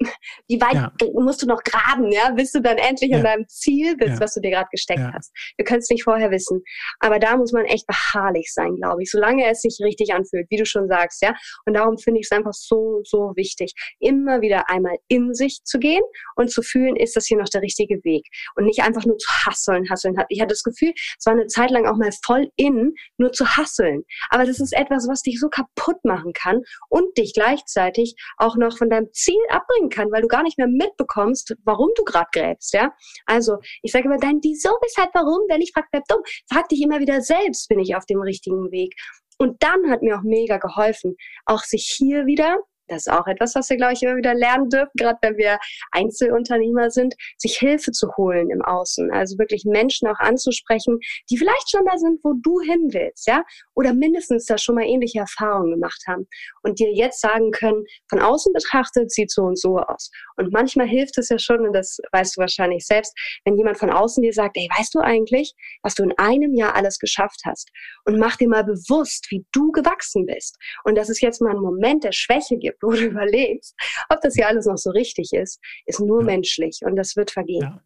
wie 0.48 0.60
weit 0.60 0.74
ja. 0.74 0.92
musst 1.14 1.42
du 1.42 1.46
noch 1.46 1.62
graben, 1.62 2.10
ja, 2.10 2.30
bis 2.30 2.52
du 2.52 2.60
dann 2.60 2.78
endlich 2.78 3.10
ja. 3.10 3.18
an 3.18 3.24
deinem 3.24 3.48
Ziel 3.48 3.96
bist, 3.96 4.14
ja. 4.14 4.20
was 4.20 4.34
du 4.34 4.40
dir 4.40 4.50
gerade 4.50 4.68
gesteckt 4.70 5.02
hast. 5.12 5.32
Wir 5.56 5.64
können 5.64 5.80
es 5.80 5.90
nicht 5.90 6.04
vorher 6.04 6.30
wissen. 6.30 6.62
Aber 7.00 7.18
da 7.18 7.36
muss 7.36 7.52
man 7.52 7.64
echt 7.64 7.86
beharrlich 7.86 8.52
sein, 8.52 8.76
glaube 8.76 9.02
ich, 9.02 9.10
solange 9.10 9.48
es 9.48 9.62
sich 9.62 9.78
richtig 9.82 10.12
anfühlt, 10.12 10.46
wie 10.50 10.56
du 10.56 10.66
schon 10.66 10.88
sagst, 10.88 11.22
ja. 11.22 11.34
Und 11.64 11.74
darum 11.74 11.98
finde 11.98 12.20
ich 12.20 12.26
es 12.30 12.36
einfach 12.36 12.52
so, 12.52 13.00
so 13.04 13.32
wichtig, 13.36 13.72
immer 14.00 14.40
wieder 14.40 14.68
einmal 14.70 14.96
in 15.08 15.34
sich 15.34 15.60
zu 15.64 15.78
gehen 15.78 16.02
und 16.36 16.50
zu 16.50 16.62
fühlen, 16.62 16.96
ist 16.96 17.16
das 17.16 17.26
hier 17.26 17.38
noch 17.38 17.48
der 17.48 17.62
richtige 17.62 17.96
Weg? 18.04 18.26
Und 18.54 18.64
nicht 18.64 18.82
einfach 18.82 19.04
nur 19.04 19.18
zu 19.18 19.28
hasseln, 19.46 19.88
hasseln. 19.90 20.16
Ich 20.28 20.40
hatte 20.40 20.52
das 20.52 20.62
Gefühl, 20.62 20.92
es 21.18 21.26
war 21.26 21.32
eine 21.32 21.46
Zeit 21.46 21.70
lang 21.70 21.86
auch 21.86 21.96
mal 21.96 22.10
voll 22.24 22.48
in, 22.56 22.94
nur 23.18 23.32
zu 23.32 23.46
hasseln. 23.46 24.04
Aber 24.30 24.44
das 24.44 24.60
ist 24.60 24.74
etwas, 24.74 25.06
was 25.08 25.22
dich 25.22 25.40
so 25.40 25.48
kaputt 25.48 26.04
machen 26.04 26.32
kann 26.32 26.62
und 26.88 27.16
dich 27.16 27.32
gleichzeitig 27.34 28.14
auch 28.38 28.56
noch 28.56 28.76
von 28.76 28.90
deinem 28.90 29.12
Ziel 29.12 29.40
abbringen 29.48 29.85
bringen 29.86 29.90
kann, 29.90 30.12
weil 30.12 30.22
du 30.22 30.28
gar 30.28 30.42
nicht 30.42 30.58
mehr 30.58 30.68
mitbekommst, 30.68 31.54
warum 31.64 31.90
du 31.96 32.04
gerade 32.04 32.28
gräbst, 32.32 32.74
ja. 32.74 32.92
Also, 33.26 33.56
ich 33.82 33.92
sage 33.92 34.06
immer, 34.06 34.18
dein 34.18 34.40
Wieso, 34.42 34.70
weshalb, 34.82 35.10
warum, 35.14 35.40
wenn 35.48 35.60
ich 35.60 35.72
frag, 35.72 35.86
bleib 35.90 36.04
dumm. 36.08 36.22
Frag 36.52 36.68
dich 36.68 36.82
immer 36.82 37.00
wieder 37.00 37.20
selbst, 37.20 37.68
bin 37.68 37.80
ich 37.80 37.96
auf 37.96 38.06
dem 38.06 38.20
richtigen 38.20 38.70
Weg. 38.70 38.94
Und 39.38 39.62
dann 39.62 39.90
hat 39.90 40.02
mir 40.02 40.16
auch 40.16 40.22
mega 40.22 40.58
geholfen, 40.58 41.16
auch 41.44 41.62
sich 41.62 41.94
hier 41.98 42.26
wieder 42.26 42.58
das 42.88 43.06
ist 43.06 43.12
auch 43.12 43.26
etwas, 43.26 43.54
was 43.54 43.68
wir, 43.70 43.76
glaube 43.76 43.94
ich, 43.94 44.02
immer 44.02 44.16
wieder 44.16 44.34
lernen 44.34 44.68
dürfen, 44.68 44.92
gerade 44.94 45.18
wenn 45.22 45.36
wir 45.36 45.58
Einzelunternehmer 45.92 46.90
sind, 46.90 47.14
sich 47.38 47.56
Hilfe 47.58 47.92
zu 47.92 48.08
holen 48.16 48.50
im 48.50 48.62
Außen. 48.62 49.10
Also 49.12 49.38
wirklich 49.38 49.64
Menschen 49.64 50.08
auch 50.08 50.18
anzusprechen, 50.18 50.98
die 51.30 51.36
vielleicht 51.36 51.70
schon 51.70 51.84
da 51.84 51.96
sind, 51.98 52.20
wo 52.22 52.34
du 52.42 52.60
hin 52.60 52.88
willst, 52.92 53.26
ja, 53.26 53.42
oder 53.74 53.94
mindestens 53.94 54.46
da 54.46 54.58
schon 54.58 54.76
mal 54.76 54.84
ähnliche 54.84 55.20
Erfahrungen 55.20 55.72
gemacht 55.72 56.02
haben 56.06 56.26
und 56.62 56.78
dir 56.78 56.92
jetzt 56.92 57.20
sagen 57.20 57.50
können, 57.50 57.84
von 58.08 58.20
außen 58.20 58.52
betrachtet 58.52 59.10
sieht 59.10 59.30
so 59.30 59.42
und 59.42 59.58
so 59.58 59.78
aus. 59.78 60.10
Und 60.36 60.52
manchmal 60.52 60.86
hilft 60.86 61.18
es 61.18 61.28
ja 61.28 61.38
schon, 61.38 61.66
und 61.66 61.72
das 61.72 61.98
weißt 62.12 62.36
du 62.36 62.40
wahrscheinlich 62.40 62.86
selbst, 62.86 63.14
wenn 63.44 63.56
jemand 63.56 63.78
von 63.78 63.90
außen 63.90 64.22
dir 64.22 64.32
sagt, 64.32 64.56
ey, 64.56 64.68
weißt 64.76 64.94
du 64.94 65.00
eigentlich, 65.00 65.54
was 65.82 65.94
du 65.94 66.02
in 66.02 66.12
einem 66.18 66.54
Jahr 66.54 66.74
alles 66.74 66.98
geschafft 66.98 67.40
hast? 67.44 67.70
Und 68.04 68.18
mach 68.18 68.36
dir 68.36 68.48
mal 68.48 68.64
bewusst, 68.64 69.26
wie 69.30 69.44
du 69.52 69.72
gewachsen 69.72 70.26
bist. 70.26 70.56
Und 70.84 70.96
dass 70.96 71.08
es 71.08 71.20
jetzt 71.20 71.40
mal 71.40 71.50
einen 71.50 71.60
Moment 71.60 72.04
der 72.04 72.12
Schwäche 72.12 72.56
gibt, 72.56 72.75
wo 72.82 72.92
du 72.92 73.06
überlegst, 73.06 73.74
ob 74.08 74.20
das 74.20 74.34
hier 74.34 74.48
alles 74.48 74.66
noch 74.66 74.78
so 74.78 74.90
richtig 74.90 75.32
ist, 75.32 75.60
ist 75.86 76.00
nur 76.00 76.20
ja. 76.20 76.26
menschlich 76.26 76.80
und 76.84 76.96
das 76.96 77.16
wird 77.16 77.30
vergehen. 77.30 77.62
Ja. 77.62 77.82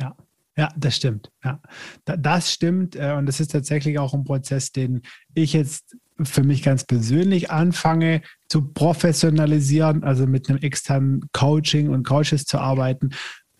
ja. 0.00 0.16
Ja, 0.54 0.68
das 0.76 0.96
stimmt. 0.96 1.30
Ja, 1.42 1.62
das 2.04 2.52
stimmt. 2.52 2.94
Äh, 2.94 3.14
und 3.16 3.24
das 3.24 3.40
ist 3.40 3.52
tatsächlich 3.52 3.98
auch 3.98 4.12
ein 4.12 4.24
Prozess, 4.24 4.70
den 4.70 5.00
ich 5.34 5.54
jetzt 5.54 5.96
für 6.22 6.42
mich 6.42 6.62
ganz 6.62 6.84
persönlich 6.84 7.50
anfange 7.50 8.20
zu 8.48 8.70
professionalisieren, 8.72 10.04
also 10.04 10.26
mit 10.26 10.50
einem 10.50 10.58
externen 10.58 11.22
Coaching 11.32 11.88
und 11.88 12.06
Coaches 12.06 12.44
zu 12.44 12.58
arbeiten. 12.58 13.10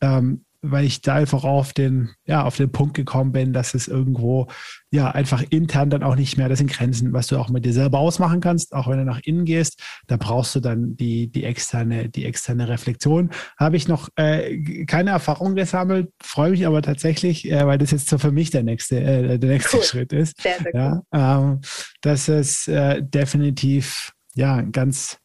Ähm, 0.02 0.44
weil 0.62 0.84
ich 0.84 1.02
da 1.02 1.16
einfach 1.16 1.42
auf 1.42 1.72
den, 1.72 2.10
ja, 2.24 2.44
auf 2.44 2.56
den 2.56 2.70
Punkt 2.70 2.94
gekommen 2.94 3.32
bin, 3.32 3.52
dass 3.52 3.74
es 3.74 3.88
irgendwo, 3.88 4.46
ja, 4.92 5.10
einfach 5.10 5.42
intern 5.50 5.90
dann 5.90 6.04
auch 6.04 6.14
nicht 6.14 6.38
mehr, 6.38 6.48
das 6.48 6.58
sind 6.58 6.70
Grenzen, 6.70 7.12
was 7.12 7.26
du 7.26 7.36
auch 7.36 7.48
mit 7.48 7.64
dir 7.64 7.72
selber 7.72 7.98
ausmachen 7.98 8.40
kannst, 8.40 8.72
auch 8.72 8.88
wenn 8.88 8.98
du 8.98 9.04
nach 9.04 9.20
innen 9.24 9.44
gehst, 9.44 9.82
da 10.06 10.16
brauchst 10.16 10.54
du 10.54 10.60
dann 10.60 10.96
die, 10.96 11.30
die 11.30 11.44
externe, 11.44 12.08
die 12.08 12.24
externe 12.24 12.68
Reflexion. 12.68 13.30
Habe 13.58 13.76
ich 13.76 13.88
noch 13.88 14.08
äh, 14.14 14.84
keine 14.84 15.10
Erfahrung 15.10 15.56
gesammelt, 15.56 16.10
freue 16.22 16.52
mich 16.52 16.64
aber 16.64 16.80
tatsächlich, 16.80 17.50
äh, 17.50 17.66
weil 17.66 17.78
das 17.78 17.90
jetzt 17.90 18.08
so 18.08 18.18
für 18.18 18.32
mich 18.32 18.50
der 18.50 18.62
nächste, 18.62 19.00
äh, 19.00 19.38
der 19.38 19.50
nächste 19.50 19.78
cool. 19.78 19.82
Schritt 19.82 20.12
ist. 20.12 20.40
Sehr, 20.40 20.58
sehr 20.58 20.74
cool. 20.74 21.02
ja, 21.12 21.38
ähm, 21.38 21.60
dass 22.02 22.28
es 22.28 22.68
äh, 22.68 23.02
definitiv, 23.02 24.12
ja, 24.34 24.62
ganz, 24.62 25.18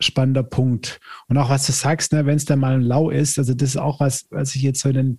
spannender 0.00 0.42
Punkt. 0.42 1.00
Und 1.28 1.38
auch 1.38 1.50
was 1.50 1.66
du 1.66 1.72
sagst, 1.72 2.12
ne, 2.12 2.26
wenn 2.26 2.36
es 2.36 2.44
dann 2.44 2.58
mal 2.58 2.82
lau 2.82 3.10
ist, 3.10 3.38
also 3.38 3.54
das 3.54 3.70
ist 3.70 3.76
auch 3.76 4.00
was, 4.00 4.26
was 4.30 4.54
ich 4.54 4.62
jetzt 4.62 4.80
so 4.80 4.88
in 4.88 4.94
den, 4.94 5.18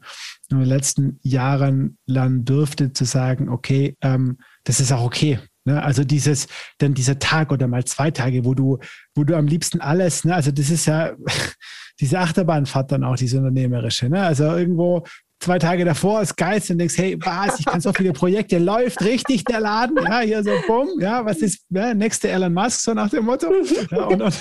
in 0.49 0.59
den 0.59 0.67
letzten 0.67 1.19
Jahren 1.21 1.97
lernen 2.05 2.45
dürfte, 2.45 2.93
zu 2.93 3.05
sagen, 3.05 3.49
okay, 3.49 3.97
ähm, 4.01 4.37
das 4.63 4.79
ist 4.79 4.91
auch 4.91 5.03
okay. 5.03 5.39
Ne? 5.65 5.81
Also 5.81 6.03
dieses, 6.03 6.47
dann 6.77 6.93
dieser 6.93 7.19
Tag 7.19 7.51
oder 7.51 7.67
mal 7.67 7.85
zwei 7.85 8.11
Tage, 8.11 8.45
wo 8.45 8.53
du, 8.53 8.77
wo 9.15 9.23
du 9.23 9.35
am 9.35 9.47
liebsten 9.47 9.81
alles, 9.81 10.23
ne, 10.23 10.35
also 10.35 10.51
das 10.51 10.69
ist 10.69 10.85
ja 10.85 11.13
diese 11.99 12.19
Achterbahnfahrt 12.19 12.91
dann 12.91 13.03
auch, 13.03 13.15
diese 13.15 13.37
unternehmerische, 13.37 14.09
ne? 14.09 14.21
Also 14.23 14.43
irgendwo 14.43 15.05
zwei 15.39 15.59
Tage 15.59 15.85
davor 15.85 16.21
ist 16.21 16.35
Geist 16.37 16.71
und 16.71 16.77
denkst, 16.77 16.97
hey, 16.97 17.17
was, 17.19 17.59
ich 17.59 17.65
kann 17.65 17.81
so 17.81 17.93
viele 17.93 18.13
Projekte, 18.13 18.57
läuft 18.57 19.01
richtig 19.03 19.43
der 19.43 19.59
Laden, 19.59 19.97
ja, 20.03 20.19
hier 20.19 20.43
so, 20.43 20.51
bumm, 20.67 20.89
ja, 20.99 21.25
was 21.25 21.37
ist, 21.37 21.65
ja, 21.69 21.93
nächste 21.93 22.29
Elon 22.29 22.53
Musk, 22.53 22.81
so 22.81 22.93
nach 22.93 23.09
dem 23.09 23.25
Motto. 23.25 23.47
Ja, 23.91 24.05
und, 24.05 24.21
und, 24.21 24.35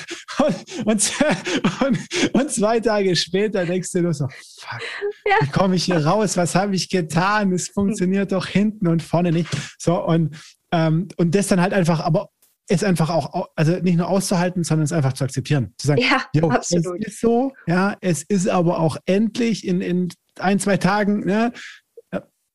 und, 0.84 1.12
und, 1.80 1.98
und, 2.32 2.50
zwei 2.50 2.80
Tage 2.80 3.14
später 3.16 3.64
denkst 3.66 3.90
du 3.92 4.02
nur 4.02 4.14
so, 4.14 4.26
fuck, 4.60 4.80
wie 5.40 5.50
komme 5.50 5.76
ich 5.76 5.84
hier 5.84 6.04
raus, 6.04 6.36
was 6.36 6.54
habe 6.54 6.74
ich 6.74 6.88
getan, 6.88 7.52
es 7.52 7.68
funktioniert 7.68 8.32
doch 8.32 8.46
hinten 8.46 8.86
und 8.86 9.02
vorne 9.02 9.32
nicht. 9.32 9.50
So, 9.78 10.02
und, 10.04 10.36
ähm, 10.72 11.08
und 11.16 11.34
das 11.34 11.48
dann 11.48 11.60
halt 11.60 11.72
einfach, 11.74 12.00
aber 12.00 12.30
es 12.68 12.82
einfach 12.82 13.10
auch, 13.10 13.48
also 13.56 13.72
nicht 13.72 13.96
nur 13.96 14.08
auszuhalten, 14.08 14.64
sondern 14.64 14.84
es 14.84 14.92
einfach 14.92 15.12
zu 15.12 15.24
akzeptieren. 15.24 15.74
Zu 15.76 15.88
sagen, 15.88 16.00
ja, 16.00 16.48
absolut. 16.48 17.00
es 17.00 17.14
ist 17.14 17.20
so, 17.20 17.52
ja, 17.66 17.96
es 18.00 18.22
ist 18.22 18.48
aber 18.48 18.80
auch 18.80 18.96
endlich 19.04 19.66
in, 19.66 19.80
in 19.80 20.08
ein, 20.38 20.58
zwei 20.58 20.76
Tagen, 20.76 21.20
ne, 21.20 21.52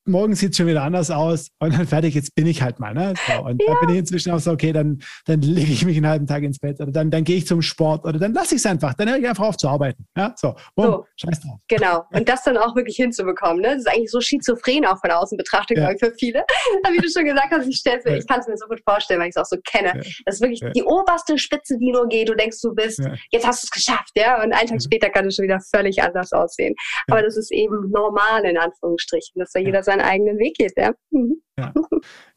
morgen 0.10 0.36
sieht 0.36 0.52
es 0.52 0.58
schon 0.58 0.68
wieder 0.68 0.84
anders 0.84 1.12
aus 1.12 1.50
und 1.60 1.74
dann 1.74 1.88
fertig, 1.88 2.16
jetzt 2.16 2.36
bin 2.36 2.48
ich 2.48 2.62
halt 2.62 2.80
mal. 2.80 2.94
Ne? 2.94 3.14
So, 3.28 3.44
und 3.44 3.62
ja. 3.62 3.74
da 3.74 3.80
bin 3.80 3.90
ich 3.96 4.00
inzwischen 4.00 4.32
auch 4.32 4.40
so, 4.40 4.52
okay, 4.52 4.74
dann, 4.74 5.02
dann 5.26 5.42
lege 5.42 5.72
ich 5.72 5.86
mich 5.86 5.98
einen 5.98 6.08
halben 6.08 6.28
Tag 6.28 6.44
ins 6.44 6.60
Bett 6.60 6.80
oder 6.80 6.92
dann, 6.92 7.12
dann 7.12 7.24
gehe 7.24 7.38
ich 7.38 7.48
zum 7.48 7.62
Sport 7.62 8.06
oder 8.06 8.20
dann 8.20 8.34
lasse 8.34 8.56
ich 8.56 8.60
es 8.60 8.66
einfach, 8.66 8.94
dann 8.94 9.10
höre 9.10 9.18
ich 9.18 9.28
einfach 9.28 9.46
auf 9.46 9.58
zu 9.58 9.68
arbeiten. 9.68 10.06
Ja? 10.18 10.34
So, 10.38 10.56
boom, 10.76 10.86
so, 10.86 11.06
scheiß 11.16 11.42
drauf. 11.42 11.60
Genau, 11.68 12.06
und 12.12 12.28
das 12.28 12.44
dann 12.44 12.58
auch 12.58 12.76
wirklich 12.76 12.96
hinzubekommen. 12.96 13.62
Ne? 13.62 13.70
Das 13.70 13.80
ist 13.80 13.88
eigentlich 13.88 14.12
so 14.12 14.22
schizophren 14.22 14.86
auch 14.86 15.00
von 15.00 15.12
außen 15.12 15.38
betrachtet, 15.38 15.78
ja. 15.78 15.84
glaube 15.84 15.96
ich, 15.96 16.00
für 16.00 16.14
viele. 16.18 16.46
Wie 16.92 16.98
du 16.98 17.10
schon 17.10 17.26
gesagt 17.26 17.52
hast, 17.52 17.68
ich, 17.68 17.84
ich 17.86 18.28
kann 18.28 18.40
es 18.40 18.48
mir 18.48 18.58
so 18.58 18.68
gut 18.68 18.82
vorstellen, 18.84 19.20
weil 19.20 19.30
ich 19.30 19.36
es 19.36 19.42
auch 19.42 19.46
so 19.46 19.58
kenne. 19.66 19.90
Ja. 19.96 20.12
Das 20.26 20.36
ist 20.36 20.42
wirklich 20.42 20.62
die 20.76 20.84
oberste 20.84 21.38
Spitze, 21.38 21.78
die 21.78 21.92
nur 21.92 22.08
geht. 22.08 22.30
Du 22.30 22.36
denkst, 22.36 22.60
du 22.62 22.74
bist, 22.74 23.02
jetzt 23.32 23.46
hast 23.46 23.64
du 23.64 23.68
es 23.68 23.72
geschafft, 23.72 24.12
ja, 24.16 24.44
und 24.44 24.54
einen 24.54 24.68
Tag 24.68 24.82
später 24.82 25.10
kann 25.10 25.28
es 25.28 25.36
schon 25.36 25.44
wieder 25.44 25.60
völlig 25.74 26.02
anders 26.02 26.32
aussehen. 26.32 26.76
Aber 27.08 27.22
das 27.22 27.38
ist 27.38 27.52
eben 27.52 27.90
normal, 27.92 28.46
in 28.46 28.58
Anführungsstrichen, 28.58 29.40
dass 29.40 29.52
da 29.52 29.60
jeder 29.60 29.84
seinen 30.00 30.10
eigenen 30.10 30.38
Weg 30.40 30.56
geht, 30.56 30.74
ja. 30.78 30.94
Mhm. 31.12 31.42
Ja. 31.58 31.74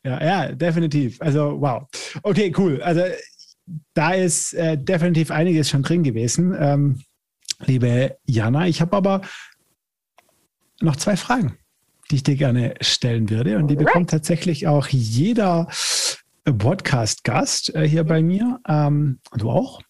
ja, 0.04 0.24
ja, 0.24 0.52
definitiv. 0.52 1.20
Also, 1.20 1.60
wow. 1.60 1.84
Okay, 2.22 2.52
cool. 2.56 2.82
Also, 2.82 3.02
da 3.94 4.12
ist 4.12 4.54
äh, 4.54 4.76
definitiv 4.76 5.30
einiges 5.30 5.70
schon 5.70 5.82
drin 5.82 6.02
gewesen. 6.02 6.54
Ähm, 6.58 7.02
liebe 7.64 8.16
Jana, 8.24 8.66
ich 8.66 8.80
habe 8.80 8.96
aber 8.96 9.22
noch 10.80 10.96
zwei 10.96 11.16
Fragen, 11.16 11.56
die 12.10 12.16
ich 12.16 12.22
dir 12.22 12.36
gerne 12.36 12.74
stellen 12.80 13.30
würde. 13.30 13.56
Und 13.56 13.68
die 13.68 13.76
bekommt 13.76 14.10
tatsächlich 14.10 14.66
auch 14.66 14.88
jeder 14.88 15.68
Podcast-Gast 16.44 17.74
äh, 17.74 17.88
hier 17.88 18.04
bei 18.04 18.22
mir. 18.22 18.60
Ähm, 18.66 19.20
du 19.36 19.50
auch. 19.50 19.80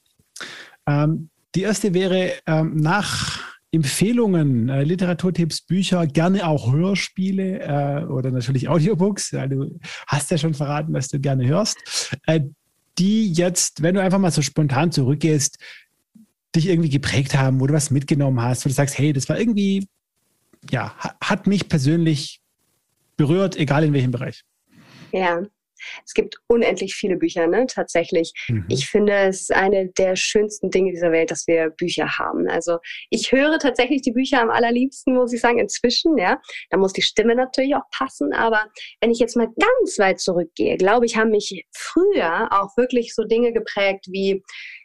Ähm, 0.87 1.31
die 1.55 1.63
erste 1.63 1.95
wäre 1.95 2.33
ähm, 2.47 2.77
nach 2.77 3.52
Empfehlungen, 3.73 4.69
äh, 4.69 4.85
Literaturtipps, 4.85 5.63
Bücher, 5.63 6.07
gerne 6.07 6.47
auch 6.47 6.73
Hörspiele 6.73 7.61
äh, 7.61 8.05
oder 8.05 8.31
natürlich 8.31 8.69
Audiobooks. 8.69 9.31
Ja, 9.31 9.47
du 9.47 9.79
hast 10.07 10.31
ja 10.31 10.37
schon 10.37 10.53
verraten, 10.53 10.93
was 10.93 11.09
du 11.09 11.19
gerne 11.19 11.47
hörst. 11.47 11.79
Äh, 12.27 12.41
die 12.99 13.33
jetzt, 13.33 13.83
wenn 13.83 13.95
du 13.95 14.03
einfach 14.03 14.19
mal 14.19 14.31
so 14.31 14.43
spontan 14.43 14.93
zurückgehst, 14.93 15.59
dich 16.55 16.69
irgendwie 16.69 16.91
geprägt 16.91 17.35
haben, 17.35 17.61
wo 17.61 17.67
du 17.67 17.73
was 17.73 17.91
mitgenommen 17.91 18.43
hast, 18.43 18.67
wo 18.67 18.69
du 18.69 18.75
sagst, 18.75 18.99
hey, 18.99 19.15
das 19.15 19.31
war 19.31 19.39
irgendwie, 19.39 19.89
ja, 20.71 20.95
hat 21.23 21.47
mich 21.47 21.71
persönlich 21.71 22.43
berührt, 23.17 23.57
egal 23.57 23.85
in 23.85 23.95
welchem 23.95 24.11
Bereich. 24.11 24.45
Ja, 25.13 25.43
Es 26.05 26.15
gibt 26.15 26.37
unendlich 26.47 26.95
viele 26.95 27.17
Bücher, 27.17 27.47
ne? 27.47 27.67
Tatsächlich. 27.67 28.33
Mhm. 28.49 28.67
Ich 28.69 28.89
finde, 28.89 29.13
es 29.13 29.51
eine 29.51 29.89
der 29.89 30.17
schönsten 30.17 30.71
Dinge 30.71 30.93
dieser 30.93 31.13
Welt, 31.13 31.31
dass 31.31 31.47
wir 31.47 31.71
Bücher 31.71 32.19
haben. 32.19 32.49
Also 32.49 32.79
ich 33.11 33.33
höre 33.33 33.59
tatsächlich 33.59 34.03
die 34.03 34.13
Bücher 34.13 34.41
am 34.41 34.51
allerliebsten, 34.51 35.15
muss 35.15 35.33
ich 35.33 35.41
sagen, 35.41 35.59
inzwischen, 35.59 36.19
ja. 36.19 36.41
Da 36.71 36.77
muss 36.77 36.93
die 36.93 37.03
Stimme 37.03 37.35
natürlich 37.35 37.75
auch 37.75 37.89
passen. 37.91 38.33
Aber 38.33 38.67
wenn 39.01 39.11
ich 39.11 39.19
jetzt 39.19 39.37
mal 39.37 39.49
ganz 39.49 39.99
weit 39.99 40.21
zurückgehe, 40.21 40.77
glaube 40.77 41.07
ich, 41.07 41.17
haben 41.17 41.31
mich 41.31 41.65
früher 41.73 42.49
auch 42.51 42.77
wirklich 42.77 43.15
so 43.15 43.25
Dinge 43.25 43.53
geprägt 43.53 44.07
wie 44.09 44.43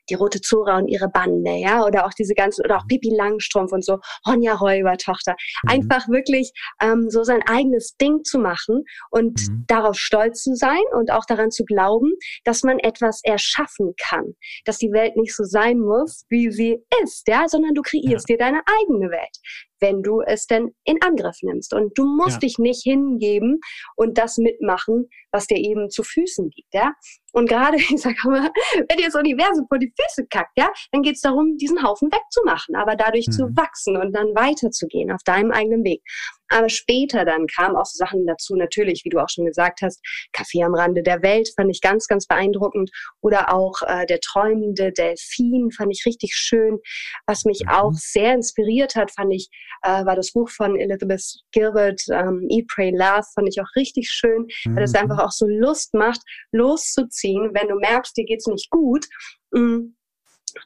die 0.10 0.16
Rote 0.16 0.42
Zora 0.42 0.78
und 0.78 0.88
ihre 0.88 1.10
Bande, 1.10 1.52
ja, 1.52 1.84
oder 1.84 2.06
auch 2.06 2.14
diese 2.14 2.34
ganzen, 2.34 2.66
oder 2.66 2.78
auch 2.78 2.88
Pippi 2.88 3.10
Langstrumpf 3.16 3.72
und 3.72 3.84
so, 3.84 4.00
Ronja 4.28 4.56
Räubertochter. 4.56 5.36
Mhm. 5.64 5.70
Einfach 5.70 6.08
wirklich 6.08 6.52
ähm, 6.82 7.10
so 7.10 7.24
sein 7.24 7.42
eigenes 7.48 7.96
Ding 7.98 8.24
zu 8.24 8.40
machen 8.40 8.84
und 9.12 9.48
mhm. 9.48 9.66
darauf 9.68 9.98
stolz 9.98 10.44
zu 10.44 10.56
sein 10.56 10.82
und 10.94 11.12
auch 11.12 11.26
daran 11.26 11.52
zu 11.52 11.64
glauben, 11.66 12.14
dass 12.44 12.64
man 12.64 12.80
etwas 12.80 13.22
erschaffen 13.24 13.94
kann, 14.02 14.34
dass 14.66 14.78
die 14.78 14.92
Welt 14.92 15.16
nicht 15.16 15.36
so 15.36 15.44
sein 15.44 15.80
muss, 15.80 16.26
wie 16.30 16.52
sie 16.52 16.78
ist, 17.04 17.28
ja, 17.28 17.48
sondern 17.48 17.74
du 17.74 17.82
kreierst 17.82 18.30
ja. 18.30 18.36
dir 18.36 18.38
deine 18.38 18.62
eigene 18.82 19.10
Welt 19.10 19.38
wenn 19.80 20.04
du 20.04 20.22
es 20.22 20.48
denn 20.48 20.74
in 20.84 21.02
Angriff 21.02 21.38
nimmst. 21.42 21.74
Und 21.74 21.98
du 21.98 22.06
musst 22.06 22.36
ja. 22.36 22.40
dich 22.40 22.58
nicht 22.58 22.84
hingeben 22.84 23.60
und 23.96 24.18
das 24.18 24.38
mitmachen, 24.38 25.10
was 25.32 25.48
dir 25.48 25.58
eben 25.58 25.90
zu 25.90 26.04
Füßen 26.04 26.50
liegt, 26.56 26.74
ja. 26.74 26.94
Und 27.34 27.48
gerade, 27.50 27.78
ich 27.90 28.02
sage 28.02 28.16
immer, 28.24 28.52
wenn 28.76 28.98
dir 28.98 29.06
das 29.06 29.16
Universum 29.16 29.66
vor 29.68 29.78
die 29.78 29.94
Füße 30.00 30.28
kackt, 30.30 30.52
ja, 30.58 30.70
dann 30.92 31.02
geht 31.02 31.16
es 31.16 31.22
darum, 31.22 31.58
diesen 31.58 31.84
Haufen 31.84 32.10
wegzumachen, 32.12 32.76
aber 32.76 32.96
dadurch 32.96 33.28
mhm. 33.28 33.32
zu 33.32 33.44
wachsen 33.56 33.98
und 33.98 34.14
dann 34.14 34.28
weiterzugehen 34.36 35.12
auf 35.12 35.22
deinem 35.24 35.52
eigenen 35.52 35.84
Weg. 35.84 36.02
Aber 36.50 36.70
später 36.70 37.26
dann 37.26 37.48
kamen 37.48 37.76
auch 37.76 37.86
so 37.86 37.98
Sachen 37.98 38.26
dazu, 38.26 38.56
natürlich, 38.56 39.02
wie 39.04 39.10
du 39.10 39.20
auch 39.20 39.30
schon 39.30 39.46
gesagt 39.46 39.82
hast, 39.82 40.02
Kaffee 40.34 40.64
am 40.64 40.74
Rande 40.74 41.04
der 41.04 41.22
Welt 41.22 41.50
fand 41.56 41.70
ich 41.70 41.82
ganz, 41.82 42.08
ganz 42.08 42.28
beeindruckend. 42.28 42.92
Oder 43.22 43.54
auch 43.54 43.82
äh, 43.84 44.06
der 44.06 44.20
träumende 44.20 44.92
Delfin 44.92 45.72
fand 45.72 45.92
ich 45.92 46.06
richtig 46.06 46.34
schön. 46.36 46.80
Was 47.26 47.46
mich 47.46 47.64
mhm. 47.66 47.70
auch 47.70 47.94
sehr 47.94 48.34
inspiriert 48.34 48.96
hat, 48.96 49.12
fand 49.12 49.34
ich, 49.34 49.50
äh, 49.84 50.06
war 50.06 50.16
das 50.16 50.32
Buch 50.32 50.50
von 50.50 50.80
Elizabeth 50.80 51.24
Gilbert, 51.52 52.02
ähm, 52.12 52.48
Eat, 52.50 52.68
Pray, 52.68 52.92
Love, 52.92 53.26
fand 53.34 53.48
ich 53.50 53.60
auch 53.62 53.76
richtig 53.76 54.10
schön, 54.10 54.48
mhm. 54.66 54.76
weil 54.76 54.84
es 54.84 54.96
einfach 54.96 55.20
auch 55.20 55.32
so 55.32 55.46
Lust 55.48 55.94
macht, 55.94 56.22
loszuziehen, 56.52 57.52
wenn 57.54 57.68
du 57.68 57.76
merkst, 57.76 58.16
dir 58.16 58.26
geht's 58.26 58.48
nicht 58.48 58.70
gut. 58.70 59.06
Mh, 59.52 59.62
mm, 59.62 59.97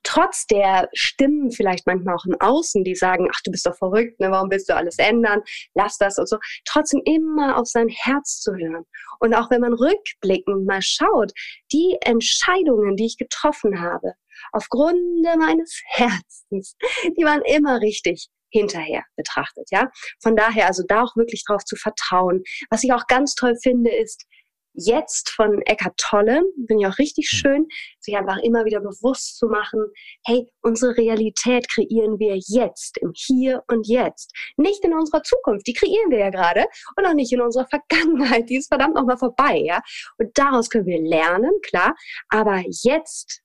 trotz 0.03 0.45
der 0.47 0.89
Stimmen 0.93 1.51
vielleicht 1.51 1.87
manchmal 1.87 2.15
auch 2.15 2.25
im 2.25 2.39
Außen, 2.39 2.83
die 2.83 2.95
sagen, 2.95 3.27
ach, 3.33 3.39
du 3.43 3.51
bist 3.51 3.65
doch 3.65 3.75
verrückt, 3.75 4.19
ne, 4.19 4.31
warum 4.31 4.49
willst 4.51 4.69
du 4.69 4.75
alles 4.75 4.97
ändern, 4.97 5.41
lass 5.73 5.97
das 5.97 6.17
und 6.17 6.27
so, 6.27 6.37
trotzdem 6.65 7.01
immer 7.05 7.57
auf 7.57 7.67
sein 7.67 7.89
Herz 7.89 8.39
zu 8.39 8.53
hören. 8.53 8.85
Und 9.19 9.33
auch 9.33 9.49
wenn 9.49 9.61
man 9.61 9.73
rückblickend 9.73 10.65
mal 10.65 10.81
schaut, 10.81 11.31
die 11.71 11.97
Entscheidungen, 12.01 12.95
die 12.95 13.05
ich 13.05 13.17
getroffen 13.17 13.81
habe, 13.81 14.13
aufgrund 14.51 15.23
meines 15.23 15.81
Herzens, 15.85 16.75
die 17.17 17.23
waren 17.23 17.41
immer 17.45 17.81
richtig 17.81 18.29
hinterher 18.51 19.03
betrachtet, 19.15 19.69
ja. 19.71 19.89
Von 20.21 20.35
daher 20.35 20.67
also 20.67 20.83
da 20.85 21.03
auch 21.03 21.15
wirklich 21.15 21.43
drauf 21.45 21.63
zu 21.63 21.77
vertrauen. 21.77 22.43
Was 22.69 22.83
ich 22.83 22.91
auch 22.91 23.07
ganz 23.07 23.33
toll 23.35 23.55
finde, 23.63 23.91
ist, 23.91 24.25
Jetzt 24.73 25.29
von 25.29 25.61
Eckart 25.63 25.97
Tolle, 25.97 26.41
finde 26.67 26.83
ich 26.83 26.87
auch 26.87 26.97
richtig 26.97 27.29
hm. 27.29 27.37
schön, 27.37 27.67
sich 27.99 28.15
einfach 28.15 28.37
immer 28.43 28.65
wieder 28.65 28.79
bewusst 28.79 29.37
zu 29.37 29.47
machen, 29.47 29.85
hey, 30.25 30.47
unsere 30.61 30.97
Realität 30.97 31.67
kreieren 31.69 32.19
wir 32.19 32.37
jetzt, 32.37 32.97
im 32.99 33.11
Hier 33.13 33.63
und 33.67 33.87
Jetzt. 33.87 34.31
Nicht 34.57 34.83
in 34.83 34.93
unserer 34.93 35.23
Zukunft, 35.23 35.67
die 35.67 35.73
kreieren 35.73 36.09
wir 36.09 36.19
ja 36.19 36.29
gerade, 36.29 36.65
und 36.95 37.05
auch 37.05 37.13
nicht 37.13 37.31
in 37.31 37.41
unserer 37.41 37.67
Vergangenheit, 37.67 38.49
die 38.49 38.57
ist 38.57 38.67
verdammt 38.67 38.95
nochmal 38.95 39.17
vorbei, 39.17 39.57
ja. 39.57 39.81
Und 40.17 40.37
daraus 40.37 40.69
können 40.69 40.85
wir 40.85 41.01
lernen, 41.01 41.51
klar, 41.63 41.95
aber 42.29 42.63
jetzt 42.83 43.41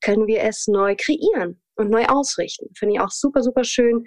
können 0.00 0.26
wir 0.26 0.42
es 0.42 0.66
neu 0.66 0.94
kreieren 0.96 1.62
und 1.76 1.90
neu 1.90 2.04
ausrichten. 2.04 2.68
Finde 2.76 2.94
ich 2.94 3.00
auch 3.00 3.10
super, 3.10 3.42
super 3.42 3.64
schön. 3.64 4.04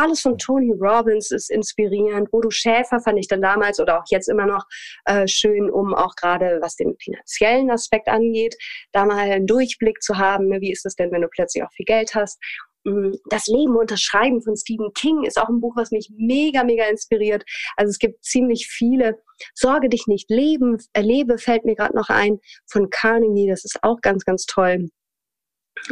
Alles 0.00 0.22
von 0.22 0.38
Tony 0.38 0.72
Robbins 0.80 1.30
ist 1.30 1.50
inspirierend. 1.50 2.30
Bodo 2.30 2.48
Schäfer 2.48 3.00
fand 3.00 3.18
ich 3.18 3.28
dann 3.28 3.42
damals 3.42 3.78
oder 3.80 3.98
auch 3.98 4.04
jetzt 4.08 4.30
immer 4.30 4.46
noch 4.46 4.64
äh, 5.04 5.28
schön, 5.28 5.70
um 5.70 5.92
auch 5.92 6.14
gerade 6.16 6.58
was 6.62 6.74
den 6.74 6.96
finanziellen 6.98 7.70
Aspekt 7.70 8.08
angeht, 8.08 8.56
da 8.92 9.04
mal 9.04 9.18
einen 9.18 9.46
Durchblick 9.46 10.00
zu 10.00 10.16
haben. 10.16 10.48
Ne? 10.48 10.62
Wie 10.62 10.72
ist 10.72 10.86
es 10.86 10.94
denn, 10.94 11.12
wenn 11.12 11.20
du 11.20 11.28
plötzlich 11.28 11.62
auch 11.62 11.72
viel 11.72 11.84
Geld 11.84 12.14
hast? 12.14 12.38
Mm, 12.84 13.10
das 13.28 13.46
Leben 13.46 13.76
unterschreiben 13.76 14.40
von 14.40 14.56
Stephen 14.56 14.90
King 14.94 15.24
ist 15.24 15.38
auch 15.38 15.50
ein 15.50 15.60
Buch, 15.60 15.76
was 15.76 15.90
mich 15.90 16.10
mega, 16.16 16.64
mega 16.64 16.84
inspiriert. 16.84 17.44
Also 17.76 17.90
es 17.90 17.98
gibt 17.98 18.24
ziemlich 18.24 18.68
viele. 18.68 19.18
Sorge 19.52 19.90
dich 19.90 20.06
nicht 20.06 20.30
leben, 20.30 20.78
erlebe 20.94 21.36
fällt 21.36 21.66
mir 21.66 21.74
gerade 21.74 21.94
noch 21.94 22.08
ein 22.08 22.38
von 22.66 22.88
Carnegie. 22.88 23.48
Das 23.50 23.66
ist 23.66 23.78
auch 23.82 24.00
ganz, 24.00 24.24
ganz 24.24 24.46
toll. 24.46 24.88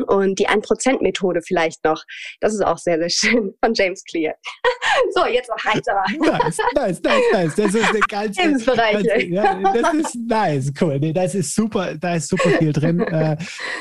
Und 0.07 0.39
die 0.39 0.49
1%-Methode 0.49 1.41
vielleicht 1.43 1.85
noch. 1.85 2.03
Das 2.41 2.55
ist 2.55 2.65
auch 2.65 2.79
sehr, 2.79 2.99
sehr 2.99 3.11
schön 3.11 3.55
von 3.63 3.73
James 3.75 4.03
Clear. 4.05 4.35
so, 5.15 5.27
jetzt 5.27 5.49
noch 5.49 5.65
heiter. 5.65 6.03
Nice, 6.19 6.59
nice, 6.75 7.03
nice, 7.03 7.23
nice. 7.33 7.55
Das 7.55 7.75
ist 7.75 7.89
eine 7.89 8.01
ganze, 8.01 8.43
Lebensbereiche. 8.43 9.27
ja, 9.27 9.61
das 9.73 9.95
ist 9.95 10.17
nice, 10.27 10.73
cool. 10.81 10.99
Nee, 10.99 11.13
das 11.13 11.35
ist 11.35 11.55
super, 11.55 11.95
da 11.95 12.15
ist 12.15 12.29
super 12.29 12.51
viel 12.51 12.73
drin. 12.73 13.01
äh, 13.01 13.37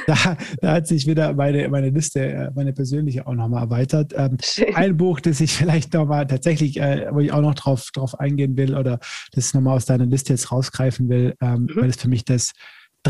da, 0.05 0.38
da, 0.62 0.72
hat 0.74 0.88
sich 0.88 1.08
wieder 1.08 1.34
meine, 1.34 1.68
meine 1.70 1.89
Liste, 1.89 2.20
äh, 2.20 2.51
meine 2.55 2.74
persönliche 2.74 3.26
auch 3.28 3.34
nochmal 3.34 3.64
erweitert. 3.64 4.14
Ähm, 4.16 4.38
ein 4.74 4.97
Buch, 4.97 5.20
das 5.20 5.41
ich 5.41 5.53
vielleicht 5.53 5.93
nochmal 5.93 6.28
tatsächlich, 6.28 6.80
äh, 6.80 7.08
wo 7.12 7.20
ich 7.20 7.32
auch 7.32 7.41
noch 7.41 7.55
drauf, 7.55 7.89
drauf 7.93 8.20
eingehen 8.20 8.58
will 8.58 8.76
oder 8.76 8.99
das 9.34 9.53
nochmal 9.53 9.76
aus 9.76 9.86
deiner 9.86 10.05
Liste 10.05 10.34
jetzt 10.34 10.51
rausgreifen 10.51 11.10
will, 11.10 11.36
ähm, 11.41 11.68
mhm. 11.70 11.82
weil 11.82 11.89
es 11.89 11.97
für 11.97 12.10
mich 12.10 12.26
das 12.26 12.53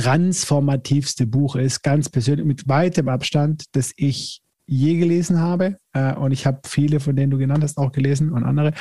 transformativste 0.02 1.26
Buch 1.26 1.56
ist, 1.56 1.82
ganz 1.82 2.10
persönlich, 2.10 2.46
mit 2.46 2.68
weitem 2.68 3.10
Abstand, 3.10 3.66
das 3.72 3.94
ich 3.96 4.42
je 4.68 4.98
gelesen 4.98 5.40
habe. 5.40 5.78
Äh, 5.94 6.14
und 6.14 6.32
ich 6.32 6.46
habe 6.46 6.62
viele 6.66 7.00
von 7.00 7.16
denen 7.16 7.32
du 7.32 7.38
genannt 7.38 7.64
hast 7.64 7.78
auch 7.78 7.92
gelesen 7.92 8.32
und 8.32 8.44
andere. 8.44 8.74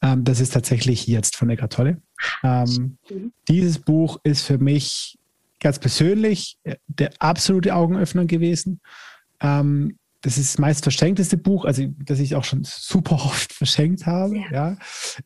Ähm, 0.00 0.24
das 0.24 0.40
ist 0.40 0.54
tatsächlich 0.54 1.06
jetzt 1.06 1.36
von 1.36 1.50
Eckart 1.50 1.72
Tolle. 1.72 2.00
Ähm, 2.42 2.98
dieses 3.48 3.78
Buch 3.78 4.18
ist 4.22 4.42
für 4.42 4.58
mich 4.58 5.18
ganz 5.60 5.78
persönlich 5.78 6.56
äh, 6.64 6.76
der 6.86 7.10
absolute 7.18 7.74
Augenöffner 7.74 8.24
gewesen. 8.24 8.80
Ähm, 9.40 9.98
das 10.24 10.38
ist 10.38 10.54
das 10.54 10.58
meist 10.58 10.82
verschenkteste 10.82 11.36
Buch, 11.36 11.66
also 11.66 11.84
das 12.02 12.18
ich 12.18 12.34
auch 12.34 12.44
schon 12.44 12.62
super 12.64 13.16
oft 13.16 13.52
verschenkt 13.52 14.06
habe. 14.06 14.36
Ja. 14.36 14.52
ja. 14.52 14.76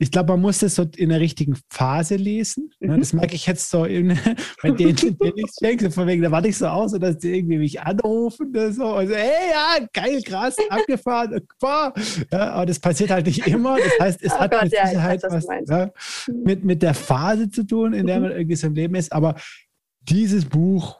Ich 0.01 0.11
glaube, 0.11 0.33
man 0.33 0.41
muss 0.41 0.59
das 0.59 0.75
so 0.75 0.87
in 0.97 1.11
der 1.11 1.21
richtigen 1.21 1.57
Phase 1.71 2.17
lesen. 2.17 2.73
Ne? 2.81 2.97
Mhm. 2.97 3.01
Das 3.01 3.13
merke 3.13 3.37
ich 3.37 3.47
jetzt 3.47 3.71
so 3.71 3.85
in, 3.85 4.09
bei 4.63 4.73
denen, 4.73 4.97
denen 4.97 5.37
ich 5.37 5.51
schenke. 5.57 5.93
Von 5.93 6.09
wegen, 6.09 6.23
da 6.23 6.33
warte 6.33 6.49
ich 6.49 6.59
so 6.59 6.67
aus, 6.67 6.93
dass 6.99 7.17
die 7.19 7.33
irgendwie 7.33 7.59
mich 7.59 7.81
anrufen 7.81 8.49
oder 8.49 8.73
so. 8.73 8.97
Und 8.97 9.07
so, 9.07 9.15
hey, 9.15 9.53
ja, 9.53 9.87
geil, 9.93 10.21
krass, 10.23 10.57
abgefahren. 10.69 11.47
Boah. 11.61 11.95
Ja, 12.33 12.55
aber 12.55 12.67
das 12.67 12.81
passiert 12.81 13.11
halt 13.11 13.27
nicht 13.27 13.47
immer. 13.47 13.77
Das 13.77 13.93
heißt, 14.01 14.23
es 14.23 14.33
oh 14.33 14.39
hat 14.41 14.51
Gott, 14.51 14.65
mit 14.65 14.73
ja, 14.73 14.87
Sicherheit 14.89 15.23
weiß, 15.23 15.47
was 15.47 15.69
ja, 15.69 15.91
mit, 16.45 16.65
mit 16.65 16.83
der 16.83 16.95
Phase 16.95 17.49
zu 17.49 17.65
tun, 17.65 17.93
in 17.93 18.09
der 18.09 18.17
mhm. 18.17 18.23
man 18.23 18.33
irgendwie 18.33 18.57
so 18.57 18.67
im 18.67 18.75
Leben 18.75 18.97
ist. 18.97 19.13
Aber 19.13 19.37
dieses 20.01 20.45
Buch 20.45 20.99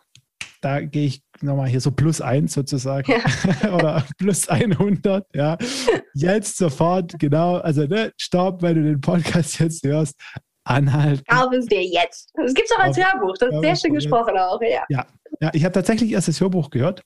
da 0.61 0.81
gehe 0.81 1.07
ich 1.07 1.23
nochmal 1.43 1.69
hier 1.69 1.81
so 1.81 1.91
plus 1.91 2.21
eins 2.21 2.55
sozusagen 2.55 3.11
ja. 3.11 3.73
oder 3.75 4.05
plus 4.19 4.49
100, 4.49 5.27
ja. 5.35 5.57
Jetzt 6.15 6.57
sofort, 6.57 7.19
genau, 7.19 7.57
also 7.57 7.87
ne, 7.87 8.13
stopp, 8.17 8.63
wenn 8.63 8.77
du 8.77 8.83
den 8.83 9.01
Podcast 9.01 9.61
jetzt 9.61 9.85
hörst, 9.85 10.17
anhalten. 10.65 11.23
Kauf 11.29 11.53
es 11.53 11.67
dir 11.67 11.83
jetzt. 11.83 12.31
Das 12.35 12.53
gibt 12.53 12.69
es 12.69 12.77
auch 12.77 12.83
als 12.83 12.97
Hörbuch, 12.97 13.37
das 13.39 13.55
ist 13.55 13.61
sehr 13.61 13.77
schön 13.77 13.95
gesprochen 13.95 14.37
auch, 14.37 14.61
ja. 14.61 14.85
Ja, 14.89 15.07
ja 15.41 15.51
ich 15.53 15.65
habe 15.65 15.73
tatsächlich 15.73 16.13
erst 16.13 16.29
das 16.29 16.41
Hörbuch 16.41 16.71
gehört 16.71 17.03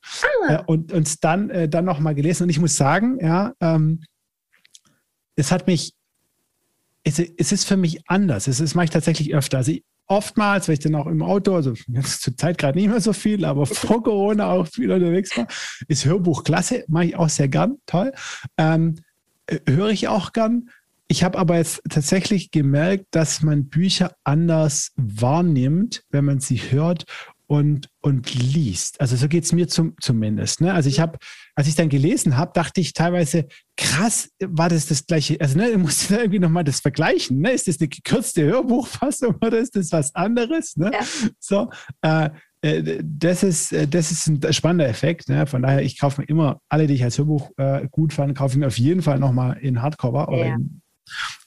ah. 0.49 0.55
äh, 0.55 0.63
und 0.67 0.93
uns 0.93 1.21
dann, 1.21 1.51
äh, 1.51 1.69
dann 1.69 1.85
nochmal 1.85 2.15
gelesen 2.15 2.45
und 2.45 2.51
ich 2.51 2.59
muss 2.59 2.77
sagen, 2.77 3.19
ja, 3.21 3.53
ähm, 3.61 4.03
es 5.37 5.53
hat 5.53 5.67
mich 5.67 5.95
es, 7.05 7.19
es, 7.19 7.53
ist 7.53 7.65
für 7.65 7.77
mich 7.77 8.09
anders. 8.09 8.47
Es, 8.47 8.59
das 8.59 8.75
mache 8.75 8.85
ich 8.85 8.91
tatsächlich 8.91 9.35
öfter. 9.35 9.59
Also 9.59 9.73
ich, 9.73 9.85
oftmals, 10.13 10.69
weil 10.69 10.75
ich 10.75 10.81
dann 10.81 10.95
auch 10.95 11.07
im 11.07 11.23
Auto, 11.23 11.55
also 11.55 11.75
jetzt 11.89 12.23
zur 12.23 12.37
Zeit 12.37 12.59
gerade 12.59 12.79
nicht 12.79 12.89
mehr 12.89 13.01
so 13.01 13.13
viel, 13.13 13.45
aber 13.45 13.67
vor 13.67 14.03
Corona 14.03 14.51
auch 14.51 14.67
viel 14.67 14.91
unterwegs 14.91 15.37
war, 15.37 15.47
ist 15.89 16.05
Hörbuch 16.05 16.45
klasse, 16.45 16.85
mache 16.89 17.07
ich 17.07 17.17
auch 17.17 17.29
sehr 17.29 17.49
gern, 17.49 17.77
toll. 17.87 18.13
Ähm, 18.57 18.97
äh, 19.47 19.59
höre 19.69 19.91
ich 19.91 20.09
auch 20.09 20.33
gern. 20.33 20.69
Ich 21.09 21.25
habe 21.25 21.39
aber 21.39 21.57
jetzt 21.57 21.83
tatsächlich 21.91 22.53
gemerkt, 22.53 23.07
dass 23.11 23.43
man 23.43 23.69
Bücher 23.69 24.15
anders 24.25 24.93
wahrnimmt, 24.97 26.05
wenn 26.11 26.25
man 26.25 26.41
sie 26.41 26.57
hört 26.57 27.05
und, 27.53 27.91
und 28.01 28.33
liest. 28.33 28.99
Also 28.99 29.15
so 29.15 29.29
geht 29.29 29.45
es 29.45 29.53
mir 29.53 29.69
zum, 29.69 29.95
zumindest. 30.01 30.63
Ne? 30.63 30.73
Also 30.73 30.89
ich 30.89 31.01
habe, 31.01 31.19
als 31.55 31.69
ich 31.69 31.75
dann 31.75 31.91
gelesen 31.91 32.39
habe, 32.39 32.51
dachte 32.55 32.81
ich 32.81 32.95
teilweise, 32.95 33.47
krass, 33.77 34.31
war 34.43 34.71
das 34.71 34.87
das 34.87 35.05
gleiche, 35.05 35.39
also 35.39 35.59
ne, 35.59 35.77
musst 35.77 36.09
du 36.09 36.15
da 36.15 36.21
irgendwie 36.23 36.39
nochmal 36.39 36.65
das 36.65 36.81
vergleichen. 36.81 37.41
Ne? 37.41 37.51
Ist 37.51 37.69
das 37.69 37.79
eine 37.79 37.89
gekürzte 37.89 38.43
Hörbuchfassung 38.45 39.35
oder 39.45 39.59
ist 39.59 39.77
das 39.77 39.93
was 39.93 40.15
anderes? 40.15 40.79
Ne? 40.79 40.93
Ja. 40.95 41.01
So, 41.39 41.69
äh, 42.01 42.31
äh 42.63 43.03
das 43.05 43.43
ist, 43.43 43.71
äh, 43.75 43.87
das 43.87 44.11
ist 44.11 44.29
ein 44.29 44.51
spannender 44.55 44.89
Effekt. 44.89 45.29
Ne? 45.29 45.47
Von 45.47 45.61
daher, 45.61 45.83
ich 45.83 46.01
kaufe 46.01 46.23
mir 46.23 46.29
immer 46.29 46.59
alle, 46.71 46.87
die 46.87 46.95
ich 46.95 47.05
als 47.05 47.19
Hörbuch 47.19 47.51
äh, 47.59 47.87
gut 47.91 48.15
fand, 48.15 48.35
kaufe 48.35 48.55
ich 48.55 48.61
mir 48.61 48.69
auf 48.69 48.79
jeden 48.79 49.03
Fall 49.03 49.19
nochmal 49.19 49.59
in 49.59 49.83
Hardcover 49.83 50.29
oder 50.29 50.47
ja. 50.47 50.55
in, 50.55 50.81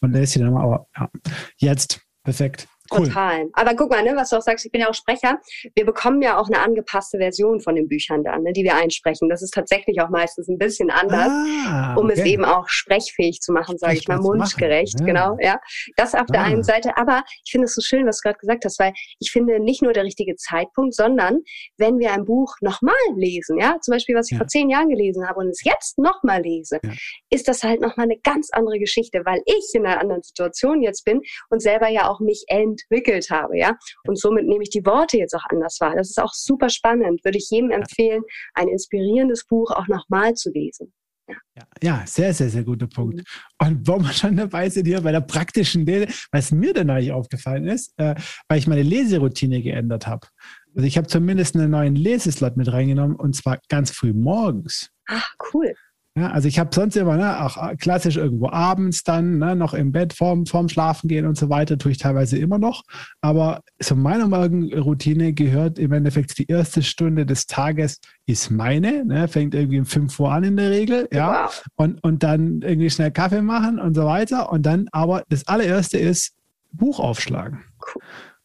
und 0.01 0.11
lese 0.11 0.33
sie 0.33 0.39
dann 0.39 0.53
mal. 0.53 0.65
Aber 0.65 0.85
ja, 0.95 1.09
jetzt, 1.57 1.99
perfekt. 2.23 2.67
Total. 2.89 3.41
Cool. 3.41 3.49
Aber 3.53 3.75
guck 3.75 3.89
mal, 3.89 4.03
ne, 4.03 4.15
was 4.15 4.29
du 4.29 4.37
auch 4.37 4.41
sagst, 4.41 4.65
ich 4.65 4.71
bin 4.71 4.81
ja 4.81 4.89
auch 4.89 4.93
Sprecher. 4.93 5.39
Wir 5.73 5.85
bekommen 5.85 6.21
ja 6.21 6.37
auch 6.37 6.47
eine 6.47 6.59
angepasste 6.59 7.17
Version 7.17 7.59
von 7.59 7.75
den 7.75 7.87
Büchern 7.87 8.23
dann, 8.23 8.43
ne, 8.43 8.53
die 8.53 8.63
wir 8.63 8.75
einsprechen. 8.75 9.29
Das 9.29 9.41
ist 9.41 9.53
tatsächlich 9.53 10.01
auch 10.01 10.09
meistens 10.09 10.47
ein 10.47 10.57
bisschen 10.57 10.91
anders, 10.91 11.29
ah, 11.67 11.95
um 11.95 12.09
es 12.09 12.19
eben 12.19 12.45
auch 12.45 12.67
sprechfähig 12.67 13.41
zu 13.41 13.51
machen, 13.53 13.77
sage 13.77 13.97
ich 13.97 14.07
mal, 14.07 14.19
mundgerecht. 14.19 14.99
Ja. 14.99 15.05
Genau, 15.05 15.37
ja. 15.39 15.59
Das 15.95 16.13
auf 16.13 16.27
der 16.27 16.41
ah. 16.41 16.45
einen 16.45 16.63
Seite. 16.63 16.97
Aber 16.97 17.23
ich 17.43 17.51
finde 17.51 17.65
es 17.65 17.73
so 17.73 17.81
schön, 17.81 18.05
was 18.05 18.19
du 18.19 18.29
gerade 18.29 18.39
gesagt 18.39 18.65
hast, 18.65 18.79
weil 18.79 18.93
ich 19.19 19.31
finde 19.31 19.59
nicht 19.59 19.81
nur 19.81 19.93
der 19.93 20.03
richtige 20.03 20.35
Zeitpunkt, 20.35 20.93
sondern 20.93 21.39
wenn 21.77 21.99
wir 21.99 22.13
ein 22.13 22.25
Buch 22.25 22.55
nochmal 22.61 22.95
lesen, 23.15 23.57
ja, 23.57 23.77
zum 23.81 23.93
Beispiel, 23.93 24.15
was 24.15 24.27
ich 24.27 24.33
ja. 24.33 24.37
vor 24.37 24.47
zehn 24.47 24.69
Jahren 24.69 24.89
gelesen 24.89 25.27
habe 25.27 25.39
und 25.39 25.49
es 25.49 25.63
jetzt 25.63 25.97
nochmal 25.97 26.41
lese, 26.41 26.79
ja. 26.83 26.91
ist 27.29 27.47
das 27.47 27.63
halt 27.63 27.81
nochmal 27.81 28.05
eine 28.05 28.17
ganz 28.23 28.49
andere 28.51 28.79
Geschichte, 28.79 29.21
weil 29.25 29.41
ich 29.45 29.71
in 29.73 29.85
einer 29.85 29.99
anderen 29.99 30.21
Situation 30.21 30.81
jetzt 30.81 31.03
bin 31.05 31.21
und 31.49 31.61
selber 31.61 31.87
ja 31.87 32.09
auch 32.09 32.19
mich 32.19 32.45
entwickelt 32.75 33.29
habe, 33.29 33.57
ja. 33.57 33.75
Und 34.07 34.19
somit 34.19 34.45
nehme 34.45 34.63
ich 34.63 34.69
die 34.69 34.85
Worte 34.85 35.17
jetzt 35.17 35.33
auch 35.33 35.45
anders 35.49 35.77
wahr. 35.79 35.95
Das 35.95 36.09
ist 36.09 36.21
auch 36.21 36.33
super 36.33 36.69
spannend. 36.69 37.23
Würde 37.23 37.37
ich 37.37 37.49
jedem 37.49 37.71
empfehlen, 37.71 38.23
ein 38.53 38.67
inspirierendes 38.67 39.45
Buch 39.45 39.71
auch 39.71 39.87
nochmal 39.87 40.33
zu 40.33 40.51
lesen. 40.51 40.93
Ja. 41.27 41.63
ja, 41.81 42.03
sehr, 42.05 42.33
sehr, 42.35 42.49
sehr 42.49 42.63
guter 42.63 42.87
Punkt. 42.87 43.17
Mhm. 43.17 43.67
Und 43.67 43.87
wo 43.87 43.97
wir 43.97 44.13
schon 44.13 44.35
dabei 44.35 44.69
sind 44.69 44.85
hier 44.85 45.01
bei 45.01 45.11
der 45.11 45.21
praktischen 45.21 45.85
Lese, 45.85 46.07
was 46.31 46.51
mir 46.51 46.73
dann 46.73 46.89
eigentlich 46.89 47.11
aufgefallen 47.11 47.67
ist, 47.67 47.93
äh, 47.97 48.13
weil 48.47 48.59
ich 48.59 48.67
meine 48.67 48.83
Leseroutine 48.83 49.61
geändert 49.61 50.05
habe. 50.05 50.27
Also 50.75 50.85
ich 50.85 50.97
habe 50.97 51.07
zumindest 51.07 51.55
einen 51.55 51.71
neuen 51.71 51.95
Leseslot 51.95 52.57
mit 52.57 52.71
reingenommen 52.71 53.15
und 53.15 53.35
zwar 53.35 53.59
ganz 53.69 53.89
früh 53.89 54.13
morgens. 54.13 54.91
Ach, 55.07 55.33
cool. 55.53 55.73
Ja, 56.17 56.31
also 56.31 56.47
ich 56.47 56.59
habe 56.59 56.69
sonst 56.73 56.95
immer, 56.95 57.17
ne, 57.17 57.43
auch 57.43 57.61
äh, 57.61 57.75
klassisch 57.75 58.15
irgendwo 58.15 58.49
abends 58.49 59.03
dann, 59.03 59.37
ne, 59.37 59.53
noch 59.53 59.73
im 59.73 59.91
Bett 59.91 60.13
vorm, 60.13 60.45
vorm 60.45 60.69
Schlafen 60.69 61.09
gehen 61.09 61.25
und 61.25 61.37
so 61.37 61.49
weiter, 61.49 61.77
tue 61.77 61.91
ich 61.91 61.97
teilweise 61.97 62.37
immer 62.37 62.57
noch. 62.57 62.83
Aber 63.19 63.61
zu 63.81 63.97
meiner 63.97 64.29
Morgenroutine 64.29 65.33
gehört 65.33 65.77
im 65.77 65.91
Endeffekt 65.91 66.37
die 66.37 66.47
erste 66.47 66.83
Stunde 66.83 67.25
des 67.25 67.47
Tages 67.47 67.99
ist 68.25 68.49
meine, 68.49 69.03
ne, 69.03 69.27
fängt 69.27 69.53
irgendwie 69.53 69.79
um 69.79 69.85
5 69.85 70.17
Uhr 70.17 70.31
an 70.31 70.45
in 70.45 70.55
der 70.55 70.71
Regel, 70.71 71.09
ja. 71.11 71.47
Wow. 71.47 71.63
Und, 71.75 72.01
und 72.01 72.23
dann 72.23 72.61
irgendwie 72.61 72.89
schnell 72.89 73.11
Kaffee 73.11 73.41
machen 73.41 73.77
und 73.77 73.93
so 73.93 74.05
weiter. 74.05 74.49
Und 74.53 74.65
dann 74.65 74.87
aber 74.93 75.23
das 75.27 75.45
allererste 75.47 75.97
ist 75.97 76.33
Buch 76.71 76.99
aufschlagen. 76.99 77.59
Cool. 77.93 78.01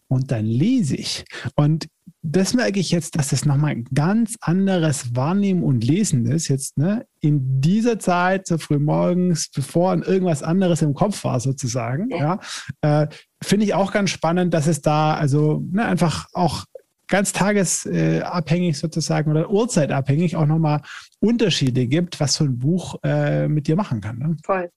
Und 0.09 0.33
dann 0.33 0.45
lese 0.45 0.97
ich. 0.97 1.25
Und 1.55 1.87
das 2.23 2.53
merke 2.53 2.81
ich 2.81 2.91
jetzt, 2.91 3.17
dass 3.17 3.29
das 3.29 3.47
nochmal 3.47 3.71
ein 3.73 3.85
ganz 3.95 4.37
anderes 4.41 5.17
Wahrnehmen 5.17 5.63
und 5.63 5.83
Lesen 5.83 6.27
ist. 6.27 6.49
Jetzt 6.49 6.77
ne, 6.77 7.07
in 7.21 7.61
dieser 7.61 7.99
Zeit, 7.99 8.47
so 8.47 8.59
früh 8.59 8.79
morgens, 8.79 9.51
bevor 9.51 10.07
irgendwas 10.07 10.43
anderes 10.43 10.83
im 10.83 10.93
Kopf 10.93 11.25
war, 11.25 11.41
sozusagen. 11.41 12.11
Ja, 12.11 12.39
ja 12.83 13.03
äh, 13.03 13.09
Finde 13.43 13.65
ich 13.65 13.73
auch 13.75 13.91
ganz 13.91 14.11
spannend, 14.11 14.53
dass 14.53 14.67
es 14.67 14.83
da 14.83 15.15
also 15.15 15.65
ne, 15.71 15.87
einfach 15.87 16.27
auch 16.35 16.67
ganz 17.09 17.33
tagesabhängig 17.33 18.79
sozusagen 18.79 19.31
oder 19.31 19.51
uhrzeitabhängig 19.51 20.37
auch 20.37 20.47
nochmal 20.47 20.83
Unterschiede 21.21 21.87
gibt, 21.87 22.21
was 22.21 22.35
so 22.35 22.45
ein 22.45 22.59
Buch 22.59 22.97
äh, 23.03 23.49
mit 23.49 23.67
dir 23.67 23.77
machen 23.77 24.01
kann. 24.01 24.19
Ne? 24.19 24.37
Voll. 24.45 24.71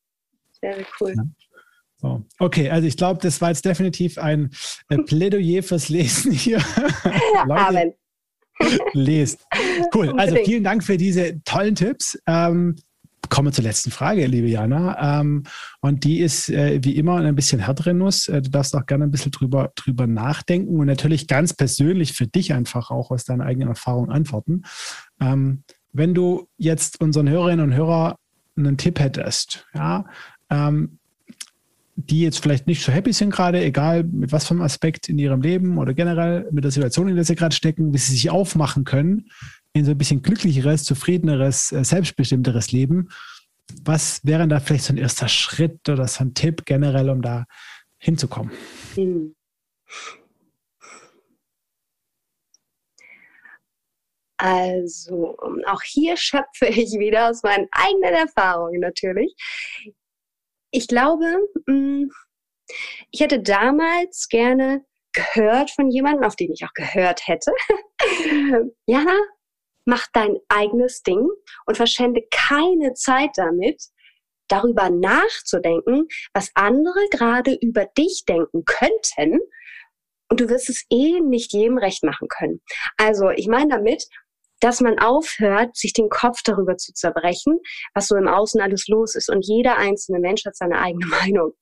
Sehr, 0.61 0.75
sehr 0.75 0.85
cool. 0.99 1.13
Ja. 1.15 1.23
So. 2.03 2.25
Okay, 2.37 2.69
also 2.69 2.85
ich 2.85 2.97
glaube, 2.97 3.21
das 3.21 3.39
war 3.39 3.47
jetzt 3.47 3.63
definitiv 3.63 4.17
ein 4.17 4.51
äh, 4.89 4.97
Plädoyer 4.97 5.63
fürs 5.63 5.87
Lesen 5.87 6.33
hier. 6.33 6.57
Leute, 7.47 7.95
lest. 8.91 9.45
Cool. 9.95 10.13
Also 10.19 10.35
vielen 10.43 10.65
Dank 10.65 10.83
für 10.83 10.97
diese 10.97 11.41
tollen 11.45 11.75
Tipps. 11.75 12.19
Ähm, 12.27 12.75
kommen 13.29 13.47
wir 13.47 13.51
zur 13.53 13.63
letzten 13.63 13.89
Frage, 13.89 14.27
liebe 14.27 14.47
Jana. 14.49 15.21
Ähm, 15.21 15.43
und 15.79 16.03
die 16.03 16.19
ist 16.19 16.49
äh, 16.49 16.83
wie 16.83 16.97
immer 16.97 17.15
ein 17.15 17.35
bisschen 17.35 17.61
härtere 17.61 17.93
Nuss. 17.93 18.27
Äh, 18.27 18.41
du 18.41 18.49
darfst 18.49 18.75
auch 18.75 18.85
gerne 18.85 19.05
ein 19.05 19.11
bisschen 19.11 19.31
drüber, 19.31 19.71
drüber 19.75 20.05
nachdenken 20.05 20.77
und 20.77 20.87
natürlich 20.87 21.29
ganz 21.29 21.53
persönlich 21.53 22.11
für 22.11 22.27
dich 22.27 22.51
einfach 22.51 22.91
auch 22.91 23.11
aus 23.11 23.23
deiner 23.23 23.45
eigenen 23.45 23.69
Erfahrung 23.69 24.11
antworten. 24.11 24.63
Ähm, 25.21 25.63
wenn 25.93 26.13
du 26.13 26.49
jetzt 26.57 26.99
unseren 26.99 27.29
Hörerinnen 27.29 27.71
und 27.71 27.75
Hörern 27.77 28.15
einen 28.57 28.77
Tipp 28.77 28.99
hättest, 28.99 29.65
ja, 29.73 30.05
ähm, 30.49 30.99
die 31.95 32.21
jetzt 32.21 32.39
vielleicht 32.39 32.65
nicht 32.67 32.83
so 32.83 32.91
happy 32.91 33.13
sind 33.13 33.29
gerade, 33.29 33.63
egal 33.63 34.03
mit 34.03 34.31
was 34.31 34.47
für 34.47 34.51
einem 34.51 34.63
Aspekt 34.63 35.09
in 35.09 35.19
ihrem 35.19 35.41
Leben 35.41 35.77
oder 35.77 35.93
generell 35.93 36.47
mit 36.51 36.63
der 36.63 36.71
Situation, 36.71 37.07
in 37.07 37.15
der 37.15 37.23
sie 37.23 37.35
gerade 37.35 37.55
stecken, 37.55 37.93
wie 37.93 37.97
sie 37.97 38.13
sich 38.13 38.29
aufmachen 38.29 38.83
können 38.83 39.29
in 39.73 39.85
so 39.85 39.91
ein 39.91 39.97
bisschen 39.97 40.21
glücklicheres, 40.21 40.83
zufriedeneres, 40.83 41.71
äh, 41.71 41.83
selbstbestimmteres 41.83 42.71
Leben. 42.71 43.09
Was 43.83 44.21
wäre 44.23 44.47
da 44.47 44.59
vielleicht 44.59 44.85
so 44.85 44.93
ein 44.93 44.97
erster 44.97 45.27
Schritt 45.27 45.87
oder 45.87 46.07
so 46.07 46.23
ein 46.23 46.33
Tipp 46.33 46.65
generell, 46.65 47.09
um 47.09 47.21
da 47.21 47.45
hinzukommen? 47.99 48.51
Hm. 48.95 49.35
Also, 54.37 55.37
auch 55.67 55.81
hier 55.83 56.17
schöpfe 56.17 56.65
ich 56.65 56.91
wieder 56.99 57.29
aus 57.29 57.43
meinen 57.43 57.67
eigenen 57.71 58.13
Erfahrungen 58.13 58.81
natürlich 58.81 59.33
ich 60.73 60.87
glaube, 60.87 61.37
mm, 61.67 62.09
ich 63.11 63.21
hätte 63.21 63.41
damals 63.41 64.27
gerne 64.27 64.83
gehört 65.13 65.69
von 65.69 65.91
jemandem, 65.91 66.23
auf 66.23 66.35
den 66.35 66.51
ich 66.51 66.65
auch 66.65 66.73
gehört 66.73 67.27
hätte. 67.27 67.51
Jana, 68.87 69.15
mach 69.85 70.07
dein 70.13 70.37
eigenes 70.49 71.03
Ding 71.03 71.29
und 71.67 71.77
verschwende 71.77 72.23
keine 72.31 72.93
Zeit 72.95 73.29
damit, 73.35 73.81
darüber 74.47 74.89
nachzudenken, 74.89 76.07
was 76.33 76.49
andere 76.55 76.99
gerade 77.11 77.55
über 77.61 77.85
dich 77.85 78.23
denken 78.27 78.65
könnten. 78.65 79.39
Und 80.29 80.39
du 80.39 80.49
wirst 80.49 80.69
es 80.69 80.85
eh 80.89 81.19
nicht 81.19 81.53
jedem 81.53 81.77
recht 81.77 82.03
machen 82.03 82.27
können. 82.27 82.61
Also 82.97 83.29
ich 83.29 83.47
meine 83.47 83.75
damit, 83.75 84.05
dass 84.59 84.79
man 84.79 84.99
aufhört, 84.99 85.75
sich 85.75 85.93
den 85.93 86.09
Kopf 86.09 86.39
darüber 86.43 86.77
zu 86.77 86.93
zerbrechen, 86.93 87.59
was 87.93 88.07
so 88.07 88.15
im 88.15 88.27
Außen 88.27 88.61
alles 88.61 88.87
los 88.87 89.15
ist. 89.15 89.29
Und 89.29 89.45
jeder 89.45 89.77
einzelne 89.77 90.19
Mensch 90.19 90.45
hat 90.45 90.55
seine 90.55 90.79
eigene 90.79 91.05
Meinung, 91.21 91.53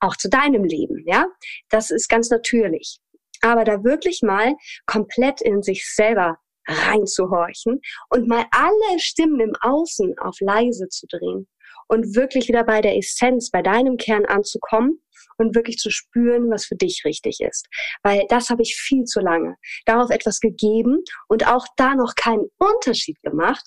auch 0.00 0.16
zu 0.16 0.28
deinem 0.28 0.64
Leben. 0.64 1.04
Ja, 1.06 1.26
das 1.68 1.90
ist 1.90 2.08
ganz 2.08 2.30
natürlich. 2.30 2.98
Aber 3.40 3.64
da 3.64 3.84
wirklich 3.84 4.22
mal 4.22 4.54
komplett 4.86 5.40
in 5.40 5.62
sich 5.62 5.86
selber 5.94 6.38
reinzuhorchen 6.66 7.80
und 8.10 8.28
mal 8.28 8.44
alle 8.50 8.98
Stimmen 8.98 9.40
im 9.40 9.52
Außen 9.60 10.18
auf 10.18 10.36
leise 10.40 10.88
zu 10.88 11.06
drehen 11.06 11.48
und 11.88 12.14
wirklich 12.14 12.48
wieder 12.48 12.64
bei 12.64 12.80
der 12.80 12.96
Essenz, 12.96 13.50
bei 13.50 13.62
deinem 13.62 13.96
Kern 13.96 14.26
anzukommen 14.26 15.00
und 15.38 15.54
wirklich 15.54 15.78
zu 15.78 15.90
spüren, 15.90 16.50
was 16.50 16.66
für 16.66 16.76
dich 16.76 17.02
richtig 17.04 17.40
ist. 17.40 17.66
Weil 18.02 18.24
das 18.28 18.50
habe 18.50 18.62
ich 18.62 18.76
viel 18.76 19.04
zu 19.04 19.20
lange 19.20 19.56
darauf 19.86 20.10
etwas 20.10 20.40
gegeben 20.40 21.02
und 21.28 21.46
auch 21.46 21.66
da 21.76 21.94
noch 21.94 22.14
keinen 22.14 22.46
Unterschied 22.58 23.20
gemacht. 23.22 23.64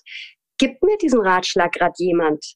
Gibt 0.58 0.84
mir 0.84 0.98
diesen 0.98 1.22
Ratschlag 1.22 1.72
gerade 1.72 1.94
jemand, 1.98 2.56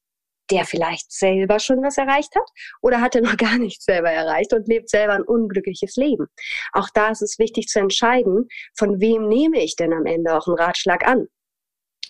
der 0.52 0.66
vielleicht 0.66 1.12
selber 1.12 1.60
schon 1.60 1.82
was 1.82 1.98
erreicht 1.98 2.36
hat 2.36 2.48
oder 2.82 3.02
hat 3.02 3.16
er 3.16 3.22
noch 3.22 3.38
gar 3.38 3.58
nichts 3.58 3.86
selber 3.86 4.12
erreicht 4.12 4.54
und 4.54 4.68
lebt 4.68 4.90
selber 4.90 5.14
ein 5.14 5.24
unglückliches 5.24 5.96
Leben. 5.96 6.28
Auch 6.74 6.90
da 6.94 7.10
ist 7.10 7.22
es 7.22 7.40
wichtig 7.40 7.68
zu 7.68 7.80
entscheiden, 7.80 8.48
von 8.78 9.00
wem 9.00 9.28
nehme 9.28 9.64
ich 9.64 9.76
denn 9.76 9.94
am 9.94 10.06
Ende 10.06 10.36
auch 10.36 10.48
einen 10.48 10.58
Ratschlag 10.58 11.08
an 11.08 11.28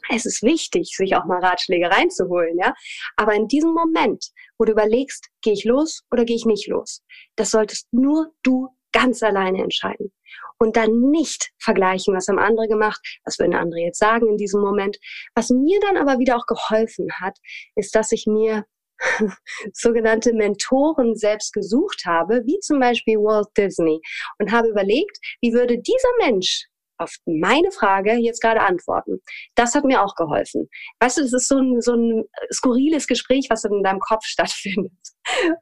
es 0.09 0.25
ist 0.25 0.43
wichtig, 0.43 0.95
sich 0.95 1.15
auch 1.15 1.25
mal 1.25 1.43
Ratschläge 1.43 1.89
reinzuholen, 1.89 2.57
ja. 2.57 2.73
Aber 3.15 3.33
in 3.33 3.47
diesem 3.47 3.73
Moment, 3.73 4.27
wo 4.57 4.65
du 4.65 4.71
überlegst, 4.71 5.29
gehe 5.41 5.53
ich 5.53 5.65
los 5.65 6.03
oder 6.11 6.25
gehe 6.25 6.35
ich 6.35 6.45
nicht 6.45 6.67
los, 6.67 7.03
das 7.35 7.51
solltest 7.51 7.87
nur 7.91 8.31
du 8.43 8.69
ganz 8.91 9.21
alleine 9.23 9.61
entscheiden. 9.61 10.11
Und 10.57 10.77
dann 10.77 11.09
nicht 11.11 11.51
vergleichen, 11.59 12.15
was 12.15 12.27
haben 12.27 12.39
andere 12.39 12.67
gemacht, 12.67 13.01
was 13.25 13.37
würden 13.39 13.55
andere 13.55 13.81
jetzt 13.81 13.99
sagen 13.99 14.27
in 14.29 14.37
diesem 14.37 14.61
Moment. 14.61 14.97
Was 15.35 15.49
mir 15.49 15.79
dann 15.81 15.97
aber 15.97 16.17
wieder 16.17 16.37
auch 16.37 16.45
geholfen 16.45 17.07
hat, 17.19 17.37
ist, 17.75 17.93
dass 17.93 18.13
ich 18.13 18.25
mir 18.25 18.65
sogenannte 19.73 20.33
Mentoren 20.33 21.15
selbst 21.15 21.51
gesucht 21.51 22.03
habe, 22.05 22.43
wie 22.45 22.59
zum 22.59 22.79
Beispiel 22.79 23.17
Walt 23.17 23.49
Disney, 23.57 23.99
und 24.39 24.51
habe 24.53 24.69
überlegt, 24.69 25.17
wie 25.41 25.51
würde 25.51 25.77
dieser 25.77 26.09
Mensch 26.19 26.67
auf 26.97 27.15
meine 27.25 27.71
Frage 27.71 28.13
jetzt 28.13 28.41
gerade 28.41 28.61
antworten. 28.61 29.21
Das 29.55 29.75
hat 29.75 29.83
mir 29.83 30.03
auch 30.03 30.15
geholfen. 30.15 30.69
Weißt 30.99 31.17
du, 31.17 31.21
das 31.21 31.33
ist 31.33 31.47
so 31.47 31.57
ein, 31.57 31.81
so 31.81 31.93
ein 31.93 32.23
skurriles 32.51 33.07
Gespräch, 33.07 33.47
was 33.49 33.63
in 33.63 33.83
deinem 33.83 33.99
Kopf 33.99 34.23
stattfindet. 34.25 34.91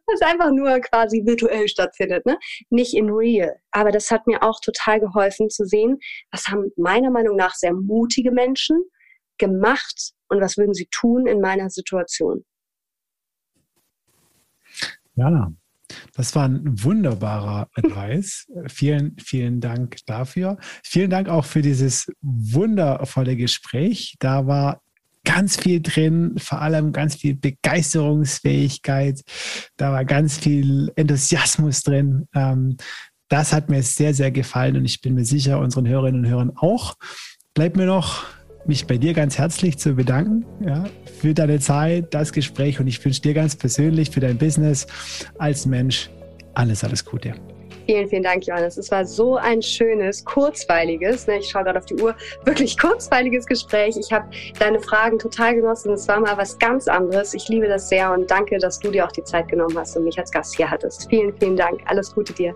Was 0.06 0.22
einfach 0.22 0.52
nur 0.52 0.80
quasi 0.82 1.24
virtuell 1.26 1.68
stattfindet, 1.68 2.26
ne? 2.26 2.38
Nicht 2.70 2.94
in 2.94 3.10
real. 3.10 3.56
Aber 3.72 3.92
das 3.92 4.12
hat 4.12 4.28
mir 4.28 4.44
auch 4.44 4.60
total 4.60 5.00
geholfen 5.00 5.50
zu 5.50 5.66
sehen, 5.66 6.00
was 6.32 6.48
haben 6.48 6.72
meiner 6.76 7.12
Meinung 7.12 7.36
nach 7.36 7.56
sehr 7.56 7.74
mutige 7.74 8.32
Menschen 8.32 8.84
gemacht 9.38 10.14
und 10.28 10.42
was 10.42 10.58
würden 10.58 10.74
sie 10.74 10.88
tun 10.92 11.28
in 11.28 11.40
meiner 11.40 11.70
Situation. 11.70 12.46
Ja, 15.16 15.54
das 16.14 16.36
war 16.36 16.48
ein 16.48 16.62
wunderbarer 16.66 17.68
Advice. 17.76 18.48
vielen, 18.68 19.16
vielen 19.24 19.62
Dank 19.62 19.98
dafür. 20.06 20.58
Vielen 20.84 21.10
Dank 21.10 21.30
auch 21.30 21.46
für 21.46 21.62
dieses 21.62 22.08
wundervolle 22.22 23.36
Gespräch. 23.36 24.16
Da 24.20 24.48
war 24.48 24.82
ganz 25.26 25.58
viel 25.58 25.82
drin, 25.82 26.36
vor 26.38 26.62
allem 26.62 26.92
ganz 26.92 27.16
viel 27.16 27.36
Begeisterungsfähigkeit. 27.36 29.22
Da 29.78 29.92
war 29.92 30.04
ganz 30.06 30.38
viel 30.38 30.92
Enthusiasmus 30.96 31.82
drin. 31.82 32.28
Ähm, 32.36 32.78
Das 33.30 33.52
hat 33.52 33.70
mir 33.70 33.82
sehr, 33.82 34.14
sehr 34.14 34.32
gefallen 34.32 34.76
und 34.78 34.86
ich 34.86 35.02
bin 35.02 35.16
mir 35.16 35.26
sicher, 35.26 35.60
unseren 35.60 35.88
Hörerinnen 35.88 36.26
und 36.26 36.30
Hörern 36.30 36.52
auch. 36.56 36.96
Bleibt 37.56 37.78
mir 37.78 37.86
noch, 37.88 38.26
mich 38.66 38.88
bei 38.88 38.98
dir 38.98 39.14
ganz 39.14 39.38
herzlich 39.38 39.78
zu 39.78 39.94
bedanken 39.94 40.46
ja, 40.66 40.86
für 41.20 41.34
deine 41.34 41.60
Zeit, 41.60 42.14
das 42.14 42.32
Gespräch 42.32 42.80
und 42.80 42.88
ich 42.88 43.04
wünsche 43.04 43.22
dir 43.22 43.34
ganz 43.34 43.56
persönlich 43.56 44.10
für 44.10 44.20
dein 44.20 44.38
Business 44.38 44.88
als 45.38 45.66
Mensch 45.66 46.10
alles, 46.54 46.84
alles 46.84 47.04
Gute. 47.04 47.34
Vielen, 47.86 48.08
vielen 48.08 48.24
Dank, 48.24 48.46
Johannes. 48.46 48.78
Es 48.78 48.92
war 48.92 49.06
so 49.06 49.36
ein 49.36 49.62
schönes, 49.62 50.24
kurzweiliges, 50.24 51.28
ne, 51.28 51.40
ich 51.40 51.50
schaue 51.50 51.66
gerade 51.66 51.80
auf 51.80 51.86
die 51.86 51.96
Uhr, 51.96 52.16
wirklich 52.46 52.78
kurzweiliges 52.78 53.46
Gespräch. 53.46 53.98
Ich 53.98 54.12
habe 54.12 54.30
deine 54.58 54.80
Fragen 54.80 55.20
total 55.20 55.56
genossen. 55.56 55.92
Es 55.92 56.08
war 56.08 56.22
mal 56.22 56.38
was 56.38 56.58
ganz 56.60 56.88
anderes. 56.88 57.34
Ich 57.34 57.50
liebe 57.50 57.68
das 57.68 57.90
sehr 57.90 58.12
und 58.14 58.32
danke, 58.32 58.58
dass 58.58 58.80
du 58.80 58.90
dir 58.90 59.06
auch 59.06 59.12
die 59.12 59.24
Zeit 59.24 59.50
genommen 59.50 59.78
hast 59.78 59.98
und 59.98 60.06
mich 60.06 60.18
als 60.18 60.32
Gast 60.32 60.56
hier 60.56 60.72
hattest. 60.72 61.10
Vielen, 61.10 61.34
vielen 61.38 61.58
Dank. 61.58 61.82
Alles 61.86 62.14
Gute 62.14 62.32
dir. 62.32 62.56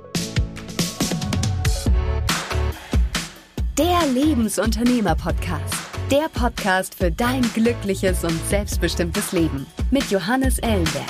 Der 3.77 3.99
Lebensunternehmer-Podcast. 4.13 5.86
Der 6.11 6.29
Podcast 6.29 6.95
für 6.95 7.11
dein 7.11 7.41
glückliches 7.53 8.23
und 8.23 8.39
selbstbestimmtes 8.47 9.33
Leben 9.33 9.65
mit 9.91 10.09
Johannes 10.09 10.57
Ellenberg. 10.59 11.03